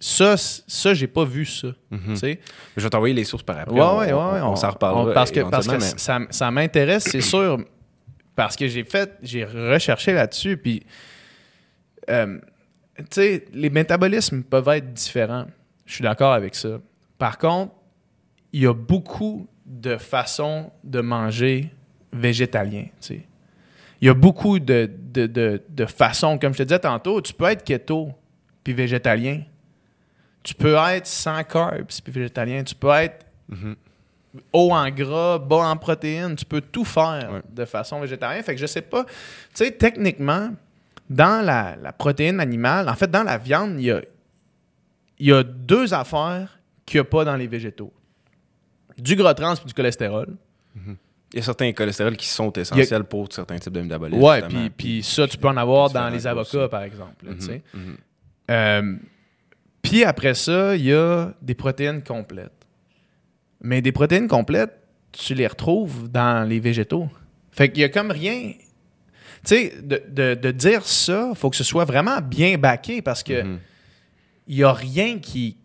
ça, 0.00 0.36
ça 0.36 0.94
j'ai 0.94 1.06
pas 1.08 1.24
vu 1.24 1.44
ça. 1.44 1.68
Mhm. 1.90 2.14
Je 2.76 2.82
vais 2.82 2.90
t'envoyer 2.90 3.14
les 3.14 3.24
sources 3.24 3.42
par 3.42 3.58
après. 3.58 3.74
Ouais, 3.74 3.80
on, 3.82 3.98
ouais, 3.98 4.12
ouais, 4.12 4.40
on- 4.42 4.56
s'en 4.56 4.70
reparlera. 4.70 5.10
on- 5.10 5.14
parce 5.14 5.30
que, 5.30 5.40
parce 5.40 5.66
que 5.66 5.72
mais- 5.72 5.80
ça, 5.80 6.20
ça 6.30 6.50
m'intéresse, 6.50 7.04
c'est 7.04 7.20
sûr, 7.34 7.58
parce 8.36 8.54
que 8.56 8.68
j'ai 8.68 8.84
fait, 8.84 9.12
j'ai 9.22 9.44
recherché 9.44 10.12
là-dessus, 10.12 10.56
puis, 10.56 10.84
euh, 12.10 12.38
tu 12.96 13.04
sais, 13.10 13.44
les 13.52 13.70
métabolismes 13.70 14.42
peuvent 14.44 14.68
être 14.68 14.92
différents. 14.92 15.46
Je 15.84 15.94
suis 15.94 16.02
d'accord 16.02 16.32
avec 16.32 16.54
ça. 16.54 16.78
Par 17.18 17.36
contre, 17.38 17.72
il 18.52 18.62
y 18.62 18.66
a 18.66 18.72
beaucoup 18.74 19.46
de 19.66 19.96
façons 19.96 20.70
de 20.84 21.00
manger 21.00 21.70
végétalien, 22.12 22.84
tu 22.84 22.90
sais. 23.00 23.20
Il 24.00 24.06
y 24.06 24.08
a 24.10 24.14
beaucoup 24.14 24.58
de, 24.58 24.90
de, 25.12 25.26
de, 25.26 25.62
de 25.68 25.86
façons, 25.86 26.38
comme 26.38 26.52
je 26.52 26.58
te 26.58 26.62
disais 26.62 26.78
tantôt, 26.78 27.20
tu 27.20 27.32
peux 27.32 27.46
être 27.46 27.64
keto 27.64 28.10
puis 28.62 28.72
végétalien. 28.72 29.42
Tu 30.42 30.54
peux 30.54 30.74
être 30.76 31.06
sans 31.06 31.42
carbs 31.44 31.86
puis 32.02 32.12
végétalien. 32.12 32.62
Tu 32.64 32.74
peux 32.74 32.90
être 32.90 33.24
Mhm. 33.48 33.76
haut 34.52 34.72
en 34.72 34.88
gras, 34.90 35.38
bas 35.38 35.68
en 35.70 35.76
protéines. 35.76 36.36
Tu 36.36 36.44
peux 36.44 36.60
tout 36.60 36.84
faire 36.84 37.30
Ouais. 37.32 37.42
de 37.50 37.64
façon 37.64 37.98
végétarienne. 38.00 38.42
Fait 38.44 38.54
que 38.54 38.60
je 38.60 38.66
sais 38.66 38.82
pas. 38.82 39.04
Tu 39.04 39.10
sais, 39.54 39.70
techniquement, 39.72 40.50
dans 41.10 41.44
la, 41.44 41.76
la 41.76 41.92
protéine 41.92 42.38
animale, 42.38 42.88
en 42.88 42.94
fait, 42.94 43.10
dans 43.10 43.22
la 43.24 43.38
viande, 43.38 43.76
il 43.80 43.84
y 43.86 43.90
a, 43.90 44.00
y 45.18 45.32
a 45.32 45.42
deux 45.42 45.92
affaires 45.94 46.58
qu'il 46.86 46.98
n'y 46.98 47.00
a 47.00 47.04
pas 47.04 47.24
dans 47.24 47.36
les 47.36 47.46
végétaux 47.46 47.92
du 48.98 49.16
gras 49.16 49.32
trans 49.34 49.54
et 49.54 49.64
du 49.66 49.72
cholestérol. 49.74 50.36
Il 51.32 51.36
y 51.36 51.40
a 51.40 51.42
certains 51.42 51.72
cholestérols 51.72 52.16
qui 52.16 52.26
sont 52.26 52.50
essentiels 52.52 53.04
pour 53.04 53.30
certains 53.30 53.58
types 53.58 53.72
de 53.72 53.82
métabolisme. 53.82 54.22
Ouais, 54.22 54.40
justement. 54.40 54.60
puis, 54.60 54.70
puis 54.70 55.02
ça, 55.02 55.28
tu 55.28 55.36
peux 55.36 55.48
en 55.48 55.56
avoir 55.58 55.90
dans 55.90 56.08
les 56.08 56.26
avocats, 56.26 56.58
aussi. 56.60 56.70
par 56.70 56.82
exemple. 56.82 57.26
Euh, 58.50 58.96
puis 59.82 60.04
après 60.04 60.34
ça, 60.34 60.74
il 60.76 60.84
y 60.86 60.92
a 60.94 61.32
des 61.42 61.54
protéines 61.54 62.02
complètes. 62.02 62.52
Mais 63.60 63.82
des 63.82 63.92
protéines 63.92 64.28
complètes, 64.28 64.72
tu 65.12 65.34
les 65.34 65.46
retrouves 65.46 66.08
dans 66.10 66.48
les 66.48 66.60
végétaux. 66.60 67.08
Fait 67.50 67.70
qu'il 67.70 67.80
y 67.80 67.84
a 67.84 67.88
comme 67.88 68.10
rien. 68.10 68.52
Tu 68.52 68.58
sais, 69.44 69.74
de, 69.82 70.02
de- 70.08 70.34
de 70.34 70.50
dire 70.50 70.84
ça, 70.86 71.32
faut 71.34 71.50
que 71.50 71.56
ce 71.56 71.64
soit 71.64 71.84
vraiment 71.84 72.20
bien 72.20 72.56
baqué 72.58 73.02
parce 73.02 73.22
que 73.22 73.42
Mhm, 73.42 73.58
il 74.46 74.56
y 74.56 74.64
a 74.64 74.72
rien 74.72 75.18
qui, 75.18 75.58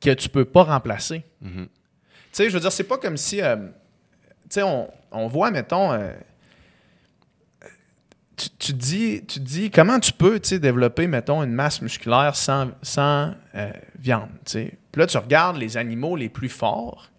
que 0.00 0.10
tu 0.14 0.28
peux 0.28 0.44
pas 0.44 0.62
remplacer. 0.64 1.24
mhm. 1.42 1.66
Tu 1.66 1.70
sais, 2.32 2.48
je 2.48 2.54
veux 2.54 2.60
dire, 2.60 2.72
c'est 2.72 2.84
pas 2.84 2.98
comme 2.98 3.16
si. 3.16 3.40
euh, 3.42 3.56
on, 4.62 5.26
voit, 5.28 5.50
mettons. 5.50 5.92
euh, 5.92 6.12
tu, 8.58 8.72
dis, 8.72 9.70
comment 9.70 10.00
tu 10.00 10.12
peux 10.12 10.38
développer, 10.38 11.06
mettons, 11.06 11.42
une 11.42 11.52
masse 11.52 11.80
musculaire 11.80 12.34
sans, 12.34 12.70
sans 12.82 13.32
euh, 13.54 13.72
viande. 13.98 14.30
Puis 14.44 14.70
là, 14.96 15.06
tu 15.06 15.16
regardes 15.18 15.56
les 15.56 15.76
animaux 15.76 16.16
les 16.16 16.28
plus 16.28 16.48
forts, 16.48 17.10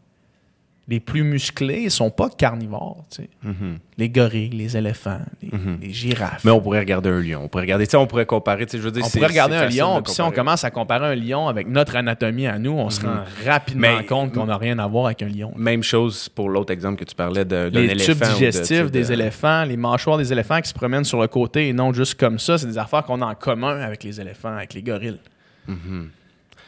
les 0.87 0.99
plus 0.99 1.23
musclés, 1.23 1.81
ils 1.85 1.89
sont 1.91 2.11
pas 2.11 2.29
carnivores. 2.29 3.03
tu 3.09 3.23
sais. 3.23 3.29
Mhm. 3.41 3.79
Les 3.97 4.07
gorilles, 4.09 4.49
les 4.49 4.77
éléphants, 4.77 5.19
les, 5.41 5.49
Mhm. 5.57 5.79
les 5.81 5.91
girafes. 5.91 6.43
Mais 6.43 6.51
on 6.51 6.61
pourrait 6.61 6.79
regarder 6.79 7.09
un 7.09 7.19
lion. 7.21 7.41
On 7.43 7.47
pourrait 7.47 7.63
regarder, 7.63 7.87
on 7.95 8.05
pourrait 8.05 8.27
comparer, 8.27 8.67
je 8.71 8.77
veux 8.77 8.91
dire, 8.91 9.03
on 9.03 9.09
pourrait 9.09 9.27
regarder 9.27 9.55
un 9.55 9.67
lion, 9.67 10.01
puis 10.03 10.13
si 10.13 10.21
on 10.21 10.29
commence 10.31 10.63
à 10.63 10.69
comparer 10.69 11.07
un 11.07 11.15
lion 11.15 11.47
avec 11.47 11.67
notre 11.67 11.95
anatomie 11.95 12.45
à 12.45 12.59
nous, 12.59 12.73
on 12.73 12.89
se 12.91 13.01
rend 13.03 13.23
rapidement 13.45 13.97
Mais- 13.97 14.05
compte 14.05 14.33
qu'on 14.33 14.45
n'a 14.45 14.57
rien 14.57 14.77
à 14.77 14.85
voir 14.85 15.07
avec 15.07 15.23
un 15.23 15.29
lion. 15.29 15.51
Même 15.55 15.81
chose 15.81 16.29
pour 16.29 16.49
l'autre 16.49 16.71
exemple 16.71 16.97
que 16.99 17.05
tu 17.05 17.15
parlais 17.15 17.45
de, 17.45 17.69
les 17.73 17.85
éléphant. 17.85 18.13
tubes 18.13 18.21
ou 18.21 18.25
de, 18.27 18.33
digestifs 18.33 18.91
des 18.91 19.05
de- 19.05 19.11
éléphants, 19.13 19.63
les 19.63 19.77
mâchoires 19.77 20.17
des 20.19 20.31
éléphants 20.31 20.61
qui 20.61 20.69
se 20.69 20.73
promènent 20.75 21.03
sur 21.05 21.19
le 21.19 21.27
côté 21.27 21.67
et 21.69 21.73
non 21.73 21.93
juste 21.93 22.13
comme 22.15 22.37
ça, 22.37 22.57
c'est 22.59 22.67
des 22.67 22.77
affaires 22.77 23.03
qu'on 23.05 23.21
a 23.23 23.25
en 23.25 23.35
commun 23.35 23.79
avec 23.81 24.03
les 24.03 24.21
éléphants, 24.21 24.55
avec 24.55 24.73
les 24.75 24.83
gorilles. 24.83 25.19
Mhm. 25.67 26.09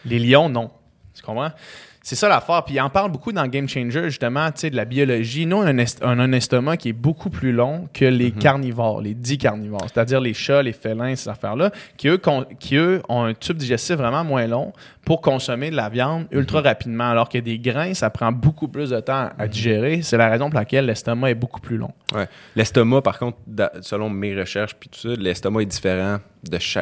Les 0.05 0.17
lions, 0.19 0.49
non. 0.49 0.71
Tu 1.13 1.21
comprends? 1.21 1.51
C'est 2.07 2.15
ça 2.15 2.29
l'affaire. 2.29 2.63
Puis 2.63 2.75
il 2.75 2.79
en 2.81 2.89
parle 2.89 3.11
beaucoup 3.11 3.33
dans 3.33 3.45
Game 3.47 3.67
Changer, 3.67 4.03
justement, 4.05 4.45
tu 4.51 4.59
sais, 4.61 4.69
de 4.69 4.77
la 4.77 4.85
biologie. 4.85 5.45
Nous, 5.45 5.57
on 5.57 5.61
a 5.63 5.71
un, 5.71 5.77
est- 5.77 6.33
estomac 6.37 6.77
qui 6.77 6.89
est 6.89 6.93
beaucoup 6.93 7.29
plus 7.29 7.51
long 7.51 7.89
que 7.93 8.05
les 8.05 8.31
Mhm. 8.31 8.37
carnivores, 8.39 9.01
les 9.01 9.13
dix 9.13 9.37
carnivores, 9.37 9.85
c'est-à-dire 9.91 10.21
les 10.21 10.33
chats, 10.33 10.63
les 10.63 10.71
félins, 10.71 11.15
ces 11.17 11.27
affaires-là, 11.29 11.71
qui 11.97 12.07
eux, 12.07 12.19
qui 12.59 12.75
eux 12.77 13.01
ont 13.09 13.23
un 13.23 13.33
tube 13.33 13.57
digestif 13.57 13.95
vraiment 13.97 14.23
moins 14.23 14.47
long 14.47 14.71
pour 15.03 15.19
consommer 15.21 15.69
de 15.69 15.75
la 15.75 15.89
viande 15.89 16.27
Mhm. 16.31 16.39
ultra 16.39 16.61
rapidement, 16.61 17.09
alors 17.09 17.27
que 17.27 17.37
des 17.39 17.59
grains, 17.59 17.93
ça 17.93 18.09
prend 18.09 18.31
beaucoup 18.31 18.67
plus 18.69 18.91
de 18.91 18.99
temps 19.01 19.23
Mhm. 19.25 19.31
à 19.39 19.47
digérer. 19.49 20.01
C'est 20.01 20.17
la 20.17 20.29
raison 20.29 20.49
pour 20.49 20.59
laquelle 20.59 20.85
l'estomac 20.85 21.31
est 21.31 21.35
beaucoup 21.35 21.59
plus 21.59 21.75
long. 21.77 21.91
Ouais. 22.15 22.27
L'estomac, 22.55 23.01
par 23.01 23.19
contre, 23.19 23.37
selon 23.81 24.09
mes 24.09 24.33
recherches, 24.33 24.75
puis 24.79 24.89
tout 24.89 24.99
ça, 24.99 25.09
l'estomac 25.19 25.61
est 25.63 25.65
différent 25.65 26.19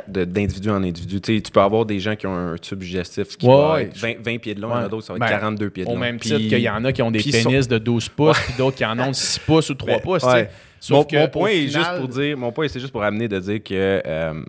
d'individu 0.07 0.69
en 0.69 0.83
individu. 0.83 1.21
Tu 1.21 1.41
peux 1.51 1.61
avoir 1.61 1.85
des 1.85 1.99
gens 1.99 2.15
qui 2.15 2.27
ont 2.27 2.35
un 2.35 2.57
tube 2.57 2.79
digestif 2.79 3.37
qui 3.37 3.47
Ouais, 3.47 3.55
va 3.55 3.81
être 3.83 3.97
20, 3.97 4.13
20 4.23 4.37
pieds 4.39 4.53
de 4.55 4.61
long, 4.61 4.69
il 4.69 4.71
y 4.71 4.73
en 4.75 4.77
a 4.79 4.83
Ouais. 4.83 4.89
d'autres, 4.89 5.05
ça 5.07 5.13
va 5.13 5.19
Ben, 5.19 5.25
être 5.25 5.31
42 5.39 5.69
pieds 5.69 5.83
de 5.85 5.89
Au 5.89 5.93
long. 5.93 5.99
même 5.99 6.19
Puis- 6.19 6.29
titre 6.29 6.41
qu'il 6.49 6.59
y 6.59 6.69
en 6.69 6.83
a 6.85 6.91
qui 6.91 7.01
ont 7.01 7.11
des 7.11 7.23
pénis 7.23 7.67
de 7.67 7.77
12 7.77 8.09
pouces, 8.09 8.39
puis 8.39 8.53
d'autres 8.57 8.77
qui 8.77 8.85
en 8.85 8.99
ont 8.99 9.07
de 9.09 9.13
6 9.15 9.39
pouces 9.39 9.69
ou 9.69 9.75
3 9.75 9.95
Ben, 9.95 10.01
pouces. 10.01 10.23
ouais. 10.23 10.49
Sauf 10.79 10.97
Mon, 10.97 11.03
que, 11.05 11.15
mon 11.15 11.23
au 11.23 11.27
point 11.29 11.49
est 11.49 11.67
juste 11.67 11.95
pour 11.97 12.07
dire, 12.07 12.37
mon 12.37 12.51
point 12.51 12.67
c'est 12.67 12.79
juste 12.79 12.91
pour 12.91 13.03
amener 13.03 13.27
de 13.27 13.39
dire 13.39 13.63
que 13.63 14.01
euh, 14.05 14.43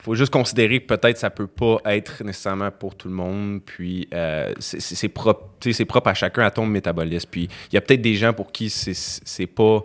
faut 0.00 0.14
juste 0.14 0.32
considérer 0.32 0.80
que 0.80 0.86
peut-être 0.86 1.18
ça 1.18 1.28
peut 1.30 1.48
pas 1.48 1.78
être 1.86 2.22
nécessairement 2.22 2.70
pour 2.70 2.94
tout 2.94 3.08
le 3.08 3.14
monde. 3.14 3.60
Puis 3.64 4.08
euh, 4.14 4.52
c'est- 4.60 5.08
propre, 5.08 5.48
propre 5.86 6.08
à 6.08 6.14
chacun 6.14 6.42
à 6.44 6.50
ton 6.50 6.64
métabolisme. 6.66 7.28
Puis 7.30 7.48
il 7.72 7.74
y 7.74 7.78
a 7.78 7.80
peut-être 7.80 8.00
des 8.02 8.14
gens 8.14 8.32
pour 8.32 8.52
qui 8.52 8.70
c'est 8.70 9.46
pas 9.46 9.84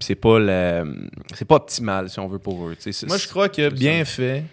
c'est 0.00 0.14
pas 0.14 0.38
le 0.38 1.08
c'est 1.34 1.44
pas 1.44 1.56
optimal 1.56 2.08
si 2.10 2.18
on 2.20 2.28
veut 2.28 2.38
pour 2.38 2.66
eux. 2.68 2.76
Moi, 3.06 3.16
je 3.18 3.28
crois 3.28 3.48
que 3.48 3.68
bien 3.70 4.00
ça. 4.04 4.10
fait, 4.12 4.44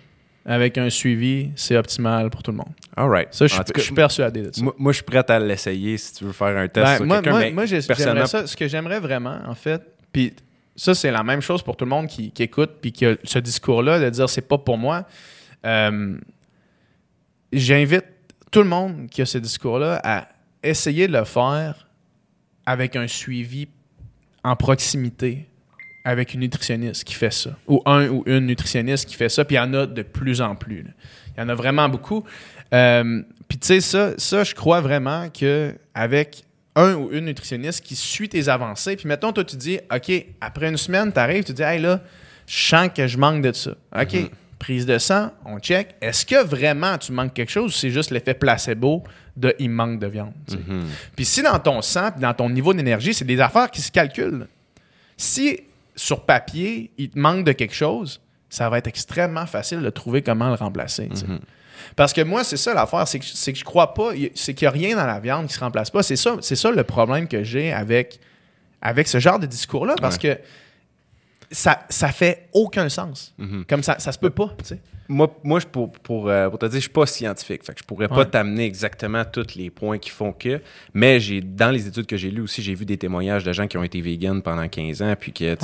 avec 0.45 0.78
un 0.78 0.89
suivi, 0.89 1.52
c'est 1.56 1.76
optimal 1.76 2.30
pour 2.30 2.41
tout 2.43 2.52
le 2.52 2.58
monde. 2.58 2.72
All 2.95 3.10
right. 3.10 3.28
Ça, 3.34 3.48
je 3.48 3.52
suis 3.54 3.60
En 3.62 3.64
tout 3.64 3.74
cas, 3.74 3.80
je 3.82 3.86
suis 3.86 3.93
persuadé 3.95 4.41
de 4.43 4.52
ça. 4.56 4.62
moi, 4.64 4.74
moi, 4.78 4.91
je 4.91 4.98
suis 4.98 5.04
prêt 5.06 5.24
à 5.30 5.39
l'essayer 5.39 5.98
si 5.98 6.14
tu 6.14 6.24
veux 6.26 6.32
faire 6.32 6.56
un 6.58 6.68
test 6.68 6.86
Ben, 6.86 6.95
sur 6.98 7.06
moi, 7.06 7.18
quelqu'un. 7.18 7.32
moi, 7.32 7.39
mais 7.41 7.52
moi, 7.52 7.66
j'ai- 7.66 7.82
personnellement, 7.82 8.26
j'aimerais 8.26 8.28
ça. 8.28 8.48
Ce 8.48 8.56
que 8.56 8.68
j'aimerais 8.68 9.00
vraiment, 9.00 9.39
en 9.45 9.56
fait, 9.56 9.82
puis 10.14 10.34
ça, 10.76 10.93
c'est 10.95 11.12
la 11.12 11.24
même 11.24 11.41
chose 11.41 11.62
pour 11.64 11.76
tout 11.76 11.86
le 11.86 11.89
monde 11.89 12.08
qui, 12.08 12.32
qui 12.32 12.43
écoute, 12.43 12.72
puis 12.82 12.91
qui 12.91 13.06
a 13.06 13.16
ce 13.24 13.39
discours-là 13.39 14.00
de 14.00 14.10
dire 14.10 14.30
c'est 14.30 14.41
pas 14.48 14.58
pour 14.58 14.78
moi. 14.78 15.06
Euh, 15.66 16.18
J'invite 17.54 18.04
tout 18.52 18.62
le 18.62 18.68
monde 18.68 19.10
qui 19.10 19.22
a 19.22 19.26
ce 19.26 19.38
discours-là 19.38 20.02
à 20.04 20.28
essayer 20.64 21.08
de 21.08 21.14
le 21.18 21.24
faire 21.24 21.88
avec 22.66 22.95
un 22.95 23.08
suivi 23.08 23.68
en 24.44 24.56
proximité 24.56 25.48
avec 26.04 26.34
une 26.34 26.40
nutritionniste 26.40 27.04
qui 27.04 27.16
fait 27.16 27.34
ça, 27.34 27.58
ou 27.68 27.82
un 27.86 28.08
ou 28.08 28.24
une 28.26 28.46
nutritionniste 28.46 29.10
qui 29.10 29.16
fait 29.16 29.30
ça, 29.30 29.44
puis 29.44 29.56
il 29.56 29.60
y 29.60 29.62
en 29.62 29.74
a 29.74 29.86
de 29.86 30.02
plus 30.04 30.40
en 30.40 30.56
plus. 30.56 30.86
Il 31.36 31.42
y 31.42 31.44
en 31.44 31.50
a 31.50 31.54
vraiment 31.54 31.90
beaucoup. 31.90 32.24
Euh, 32.74 33.22
puis 33.48 33.58
tu 33.58 33.68
sais, 33.68 33.82
ça, 33.82 34.14
ça, 34.18 34.44
je 34.44 34.56
crois 34.56 34.82
vraiment 34.82 35.30
que 35.30 35.74
avec 35.94 36.46
un 36.76 36.94
ou 36.94 37.12
une 37.12 37.26
nutritionniste 37.26 37.84
qui 37.84 37.96
suit 37.96 38.30
tes 38.30 38.48
avancées, 38.48 38.96
puis 38.96 39.08
mettons, 39.08 39.34
toi, 39.34 39.44
tu 39.44 39.58
dis, 39.58 39.80
OK, 39.94 40.12
après 40.40 40.70
une 40.70 40.78
semaine, 40.78 41.12
tu 41.12 41.20
arrives, 41.20 41.44
tu 41.44 41.54
dis, 41.54 41.64
hey 41.64 41.82
là, 41.82 42.02
je 42.46 42.58
sens 42.58 42.90
que 42.96 43.08
je 43.08 43.18
manque 43.18 43.42
de 43.42 43.52
ça. 43.52 43.72
OK, 44.00 44.32
prise 44.60 44.86
de 44.86 44.97
sang, 44.97 45.32
on 45.45 45.60
check. 45.60 45.95
Est-ce 46.01 46.26
que 46.26 46.43
vraiment 46.43 46.97
tu 46.97 47.12
manques 47.12 47.34
quelque 47.34 47.51
chose 47.51 47.72
ou 47.72 47.78
c'est 47.78 47.89
juste 47.89 48.12
l'effet 48.12 48.34
placebo 48.34 49.03
de 49.36 49.55
il 49.60 49.70
manque 49.70 49.99
de 49.99 50.08
viande? 50.08 50.34
sais? 50.47 50.58
Puis 51.16 51.26
si 51.26 51.43
dans 51.43 51.60
ton 51.60 51.82
sang, 51.82 52.12
puis 52.12 52.22
dans 52.22 52.34
ton 52.34 52.49
niveau 52.49 52.74
d'énergie, 52.74 53.14
c'est 53.14 53.26
des 53.26 53.39
affaires 53.39 53.70
qui 53.70 53.82
se 53.82 53.91
calculent. 53.91 54.47
Si 55.16 55.60
sur 55.95 56.26
papier, 56.26 56.91
il 56.97 57.10
te 57.10 57.20
manque 57.20 57.45
de 57.45 57.51
quelque 57.51 57.74
chose, 57.74 58.22
ça 58.49 58.70
va 58.70 58.78
être 58.78 58.88
extrêmement 58.88 59.45
facile 59.45 59.82
de 59.82 59.89
trouver 59.89 60.22
comment 60.22 60.47
le 60.49 60.55
remplacer. 60.55 61.10
sais. 61.14 61.26
Parce 61.95 62.14
que 62.14 62.22
moi, 62.22 62.43
c'est 62.43 62.58
ça 62.58 62.74
l'affaire, 62.74 63.08
c'est 63.08 63.20
que, 63.20 63.26
que 63.51 63.58
je 63.58 63.64
crois 63.64 63.93
pas, 63.93 64.12
c'est 64.36 64.53
qu'il 64.53 64.66
n'y 64.66 64.68
a 64.68 64.72
rien 64.72 64.95
dans 64.95 65.05
la 65.05 65.20
viande 65.20 65.47
qui 65.47 65.53
se 65.53 65.60
remplace 65.60 65.89
pas. 65.89 66.03
C'est 66.03 66.16
ça, 66.16 66.36
c'est 66.41 66.55
ça 66.55 66.72
le 66.72 66.84
problème 66.84 67.28
que 67.28 67.43
j'ai 67.43 67.72
avec, 67.72 68.20
avec 68.82 69.08
ce 69.08 69.20
genre 69.20 69.39
de 69.39 69.45
discours-là, 69.45 69.95
parce 70.01 70.18
que 70.18 70.38
ça, 71.52 71.80
ça 71.89 72.10
fait 72.10 72.50
aucun 72.54 72.89
sens. 72.89 73.34
Comme 73.70 73.84
ça, 73.84 74.00
ça 74.00 74.12
se 74.12 74.20
peut 74.20 74.30
pas, 74.30 74.54
tu 74.60 74.66
sais. 74.66 74.80
Moi, 75.10 75.34
moi 75.41 75.62
je, 75.62 75.68
pour, 75.68 75.89
pour, 75.93 76.28
euh, 76.28 76.50
pour 76.50 76.60
te 76.60 76.66
dire, 76.66 76.76
je 76.76 76.80
suis 76.82 76.89
pas 76.89 77.06
scientifique. 77.06 77.64
Fait 77.64 77.72
que 77.74 77.80
je 77.80 77.86
pourrais 77.86 78.10
pas 78.10 78.26
t'amener 78.26 78.66
exactement 78.66 79.24
tous 79.24 79.56
les 79.56 79.70
points 79.70 80.00
qui 80.00 80.10
font 80.10 80.34
que. 80.34 80.60
Mais 80.93 81.22
j'ai 81.22 81.39
dans 81.39 81.72
les 81.72 81.88
études 81.88 82.06
que 82.06 82.18
j'ai 82.18 82.30
lues 82.30 82.41
aussi, 82.41 82.62
j'ai 82.62 82.74
vu 82.76 82.84
des 82.86 82.98
témoignages 82.98 83.45
de 83.45 83.54
gens 83.54 83.68
qui 83.68 83.78
ont 83.78 83.84
été 83.84 84.02
véganes 84.02 84.41
pendant 84.41 84.68
15 84.68 85.02
ans, 85.02 85.14
puis 85.18 85.32
Ouais. 85.39 85.56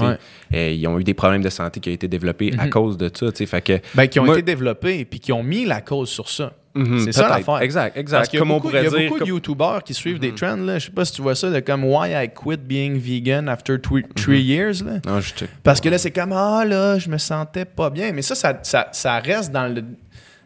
euh, 0.54 0.70
ils 0.72 0.88
ont 0.88 0.98
eu 0.98 1.04
des 1.04 1.14
problèmes 1.14 1.42
de 1.42 1.50
santé 1.50 1.82
qui 1.82 1.90
ont 1.90 1.94
été 1.94 2.08
développés 2.08 2.54
à 2.58 2.70
cause 2.70 2.98
de 2.98 3.12
ça. 3.14 3.28
Fait 3.46 3.62
que. 3.62 3.80
Ben, 3.96 4.08
qui 4.08 4.22
ont 4.22 4.26
moi- 4.26 4.36
été 4.36 4.44
développés 4.44 5.00
et 5.00 5.06
puis 5.06 5.20
qui 5.20 5.34
ont 5.34 5.44
mis 5.44 5.66
la 5.66 5.82
cause 5.82 6.08
sur 6.10 6.30
ça. 6.30 6.54
Mhm, 6.76 7.00
c'est 7.06 7.12
ça 7.12 7.30
l'affaire. 7.30 7.62
Exact, 7.62 7.96
exact. 7.98 8.18
Parce 8.18 8.30
qu'il 8.30 8.38
y 8.38 8.40
a 8.40 8.42
Comme 8.42 8.52
on 8.52 8.56
beaucoup, 8.56 8.70
pourrait 8.70 8.82
il 8.82 8.86
y 8.86 8.88
a 8.88 8.90
dire. 8.90 9.00
beaucoup 9.10 9.20
comme- 9.20 9.28
Mhm. 9.28 9.34
de 9.34 9.36
YouTubers 9.36 9.84
qui 9.84 9.94
suivent 9.94 10.20
des 10.20 10.34
trends. 10.34 10.56
Là. 10.58 10.80
Je 10.80 10.86
sais 10.88 10.92
pas 10.92 11.06
si 11.06 11.12
tu 11.14 11.22
vois 11.22 11.36
ça, 11.36 11.50
de 11.52 11.60
comme 11.60 11.84
Why 11.84 12.12
I 12.14 12.30
quit 12.34 12.58
being 12.58 12.98
vegan 12.98 13.48
after 13.48 13.80
three, 13.80 14.04
three 14.16 14.40
Mhm. 14.42 14.48
years. 14.50 14.84
Là. 14.84 14.94
Non, 15.06 15.22
je 15.22 15.34
check. 15.34 15.50
Parce 15.62 15.80
que 15.80 15.90
là, 15.90 15.98
c'est 16.00 16.10
comme 16.12 16.32
Ah 16.34 16.66
là, 16.66 16.98
je 16.98 17.10
me 17.10 17.18
sentais 17.20 17.66
pas 17.66 17.90
bien. 17.92 18.12
Mais 18.12 18.22
ça, 18.24 18.34
ça, 18.36 18.60
ça, 18.64 18.88
ça 18.92 19.20
reste 19.20 19.52
dans 19.52 19.68
le. 19.74 19.84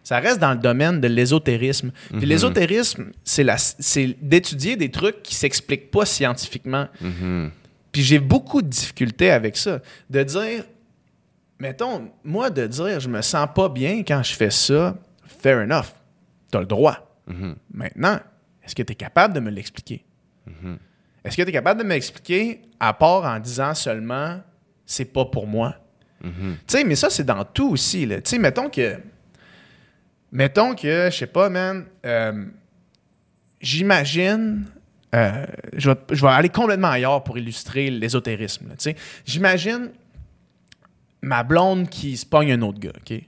Ça 0.03 0.19
reste 0.19 0.39
dans 0.39 0.51
le 0.51 0.57
domaine 0.59 1.01
de 1.01 1.07
l'ésotérisme. 1.07 1.91
Puis 2.09 2.17
Mhm. 2.19 2.23
l'ésotérisme, 2.25 3.05
c'est 3.25 3.43
la- 3.43 3.57
c'est 3.57 4.15
d'étudier 4.21 4.75
des 4.77 4.89
trucs 4.89 5.21
qui 5.23 5.35
s'expliquent 5.35 5.91
pas 5.91 6.05
scientifiquement. 6.05 6.87
Mhm. 7.01 7.51
Puis 7.91 8.03
j'ai 8.03 8.19
beaucoup 8.19 8.61
de 8.61 8.67
difficultés 8.67 9.31
avec 9.31 9.57
ça. 9.57 9.79
De 10.09 10.23
dire, 10.23 10.63
mettons, 11.59 12.09
moi, 12.23 12.49
de 12.49 12.67
dire 12.67 12.99
je 12.99 13.09
me 13.09 13.21
sens 13.21 13.47
pas 13.53 13.69
bien 13.69 14.03
quand 14.07 14.21
je 14.23 14.33
fais 14.33 14.49
ça, 14.51 14.95
fair 15.41 15.59
enough. 15.59 15.87
T'as 16.57 16.61
le 16.61 16.65
droit. 16.65 17.19
Mhm. 17.27 17.55
Maintenant, 17.71 18.19
est-ce 18.63 18.73
que 18.73 18.81
tu 18.81 18.93
es 18.93 18.95
capable 18.95 19.31
de 19.35 19.39
me 19.39 19.51
l'expliquer? 19.51 20.03
Est-ce 21.23 21.37
que 21.37 21.43
tu 21.43 21.49
es 21.49 21.51
capable 21.51 21.81
de 21.83 21.85
m'expliquer 21.87 22.61
à 22.79 22.93
part 22.93 23.25
en 23.25 23.39
disant 23.39 23.75
seulement 23.75 24.41
c'est 24.87 25.05
pas 25.05 25.25
pour 25.25 25.45
moi? 25.45 25.75
Tu 26.23 26.29
sais, 26.65 26.83
mais 26.83 26.95
ça, 26.95 27.11
c'est 27.11 27.23
dans 27.25 27.45
tout 27.45 27.69
aussi. 27.73 28.07
Tu 28.07 28.21
sais, 28.23 28.39
mettons 28.39 28.69
que. 28.71 28.97
Mettons 30.31 30.73
que, 30.73 31.09
je 31.11 31.15
sais 31.15 31.27
pas, 31.27 31.47
man, 31.49 31.85
euh, 32.05 32.45
j'imagine. 33.61 34.65
euh, 35.13 35.45
je, 35.73 35.91
vais, 35.91 35.97
je 36.11 36.21
vais 36.21 36.31
aller 36.31 36.49
complètement 36.49 36.89
ailleurs 36.89 37.23
pour 37.23 37.37
illustrer 37.37 37.91
l'ésotérisme. 37.91 38.69
là, 38.69 38.75
tu. 38.77 38.95
J'imagine 39.25 39.91
ma 41.21 41.43
blonde 41.43 41.87
qui 41.89 42.17
se 42.17 42.25
pogne 42.25 42.51
un 42.51 42.61
autre 42.63 42.79
gars, 42.79 42.93
OK? 42.99 43.21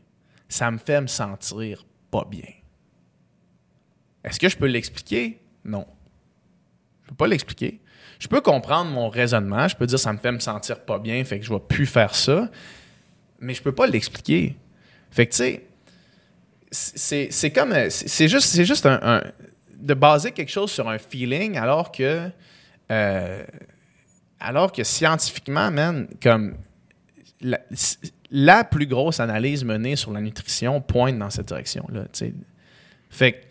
Ça 0.47 0.71
me 0.71 0.77
fait 0.79 0.99
me 0.99 1.07
sentir 1.07 1.85
pas 2.09 2.25
bien. 2.27 2.41
Est-ce 4.29 4.39
que 4.39 4.49
je 4.49 4.57
peux 4.57 4.67
l'expliquer? 4.67 5.39
Non. 5.65 5.85
Je 7.03 7.09
peux 7.09 7.15
pas 7.15 7.27
l'expliquer. 7.27 7.79
Je 8.19 8.27
peux 8.27 8.41
comprendre 8.41 8.91
mon 8.91 9.09
raisonnement. 9.09 9.67
Je 9.67 9.75
peux 9.75 9.87
dire 9.87 9.99
ça 9.99 10.13
me 10.13 10.17
fait 10.17 10.31
me 10.31 10.39
sentir 10.39 10.81
pas 10.81 10.99
bien, 10.99 11.23
fait 11.23 11.39
que 11.39 11.45
je 11.45 11.53
vais 11.53 11.59
plus 11.59 11.85
faire 11.85 12.13
ça. 12.13 12.49
Mais 13.39 13.53
je 13.53 13.61
peux 13.61 13.71
pas 13.71 13.87
l'expliquer. 13.87 14.55
Fait 15.11 15.25
que 15.25 15.31
tu 15.31 15.37
sais, 15.37 15.65
c'est 16.71 17.31
c'est 17.31 17.51
comme 17.51 17.73
c'est 17.89 18.27
juste 18.27 18.47
c'est 18.47 18.65
juste 18.65 18.85
un, 18.85 19.23
de 19.79 19.93
baser 19.93 20.31
quelque 20.31 20.51
chose 20.51 20.71
sur 20.71 20.87
un 20.87 20.97
feeling 20.97 21.57
alors 21.57 21.91
que 21.91 22.29
euh, 22.91 23.43
alors 24.39 24.71
que 24.71 24.83
scientifiquement 24.83 25.71
man 25.71 26.07
comme 26.21 26.57
la, 27.41 28.63
plus 28.65 28.85
grosse 28.85 29.19
analyse 29.19 29.63
menée 29.63 29.95
sur 29.95 30.11
la 30.11 30.21
nutrition 30.21 30.81
pointe 30.81 31.17
dans 31.17 31.29
cette 31.29 31.47
direction 31.47 31.87
là 31.91 32.05
fait 33.09 33.31
que 33.33 33.48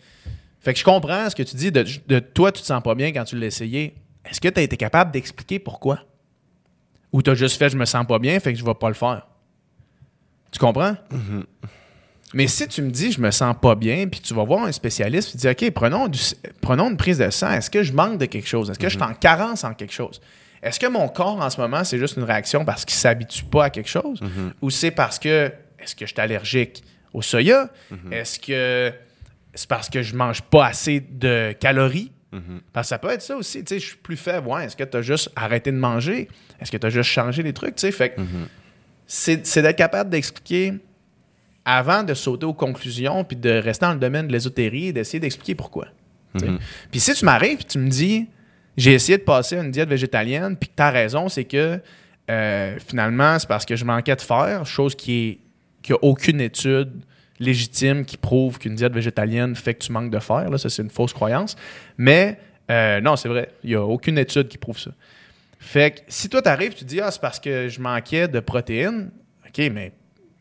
fait 0.61 0.73
que 0.73 0.79
je 0.79 0.83
comprends 0.83 1.29
ce 1.29 1.35
que 1.35 1.43
tu 1.43 1.55
dis 1.55 1.71
de, 1.71 1.85
de 2.07 2.19
toi 2.19 2.51
tu 2.51 2.61
te 2.61 2.67
sens 2.67 2.81
pas 2.83 2.95
bien 2.95 3.11
quand 3.11 3.23
tu 3.23 3.37
l'as 3.37 3.47
essayé 3.47 3.95
est-ce 4.25 4.39
que 4.41 4.47
tu 4.49 4.59
as 4.59 4.63
été 4.63 4.75
capable 4.77 5.11
d'expliquer 5.11 5.59
pourquoi? 5.59 5.99
Ou 7.11 7.21
tu 7.21 7.29
as 7.31 7.35
juste 7.35 7.57
fait 7.57 7.69
je 7.69 7.77
me 7.77 7.85
sens 7.85 8.05
pas 8.05 8.19
bien 8.19 8.39
fait 8.39 8.53
que 8.53 8.59
je 8.59 8.65
vais 8.65 8.73
pas 8.75 8.89
le 8.89 8.93
faire? 8.93 9.25
Tu 10.51 10.59
comprends? 10.59 10.95
Mais 12.33 12.47
si 12.47 12.67
tu 12.67 12.81
me 12.83 12.91
dis 12.91 13.11
je 13.11 13.19
me 13.19 13.31
sens 13.31 13.55
pas 13.59 13.73
bien, 13.75 14.07
puis 14.07 14.19
tu 14.19 14.33
vas 14.35 14.43
voir 14.43 14.63
un 14.65 14.71
spécialiste, 14.71 15.31
tu 15.31 15.37
dis 15.37 15.47
OK, 15.47 15.71
prenons, 15.71 16.07
du- 16.07 16.19
prenons 16.61 16.89
une 16.91 16.97
prise 16.97 17.17
de 17.17 17.29
sang. 17.31 17.51
Est-ce 17.51 17.71
que 17.71 17.81
je 17.81 17.91
manque 17.93 18.19
de 18.19 18.25
quelque 18.25 18.47
chose? 18.47 18.69
Est-ce 18.69 18.77
que 18.77 18.87
je 18.89 18.95
suis 18.95 19.03
en 19.03 19.13
carence 19.15 19.63
en 19.63 19.73
quelque 19.73 19.93
chose? 19.93 20.21
Est-ce 20.61 20.79
que 20.79 20.85
mon 20.87 21.07
corps 21.07 21.39
en 21.41 21.49
ce 21.49 21.59
moment, 21.59 21.83
c'est 21.83 21.97
juste 21.97 22.17
une 22.17 22.23
réaction 22.23 22.65
parce 22.65 22.85
qu'il 22.85 22.95
s'habitue 22.97 23.45
pas 23.45 23.65
à 23.65 23.69
quelque 23.71 23.89
chose? 23.89 24.19
Ou 24.61 24.69
c'est 24.69 24.91
parce 24.91 25.17
que 25.17 25.51
est-ce 25.79 25.95
que 25.95 26.05
je 26.05 26.11
suis 26.13 26.21
allergique 26.21 26.83
au 27.13 27.21
soya? 27.23 27.69
Est-ce 28.11 28.39
que 28.39 28.93
c'est 29.53 29.67
parce 29.67 29.89
que 29.89 30.01
je 30.01 30.15
mange 30.15 30.41
pas 30.41 30.67
assez 30.67 30.99
de 30.99 31.53
calories? 31.59 32.11
Parce 32.73 32.85
que 32.87 32.89
ça 32.89 32.99
peut 32.99 33.09
être 33.09 33.23
ça 33.23 33.35
aussi. 33.35 33.63
Tu 33.63 33.75
sais, 33.75 33.79
je 33.79 33.87
suis 33.87 33.97
plus 33.97 34.15
faible. 34.17 34.47
Ouais, 34.47 34.65
est-ce 34.65 34.75
que 34.75 34.83
tu 34.83 34.97
as 34.97 35.01
juste 35.01 35.31
arrêté 35.35 35.71
de 35.71 35.77
manger? 35.77 36.27
Est-ce 36.59 36.71
que 36.71 36.77
tu 36.77 36.85
as 36.85 36.91
juste 36.91 37.09
changé 37.09 37.41
les 37.41 37.53
trucs? 37.53 37.75
Tu 37.75 37.81
sais, 37.81 37.91
fait 37.91 38.11
que 38.11 38.21
c'est 39.07 39.45
c'est 39.47 39.63
d'être 39.63 39.77
capable 39.77 40.11
d'expliquer 40.11 40.75
avant 41.65 42.03
de 42.03 42.13
sauter 42.13 42.45
aux 42.45 42.53
conclusions 42.53 43.23
puis 43.23 43.35
de 43.35 43.49
rester 43.49 43.85
dans 43.85 43.93
le 43.93 43.99
domaine 43.99 44.27
de 44.27 44.31
l'ésotérie 44.31 44.87
et 44.87 44.93
d'essayer 44.93 45.19
d'expliquer 45.19 45.55
pourquoi. 45.55 45.87
sais. 46.37 46.47
Puis 46.91 46.99
si 46.99 47.13
tu 47.13 47.25
m'arrives 47.25 47.61
et 47.61 47.63
tu 47.63 47.79
me 47.79 47.89
dis 47.89 48.27
j'ai 48.77 48.93
essayé 48.93 49.17
de 49.17 49.23
passer 49.23 49.57
à 49.57 49.63
une 49.63 49.71
diète 49.71 49.89
végétalienne 49.89 50.55
puis 50.55 50.69
que 50.69 50.75
tu 50.75 50.83
as 50.83 50.91
raison, 50.91 51.27
c'est 51.27 51.45
que 51.45 51.79
euh, 52.29 52.77
finalement 52.87 53.39
c'est 53.39 53.49
parce 53.49 53.65
que 53.65 53.75
je 53.75 53.83
manquais 53.83 54.15
de 54.15 54.21
fer, 54.21 54.65
chose 54.65 54.93
qui 54.95 55.13
est 55.13 55.39
qui 55.81 55.93
a 55.93 55.97
aucune 56.03 56.41
étude 56.41 56.91
légitime 57.39 58.05
qui 58.05 58.17
prouve 58.17 58.59
qu'une 58.59 58.75
diète 58.75 58.93
végétalienne 58.93 59.55
fait 59.55 59.73
que 59.73 59.83
tu 59.83 59.91
manques 59.91 60.11
de 60.11 60.19
fer. 60.19 60.49
Là. 60.49 60.57
Ça, 60.57 60.69
c'est 60.69 60.81
une 60.81 60.89
fausse 60.89 61.13
croyance. 61.13 61.55
Mais 61.97 62.39
euh, 62.69 62.99
non, 63.01 63.15
c'est 63.15 63.29
vrai. 63.29 63.49
Il 63.63 63.69
n'y 63.71 63.75
a 63.75 63.83
aucune 63.83 64.17
étude 64.17 64.47
qui 64.47 64.57
prouve 64.57 64.77
ça. 64.77 64.91
Fait 65.59 65.91
que 65.95 65.99
si 66.07 66.29
toi, 66.29 66.41
t'arrives, 66.41 66.73
tu 66.73 66.85
te 66.85 66.89
dis, 66.89 67.01
ah, 67.01 67.11
c'est 67.11 67.21
parce 67.21 67.39
que 67.39 67.67
je 67.67 67.81
manquais 67.81 68.27
de 68.27 68.39
protéines. 68.39 69.09
OK, 69.47 69.57
mais 69.73 69.91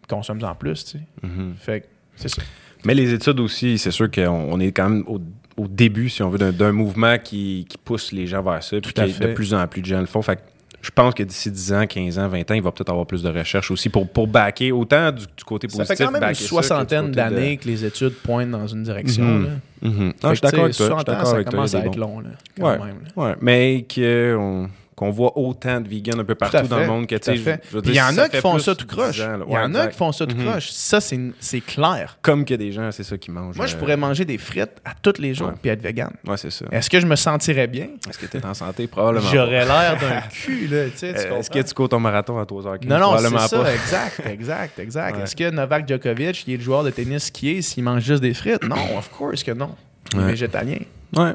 consomme 0.09 0.42
en 0.44 0.55
plus, 0.55 0.84
tu 0.84 0.90
sais. 0.99 1.01
Mhm. 1.22 1.55
Fait 1.59 1.80
que 1.82 1.86
c'est 2.16 2.28
ça. 2.28 2.42
Mais 2.84 2.94
les 2.94 3.12
études 3.12 3.40
aussi, 3.40 3.78
c'est 3.78 3.90
sûr 3.90 4.11
qu'on 4.11 4.28
on 4.28 4.61
est 4.61 4.70
quand 4.72 4.88
même 4.88 5.05
au, 5.07 5.20
au 5.57 5.66
début, 5.66 6.09
si 6.09 6.22
on 6.22 6.28
veut, 6.30 6.53
d'un- 6.53 6.72
mouvement 6.72 7.18
qui, 7.18 7.66
qui 7.68 7.76
pousse 7.78 8.12
les 8.12 8.26
gens 8.26 8.42
vers 8.42 8.62
ça. 8.62 8.80
Puis 8.80 8.92
à 8.96 9.07
fait. 9.09 9.28
de 9.28 9.32
plus 9.34 9.53
en 9.55 9.66
plus 9.66 9.80
de 9.82 9.86
gens 9.86 10.01
le 10.01 10.07
font. 10.07 10.22
Fait 10.22 10.36
que 10.36 10.42
je 10.81 10.91
pense 10.91 11.14
que 11.14 11.22
d'ici 11.22 11.51
10 11.51 11.72
ans, 11.72 11.87
15 11.87 12.18
ans, 12.18 12.29
20 12.29 12.51
ans, 12.51 12.55
il 12.55 12.62
va 12.62 12.70
peut-être 12.72 12.91
avoir 12.91 13.07
plus 13.07 13.22
de 13.22 13.29
recherches 13.29 13.70
aussi 13.70 13.89
pour, 13.89 14.09
pour 14.09 14.26
backer, 14.29 14.72
autant 14.72 15.11
du, 15.12 15.24
du 15.37 15.45
côté 15.45 15.68
Ça 15.68 15.79
positif. 15.79 15.99
fait 15.99 16.05
quand 16.05 16.11
même 16.12 16.22
une 16.22 16.35
ça 16.35 16.47
soixantaine 16.47 17.11
de- 17.11 17.16
d'années 17.16 17.57
que 17.57 17.66
les 17.66 17.85
études 17.85 18.14
pointent 18.22 18.51
dans 18.51 18.66
une 18.66 18.83
direction. 18.85 19.24
Mhm. 19.24 19.45
là. 19.45 19.51
Mhm. 19.91 20.12
Ah, 20.22 20.29
je 20.31 20.35
suis 20.35 20.41
d'accord 20.43 20.61
avec 20.64 20.76
toi. 20.76 20.87
Je 20.87 20.93
suis 20.93 20.93
60 20.93 21.01
ans, 21.01 21.12
d'accord 21.12 21.26
ça 21.26 21.35
avec 21.35 21.47
toi. 21.47 21.51
commence 21.53 21.74
à 21.74 21.79
être 21.81 21.93
bons. 21.93 21.99
long, 22.01 22.20
là, 22.20 22.29
quand 22.59 22.66
Ouais. 22.66 22.79
même. 22.79 22.97
là. 23.16 23.22
Ouais, 23.22 23.35
mais 23.41 23.87
que 23.89 24.37
on- 24.39 24.68
qu'on 24.99 25.11
voit 25.11 25.38
autant 25.38 25.80
de 25.80 25.88
vegans 25.88 26.18
un 26.18 26.24
peu 26.24 26.34
partout 26.34 26.66
dans 26.66 26.80
le 26.80 26.86
monde 26.86 27.07
que 27.07 27.14
tu 27.14 27.38
sais, 27.38 27.61
il 27.84 27.94
y 27.94 28.03
en 28.03 28.18
a 28.18 28.28
qui 28.28 28.38
font 28.38 28.59
ça 28.59 28.74
tout 28.74 28.84
10 28.84 28.90
croche. 28.90 29.18
Il 29.18 29.53
y 29.53 29.57
en 29.57 29.74
a 29.74 29.86
qui 29.86 29.96
font 29.96 30.11
ça 30.11 30.26
tout 30.26 30.36
croche. 30.36 30.70
Ça, 30.70 31.01
c'est 31.01 31.61
clair. 31.61 32.18
Comme 32.20 32.44
a 32.49 32.57
des 32.57 32.72
gens, 32.72 32.90
c'est 32.90 33.05
ça 33.05 33.16
qui 33.16 33.30
mangent. 33.30 33.57
Moi, 33.57 33.66
je 33.66 33.76
euh, 33.76 33.78
pourrais 33.78 33.96
manger 33.96 34.24
des 34.24 34.38
frites 34.38 34.72
à 34.84 34.94
tous 35.01 35.20
les 35.20 35.34
jours 35.34 35.53
puis 35.62 35.70
être 35.70 35.80
vegan. 35.80 36.11
Ouais, 36.26 36.36
c'est 36.36 36.51
ça. 36.51 36.64
Est-ce 36.72 36.90
que 36.90 36.99
je 36.99 37.07
me 37.07 37.14
sentirais 37.14 37.68
bien? 37.68 37.88
Est-ce 38.09 38.18
que 38.18 38.26
tu 38.26 38.38
es 38.38 38.44
en 38.44 38.55
santé? 38.55 38.88
Probablement. 38.88 39.28
J'aurais 39.30 39.64
l'air 39.64 39.99
d'un 40.01 40.20
cul, 40.30 40.66
là. 40.66 40.76
Euh, 40.78 41.38
Est-ce 41.38 41.51
que 41.51 41.61
tu 41.61 41.74
cours 41.74 41.88
ton 41.88 42.01
marathon 42.01 42.38
à 42.38 42.44
3h15? 42.44 42.86
Non, 42.86 42.99
non, 42.99 43.18
c'est 43.18 43.49
ça, 43.49 43.74
exact, 43.74 44.22
exact, 44.26 44.78
exact. 44.78 45.20
Est-ce 45.20 45.36
que 45.36 45.51
Novak 45.51 45.88
Djokovic, 45.88 46.44
qui 46.44 46.55
est 46.55 46.57
le 46.57 46.62
joueur 46.62 46.82
de 46.82 46.90
tennis 46.90 47.30
qui 47.30 47.51
est, 47.51 47.62
s'il 47.62 47.84
mange 47.84 48.03
juste 48.03 48.22
des 48.22 48.34
frites? 48.34 48.64
Non, 48.64 48.99
of 48.99 49.11
course 49.11 49.44
que 49.44 49.53
non. 49.53 49.70
Il 50.14 50.20
végétalien. 50.20 50.78
Ouais. 51.16 51.34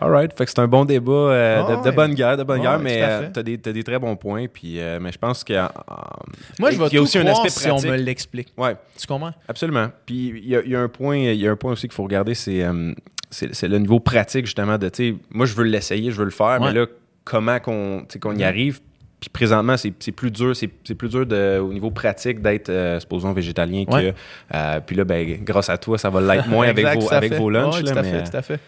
All 0.00 0.10
right. 0.10 0.32
Fait 0.36 0.44
que 0.46 0.50
c'est 0.50 0.58
un 0.60 0.66
bon 0.68 0.84
débat 0.84 1.12
euh, 1.12 1.62
Ah 1.68 1.82
de, 1.84 1.90
bonne 1.90 2.14
guerre, 2.14 2.36
de 2.36 2.42
bonne 2.42 2.58
Ouais, 2.60 2.64
guerre, 2.66 2.78
mais 2.78 3.02
euh, 3.02 3.28
t'as 3.32 3.42
des, 3.42 3.58
t'as 3.58 3.72
des 3.72 3.82
très 3.84 3.98
bons 3.98 4.16
points. 4.16 4.46
Puis, 4.48 4.80
euh, 4.80 4.98
mais 5.00 5.12
je 5.12 5.18
pense 5.18 5.44
qu'il 5.44 5.56
y 5.56 5.58
a. 5.58 5.66
euh, 5.90 5.94
Moi, 6.58 6.70
je 6.70 6.78
vais 6.78 6.88
y 6.88 6.96
a 6.98 7.02
aussi 7.02 7.18
un 7.18 7.26
aspect 7.26 7.50
si 7.50 7.66
on 7.70 7.74
pratique. 7.76 7.90
me 7.90 7.96
l'explique. 7.96 8.52
Ouais, 8.56 8.76
Tu 8.98 9.06
comprends? 9.06 9.32
absolument. 9.46 9.88
Puis 10.06 10.32
il 10.42 10.48
y 10.48 10.56
a, 10.56 10.62
il 10.64 10.70
y 10.70 10.74
a 10.76 10.80
un 10.80 10.88
point, 10.88 11.16
il 11.18 11.34
y 11.40 11.46
a 11.46 11.50
un 11.50 11.56
point 11.56 11.72
aussi 11.72 11.82
qu'il 11.88 11.94
faut 11.94 12.02
regarder, 12.04 12.34
c'est 12.34 12.62
euh, 12.64 12.92
c'est 13.30 13.54
c'est 13.54 13.68
le 13.68 13.78
niveau 13.78 14.00
pratique 14.00 14.46
justement 14.46 14.78
de, 14.78 14.88
tu 14.88 15.10
sais, 15.10 15.16
moi 15.30 15.44
je 15.46 15.54
veux 15.54 15.64
l'essayer, 15.64 16.10
je 16.10 16.16
veux 16.16 16.24
le 16.24 16.30
faire, 16.30 16.60
Ouais. 16.60 16.72
mais 16.72 16.80
là 16.80 16.86
comment 17.24 17.60
qu'on, 17.60 18.04
qu'on 18.20 18.32
y 18.32 18.38
Mhm. 18.38 18.42
arrive? 18.42 18.80
Puis 19.20 19.28
présentement, 19.28 19.76
c'est 19.76 19.90
plus 20.12 20.30
dur, 20.30 20.56
c'est 20.56 20.94
plus 20.94 21.10
dur 21.10 21.26
de, 21.26 21.58
au 21.58 21.74
niveau 21.74 21.90
pratique 21.90 22.40
d'être, 22.40 22.70
euh, 22.70 22.98
supposons, 23.00 23.34
végétalien 23.34 23.84
que. 23.84 23.92
Ouais. 23.92 24.14
euh, 24.54 24.80
puis 24.80 24.96
là, 24.96 25.04
ben, 25.04 25.44
grâce 25.44 25.68
à 25.68 25.76
toi, 25.76 25.98
ça 25.98 26.08
va 26.08 26.22
l'être 26.22 26.48
moins 26.48 26.66
avec, 26.70 26.86
vos, 26.98 27.12
avec 27.12 27.34
vos 27.34 27.50
lunchs. 27.50 27.74
Ouais, 27.74 27.82
là, 27.82 27.92
tout 27.92 27.98
à 27.98 28.02
mais, 28.02 28.10
fait, 28.10 28.30
tout 28.30 28.36
à 28.38 28.40
fait. 28.42 28.60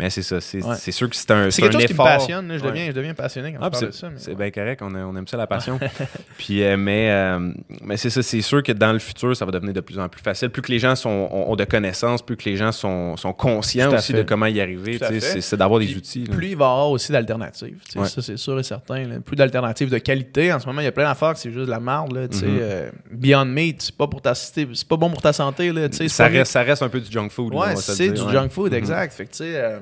Mais 0.00 0.10
c'est 0.10 0.22
ça, 0.22 0.40
c'est 0.40 0.62
Ouais. 0.64 0.76
sûr 0.76 1.08
que 1.10 1.14
c'est 1.16 1.30
un, 1.30 1.44
C'est 1.44 1.50
c'est 1.50 1.62
quelque 1.62 1.76
un 1.76 1.78
chose 1.80 1.86
qui 1.86 1.92
me 1.92 1.94
effort. 1.94 2.06
passionne. 2.06 2.46
Je, 2.56 2.62
Ouais. 2.64 2.68
deviens, 2.70 2.86
je 2.86 2.92
deviens 2.92 3.14
passionné 3.14 3.52
quand 3.52 3.58
Ah, 3.60 3.66
je 3.66 3.70
puis 3.70 3.80
parle 4.00 4.12
de 4.12 4.18
c'est 4.18 4.30
ça. 4.30 4.34
bien 4.34 4.50
correct, 4.50 4.80
on, 4.82 4.94
a- 4.94 5.04
on 5.04 5.14
aime 5.16 5.26
ça 5.28 5.36
la 5.36 5.46
passion. 5.46 5.78
puis, 6.38 6.62
euh, 6.62 6.76
mais 6.76 7.10
euh, 7.10 7.52
mais 7.82 7.96
c'est 7.96 8.10
ça, 8.10 8.22
c'est 8.22 8.40
sûr 8.40 8.62
que 8.62 8.72
dans 8.72 8.92
le 8.92 8.98
futur, 8.98 9.36
ça 9.36 9.44
va 9.44 9.50
devenir 9.52 9.74
de 9.74 9.80
plus 9.80 9.98
en 9.98 10.08
plus 10.08 10.22
facile. 10.22 10.48
Plus 10.50 10.62
que 10.62 10.72
les 10.72 10.78
gens 10.78 10.94
sont, 10.94 11.08
ont, 11.30 11.50
ont 11.52 11.56
de 11.56 11.64
connaissances, 11.64 12.22
plus 12.22 12.36
que 12.36 12.44
les 12.48 12.56
gens 12.56 12.72
sont, 12.72 13.16
sont 13.16 13.32
conscients 13.32 13.92
aussi 13.92 14.12
fait. 14.12 14.18
de 14.18 14.22
comment 14.22 14.46
y 14.46 14.60
arriver. 14.60 14.98
C'est 15.20 15.56
d'avoir 15.56 15.80
des 15.80 15.94
outils. 15.94 16.24
là. 16.24 16.34
Plus 16.34 16.48
il 16.48 16.56
va 16.56 16.64
y 16.64 16.68
avoir 16.68 16.90
aussi 16.90 17.12
d'alternatives. 17.12 17.78
Ouais. 17.96 18.06
Ça, 18.08 18.22
c'est 18.22 18.36
sûr 18.36 18.58
et 18.58 18.62
certain. 18.62 19.04
là. 19.06 19.20
Plus 19.24 19.36
d'alternatives 19.36 19.90
de 19.90 19.98
qualité. 19.98 20.52
En 20.52 20.58
ce 20.60 20.66
moment, 20.66 20.80
il 20.80 20.84
y 20.84 20.88
a 20.88 20.92
plein 20.92 21.04
d'affaires 21.04 21.32
que 21.34 21.38
c'est 21.38 21.50
juste 21.52 21.66
de 21.66 21.70
la 21.70 21.80
merde. 21.80 22.12
là. 22.12 22.22
Mhm. 22.22 22.30
Euh, 22.44 22.90
Beyond 23.10 23.44
Meat, 23.44 23.82
c'est 23.82 23.96
pas, 23.96 24.06
pour 24.06 24.22
ta, 24.22 24.34
c'est 24.34 24.66
c'est 24.72 24.86
pas 24.88 24.96
bon 24.96 25.10
pour 25.10 25.20
ta 25.22 25.32
santé. 25.32 25.72
Là, 25.72 25.88
ça, 26.08 26.26
reste, 26.28 26.52
ça 26.52 26.62
reste 26.62 26.82
un 26.82 26.88
peu 26.88 27.00
du 27.00 27.10
junk 27.10 27.28
food. 27.30 27.54
Ouais, 27.54 27.76
c'est 27.76 28.10
du 28.10 28.20
junk 28.32 28.48
food, 28.50 28.72
Mhm. 28.72 28.78
exact. 28.78 29.12
Fait 29.12 29.24
que, 29.26 29.30
tu 29.30 29.36
sais, 29.38 29.78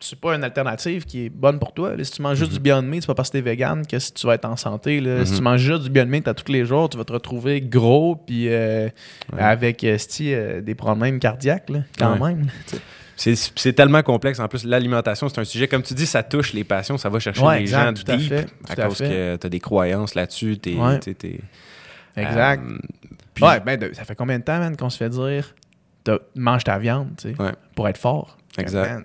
c'est 0.00 0.18
pas 0.18 0.34
une 0.34 0.44
alternative 0.44 1.04
qui 1.04 1.26
est 1.26 1.28
bonne 1.28 1.58
pour 1.58 1.72
toi. 1.74 1.94
là. 1.96 2.02
Si 2.04 2.12
tu 2.12 2.22
manges 2.22 2.38
juste 2.38 2.50
Mhm. 2.52 2.56
du 2.56 2.62
Beyond 2.62 2.82
Meat, 2.82 3.02
c'est 3.02 3.06
pas 3.06 3.14
parce 3.14 3.28
que 3.30 3.38
t'es 3.38 3.40
vegan 3.42 3.86
que 3.86 3.98
si 3.98 4.12
tu 4.12 4.26
vas 4.26 4.34
être 4.34 4.44
en 4.46 4.56
santé. 4.56 5.00
là. 5.00 5.24
Si 5.24 5.32
Mhm. 5.32 5.38
tu 5.38 5.42
manges 5.44 5.60
juste 5.60 5.82
du 5.82 5.90
Beyond 5.90 6.06
Meat 6.06 6.28
à 6.28 6.34
tous 6.34 6.50
les 6.50 6.64
jours, 6.64 6.88
tu 6.88 6.96
vas 6.96 7.04
te 7.04 7.12
retrouver 7.12 7.60
gros 7.60 8.16
puis 8.16 8.48
euh, 8.48 8.88
Ouais. 9.32 9.40
avec 9.40 9.84
euh, 9.84 9.96
euh, 10.20 10.60
des 10.60 10.74
problèmes 10.74 11.18
cardiaques, 11.18 11.70
là, 11.70 11.80
quand 11.98 12.18
Ouais. 12.18 12.34
même. 12.34 12.48
C'est 13.16 13.74
tellement 13.74 14.02
complexe. 14.02 14.40
En 14.40 14.48
plus, 14.48 14.64
l'alimentation, 14.64 15.28
c'est 15.28 15.38
un 15.40 15.44
sujet, 15.44 15.68
comme 15.68 15.82
tu 15.82 15.92
dis, 15.92 16.06
ça 16.06 16.22
touche 16.22 16.54
les 16.54 16.64
passions, 16.64 16.96
ça 16.96 17.10
va 17.10 17.18
chercher 17.18 17.42
Ouais, 17.42 17.56
les 17.56 17.62
exact, 17.62 17.96
gens 18.06 18.14
à 18.14 18.16
deep 18.16 18.32
à 18.68 18.76
cause 18.86 18.98
que 18.98 19.36
tu 19.36 19.46
as 19.46 19.50
des 19.50 19.60
croyances 19.60 20.14
là-dessus. 20.14 20.58
Exact. 22.16 22.62
puis- 23.34 23.44
ouais, 23.44 23.60
ben, 23.60 23.78
de- 23.78 23.92
ça 23.92 24.04
fait 24.04 24.14
combien 24.14 24.38
de 24.38 24.44
temps, 24.44 24.58
man, 24.58 24.76
qu'on 24.76 24.90
se 24.90 24.96
fait 24.96 25.10
dire 25.10 25.54
mange 26.34 26.64
ta 26.64 26.78
viande, 26.78 27.10
tu 27.16 27.30
sais, 27.34 27.40
Ouais. 27.40 27.52
pour 27.74 27.88
être 27.88 27.98
fort? 27.98 28.36
Exact. 28.58 28.90
Man. 28.90 29.04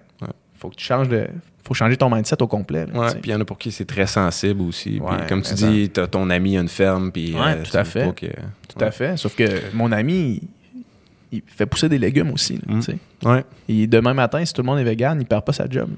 Faut 0.58 0.70
que 0.70 0.76
tu 0.76 0.84
changes 0.86 1.10
de. 1.10 1.28
Faut 1.64 1.74
changer 1.74 1.98
ton 1.98 2.10
mindset 2.14 2.42
au 2.44 2.48
complet. 2.48 2.86
puis 2.86 3.22
il 3.26 3.32
y 3.32 3.34
en 3.36 3.42
a 3.42 3.46
pour 3.46 3.58
qui 3.58 3.72
c'est 3.72 3.86
très 3.86 4.06
sensible 4.06 4.62
aussi. 4.62 5.00
Ouais, 5.00 5.26
comme 5.28 5.42
tu 5.42 5.54
dis, 5.56 5.90
t'as 5.90 6.06
ton 6.08 6.30
ami 6.30 6.58
a 6.58 6.62
une 6.62 6.68
ferme, 6.70 7.12
puis 7.12 7.34
Ouais, 7.34 7.40
euh, 7.58 7.64
tout 7.64 7.76
à 7.76 7.84
fait. 7.84 8.14
que- 8.16 8.28
Tout 8.28 8.84
à 8.84 8.92
fait. 8.92 9.18
Sauf 9.18 9.36
que 9.36 9.74
mon 9.74 9.92
ami, 9.92 10.42
il, 11.32 11.42
fait 11.48 11.66
pousser 11.66 11.90
des 11.90 11.98
légumes 11.98 12.32
aussi. 12.32 12.60
là, 12.68 12.76
Mm. 12.76 13.28
Ouais, 13.28 13.44
Et 13.68 13.88
demain 13.88 14.14
matin, 14.14 14.46
si 14.46 14.54
tout 14.54 14.62
le 14.62 14.68
monde 14.68 14.78
est 14.80 14.84
vegan, 14.84 15.20
il 15.20 15.26
perd 15.26 15.44
pas 15.44 15.54
sa 15.54 15.68
job. 15.68 15.90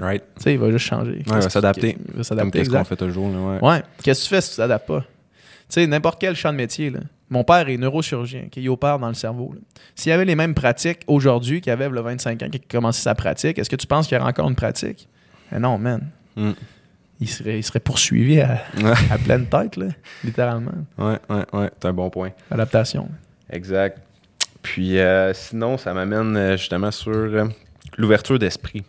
là. 0.00 0.06
right. 0.08 0.24
Il 0.46 0.58
va 0.58 0.70
juste 0.72 0.86
changer. 0.86 1.22
il 1.24 1.32
va 1.32 1.48
s'adapter. 1.48 1.96
Il 2.16 2.22
va 2.22 2.36
Comme 2.36 2.50
qu'est-ce 2.50 2.70
qu'on 2.70 2.82
fait 2.84 2.96
toujours. 2.96 3.30
Là, 3.30 3.38
ouais. 3.38 3.68
Ouais. 3.70 3.82
Qu'est-ce 4.02 4.24
que 4.24 4.28
tu 4.28 4.34
fais 4.34 4.40
si 4.40 4.50
tu 4.50 4.56
t'adaptes 4.56 4.88
pas? 4.88 5.00
Tu 5.00 5.06
sais, 5.68 5.86
n'importe 5.86 6.20
quel 6.20 6.34
champ 6.34 6.50
de 6.50 6.56
métier, 6.56 6.90
là. 6.90 7.00
Mon 7.30 7.42
père 7.42 7.68
est 7.68 7.76
neurochirurgien, 7.76 8.48
qui 8.50 8.60
il 8.62 8.68
opère 8.68 8.98
dans 8.98 9.08
le 9.08 9.14
cerveau. 9.14 9.54
S'il 9.94 10.10
y 10.10 10.12
avait 10.12 10.24
les 10.26 10.34
mêmes 10.34 10.54
pratiques 10.54 11.00
aujourd'hui 11.06 11.60
qu'il 11.60 11.70
y 11.70 11.72
avait 11.72 11.88
le 11.88 12.00
25 12.00 12.42
ans 12.42 12.48
qu'il 12.50 12.60
a 12.60 12.64
commencé 12.70 13.00
sa 13.00 13.14
pratique, 13.14 13.58
est-ce 13.58 13.70
que 13.70 13.76
tu 13.76 13.86
penses 13.86 14.06
qu'il 14.06 14.16
y 14.16 14.20
aurait 14.20 14.28
encore 14.30 14.48
une 14.48 14.54
pratique? 14.54 15.08
Eh 15.54 15.58
non, 15.58 15.78
man. 15.78 16.06
Mm. 16.36 16.50
Il 17.20 17.28
serait, 17.28 17.58
il 17.58 17.62
serait 17.62 17.80
poursuivi 17.80 18.40
à, 18.40 18.60
pleine 19.24 19.46
tête, 19.46 19.76
là, 19.76 19.86
littéralement. 20.22 20.72
ouais, 20.98 21.18
ouais, 21.30 21.44
ouais, 21.52 21.70
c'est 21.80 21.88
un 21.88 21.92
bon 21.92 22.10
point. 22.10 22.30
Adaptation. 22.50 23.08
Exact. 23.48 23.98
Puis 24.62 24.98
euh, 24.98 25.32
sinon, 25.32 25.78
ça 25.78 25.94
m'amène 25.94 26.36
euh, 26.36 26.56
justement 26.56 26.90
sur 26.90 27.12
euh, 27.12 27.44
l'ouverture 27.96 28.38
d'esprit. 28.38 28.82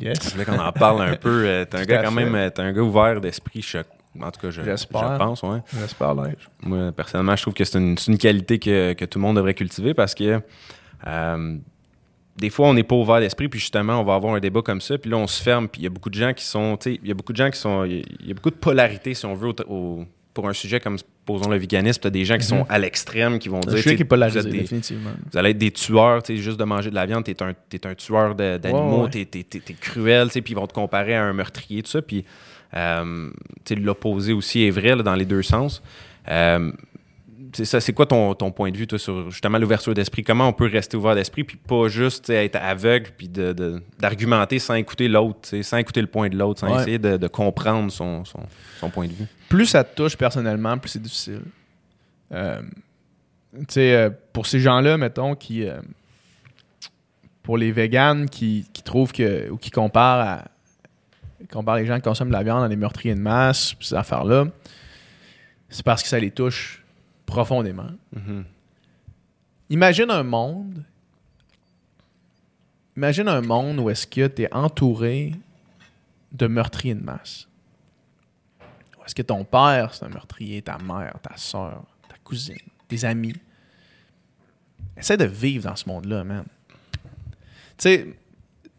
Yes. 0.00 0.18
Je 0.24 0.30
voulais 0.30 0.44
qu'on 0.44 0.58
en 0.58 0.72
parle 0.72 1.02
un 1.02 1.14
peu. 1.16 1.64
t'es 1.70 1.76
un 1.76 1.80
Tout 1.82 1.86
gars 1.86 2.02
quand 2.02 2.12
fait. 2.12 2.24
même, 2.24 2.50
t'es 2.50 2.62
un 2.62 2.72
gars 2.72 2.82
ouvert 2.82 3.20
d'esprit. 3.20 3.62
je- 3.62 3.78
En 4.20 4.30
tout 4.30 4.40
cas, 4.40 4.50
je, 4.50 4.60
je 5.14 5.18
pense, 5.18 5.42
ouais. 5.42 5.58
J'espère. 5.80 6.14
Moi, 6.62 6.92
personnellement, 6.92 7.34
je 7.36 7.42
trouve 7.42 7.54
que 7.54 7.64
c'est 7.64 7.78
une, 7.78 8.18
qualité 8.18 8.58
que, 8.58 8.92
que 8.92 9.04
tout 9.06 9.18
le 9.18 9.22
monde 9.22 9.36
devrait 9.36 9.54
cultiver 9.54 9.94
parce 9.94 10.14
que 10.14 10.40
euh, 11.06 11.56
des 12.36 12.50
fois, 12.50 12.68
on 12.68 12.74
n'est 12.74 12.82
pas 12.82 12.94
ouvert 12.94 13.20
d'esprit, 13.20 13.48
puis 13.48 13.60
justement, 13.60 14.00
on 14.00 14.04
va 14.04 14.14
avoir 14.14 14.34
un 14.34 14.40
débat 14.40 14.62
comme 14.62 14.80
ça, 14.80 14.96
puis 14.98 15.10
là, 15.10 15.16
on 15.18 15.26
se 15.26 15.42
ferme, 15.42 15.68
puis 15.68 15.82
il 15.82 15.84
y 15.84 15.86
a 15.86 15.90
beaucoup 15.90 16.08
de 16.10 16.14
gens 16.14 16.32
qui 16.32 16.44
sont, 16.44 16.76
tu 16.76 16.92
sais, 16.94 17.00
il 17.02 17.08
y 17.08 17.10
a 17.10 17.14
beaucoup 17.14 17.32
de 17.32 17.36
gens 17.38 17.50
qui 17.50 17.58
sont, 17.58 17.84
il 17.84 17.92
y 17.92 18.00
a- 18.00 18.04
il 18.20 18.28
y 18.28 18.30
a 18.30 18.34
beaucoup 18.34 18.50
de 18.50 18.54
polarité, 18.56 19.12
si 19.14 19.26
on 19.26 19.34
veut, 19.34 19.48
au- 19.48 19.72
au- 19.72 20.04
pour 20.32 20.48
un 20.48 20.54
sujet 20.54 20.80
comme, 20.80 20.96
posons 21.26 21.50
le 21.50 21.58
véganisme, 21.58 22.00
tu 22.00 22.06
as 22.06 22.10
des 22.10 22.24
gens 22.24 22.38
qui 22.38 22.46
sont 22.46 22.64
à 22.70 22.78
l'extrême, 22.78 23.38
qui 23.38 23.48
vont 23.50 23.60
dire, 23.60 23.72
tu 23.76 23.82
sais, 23.82 23.90
qu'il 23.90 24.00
est 24.00 24.04
vous 24.04 24.08
polarisé, 24.08 24.38
êtes 24.40 24.46
des- 24.48 24.58
définitivement. 24.60 25.10
vous 25.30 25.38
allez 25.38 25.50
être 25.50 25.58
des 25.58 25.70
tueurs, 25.70 26.22
tu 26.22 26.34
sais, 26.36 26.42
juste 26.42 26.58
de 26.58 26.64
manger 26.64 26.88
de 26.90 26.94
la 26.94 27.04
viande, 27.06 27.24
t'es 27.24 27.40
un, 27.42 27.52
t'es 27.68 27.86
un 27.86 27.94
tueur 27.94 28.34
d'animaux, 28.34 29.04
Ouais, 29.04 29.14
ouais. 29.14 29.24
t'es- 29.26 29.60
t'es 29.60 29.74
cruel, 29.74 30.28
tu 30.28 30.32
sais, 30.34 30.40
puis 30.42 30.52
ils 30.54 30.56
vont 30.56 30.66
te 30.66 30.72
comparer 30.72 31.14
à 31.14 31.22
un 31.22 31.32
meurtrier, 31.34 31.82
tout 31.82 31.90
ça, 31.90 32.00
puis 32.02 32.22
tu 32.22 32.28
l'opposé 32.74 34.32
aussi 34.32 34.64
est 34.64 34.70
vrai 34.70 34.96
là, 34.96 35.02
dans 35.02 35.14
les 35.14 35.24
deux 35.26 35.42
sens. 35.42 35.82
Euh, 36.28 36.72
c'est 37.54 37.66
ça, 37.66 37.80
c'est 37.80 37.92
quoi 37.92 38.06
ton, 38.06 38.34
ton 38.34 38.50
point 38.50 38.70
de 38.70 38.76
vue 38.78 38.86
toi, 38.86 38.98
sur 38.98 39.30
justement 39.30 39.58
l'ouverture 39.58 39.92
d'esprit? 39.92 40.22
Comment 40.22 40.48
on 40.48 40.54
peut 40.54 40.68
rester 40.68 40.96
ouvert 40.96 41.14
d'esprit 41.14 41.44
puis 41.44 41.58
pas 41.58 41.88
juste 41.88 42.30
être 42.30 42.56
aveugle 42.56 43.10
puis 43.18 43.28
de- 43.28 43.52
de- 43.52 43.82
d'argumenter 43.98 44.58
sans 44.58 44.74
écouter 44.74 45.06
l'autre, 45.08 45.60
sans 45.60 45.76
écouter 45.76 46.00
le 46.00 46.06
point 46.06 46.30
de 46.30 46.36
l'autre, 46.38 46.60
sans 46.60 46.72
Ouais. 46.74 46.80
essayer 46.80 46.98
de, 46.98 47.18
de 47.18 47.26
comprendre 47.28 47.92
son, 47.92 48.24
son, 48.24 48.40
son 48.80 48.88
point 48.88 49.06
de 49.06 49.12
vue? 49.12 49.26
Plus 49.50 49.66
ça 49.66 49.84
te 49.84 49.94
touche 49.94 50.16
personnellement, 50.16 50.78
plus 50.78 50.88
c'est 50.90 51.02
difficile. 51.02 51.42
Euh, 52.32 52.62
euh, 53.76 54.10
pour 54.32 54.46
ces 54.46 54.60
gens-là, 54.60 54.96
mettons, 54.96 55.34
qui. 55.34 55.66
euh, 55.68 55.80
pour 57.42 57.58
les 57.58 57.72
véganes 57.72 58.30
qui, 58.30 58.66
qui 58.72 58.82
trouvent 58.82 59.12
que. 59.12 59.50
ou 59.50 59.58
qui 59.58 59.70
comparent 59.70 60.26
à. 60.26 60.44
Comparent 61.50 61.76
les 61.76 61.86
gens 61.86 61.96
qui 61.96 62.02
consomment 62.02 62.28
de 62.28 62.34
la 62.34 62.42
viande 62.42 62.60
dans 62.60 62.68
les 62.68 62.76
meurtriers 62.76 63.14
de 63.14 63.20
masse, 63.20 63.74
ces 63.80 63.94
affaires-là, 63.94 64.46
c'est 65.68 65.84
parce 65.84 66.02
que 66.02 66.08
ça 66.08 66.18
les 66.18 66.30
touche 66.30 66.84
profondément. 67.26 67.90
Mhm. 68.12 68.44
Imagine 69.70 70.10
un 70.10 70.22
monde. 70.22 70.84
Imagine 72.96 73.28
un 73.28 73.40
monde 73.40 73.80
où 73.80 73.88
est-ce 73.88 74.06
que 74.06 74.26
tu 74.26 74.42
es 74.42 74.54
entouré 74.54 75.34
de 76.30 76.46
meurtriers 76.46 76.94
de 76.94 77.02
masse. 77.02 77.48
Où 78.98 79.04
est-ce 79.04 79.14
que 79.14 79.22
ton 79.22 79.44
père, 79.44 79.94
c'est 79.94 80.04
un 80.04 80.08
meurtrier, 80.08 80.60
ta 80.60 80.78
mère, 80.78 81.18
ta 81.22 81.36
soeur, 81.36 81.84
ta 82.08 82.16
cousine, 82.22 82.56
tes 82.88 83.04
amis. 83.04 83.34
Essaie 84.96 85.16
de 85.16 85.24
vivre 85.24 85.70
dans 85.70 85.76
ce 85.76 85.88
monde-là, 85.88 86.22
man. 86.22 86.44
Tu 87.78 87.88
sais, 87.88 88.16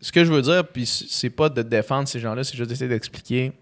ce 0.04 0.12
que 0.12 0.26
je 0.26 0.34
veux 0.34 0.42
dire, 0.42 0.68
puis 0.68 0.86
c'est 0.86 1.30
pas 1.30 1.48
de 1.48 1.62
défendre 1.62 2.10
ces 2.10 2.20
gens-là, 2.20 2.44
c'est 2.44 2.58
juste 2.58 2.70
d'essayer 2.70 2.90
d'expliquer. 2.90 3.54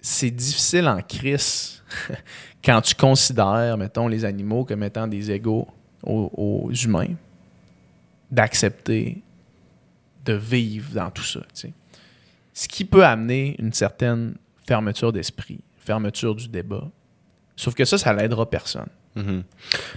C'est 0.00 0.30
difficile 0.30 0.88
en 0.88 1.02
crise 1.02 1.82
quand 2.64 2.80
tu 2.80 2.94
considères, 2.94 3.76
mettons, 3.76 4.08
les 4.08 4.24
animaux 4.24 4.64
comme 4.64 4.82
étant 4.82 5.06
des 5.06 5.30
égaux 5.30 5.68
aux, 6.02 6.30
aux 6.34 6.72
humains, 6.72 7.16
d'accepter 8.30 9.20
de 10.24 10.32
vivre 10.32 10.94
dans 10.94 11.10
tout 11.10 11.24
ça. 11.24 11.40
Ce 12.54 12.66
qui 12.66 12.86
peut 12.86 13.04
amener 13.04 13.56
une 13.58 13.74
certaine 13.74 14.36
fermeture 14.66 15.12
d'esprit, 15.12 15.60
fermeture 15.76 16.34
du 16.34 16.48
débat. 16.48 16.88
Sauf 17.56 17.74
que 17.74 17.84
ça, 17.84 17.98
ça 17.98 18.14
l'aidera 18.14 18.48
personne. 18.48 18.88
Mhm. 19.16 19.44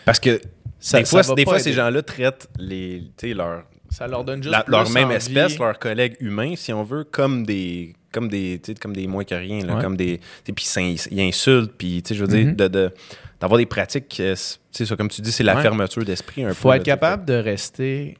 Parce 0.04 0.20
que 0.20 0.42
Ça, 0.82 1.00
des 1.00 1.06
fois, 1.06 1.22
des 1.34 1.46
fois 1.46 1.60
ces 1.60 1.72
gens-là 1.72 2.02
traitent 2.02 2.50
les, 2.58 3.04
tu 3.16 3.30
sais, 3.30 3.34
leur, 3.34 3.64
Ça 3.92 4.08
leur 4.08 4.24
donne 4.24 4.42
juste 4.42 4.52
la- 4.56 4.64
plus 4.64 4.72
leur 4.72 4.90
même 4.90 5.08
envie. 5.08 5.16
espèce, 5.18 5.60
leurs 5.60 5.78
collègues 5.78 6.16
humains, 6.20 6.56
si 6.56 6.74
on 6.74 6.82
veut, 6.84 7.04
comme 7.04 7.46
des 7.46 7.94
comme 8.12 8.28
des 8.28 8.60
tu 8.62 8.72
sais, 8.74 8.80
comme 8.80 8.94
des 8.96 9.08
moins 9.08 9.24
que 9.24 9.36
rien 9.36 9.64
là, 9.66 9.76
Ouais. 9.76 9.82
comme 9.82 9.96
des 9.96 10.20
puis 10.44 10.66
ça- 10.66 10.82
ils 10.82 11.22
insultent 11.22 11.74
puis 11.78 12.02
tu 12.04 12.10
sais 12.10 12.16
je 12.16 12.26
veux 12.26 12.28
dire 12.28 12.48
Mhm. 12.48 12.56
de, 12.56 12.68
de- 12.68 12.94
d'avoir 13.40 13.58
des 13.58 13.66
pratiques 13.66 14.18
euh, 14.20 14.34
tu 14.36 14.58
sais 14.72 14.86
ça 14.86 14.96
comme 14.98 15.08
tu 15.10 15.22
dis 15.22 15.32
c'est 15.32 15.44
la 15.44 15.56
Ouais. 15.56 15.62
fermeture 15.62 16.04
d'esprit 16.04 16.44
un 16.44 16.50
peu 16.50 16.54
faut 16.56 16.74
être 16.74 16.84
capable 16.84 17.24
de 17.26 17.34
rester 17.36 18.18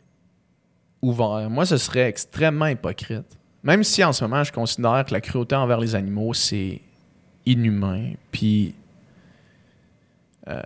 ouvert. 1.02 1.50
Moi, 1.50 1.66
ce 1.66 1.78
serait 1.78 2.08
extrêmement 2.08 2.68
hypocrite. 2.68 3.26
Même 3.64 3.84
si 3.84 4.04
en 4.04 4.14
ce 4.14 4.24
moment, 4.24 4.44
je 4.44 4.52
considère 4.52 5.04
que 5.06 5.14
la 5.14 5.20
cruauté 5.22 5.56
envers 5.56 5.80
les 5.80 5.96
animaux, 5.96 6.34
c'est 6.34 6.80
inhumain, 7.46 8.12
puis 8.32 8.76
euh, 10.48 10.62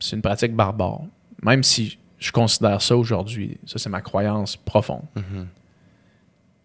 c'est 0.00 0.16
une 0.16 0.22
pratique 0.22 0.54
barbare. 0.54 1.02
Même 1.42 1.62
si 1.62 1.98
je 2.18 2.32
considère 2.32 2.80
ça 2.82 2.96
aujourd'hui, 2.96 3.58
ça 3.66 3.78
c'est 3.78 3.90
ma 3.90 4.00
croyance 4.00 4.56
profonde. 4.56 5.04
Mhm. 5.14 5.46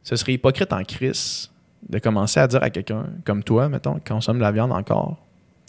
Ce 0.04 0.16
serait 0.16 0.34
hypocrite 0.34 0.74
en 0.74 0.84
crise 0.84 1.50
de 1.88 2.00
commencer 2.00 2.40
à 2.40 2.48
dire 2.48 2.64
à 2.64 2.70
quelqu'un 2.70 3.08
comme 3.26 3.44
toi, 3.44 3.70
mettons, 3.70 3.96
qui 3.96 4.12
consomme 4.12 4.38
de 4.38 4.42
la 4.42 4.52
viande 4.52 4.72
encore, 4.72 5.18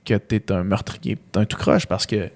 que 0.05 0.15
t'es 0.15 0.51
un 0.53 0.65
meurtrier, 0.65 1.17
t'es 1.17 1.39
un 1.39 1.45
tout 1.45 1.57
croche 1.57 1.87
parce 1.87 2.07
que, 2.07 2.31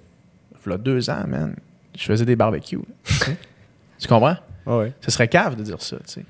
voilà 0.64 0.78
deux 0.78 1.10
ans, 1.10 1.26
man, 1.26 1.56
je 1.96 2.04
faisais 2.04 2.24
des 2.24 2.36
barbecues. 2.36 2.80
tu 3.98 4.08
comprends? 4.08 4.36
Ouais. 4.66 4.92
Ce 5.00 5.10
serait 5.10 5.28
cave 5.28 5.56
de 5.56 5.62
dire 5.62 5.80
ça, 5.80 5.96
tu 5.98 6.04
sais. 6.06 6.24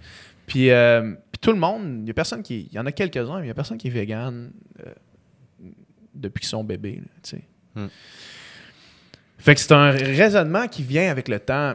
Puis, 0.47 0.71
euh, 0.71 1.15
puis 1.33 1.41
tout 1.41 1.53
le 1.53 1.59
monde, 1.59 2.03
il 2.03 2.07
y 2.07 2.11
a 2.11 2.15
personne 2.15 2.43
qui. 2.43 2.69
Il 2.71 2.77
y 2.77 2.79
en 2.79 2.87
a 2.87 2.93
quelques-uns, 2.93 3.39
mais 3.39 3.47
il 3.47 3.49
y 3.49 3.51
a 3.51 3.55
personne 3.55 3.79
qui 3.79 3.89
est 3.89 3.91
vegan 3.91 4.51
euh, 4.87 4.93
depuis 6.15 6.41
qu'ils 6.41 6.49
sont 6.49 6.63
bébés, 6.63 6.97
là, 6.97 7.11
tu 7.23 7.31
sais. 7.31 7.43
Hmm. 7.75 7.89
Fait 9.39 9.55
que 9.55 9.61
c'est 9.61 9.73
un 9.73 9.91
raisonnement 9.91 10.67
qui 10.69 10.83
vient 10.83 11.11
avec 11.11 11.29
le 11.29 11.39
temps. 11.39 11.75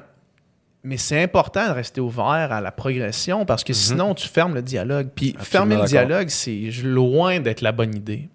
Mais 0.83 0.97
c'est 0.97 1.21
important 1.21 1.67
de 1.67 1.73
rester 1.73 2.01
ouvert 2.01 2.23
à 2.51 2.59
la 2.59 2.71
progression 2.71 3.45
parce 3.45 3.63
que 3.63 3.71
sinon, 3.71 4.15
tu 4.15 4.27
fermes 4.27 4.55
le 4.55 4.63
dialogue. 4.63 5.09
Puis 5.15 5.35
Absolument 5.37 5.45
fermer 5.45 5.75
le 5.83 5.87
dialogue, 5.87 6.29
c'est 6.29 6.71
loin 6.83 7.39
d'être 7.39 7.61
la 7.61 7.71
bonne 7.71 7.95
idée. 7.95 8.29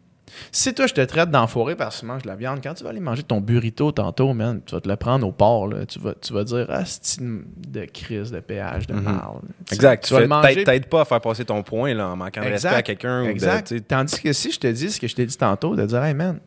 Si 0.52 0.72
toi, 0.74 0.86
je 0.86 0.94
te 0.94 1.00
traite 1.00 1.30
d'enfoiré 1.30 1.74
parce 1.74 1.96
que 1.96 2.00
tu 2.00 2.06
manges 2.06 2.22
de 2.22 2.28
la 2.28 2.36
viande, 2.36 2.60
quand 2.62 2.74
tu 2.74 2.84
vas 2.84 2.90
aller 2.90 3.00
manger 3.00 3.24
ton 3.24 3.40
burrito 3.40 3.90
tantôt, 3.90 4.32
man, 4.32 4.60
tu 4.64 4.74
vas 4.76 4.80
te 4.80 4.88
le 4.88 4.94
prendre 4.94 5.26
au 5.26 5.32
porc. 5.32 5.66
Là. 5.68 5.86
Tu, 5.86 5.98
vas, 5.98 6.12
tu 6.14 6.32
vas 6.34 6.44
dire, 6.44 6.66
ah, 6.68 6.82
c'est 6.84 7.20
de 7.20 7.84
crise, 7.86 8.30
de 8.30 8.38
péage, 8.40 8.86
de 8.86 8.94
Mhm. 8.94 9.02
marde. 9.02 9.40
Tu 9.42 9.48
sais, 9.70 9.74
Exact. 9.76 10.04
Tu 10.04 10.14
Tu 10.14 10.20
vas 10.20 10.26
manger. 10.28 10.62
t'aides 10.62 10.86
pas 10.86 11.00
à 11.00 11.04
faire 11.04 11.20
passer 11.20 11.44
ton 11.44 11.62
point 11.64 11.94
là, 11.94 12.10
en 12.10 12.16
manquant 12.16 12.42
de 12.44 12.48
respect 12.48 12.68
à 12.68 12.82
quelqu'un. 12.82 13.22
ou 13.22 13.26
de- 13.26 13.30
Exact. 13.30 13.74
Tandis 13.88 14.20
que 14.20 14.32
si 14.32 14.52
je 14.52 14.60
te 14.60 14.66
dis 14.68 14.90
ce 14.90 15.00
que 15.00 15.08
je 15.08 15.16
t'ai 15.16 15.26
dit 15.26 15.36
tantôt, 15.36 15.74
de 15.74 15.84
dire, 15.84 16.04
hey 16.04 16.14
man, 16.14 16.38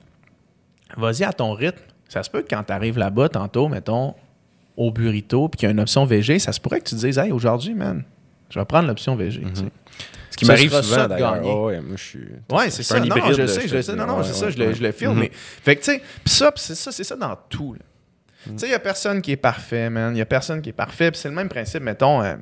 vas-y 0.96 1.24
à 1.26 1.34
ton 1.34 1.52
rythme. 1.54 1.82
Ça 2.10 2.22
se 2.24 2.30
peut 2.30 2.42
que 2.42 2.48
quand 2.50 2.64
tu 2.64 2.74
arrives 2.74 2.98
là-bas, 2.98 3.30
tantôt, 3.30 3.70
mettons, 3.70 4.16
au 4.76 4.92
burrito, 4.92 5.48
puis 5.48 5.60
qu'il 5.60 5.68
y 5.68 5.70
a 5.70 5.72
une 5.72 5.80
option 5.80 6.04
VG, 6.06 6.40
ça 6.40 6.52
se 6.52 6.60
pourrait 6.60 6.80
que 6.82 6.90
tu 6.90 6.96
te 6.96 7.00
dises, 7.00 7.18
hey, 7.18 7.32
aujourd'hui, 7.32 7.74
man, 7.76 8.04
je 8.50 8.60
vais 8.60 8.66
prendre 8.66 8.88
l'option 8.88 9.16
VG. 9.16 9.44
sais. 9.54 9.64
Ce 10.32 10.38
qui 10.38 10.46
m'arrive 10.46 10.72
souvent 10.82 11.08
d'ailleurs. 11.08 11.64
ouais, 11.64 11.82
moi 11.82 11.96
je 11.98 12.04
suis. 12.04 12.28
Ouais, 12.52 12.66
je 12.66 12.70
c'est 12.72 12.84
ça. 12.84 13.00
Non, 13.00 13.06
hybride, 13.06 13.34
je 13.36 13.46
sais, 13.46 13.68
je 13.68 13.76
le 13.76 13.82
sais. 13.82 13.96
Non, 13.96 14.06
non, 14.08 14.18
Ouais, 14.18 14.24
c'est 14.24 14.34
ça, 14.34 14.50
je 14.50 14.58
le, 14.58 14.68
ouais. 14.68 14.74
je 14.74 14.82
le 14.84 14.92
file. 14.92 15.10
Mhm. 15.10 15.20
Mais, 15.20 15.32
fait 15.34 15.76
que, 15.76 15.82
tu 15.84 15.92
sais, 15.92 16.02
pis 16.24 16.32
ça, 16.32 16.52
pis 16.52 16.62
c'est 16.62 16.76
ça, 16.76 16.92
c'est 16.92 17.04
ça 17.04 17.16
dans 17.16 17.36
tout. 17.50 17.74
là. 17.74 17.80
Tu 18.46 18.52
sais, 18.58 18.66
il 18.68 18.70
n'y 18.70 18.76
a 18.76 18.80
personne 18.80 19.22
qui 19.22 19.32
est 19.34 19.38
parfait, 19.38 19.90
man. 19.90 20.12
Il 20.14 20.16
n'y 20.16 20.22
a 20.22 20.26
personne 20.26 20.62
qui 20.62 20.70
est 20.70 20.74
parfait. 20.74 21.12
Puis 21.12 21.20
c'est 21.20 21.28
le 21.30 21.36
même 21.36 21.50
principe, 21.50 21.84
mettons, 21.84 22.22
euh, 22.24 22.36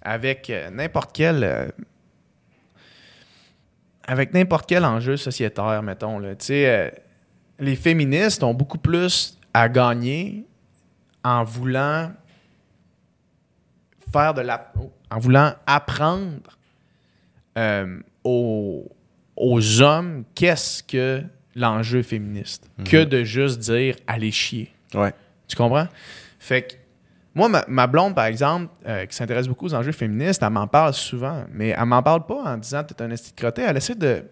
avec 0.00 0.48
euh, 0.48 0.70
n'importe 0.70 1.10
quel. 1.12 1.44
euh, 1.44 1.68
avec 4.06 4.32
n'importe 4.32 4.66
quel 4.68 4.84
enjeu 4.84 5.16
sociétaire, 5.16 5.82
mettons. 5.82 6.18
là. 6.18 6.34
Tu 6.36 6.46
sais, 6.46 6.94
les 7.58 7.76
féministes 7.76 8.42
ont 8.42 8.54
beaucoup 8.54 8.78
plus 8.78 9.38
à 9.54 9.68
gagner 9.68 10.44
en 11.24 11.44
voulant 11.44 12.12
faire 14.12 14.34
de 14.34 14.42
la. 14.42 14.72
en 15.10 15.18
voulant 15.18 15.52
apprendre 15.66 16.40
euh, 17.58 17.98
aux, 18.24 18.86
aux 19.36 19.80
hommes 19.82 20.24
qu'est-ce 20.34 20.82
que 20.82 21.22
l'enjeu 21.54 22.02
féministe 22.02 22.70
que 22.84 23.04
de 23.04 23.24
juste 23.24 23.58
dire 23.60 23.96
allez 24.06 24.30
chier. 24.30 24.72
Ouais. 24.94 25.12
Tu 25.48 25.56
comprends? 25.56 25.88
Fait 26.38 26.62
que 26.62 26.74
moi, 27.34 27.48
ma, 27.48 27.64
ma 27.68 27.86
blonde, 27.86 28.14
par 28.14 28.24
exemple, 28.26 28.72
euh, 28.86 29.04
qui 29.06 29.14
s'intéresse 29.14 29.46
beaucoup 29.46 29.66
aux 29.66 29.74
enjeux 29.74 29.92
féministes, 29.92 30.42
elle 30.42 30.50
m'en 30.50 30.66
parle 30.66 30.94
souvent, 30.94 31.44
mais 31.52 31.68
elle 31.76 31.84
m'en 31.84 32.02
parle 32.02 32.24
pas 32.24 32.42
en 32.44 32.56
disant 32.56 32.82
t'es 32.84 33.00
un 33.02 33.10
esti 33.10 33.32
de 33.32 33.36
crotté. 33.36 33.62
Elle 33.62 33.76
essaie 33.76 33.94
de, 33.94 34.24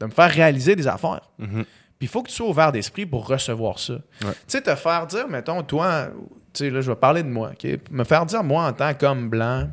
de 0.00 0.06
me 0.06 0.10
faire 0.10 0.30
réaliser 0.30 0.74
des 0.76 0.86
affaires. 0.86 1.30
Mhm. 1.38 1.64
Puis 1.98 2.06
il 2.06 2.08
faut 2.08 2.22
que 2.22 2.28
tu 2.28 2.34
sois 2.34 2.48
ouvert 2.48 2.72
d'esprit 2.72 3.06
pour 3.06 3.26
recevoir 3.26 3.78
ça. 3.78 3.94
Tu 4.20 4.26
sais, 4.48 4.60
te 4.62 4.74
faire 4.74 5.06
dire, 5.06 5.28
mettons, 5.28 5.62
toi, 5.62 6.08
tu 6.52 6.64
sais, 6.64 6.70
là, 6.70 6.80
je 6.82 6.90
vais 6.90 6.96
parler 6.96 7.22
de 7.22 7.28
moi, 7.28 7.52
OK? 7.52 7.66
Me 7.90 8.04
faire 8.04 8.26
dire, 8.26 8.44
moi, 8.44 8.66
en 8.66 8.72
tant 8.72 8.92
qu'homme 8.94 9.28
blanc, 9.30 9.70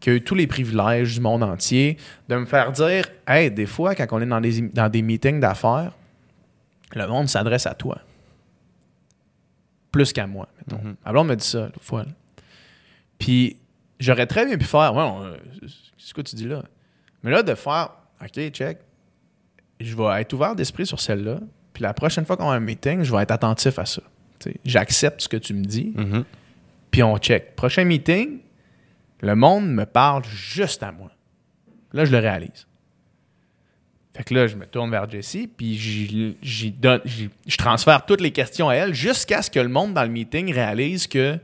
qui 0.00 0.10
a 0.10 0.14
eu 0.14 0.22
tous 0.22 0.34
les 0.34 0.46
privilèges 0.46 1.14
du 1.14 1.20
monde 1.20 1.42
entier, 1.42 1.98
de 2.28 2.36
me 2.36 2.46
faire 2.46 2.72
dire, 2.72 3.06
hey, 3.26 3.50
des 3.50 3.66
fois, 3.66 3.94
quand 3.94 4.06
on 4.12 4.20
est 4.22 4.26
dans 4.26 4.40
des, 4.40 4.60
dans 4.62 4.88
des 4.88 5.02
meetings 5.02 5.40
d'affaires, 5.40 5.92
le 6.94 7.06
monde 7.06 7.28
s'adresse 7.28 7.66
à 7.66 7.74
toi. 7.74 7.98
Plus 9.92 10.12
qu'à 10.12 10.26
moi, 10.26 10.48
mettons. 10.58 10.82
Mhm. 10.82 10.96
Ma 11.04 11.12
blonde 11.12 11.28
me 11.28 11.36
dit 11.36 11.46
ça, 11.46 11.64
l'autre 11.66 11.82
fois. 11.82 12.04
là. 12.04 12.10
Puis, 13.18 13.56
j'aurais 13.98 14.26
très 14.26 14.46
bien 14.46 14.56
pu 14.56 14.64
faire, 14.64 14.94
ouais, 14.94 15.02
on- 15.02 15.32
c'est 15.66 15.68
ce 16.08 16.14
que 16.14 16.20
tu 16.22 16.36
dis 16.36 16.46
là. 16.46 16.62
Mais 17.22 17.30
là, 17.30 17.42
de 17.42 17.54
faire, 17.54 17.90
OK, 18.22 18.50
check, 18.50 18.78
je 19.80 19.96
vais 19.96 20.20
être 20.20 20.32
ouvert 20.32 20.54
d'esprit 20.54 20.86
sur 20.86 21.00
celle-là. 21.00 21.40
Puis 21.78 21.84
la 21.84 21.94
prochaine 21.94 22.24
fois 22.24 22.36
qu'on 22.36 22.50
a 22.50 22.56
un 22.56 22.58
meeting, 22.60 23.04
je 23.04 23.14
vais 23.14 23.22
être 23.22 23.30
attentif 23.30 23.78
à 23.78 23.86
ça. 23.86 24.02
J'accepte 24.64 25.20
ce 25.20 25.28
que 25.28 25.36
tu 25.36 25.54
me 25.54 25.64
dis, 25.64 25.92
Mhm. 25.94 26.24
puis 26.90 27.04
on 27.04 27.16
check. 27.18 27.54
Prochain 27.54 27.84
meeting, 27.84 28.40
le 29.20 29.36
monde 29.36 29.68
me 29.72 29.84
parle 29.86 30.24
juste 30.24 30.82
à 30.82 30.90
moi. 30.90 31.12
Là, 31.92 32.04
je 32.04 32.10
le 32.10 32.18
réalise. 32.18 32.66
Fait 34.12 34.24
que 34.24 34.34
là, 34.34 34.48
je 34.48 34.56
me 34.56 34.66
tourne 34.66 34.90
vers 34.90 35.08
Jessie, 35.08 35.46
puis 35.46 35.76
j'y- 35.78 36.72
donne- 36.72 37.02
je 37.46 37.56
transfère 37.56 38.04
toutes 38.06 38.20
les 38.22 38.32
questions 38.32 38.68
à 38.68 38.74
elle 38.74 38.92
jusqu'à 38.92 39.40
ce 39.40 39.48
que 39.52 39.60
le 39.60 39.68
monde 39.68 39.94
dans 39.94 40.02
le 40.02 40.08
meeting 40.10 40.52
réalise 40.52 41.06
que 41.06 41.38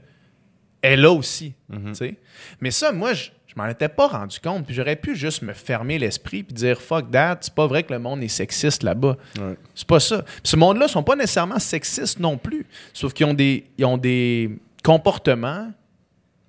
elle 0.83 1.03
là 1.03 1.13
aussi. 1.13 1.55
Mhm. 1.69 1.95
sais. 1.95 2.17
Mais 2.61 2.73
ça, 2.73 2.91
moi, 2.91 3.13
je, 3.15 3.31
je 3.57 3.63
m'en 3.63 3.69
étais 3.69 3.89
pas 3.89 4.09
rendu 4.09 4.39
compte, 4.41 4.67
puis 4.67 4.75
j'aurais 4.75 4.97
pu 4.97 5.15
juste 5.15 5.43
me 5.43 5.53
fermer 5.53 5.99
l'esprit 5.99 6.43
puis 6.43 6.55
dire 6.55 6.81
fuck 6.81 7.11
that, 7.13 7.39
c'est 7.43 7.55
pas 7.55 7.67
vrai 7.67 7.83
que 7.85 7.93
le 7.93 7.99
monde 8.01 8.23
est 8.23 8.29
sexiste 8.29 8.83
là-bas. 8.83 9.17
Ouais. 9.39 9.57
C'est 9.75 9.87
pas 9.87 10.01
ça. 10.01 10.23
Puis 10.23 10.41
ce 10.45 10.57
monde-là 10.57 10.89
sont 10.89 11.03
pas 11.05 11.15
nécessairement 11.17 11.59
sexistes 11.61 12.19
non 12.19 12.37
plus, 12.37 12.67
sauf 12.93 13.13
qu'ils 13.13 13.27
ont 13.27 13.35
des, 13.35 13.65
ils 13.79 13.85
ont 13.85 13.97
des 13.99 14.51
comportements 14.83 15.71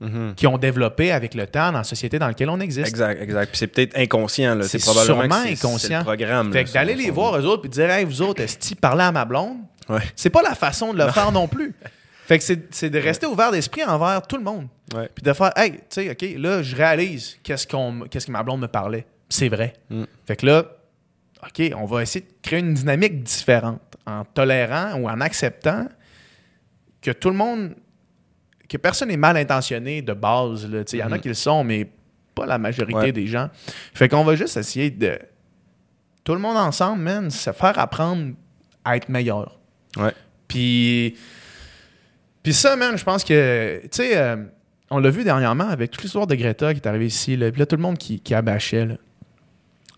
Mhm. 0.02 0.34
qui 0.36 0.46
ont 0.46 0.58
développé 0.58 1.14
avec 1.14 1.34
le 1.36 1.48
temps 1.48 1.72
dans 1.72 1.78
la 1.78 1.84
société 1.86 2.20
dans 2.20 2.28
laquelle 2.28 2.50
on 2.50 2.60
existe. 2.60 2.90
Exact, 2.90 3.22
exact. 3.22 3.48
Puis 3.52 3.58
c'est 3.60 3.68
peut-être 3.68 3.98
inconscient. 3.98 4.54
là. 4.54 4.66
C'est 4.68 4.78
probablement 4.80 5.22
sûrement 5.22 5.44
que 5.46 5.50
inconscient. 5.54 6.00
le 6.00 6.04
programme. 6.04 6.52
Fait 6.52 6.66
que 6.66 6.74
d'aller 6.74 6.96
les 6.96 7.10
voir 7.12 7.38
eux 7.40 7.46
autres 7.46 7.62
puis 7.62 7.70
dire 7.70 7.90
hey 7.90 8.04
vous 8.04 8.22
autres 8.22 8.42
esti 8.42 8.76
parler 8.76 9.04
à 9.06 9.14
ma 9.14 9.24
blonde, 9.24 9.56
Ouais. 9.88 10.02
c'est 10.18 10.30
pas 10.30 10.42
la 10.42 10.54
façon 10.54 10.94
de 10.94 10.98
le 11.02 11.10
faire 11.12 11.32
non 11.32 11.48
plus. 11.48 11.74
Fait 12.28 12.40
que 12.40 12.44
c'est 12.44 12.90
de 12.90 13.00
rester 13.00 13.26
ouvert 13.28 13.52
d'esprit 13.52 13.84
envers 13.84 14.26
tout 14.26 14.38
le 14.38 14.44
monde. 14.44 14.68
Ouais. 14.96 15.10
Puis 15.14 15.22
de 15.24 15.32
faire 15.34 15.52
hey, 15.56 15.72
tu 15.74 15.80
sais 15.90 16.10
OK, 16.12 16.26
là 16.40 16.62
je 16.64 16.76
réalise 16.76 17.38
qu'est-ce 17.44 17.68
qu'on 17.68 18.02
qu'est-ce 18.10 18.28
que 18.28 18.32
ma 18.32 18.42
blonde 18.44 18.62
me 18.62 18.68
parlait. 18.68 19.06
C'est 19.30 19.50
vrai. 19.50 19.74
Mm. 19.90 20.04
Fait 20.26 20.36
que 20.36 20.46
là 20.46 20.66
OK, 21.46 21.72
on 21.78 21.86
va 21.86 22.02
essayer 22.02 22.26
de 22.26 22.32
créer 22.42 22.60
une 22.60 22.74
dynamique 22.74 23.22
différente 23.24 23.80
en 24.08 24.26
tolérant 24.26 24.94
ou 25.00 25.08
en 25.08 25.22
acceptant 25.22 25.88
que 27.02 27.12
tout 27.12 27.30
le 27.30 27.36
monde 27.36 27.76
que 28.68 28.78
personne 28.78 29.10
n'est 29.10 29.18
mal 29.18 29.38
intentionné 29.38 30.02
de 30.02 30.14
base 30.14 30.68
il 30.94 30.98
y 31.00 31.04
en 31.04 31.12
a 31.12 31.16
Mhm. 31.18 31.22
qui 31.22 31.28
le 31.28 31.34
sont 31.36 31.64
mais 31.64 31.88
pas 32.34 32.48
la 32.48 32.58
majorité 32.58 32.98
Ouais. 32.98 33.12
des 33.12 33.28
gens. 33.28 33.50
Fait 33.94 34.10
qu'on 34.10 34.24
va 34.24 34.36
juste 34.36 34.58
essayer 34.58 34.90
de 34.90 35.20
tout 36.24 36.34
le 36.34 36.40
monde 36.40 36.58
ensemble, 36.58 37.02
man, 37.04 37.30
se 37.30 37.52
faire 37.54 37.78
apprendre 37.78 38.34
à 38.84 38.98
être 38.98 39.10
meilleur. 39.10 39.60
Ouais. 39.98 40.12
Puis, 40.48 41.16
puis 42.46 42.54
ça, 42.54 42.76
man, 42.76 42.96
je 42.96 43.04
pense 43.04 43.24
que, 43.24 43.82
tu 43.86 43.90
sais, 43.92 44.16
euh, 44.16 44.36
on 44.92 45.00
l'a 45.00 45.10
vu 45.10 45.24
dernièrement 45.24 45.68
avec 45.68 45.90
toute 45.90 46.04
l'histoire 46.04 46.28
de 46.28 46.36
Greta 46.36 46.76
qui 46.76 46.80
est 46.80 46.88
arrivée 46.88 47.08
ici, 47.08 47.36
là, 47.36 47.52
puis 47.52 47.58
là, 47.58 47.66
tout 47.66 47.76
le 47.76 47.82
monde 47.82 47.98
qui, 47.98 48.20
qui 48.20 48.36
abâchait. 48.36 48.88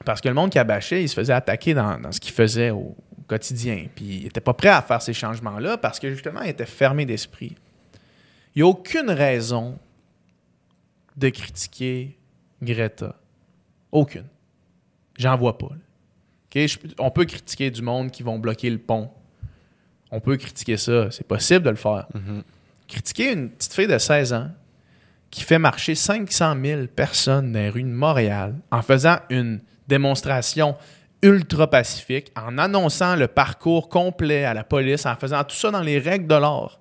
Parce 0.05 0.21
que 0.21 0.29
le 0.29 0.33
monde 0.33 0.49
qui 0.49 0.57
abâchait, 0.57 1.03
il 1.03 1.09
se 1.09 1.13
faisait 1.13 1.33
attaquer 1.33 1.73
dans, 1.73 1.99
ce 2.09 2.21
qu'il 2.21 2.31
faisait 2.31 2.69
au, 2.69 2.95
quotidien. 3.27 3.87
Puis 3.93 4.05
il 4.05 4.23
n'était 4.23 4.39
pas 4.39 4.53
prêt 4.53 4.69
à 4.69 4.81
faire 4.81 5.01
ces 5.01 5.11
changements-là 5.11 5.77
parce 5.77 5.99
que 5.99 6.09
justement, 6.09 6.41
il 6.43 6.51
était 6.51 6.65
fermé 6.65 7.05
d'esprit. 7.05 7.57
Il 8.55 8.59
n'y 8.59 8.63
a 8.63 8.67
aucune 8.67 9.11
raison 9.11 9.77
de 11.17 11.27
critiquer 11.27 12.17
Greta. 12.63 13.17
Aucune. 13.91 14.27
J'en 15.17 15.35
vois 15.35 15.57
pas. 15.57 15.71
on 16.99 17.11
peut 17.11 17.25
critiquer 17.25 17.69
du 17.69 17.81
monde 17.81 18.09
qui 18.09 18.23
vont 18.23 18.39
bloquer 18.39 18.69
le 18.69 18.77
pont. 18.77 19.11
On 20.11 20.19
peut 20.19 20.37
critiquer 20.37 20.77
ça. 20.77 21.11
C'est 21.11 21.27
possible 21.27 21.65
de 21.65 21.69
le 21.69 21.75
faire. 21.75 22.07
Critiquer 22.87 23.33
une 23.33 23.49
petite 23.49 23.73
fille 23.73 23.87
de 23.87 23.97
16 23.97 24.33
ans 24.33 24.49
qui 25.29 25.43
fait 25.43 25.59
marcher 25.59 25.93
500 25.95 26.55
000 26.63 26.87
personnes 26.87 27.51
dans 27.51 27.59
les 27.59 27.69
rues 27.69 27.83
de 27.83 27.87
Montréal 27.89 28.55
en 28.71 28.81
faisant 28.81 29.17
une 29.29 29.59
démonstration 29.87 30.75
ultra 31.21 31.69
pacifique, 31.69 32.31
en 32.35 32.57
annonçant 32.57 33.15
le 33.15 33.27
parcours 33.27 33.89
complet 33.89 34.45
à 34.45 34.53
la 34.53 34.63
police, 34.63 35.05
en 35.05 35.15
faisant 35.15 35.43
tout 35.43 35.55
ça 35.55 35.71
dans 35.71 35.81
les 35.81 35.99
règles 35.99 36.27
de 36.27 36.35
l'art. 36.35 36.79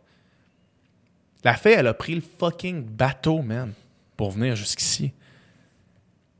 La 1.43 1.55
fille, 1.55 1.73
elle 1.77 1.87
a 1.87 1.95
pris 1.95 2.15
le 2.15 2.21
fucking 2.39 2.85
bateau, 2.85 3.41
man, 3.43 3.73
pour 4.17 4.31
venir 4.31 4.55
jusqu'ici. 4.57 5.13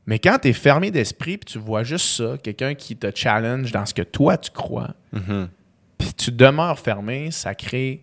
Mais 0.05 0.19
quand 0.19 0.37
t'es 0.39 0.53
fermé 0.53 0.91
d'esprit 0.91 1.37
puis 1.37 1.53
tu 1.53 1.59
vois 1.59 1.83
juste 1.83 2.05
ça, 2.17 2.37
quelqu'un 2.37 2.75
qui 2.75 2.95
te 2.95 3.07
challenge 3.13 3.71
dans 3.71 3.85
ce 3.85 3.93
que 3.93 4.01
toi 4.03 4.37
tu 4.37 4.51
crois, 4.51 4.93
Mhm. 5.11 5.49
Puis 5.97 6.13
tu 6.13 6.31
demeures 6.31 6.79
fermé, 6.79 7.31
ça 7.31 7.55
crée 7.55 8.01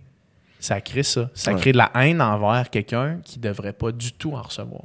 ça 0.61 0.81
crée 0.81 1.03
ça. 1.03 1.29
Ça 1.35 1.53
Ouais. 1.53 1.61
crée 1.61 1.73
de 1.73 1.77
la 1.77 1.91
haine 1.95 2.23
envers 2.23 2.71
quelqu'un 2.71 3.19
qui 3.23 3.39
devrait 3.39 3.75
pas 3.75 3.93
du 3.93 4.15
tout 4.15 4.33
en 4.33 4.41
recevoir. 4.41 4.85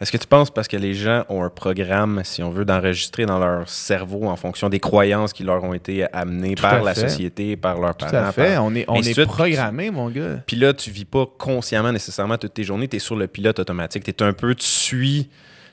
Est-ce 0.00 0.10
que 0.10 0.16
tu 0.16 0.26
penses 0.26 0.50
parce 0.50 0.66
que 0.66 0.78
les 0.78 0.94
gens 0.94 1.24
ont 1.28 1.42
un 1.42 1.50
programme, 1.50 2.22
si 2.24 2.42
on 2.42 2.48
veut, 2.48 2.64
d'enregistrer 2.64 3.26
dans 3.26 3.38
leur 3.38 3.68
cerveau 3.68 4.24
en 4.28 4.36
fonction 4.36 4.70
des 4.70 4.80
croyances 4.80 5.34
qui 5.34 5.44
leur 5.44 5.62
ont 5.62 5.74
été 5.74 6.10
amenées 6.14 6.54
Tout 6.54 6.62
par 6.62 6.82
la 6.82 6.94
société, 6.94 7.58
par 7.58 7.78
leurs 7.78 7.94
Tout 7.98 8.06
parents? 8.06 8.28
à 8.28 8.32
fait. 8.32 8.54
par- 8.54 8.64
On 8.64 8.74
est, 8.74 8.86
on 8.88 8.94
est 8.94 9.12
suite. 9.12 9.26
programmé, 9.28 9.90
mon 9.90 10.08
gars. 10.08 10.38
Puis 10.46 10.56
là, 10.56 10.72
tu 10.72 10.90
vis 10.90 11.04
pas 11.04 11.26
consciemment 11.26 11.92
nécessairement 11.92 12.38
toutes 12.38 12.54
tes 12.54 12.64
journées, 12.64 12.88
tu 12.88 12.96
es 12.96 12.98
sur 12.98 13.16
le 13.16 13.26
pilote 13.26 13.58
automatique. 13.58 14.04
Tu 14.04 14.10
es 14.12 14.22
un 14.22 14.32
peu, 14.32 14.54
tu 14.54 14.64
suis 14.64 15.28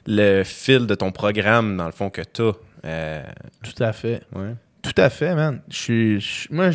le 0.06 0.44
fil 0.44 0.88
de 0.88 0.96
ton 0.96 1.14
programme, 1.14 1.78
dans 1.78 1.86
le 1.86 1.94
fond, 1.94 2.10
que 2.10 2.22
tu 2.22 2.42
as. 2.42 3.24
Tout 3.64 3.82
à 3.82 3.94
fait. 3.94 4.24
ouais. 4.36 4.56
Tout 4.88 5.02
à 5.02 5.10
fait, 5.10 5.36
man. 5.36 5.62
Je 5.70 6.48
moi, 6.50 6.70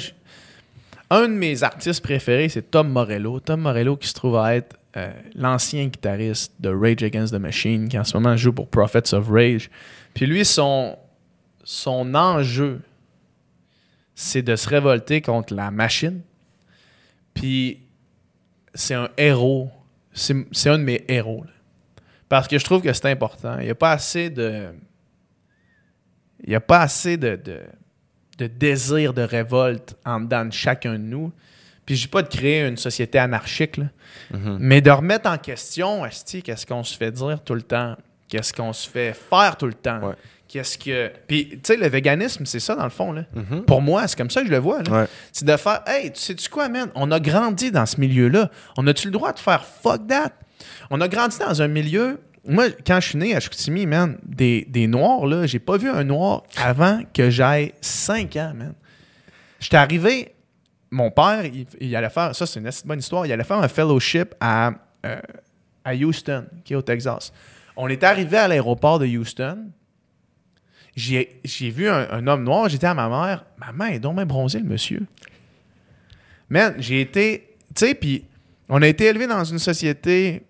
un 1.11 1.29
de 1.29 1.35
mes 1.35 1.63
artistes 1.63 2.03
préférés, 2.03 2.49
c'est 2.49 2.71
Tom 2.71 2.91
Morello. 2.91 3.41
Tom 3.41 3.63
Morello 3.63 3.97
qui 3.97 4.09
se 4.09 4.15
trouve 4.15 4.37
à 4.37 4.55
être 4.55 4.77
euh, 4.97 5.11
l'ancien 5.35 5.87
guitariste 5.87 6.53
de 6.61 6.69
Rage 6.69 7.03
Against 7.03 7.33
the 7.33 7.39
Machine, 7.39 7.89
qui 7.89 7.99
en 7.99 8.05
ce 8.05 8.17
moment 8.17 8.37
joue 8.37 8.53
pour 8.53 8.69
Prophets 8.69 9.15
of 9.15 9.29
Rage. 9.31 9.71
Puis 10.13 10.27
lui, 10.27 10.45
son, 10.45 10.99
son 11.65 12.15
enjeu, 12.15 12.83
c'est 14.15 14.43
de 14.43 14.57
se 14.57 14.69
révolter 14.69 15.23
contre 15.23 15.55
la 15.55 15.71
machine. 15.71 16.21
Puis 17.33 17.81
c'est 18.75 18.95
un 18.95 19.09
héros. 19.17 19.71
C'est 20.13 20.69
un 20.69 20.79
de 20.79 20.85
mes 20.85 21.03
héros. 21.09 21.45
là. 21.45 21.51
Parce 22.29 22.49
que 22.49 22.59
je 22.59 22.65
trouve 22.65 22.83
que 22.83 22.93
c'est 22.93 23.11
important. 23.11 23.59
Il 23.59 23.65
n'y 23.65 23.71
a 23.71 23.75
pas 23.75 23.93
assez 23.93 24.29
de. 24.29 24.69
Il 26.43 26.51
n'y 26.51 26.55
a 26.55 26.61
pas 26.61 26.81
assez 26.81 27.17
de, 27.17 27.39
de 28.43 28.47
désir 28.49 29.13
de 29.15 29.23
révolte 29.23 29.95
en 30.05 30.21
dedans 30.21 30.45
de 30.45 30.53
chacun 30.53 30.93
de 30.95 30.99
nous. 30.99 31.33
Puis 31.87 31.97
je 31.97 32.03
dis 32.03 32.09
pas 32.09 32.23
de 32.23 32.29
créer 32.29 32.67
une 32.67 32.77
société 32.77 33.19
anarchique, 33.19 33.77
là, 33.77 33.87
Mhm. 34.33 34.59
mais 34.61 34.81
de 34.81 34.91
remettre 34.91 35.29
en 35.29 35.37
question, 35.39 36.05
esti, 36.07 36.43
qu'est-ce 36.43 36.65
qu'on 36.67 36.85
se 36.85 36.97
fait 36.97 37.11
dire 37.11 37.41
tout 37.45 37.55
le 37.55 37.63
temps? 37.63 37.97
Qu'est-ce 38.29 38.53
qu'on 38.53 38.73
se 38.73 38.89
fait 38.89 39.13
faire 39.15 39.57
tout 39.57 39.67
le 39.67 39.75
temps? 39.75 40.01
Ouais. 40.09 40.15
Qu'est-ce 40.49 40.77
que. 40.79 41.11
Puis, 41.27 41.49
tu 41.49 41.59
sais, 41.65 41.77
le 41.77 41.89
véganisme, 41.89 42.45
c'est 42.47 42.61
ça, 42.61 42.75
dans 42.75 42.85
le 42.85 42.91
fond, 42.91 43.13
là. 43.13 43.25
Mhm. 43.35 43.63
Pour 43.65 43.81
moi, 43.83 44.07
c'est 44.07 44.17
comme 44.17 44.31
ça 44.31 44.41
que 44.43 44.47
je 44.47 44.53
le 44.53 44.59
vois. 44.59 44.79
Ouais. 44.89 45.07
C'est 45.33 45.45
de 45.47 45.57
faire, 45.57 45.81
hey, 45.87 46.13
tu 46.13 46.21
sais-tu 46.21 46.49
quoi, 46.49 46.69
man? 46.69 46.91
On 46.95 47.11
a 47.11 47.19
grandi 47.21 47.71
dans 47.71 47.87
ce 47.87 47.99
milieu-là. 48.01 48.51
On 48.77 48.87
a-tu 48.87 49.09
le 49.09 49.13
droit 49.13 49.33
de 49.33 49.39
faire 49.39 49.65
fuck 49.65 50.07
that? 50.09 50.33
On 50.91 51.01
a 51.01 51.09
grandi 51.09 51.39
dans 51.39 51.61
un 51.63 51.69
milieu. 51.69 52.21
Moi, 52.45 52.71
quand 52.85 53.01
je 53.01 53.09
suis 53.09 53.19
né 53.19 53.37
à 53.37 53.41
Chicoutimi, 53.41 53.87
man, 53.87 54.19
des, 54.25 54.67
des 54.69 54.89
noirs, 54.89 55.27
là, 55.27 55.47
j'ai 55.47 55.61
pas 55.61 55.77
vu 55.77 55.89
un 55.89 56.03
noir 56.03 56.43
avant 56.57 57.01
que 57.15 57.31
j'aille 57.31 57.73
5 57.81 58.37
ans, 58.37 58.53
man. 58.55 58.75
J'étais 59.61 59.77
arrivé, 59.77 60.35
mon 60.91 61.11
père, 61.11 61.45
il, 61.81 61.97
allait 61.97 62.11
faire, 62.11 62.35
ça 62.35 62.47
c'est 62.47 62.59
une 62.59 62.67
assez 62.67 62.87
bonne 62.87 62.99
histoire, 62.99 63.25
il 63.27 63.33
allait 63.33 63.45
faire 63.45 63.59
un 63.59 63.69
fellowship 63.69 64.35
à, 64.41 64.73
euh, 65.07 65.21
à 65.85 65.95
Houston, 65.95 66.47
qui 66.65 66.73
est 66.73 66.77
au 66.77 66.83
Texas. 66.83 67.33
On 67.77 67.89
est 67.89 68.03
arrivé 68.03 68.37
à 68.37 68.49
l'aéroport 68.49 68.99
de 68.99 69.07
Houston. 69.07 69.71
J'ai 70.95 71.41
vu 71.71 71.89
un, 71.89 72.27
homme 72.27 72.45
noir, 72.45 72.69
dit 72.69 72.85
à 72.85 72.93
ma 72.93 73.09
mère, 73.09 73.47
maman, 73.57 73.87
il 73.87 73.95
est 73.95 74.01
donc 74.01 74.17
bien 74.17 74.27
bronzé, 74.27 74.59
le 74.59 74.67
monsieur. 74.67 75.07
Man, 76.51 76.75
j'ai 76.79 77.01
été, 77.01 77.57
tu 77.75 77.87
sais, 77.87 77.95
puis 77.95 78.27
on 78.69 78.83
a 78.83 78.87
été 78.87 79.07
élevé 79.07 79.27
dans 79.27 79.45
une 79.45 79.59
société, 79.59 80.43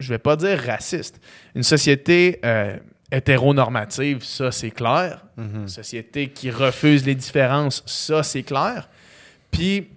je 0.00 0.08
vais 0.08 0.18
pas 0.18 0.36
dire 0.36 0.58
raciste, 0.66 1.20
une 1.54 1.62
société 1.62 2.40
euh, 2.44 2.76
hétéronormative, 3.12 4.24
ça 4.24 4.50
c'est 4.50 4.70
clair. 4.70 5.24
Mhm. 5.36 5.62
Une 5.62 5.68
société 5.68 6.30
qui 6.30 6.50
refuse 6.50 7.04
les 7.04 7.14
différences, 7.14 7.82
ça 7.86 8.22
c'est 8.22 8.42
clair. 8.42 8.88
Puis, 9.50 9.88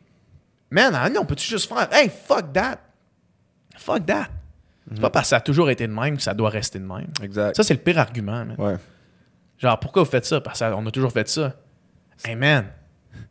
man, 0.69 0.95
on 1.19 1.25
peut-tu 1.25 1.47
juste 1.47 1.67
faire, 1.67 1.87
hey, 1.91 2.09
fuck 2.09 2.51
that? 2.53 2.79
Fuck 3.77 4.05
that. 4.05 4.27
C'est 4.91 4.99
pas 4.99 5.09
parce 5.09 5.25
que 5.25 5.29
ça 5.29 5.35
a 5.37 5.41
toujours 5.41 5.69
été 5.69 5.87
de 5.87 5.93
même 5.93 6.17
que 6.17 6.21
ça 6.23 6.33
doit 6.33 6.49
rester 6.49 6.77
de 6.77 6.85
même. 6.85 7.07
Exact. 7.21 7.55
Ça, 7.55 7.63
c'est 7.63 7.73
le 7.73 7.79
pire 7.79 7.99
argument, 7.99 8.45
man. 8.45 8.55
Ouais. 8.57 8.75
Genre, 9.57 9.79
pourquoi 9.79 10.03
vous 10.03 10.09
faites 10.09 10.25
ça? 10.25 10.41
Parce 10.41 10.59
qu'on 10.59 10.85
a 10.85 10.91
toujours 10.91 11.11
fait 11.11 11.27
ça. 11.29 11.53
Hey, 12.25 12.35
man, 12.35 12.65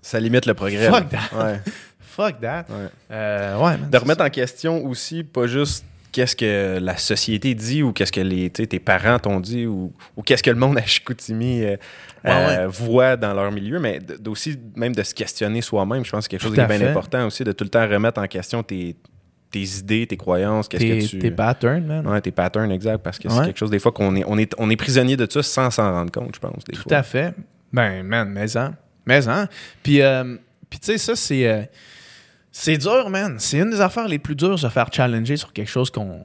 Ça 0.00 0.18
limite 0.18 0.46
le 0.46 0.54
progrès. 0.54 0.88
Fuck 0.88 1.10
that. 1.10 1.36
Ouais. 1.36 1.60
fuck 2.00 2.40
that. 2.40 2.64
Ouais. 2.68 2.88
Euh, 3.10 3.56
ouais, 3.58 3.76
man. 3.76 3.90
De 3.90 3.98
remettre 3.98 4.24
en 4.24 4.30
question 4.30 4.84
aussi, 4.86 5.24
pas 5.24 5.46
juste 5.46 5.84
qu'est-ce 6.12 6.36
que 6.36 6.78
la 6.80 6.96
société 6.96 7.54
dit 7.54 7.82
ou 7.82 7.92
qu'est-ce 7.92 8.12
que 8.12 8.20
les, 8.20 8.50
tes 8.50 8.78
parents 8.78 9.18
t'ont 9.18 9.40
dit 9.40 9.66
ou, 9.66 9.92
ou 10.16 10.22
qu'est-ce 10.22 10.42
que 10.42 10.50
le 10.50 10.56
monde 10.56 10.78
à 10.78 10.84
Chicoutimi 10.84 11.64
euh, 11.64 11.76
Ouais, 12.24 12.30
euh, 12.30 12.68
voit 12.68 13.16
dans 13.16 13.34
leur 13.34 13.50
milieu, 13.50 13.80
mais 13.80 13.98
aussi 14.28 14.56
même 14.76 14.94
de 14.94 15.02
se 15.02 15.12
questionner 15.12 15.60
soi-même. 15.60 16.04
Je 16.04 16.10
pense 16.10 16.20
que 16.20 16.22
c'est 16.24 16.28
quelque 16.30 16.42
chose 16.42 16.54
qui 16.54 16.60
est 16.60 16.78
bien 16.78 16.88
important 16.88 17.26
aussi, 17.26 17.42
de 17.42 17.50
tout 17.50 17.64
le 17.64 17.70
temps 17.70 17.88
remettre 17.88 18.20
en 18.20 18.28
question 18.28 18.62
tes, 18.62 18.94
tes 19.50 19.64
idées, 19.78 20.06
tes 20.06 20.16
croyances, 20.16 20.68
qu'est-ce 20.68 20.82
Tes, 20.84 20.98
que 20.98 21.04
tu... 21.04 21.18
tes 21.18 21.30
patterns, 21.30 21.84
man. 21.84 22.06
Ouais, 22.06 22.20
tes 22.20 22.30
patterns, 22.30 22.70
exact, 22.70 22.98
parce 23.02 23.18
que 23.18 23.28
c'est 23.28 23.44
quelque 23.44 23.58
chose, 23.58 23.70
des 23.70 23.80
fois, 23.80 23.90
qu'on 23.90 24.14
est, 24.14 24.24
on 24.26 24.38
est, 24.38 24.54
on 24.58 24.70
est 24.70 24.76
prisonnier 24.76 25.16
de 25.16 25.26
ça 25.28 25.42
sans 25.42 25.70
s'en 25.70 25.90
rendre 25.90 26.12
compte, 26.12 26.34
je 26.34 26.40
pense. 26.40 26.62
Des 26.64 26.74
Tout 26.74 26.82
fois. 26.82 26.98
à 26.98 27.02
fait. 27.02 27.34
Ben, 27.72 28.02
man, 28.04 28.28
mais 28.28 28.56
en. 28.56 28.70
Mais 29.06 29.26
en. 29.28 29.46
Puis, 29.82 30.00
euh, 30.00 30.36
puis 30.70 30.78
tu 30.78 30.86
sais, 30.86 30.98
ça, 30.98 31.16
c'est. 31.16 31.70
C'est 32.54 32.76
dur, 32.76 33.08
man. 33.08 33.36
C'est 33.38 33.58
une 33.58 33.70
des 33.70 33.80
affaires 33.80 34.06
les 34.06 34.18
plus 34.18 34.36
dures 34.36 34.50
de 34.50 34.56
se 34.56 34.68
faire 34.68 34.88
challenger 34.92 35.38
sur 35.38 35.52
quelque 35.54 35.70
chose 35.70 35.90
qu'on. 35.90 36.22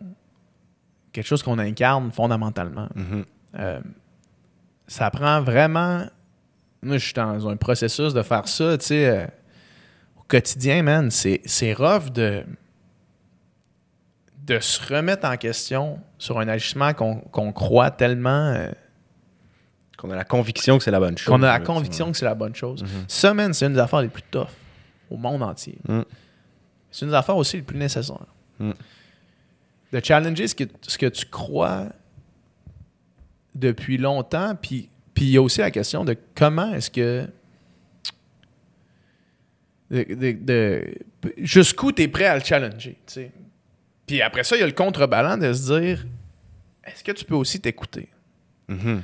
Quelque 1.14 1.26
chose 1.26 1.42
qu'on 1.42 1.58
incarne 1.58 2.12
fondamentalement. 2.12 2.90
Mhm. 2.94 3.26
Euh, 3.58 3.80
ça 4.88 5.10
prend 5.10 5.42
vraiment. 5.42 6.06
Moi, 6.84 6.98
je 6.98 7.06
suis 7.06 7.14
dans 7.14 7.48
un 7.48 7.56
processus 7.56 8.14
de 8.14 8.22
faire 8.22 8.48
ça, 8.48 8.78
tu 8.78 8.86
sais, 8.86 9.08
euh, 9.08 9.26
au 10.20 10.24
quotidien, 10.28 10.84
man. 10.84 11.10
C'est, 11.10 11.74
rough 11.74 12.12
de. 12.12 12.44
de 14.46 14.60
se 14.60 14.94
remettre 14.94 15.26
en 15.28 15.38
question 15.38 16.00
sur 16.18 16.40
un 16.40 16.48
agissement 16.50 16.94
qu'on, 16.94 17.52
croit 17.54 17.90
tellement. 17.90 18.52
euh, 18.54 18.70
Qu'on 19.98 20.12
a 20.12 20.16
la 20.16 20.26
conviction 20.26 20.78
que 20.78 20.84
c'est 20.84 20.92
la 20.92 21.00
bonne 21.00 21.18
chose. 21.18 21.34
qu'on 21.34 21.42
a 21.42 21.48
la 21.48 21.60
conviction 21.62 22.12
que 22.12 22.18
c'est 22.18 22.26
la 22.26 22.36
bonne 22.36 22.54
chose. 22.54 22.84
Mhm. 22.84 23.06
Ça, 23.08 23.34
man, 23.34 23.54
c'est 23.54 23.66
une 23.66 23.74
des 23.74 23.80
affaires 23.80 24.02
les 24.02 24.10
plus 24.10 24.24
tough 24.30 24.48
au 25.10 25.18
monde 25.18 25.44
entier. 25.44 25.78
Mm. 25.88 26.02
C'est 26.92 27.06
une 27.06 27.12
des 27.12 27.18
affaires 27.18 27.38
aussi 27.38 27.58
les 27.58 27.64
plus 27.64 27.78
nécessaires. 27.78 28.26
Mm. 28.60 28.72
De 29.94 30.02
challenger 30.04 30.48
ce 30.48 30.56
que, 30.56 30.64
ce 30.82 30.98
que 30.98 31.06
tu 31.06 31.26
crois 31.26 31.86
depuis 33.56 33.98
longtemps, 33.98 34.56
puis 34.56 34.90
il 35.18 35.30
y 35.30 35.38
a 35.38 35.42
aussi 35.42 35.60
la 35.60 35.72
question 35.72 36.04
de 36.06 36.16
comment 36.36 36.74
est-ce 36.74 36.92
que. 36.92 37.28
de- 39.90 40.04
de- 40.14 40.32
de- 40.44 40.96
jusqu'où 41.38 41.92
tu 41.92 42.02
es 42.04 42.08
prêt 42.08 42.26
à 42.26 42.36
le 42.38 42.44
challenger. 42.44 42.98
Puis 44.06 44.22
après 44.22 44.44
ça, 44.44 44.56
il 44.56 44.60
y 44.60 44.64
a 44.64 44.68
le 44.68 44.74
contrebalan 44.74 45.38
de 45.38 45.54
se 45.54 45.80
dire 45.80 46.06
est-ce 46.84 47.04
que 47.04 47.12
tu 47.12 47.26
peux 47.26 47.36
aussi 47.36 47.60
t'écouter? 47.60 48.10
Mhm. 48.68 49.02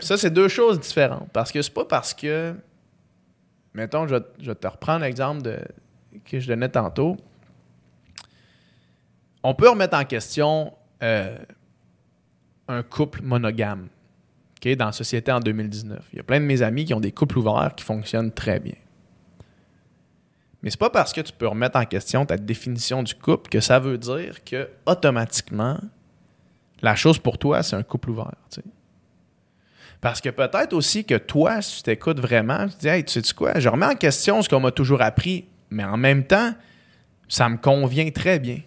ça, 0.00 0.16
c'est 0.16 0.30
deux 0.30 0.48
choses 0.48 0.80
différentes. 0.80 1.28
Parce 1.32 1.52
que 1.52 1.60
c'est 1.60 1.72
pas 1.74 1.84
parce 1.84 2.14
que. 2.14 2.54
Mettons, 3.74 4.06
je, 4.06 4.16
te 4.52 4.66
reprendre 4.66 5.00
l'exemple 5.00 5.42
que 6.24 6.38
je 6.38 6.48
donnais 6.48 6.68
tantôt. 6.68 7.16
On 9.42 9.54
peut 9.54 9.68
remettre 9.68 9.96
en 9.96 10.04
question 10.04 10.72
euh, 11.02 11.36
un 12.68 12.82
couple 12.82 13.22
monogame 13.22 13.88
dans 14.76 14.86
la 14.86 14.92
société 14.92 15.32
en 15.32 15.40
2019. 15.40 16.08
Il 16.12 16.16
y 16.16 16.20
a 16.20 16.22
plein 16.22 16.40
de 16.40 16.44
mes 16.44 16.62
amis 16.62 16.84
qui 16.84 16.94
ont 16.94 17.00
des 17.00 17.12
couples 17.12 17.38
ouverts 17.38 17.74
qui 17.76 17.84
fonctionnent 17.84 18.32
très 18.32 18.60
bien. 18.60 18.76
Mais 20.62 20.70
c'est 20.70 20.78
pas 20.78 20.90
parce 20.90 21.12
que 21.12 21.20
tu 21.20 21.32
peux 21.32 21.48
remettre 21.48 21.76
en 21.76 21.84
question 21.84 22.24
ta 22.24 22.36
définition 22.36 23.02
du 23.02 23.14
couple 23.14 23.50
que 23.50 23.60
ça 23.60 23.80
veut 23.80 23.98
dire 23.98 24.44
que 24.44 24.68
automatiquement 24.86 25.78
la 26.80 26.94
chose 26.94 27.18
pour 27.18 27.38
toi, 27.38 27.62
c'est 27.62 27.76
un 27.76 27.82
couple 27.82 28.10
ouvert. 28.10 28.32
Parce 30.02 30.20
que 30.20 30.28
peut-être 30.28 30.74
aussi 30.74 31.04
que 31.06 31.14
toi, 31.14 31.62
si 31.62 31.76
tu 31.78 31.82
t'écoutes 31.84 32.20
vraiment, 32.20 32.66
tu 32.68 32.74
te 32.74 32.80
dis, 32.80 32.88
hey, 32.88 33.04
tu 33.04 33.22
sais 33.22 33.34
quoi, 33.34 33.58
je 33.58 33.68
remets 33.70 33.86
en 33.86 33.94
question 33.94 34.42
ce 34.42 34.48
qu'on 34.50 34.60
m'a 34.60 34.70
toujours 34.72 35.00
appris, 35.00 35.46
mais 35.70 35.84
en 35.84 35.96
même 35.96 36.24
temps, 36.24 36.52
ça 37.28 37.48
me 37.48 37.56
convient 37.56 38.10
très 38.10 38.38
bien. 38.38 38.58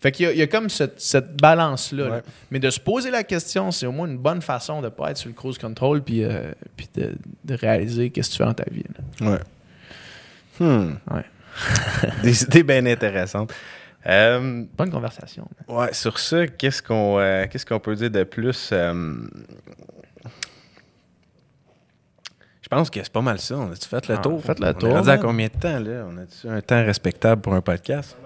Fait 0.00 0.12
qu'il 0.12 0.26
y, 0.26 0.28
a- 0.28 0.32
il 0.32 0.38
y 0.38 0.42
a 0.42 0.46
comme 0.46 0.70
cette, 0.70 1.00
cette 1.00 1.36
balance-là. 1.42 2.08
là. 2.08 2.22
Mais 2.52 2.60
de 2.60 2.70
se 2.70 2.78
poser 2.78 3.10
la 3.10 3.24
question, 3.24 3.72
c'est 3.72 3.84
au 3.86 3.90
moins 3.92 4.06
une 4.06 4.16
bonne 4.18 4.40
façon 4.40 4.78
de 4.80 4.84
ne 4.86 4.90
pas 4.90 5.10
être 5.10 5.16
sur 5.16 5.28
le 5.28 5.34
cruise 5.34 5.58
control 5.58 6.02
puis, 6.02 6.22
euh, 6.22 6.52
puis 6.76 6.88
de, 6.94 7.16
de 7.44 7.54
réaliser 7.54 8.10
qu'est-ce 8.10 8.28
que 8.30 8.32
tu 8.34 8.38
fais 8.38 8.44
dans 8.44 8.54
ta 8.54 8.70
vie. 8.70 8.84
là. 9.20 9.30
Ouais. 9.32 9.40
Hmm. 10.60 10.94
Ouais. 11.10 11.24
Des 12.22 12.44
idées 12.44 12.62
bien 12.62 12.86
intéressantes. 12.86 13.52
Euh, 14.06 14.64
Bonne 14.76 14.90
conversation. 14.92 15.48
ouais, 15.66 15.92
sur 15.92 16.20
ça, 16.20 16.46
qu'est-ce 16.46 16.80
qu'on 16.80 17.18
euh, 17.18 17.46
qu'est-ce 17.50 17.66
qu'on 17.66 17.80
peut 17.80 17.96
dire 17.96 18.10
de 18.12 18.22
plus? 18.22 18.70
euh, 18.72 19.16
je 22.62 22.68
pense 22.68 22.90
que 22.90 23.00
c'est 23.02 23.12
pas 23.12 23.20
mal 23.22 23.38
ça. 23.38 23.56
On 23.56 23.70
a-tu 23.72 23.88
fait 23.88 24.08
le 24.08 24.14
Ah, 24.16 24.18
tour? 24.18 24.42
faites 24.42 24.58
le 24.60 24.66
On 24.66 24.70
est 24.70 24.74
tour, 24.74 24.90
rendu 24.92 25.08
à 25.08 25.12
man. 25.16 25.22
combien 25.22 25.46
de 25.46 25.52
temps, 25.60 25.78
là? 25.80 26.04
On 26.10 26.16
a-tu 26.18 26.48
un 26.48 26.60
temps 26.60 26.84
respectable 26.84 27.40
pour 27.42 27.54
un 27.54 27.60
podcast? 27.60 28.16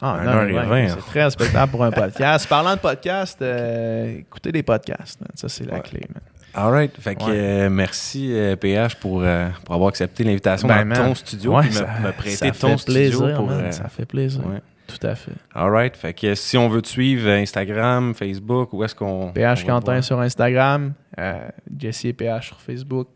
Ah, 0.00 0.14
Un 0.20 0.24
non, 0.24 0.30
heure 0.32 0.44
mais 0.44 0.50
et 0.50 0.54
ouais, 0.56 0.64
vingt, 0.66 0.88
C'est 0.88 0.92
hein. 0.98 1.04
très 1.06 1.24
respectable 1.24 1.70
pour 1.72 1.82
un 1.84 1.90
podcast. 1.92 2.46
Parlant 2.48 2.74
de 2.74 2.80
podcast, 2.80 3.38
euh, 3.40 4.18
écoutez 4.18 4.52
des 4.52 4.62
podcasts. 4.62 5.20
man. 5.20 5.30
Ça, 5.34 5.48
c'est 5.48 5.64
la 5.64 5.74
Ouais. 5.76 5.80
clé. 5.80 6.00
man. 6.12 6.22
All 6.58 6.70
right. 6.72 6.96
Fait 7.00 7.14
que 7.14 7.24
Ouais. 7.24 7.30
euh, 7.34 7.70
merci, 7.70 8.30
euh, 8.32 8.56
PH, 8.56 8.96
pour, 8.96 9.22
euh, 9.22 9.48
pour 9.64 9.74
avoir 9.74 9.88
accepté 9.90 10.24
l'invitation 10.24 10.66
Ben, 10.68 10.80
dans 10.80 10.86
man. 10.86 10.98
ton 11.08 11.14
studio 11.14 11.54
Ouais, 11.54 11.60
puis 11.62 11.70
me, 11.70 11.74
ça- 11.74 11.86
me 12.02 12.12
prêter 12.12 12.36
ça 12.36 12.50
ton 12.50 12.68
fait 12.68 12.78
studio 12.78 13.18
plaisir, 13.20 13.36
pour. 13.36 13.46
man. 13.46 13.60
euh, 13.64 13.72
Ça 13.72 13.88
fait 13.88 14.06
plaisir. 14.06 14.42
Tout 14.86 15.04
à 15.06 15.14
fait. 15.16 15.32
All 15.54 15.70
right. 15.70 15.96
Fait 15.96 16.14
que 16.14 16.34
si 16.34 16.56
on 16.56 16.68
veut 16.68 16.80
te 16.80 16.88
suivre, 16.88 17.28
euh, 17.28 17.38
Instagram, 17.40 18.14
Facebook, 18.14 18.72
où 18.72 18.84
est-ce 18.84 18.94
qu'on. 18.94 19.32
PH 19.32 19.64
on 19.64 19.66
Quentin 19.66 20.00
sur 20.02 20.20
Instagram, 20.20 20.92
euh, 21.18 21.48
Jesse 21.78 22.04
et 22.06 22.12
PH 22.12 22.46
sur 22.48 22.60
Facebook, 22.60 23.08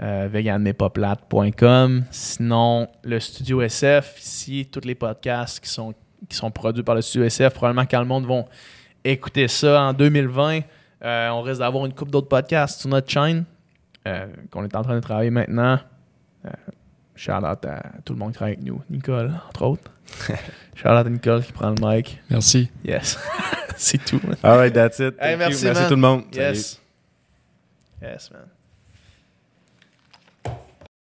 euh. 0.00 2.00
Sinon, 2.10 2.88
le 3.02 3.20
studio 3.20 3.62
SF, 3.62 4.20
ici, 4.20 4.68
tous 4.70 4.84
les 4.84 4.94
podcasts 4.94 5.60
qui 5.60 5.68
sont, 5.68 5.94
qui 6.28 6.36
sont 6.36 6.50
produits 6.50 6.82
par 6.82 6.94
le 6.94 7.02
studio 7.02 7.26
SF, 7.26 7.54
probablement 7.54 7.86
quand 7.86 8.00
le 8.00 8.06
monde 8.06 8.26
vont 8.26 8.46
écouter 9.04 9.48
ça 9.48 9.82
en 9.82 9.92
2020, 9.92 10.60
euh, 11.04 11.28
on 11.28 11.42
risque 11.42 11.60
d'avoir 11.60 11.86
une 11.86 11.94
couple 11.94 12.10
d'autres 12.10 12.28
podcasts 12.28 12.80
sur 12.80 12.90
notre 12.90 13.10
chaîne 13.10 13.44
euh, 14.06 14.26
qu'on 14.50 14.64
est 14.64 14.74
en 14.74 14.82
train 14.82 14.94
de 14.94 15.00
travailler 15.00 15.30
maintenant. 15.30 15.78
Euh, 16.44 16.50
shout 17.14 17.32
out 17.32 17.64
à 17.64 17.82
tout 18.04 18.14
le 18.14 18.18
monde 18.18 18.32
qui 18.32 18.36
travaille 18.36 18.54
avec 18.54 18.64
nous. 18.64 18.82
Nicole, 18.90 19.32
entre 19.48 19.62
autres. 19.62 19.90
shout 20.74 20.88
out 20.88 21.06
à 21.06 21.08
Nicole 21.08 21.44
qui 21.44 21.52
prend 21.52 21.70
le 21.70 21.76
mic. 21.80 22.20
Merci. 22.30 22.70
Yes. 22.84 23.18
C'est 23.76 24.04
tout. 24.04 24.20
man. 24.24 24.36
All 24.42 24.58
right, 24.58 24.72
that's 24.72 24.98
it. 24.98 25.14
Hey, 25.20 25.36
merci, 25.36 25.66
merci 25.66 25.84
tout 25.84 25.94
le 25.94 26.00
monde. 26.00 26.24
Salut. 26.32 26.56
Yes. 26.56 26.80
Yes, 28.02 28.30
man. 28.32 28.48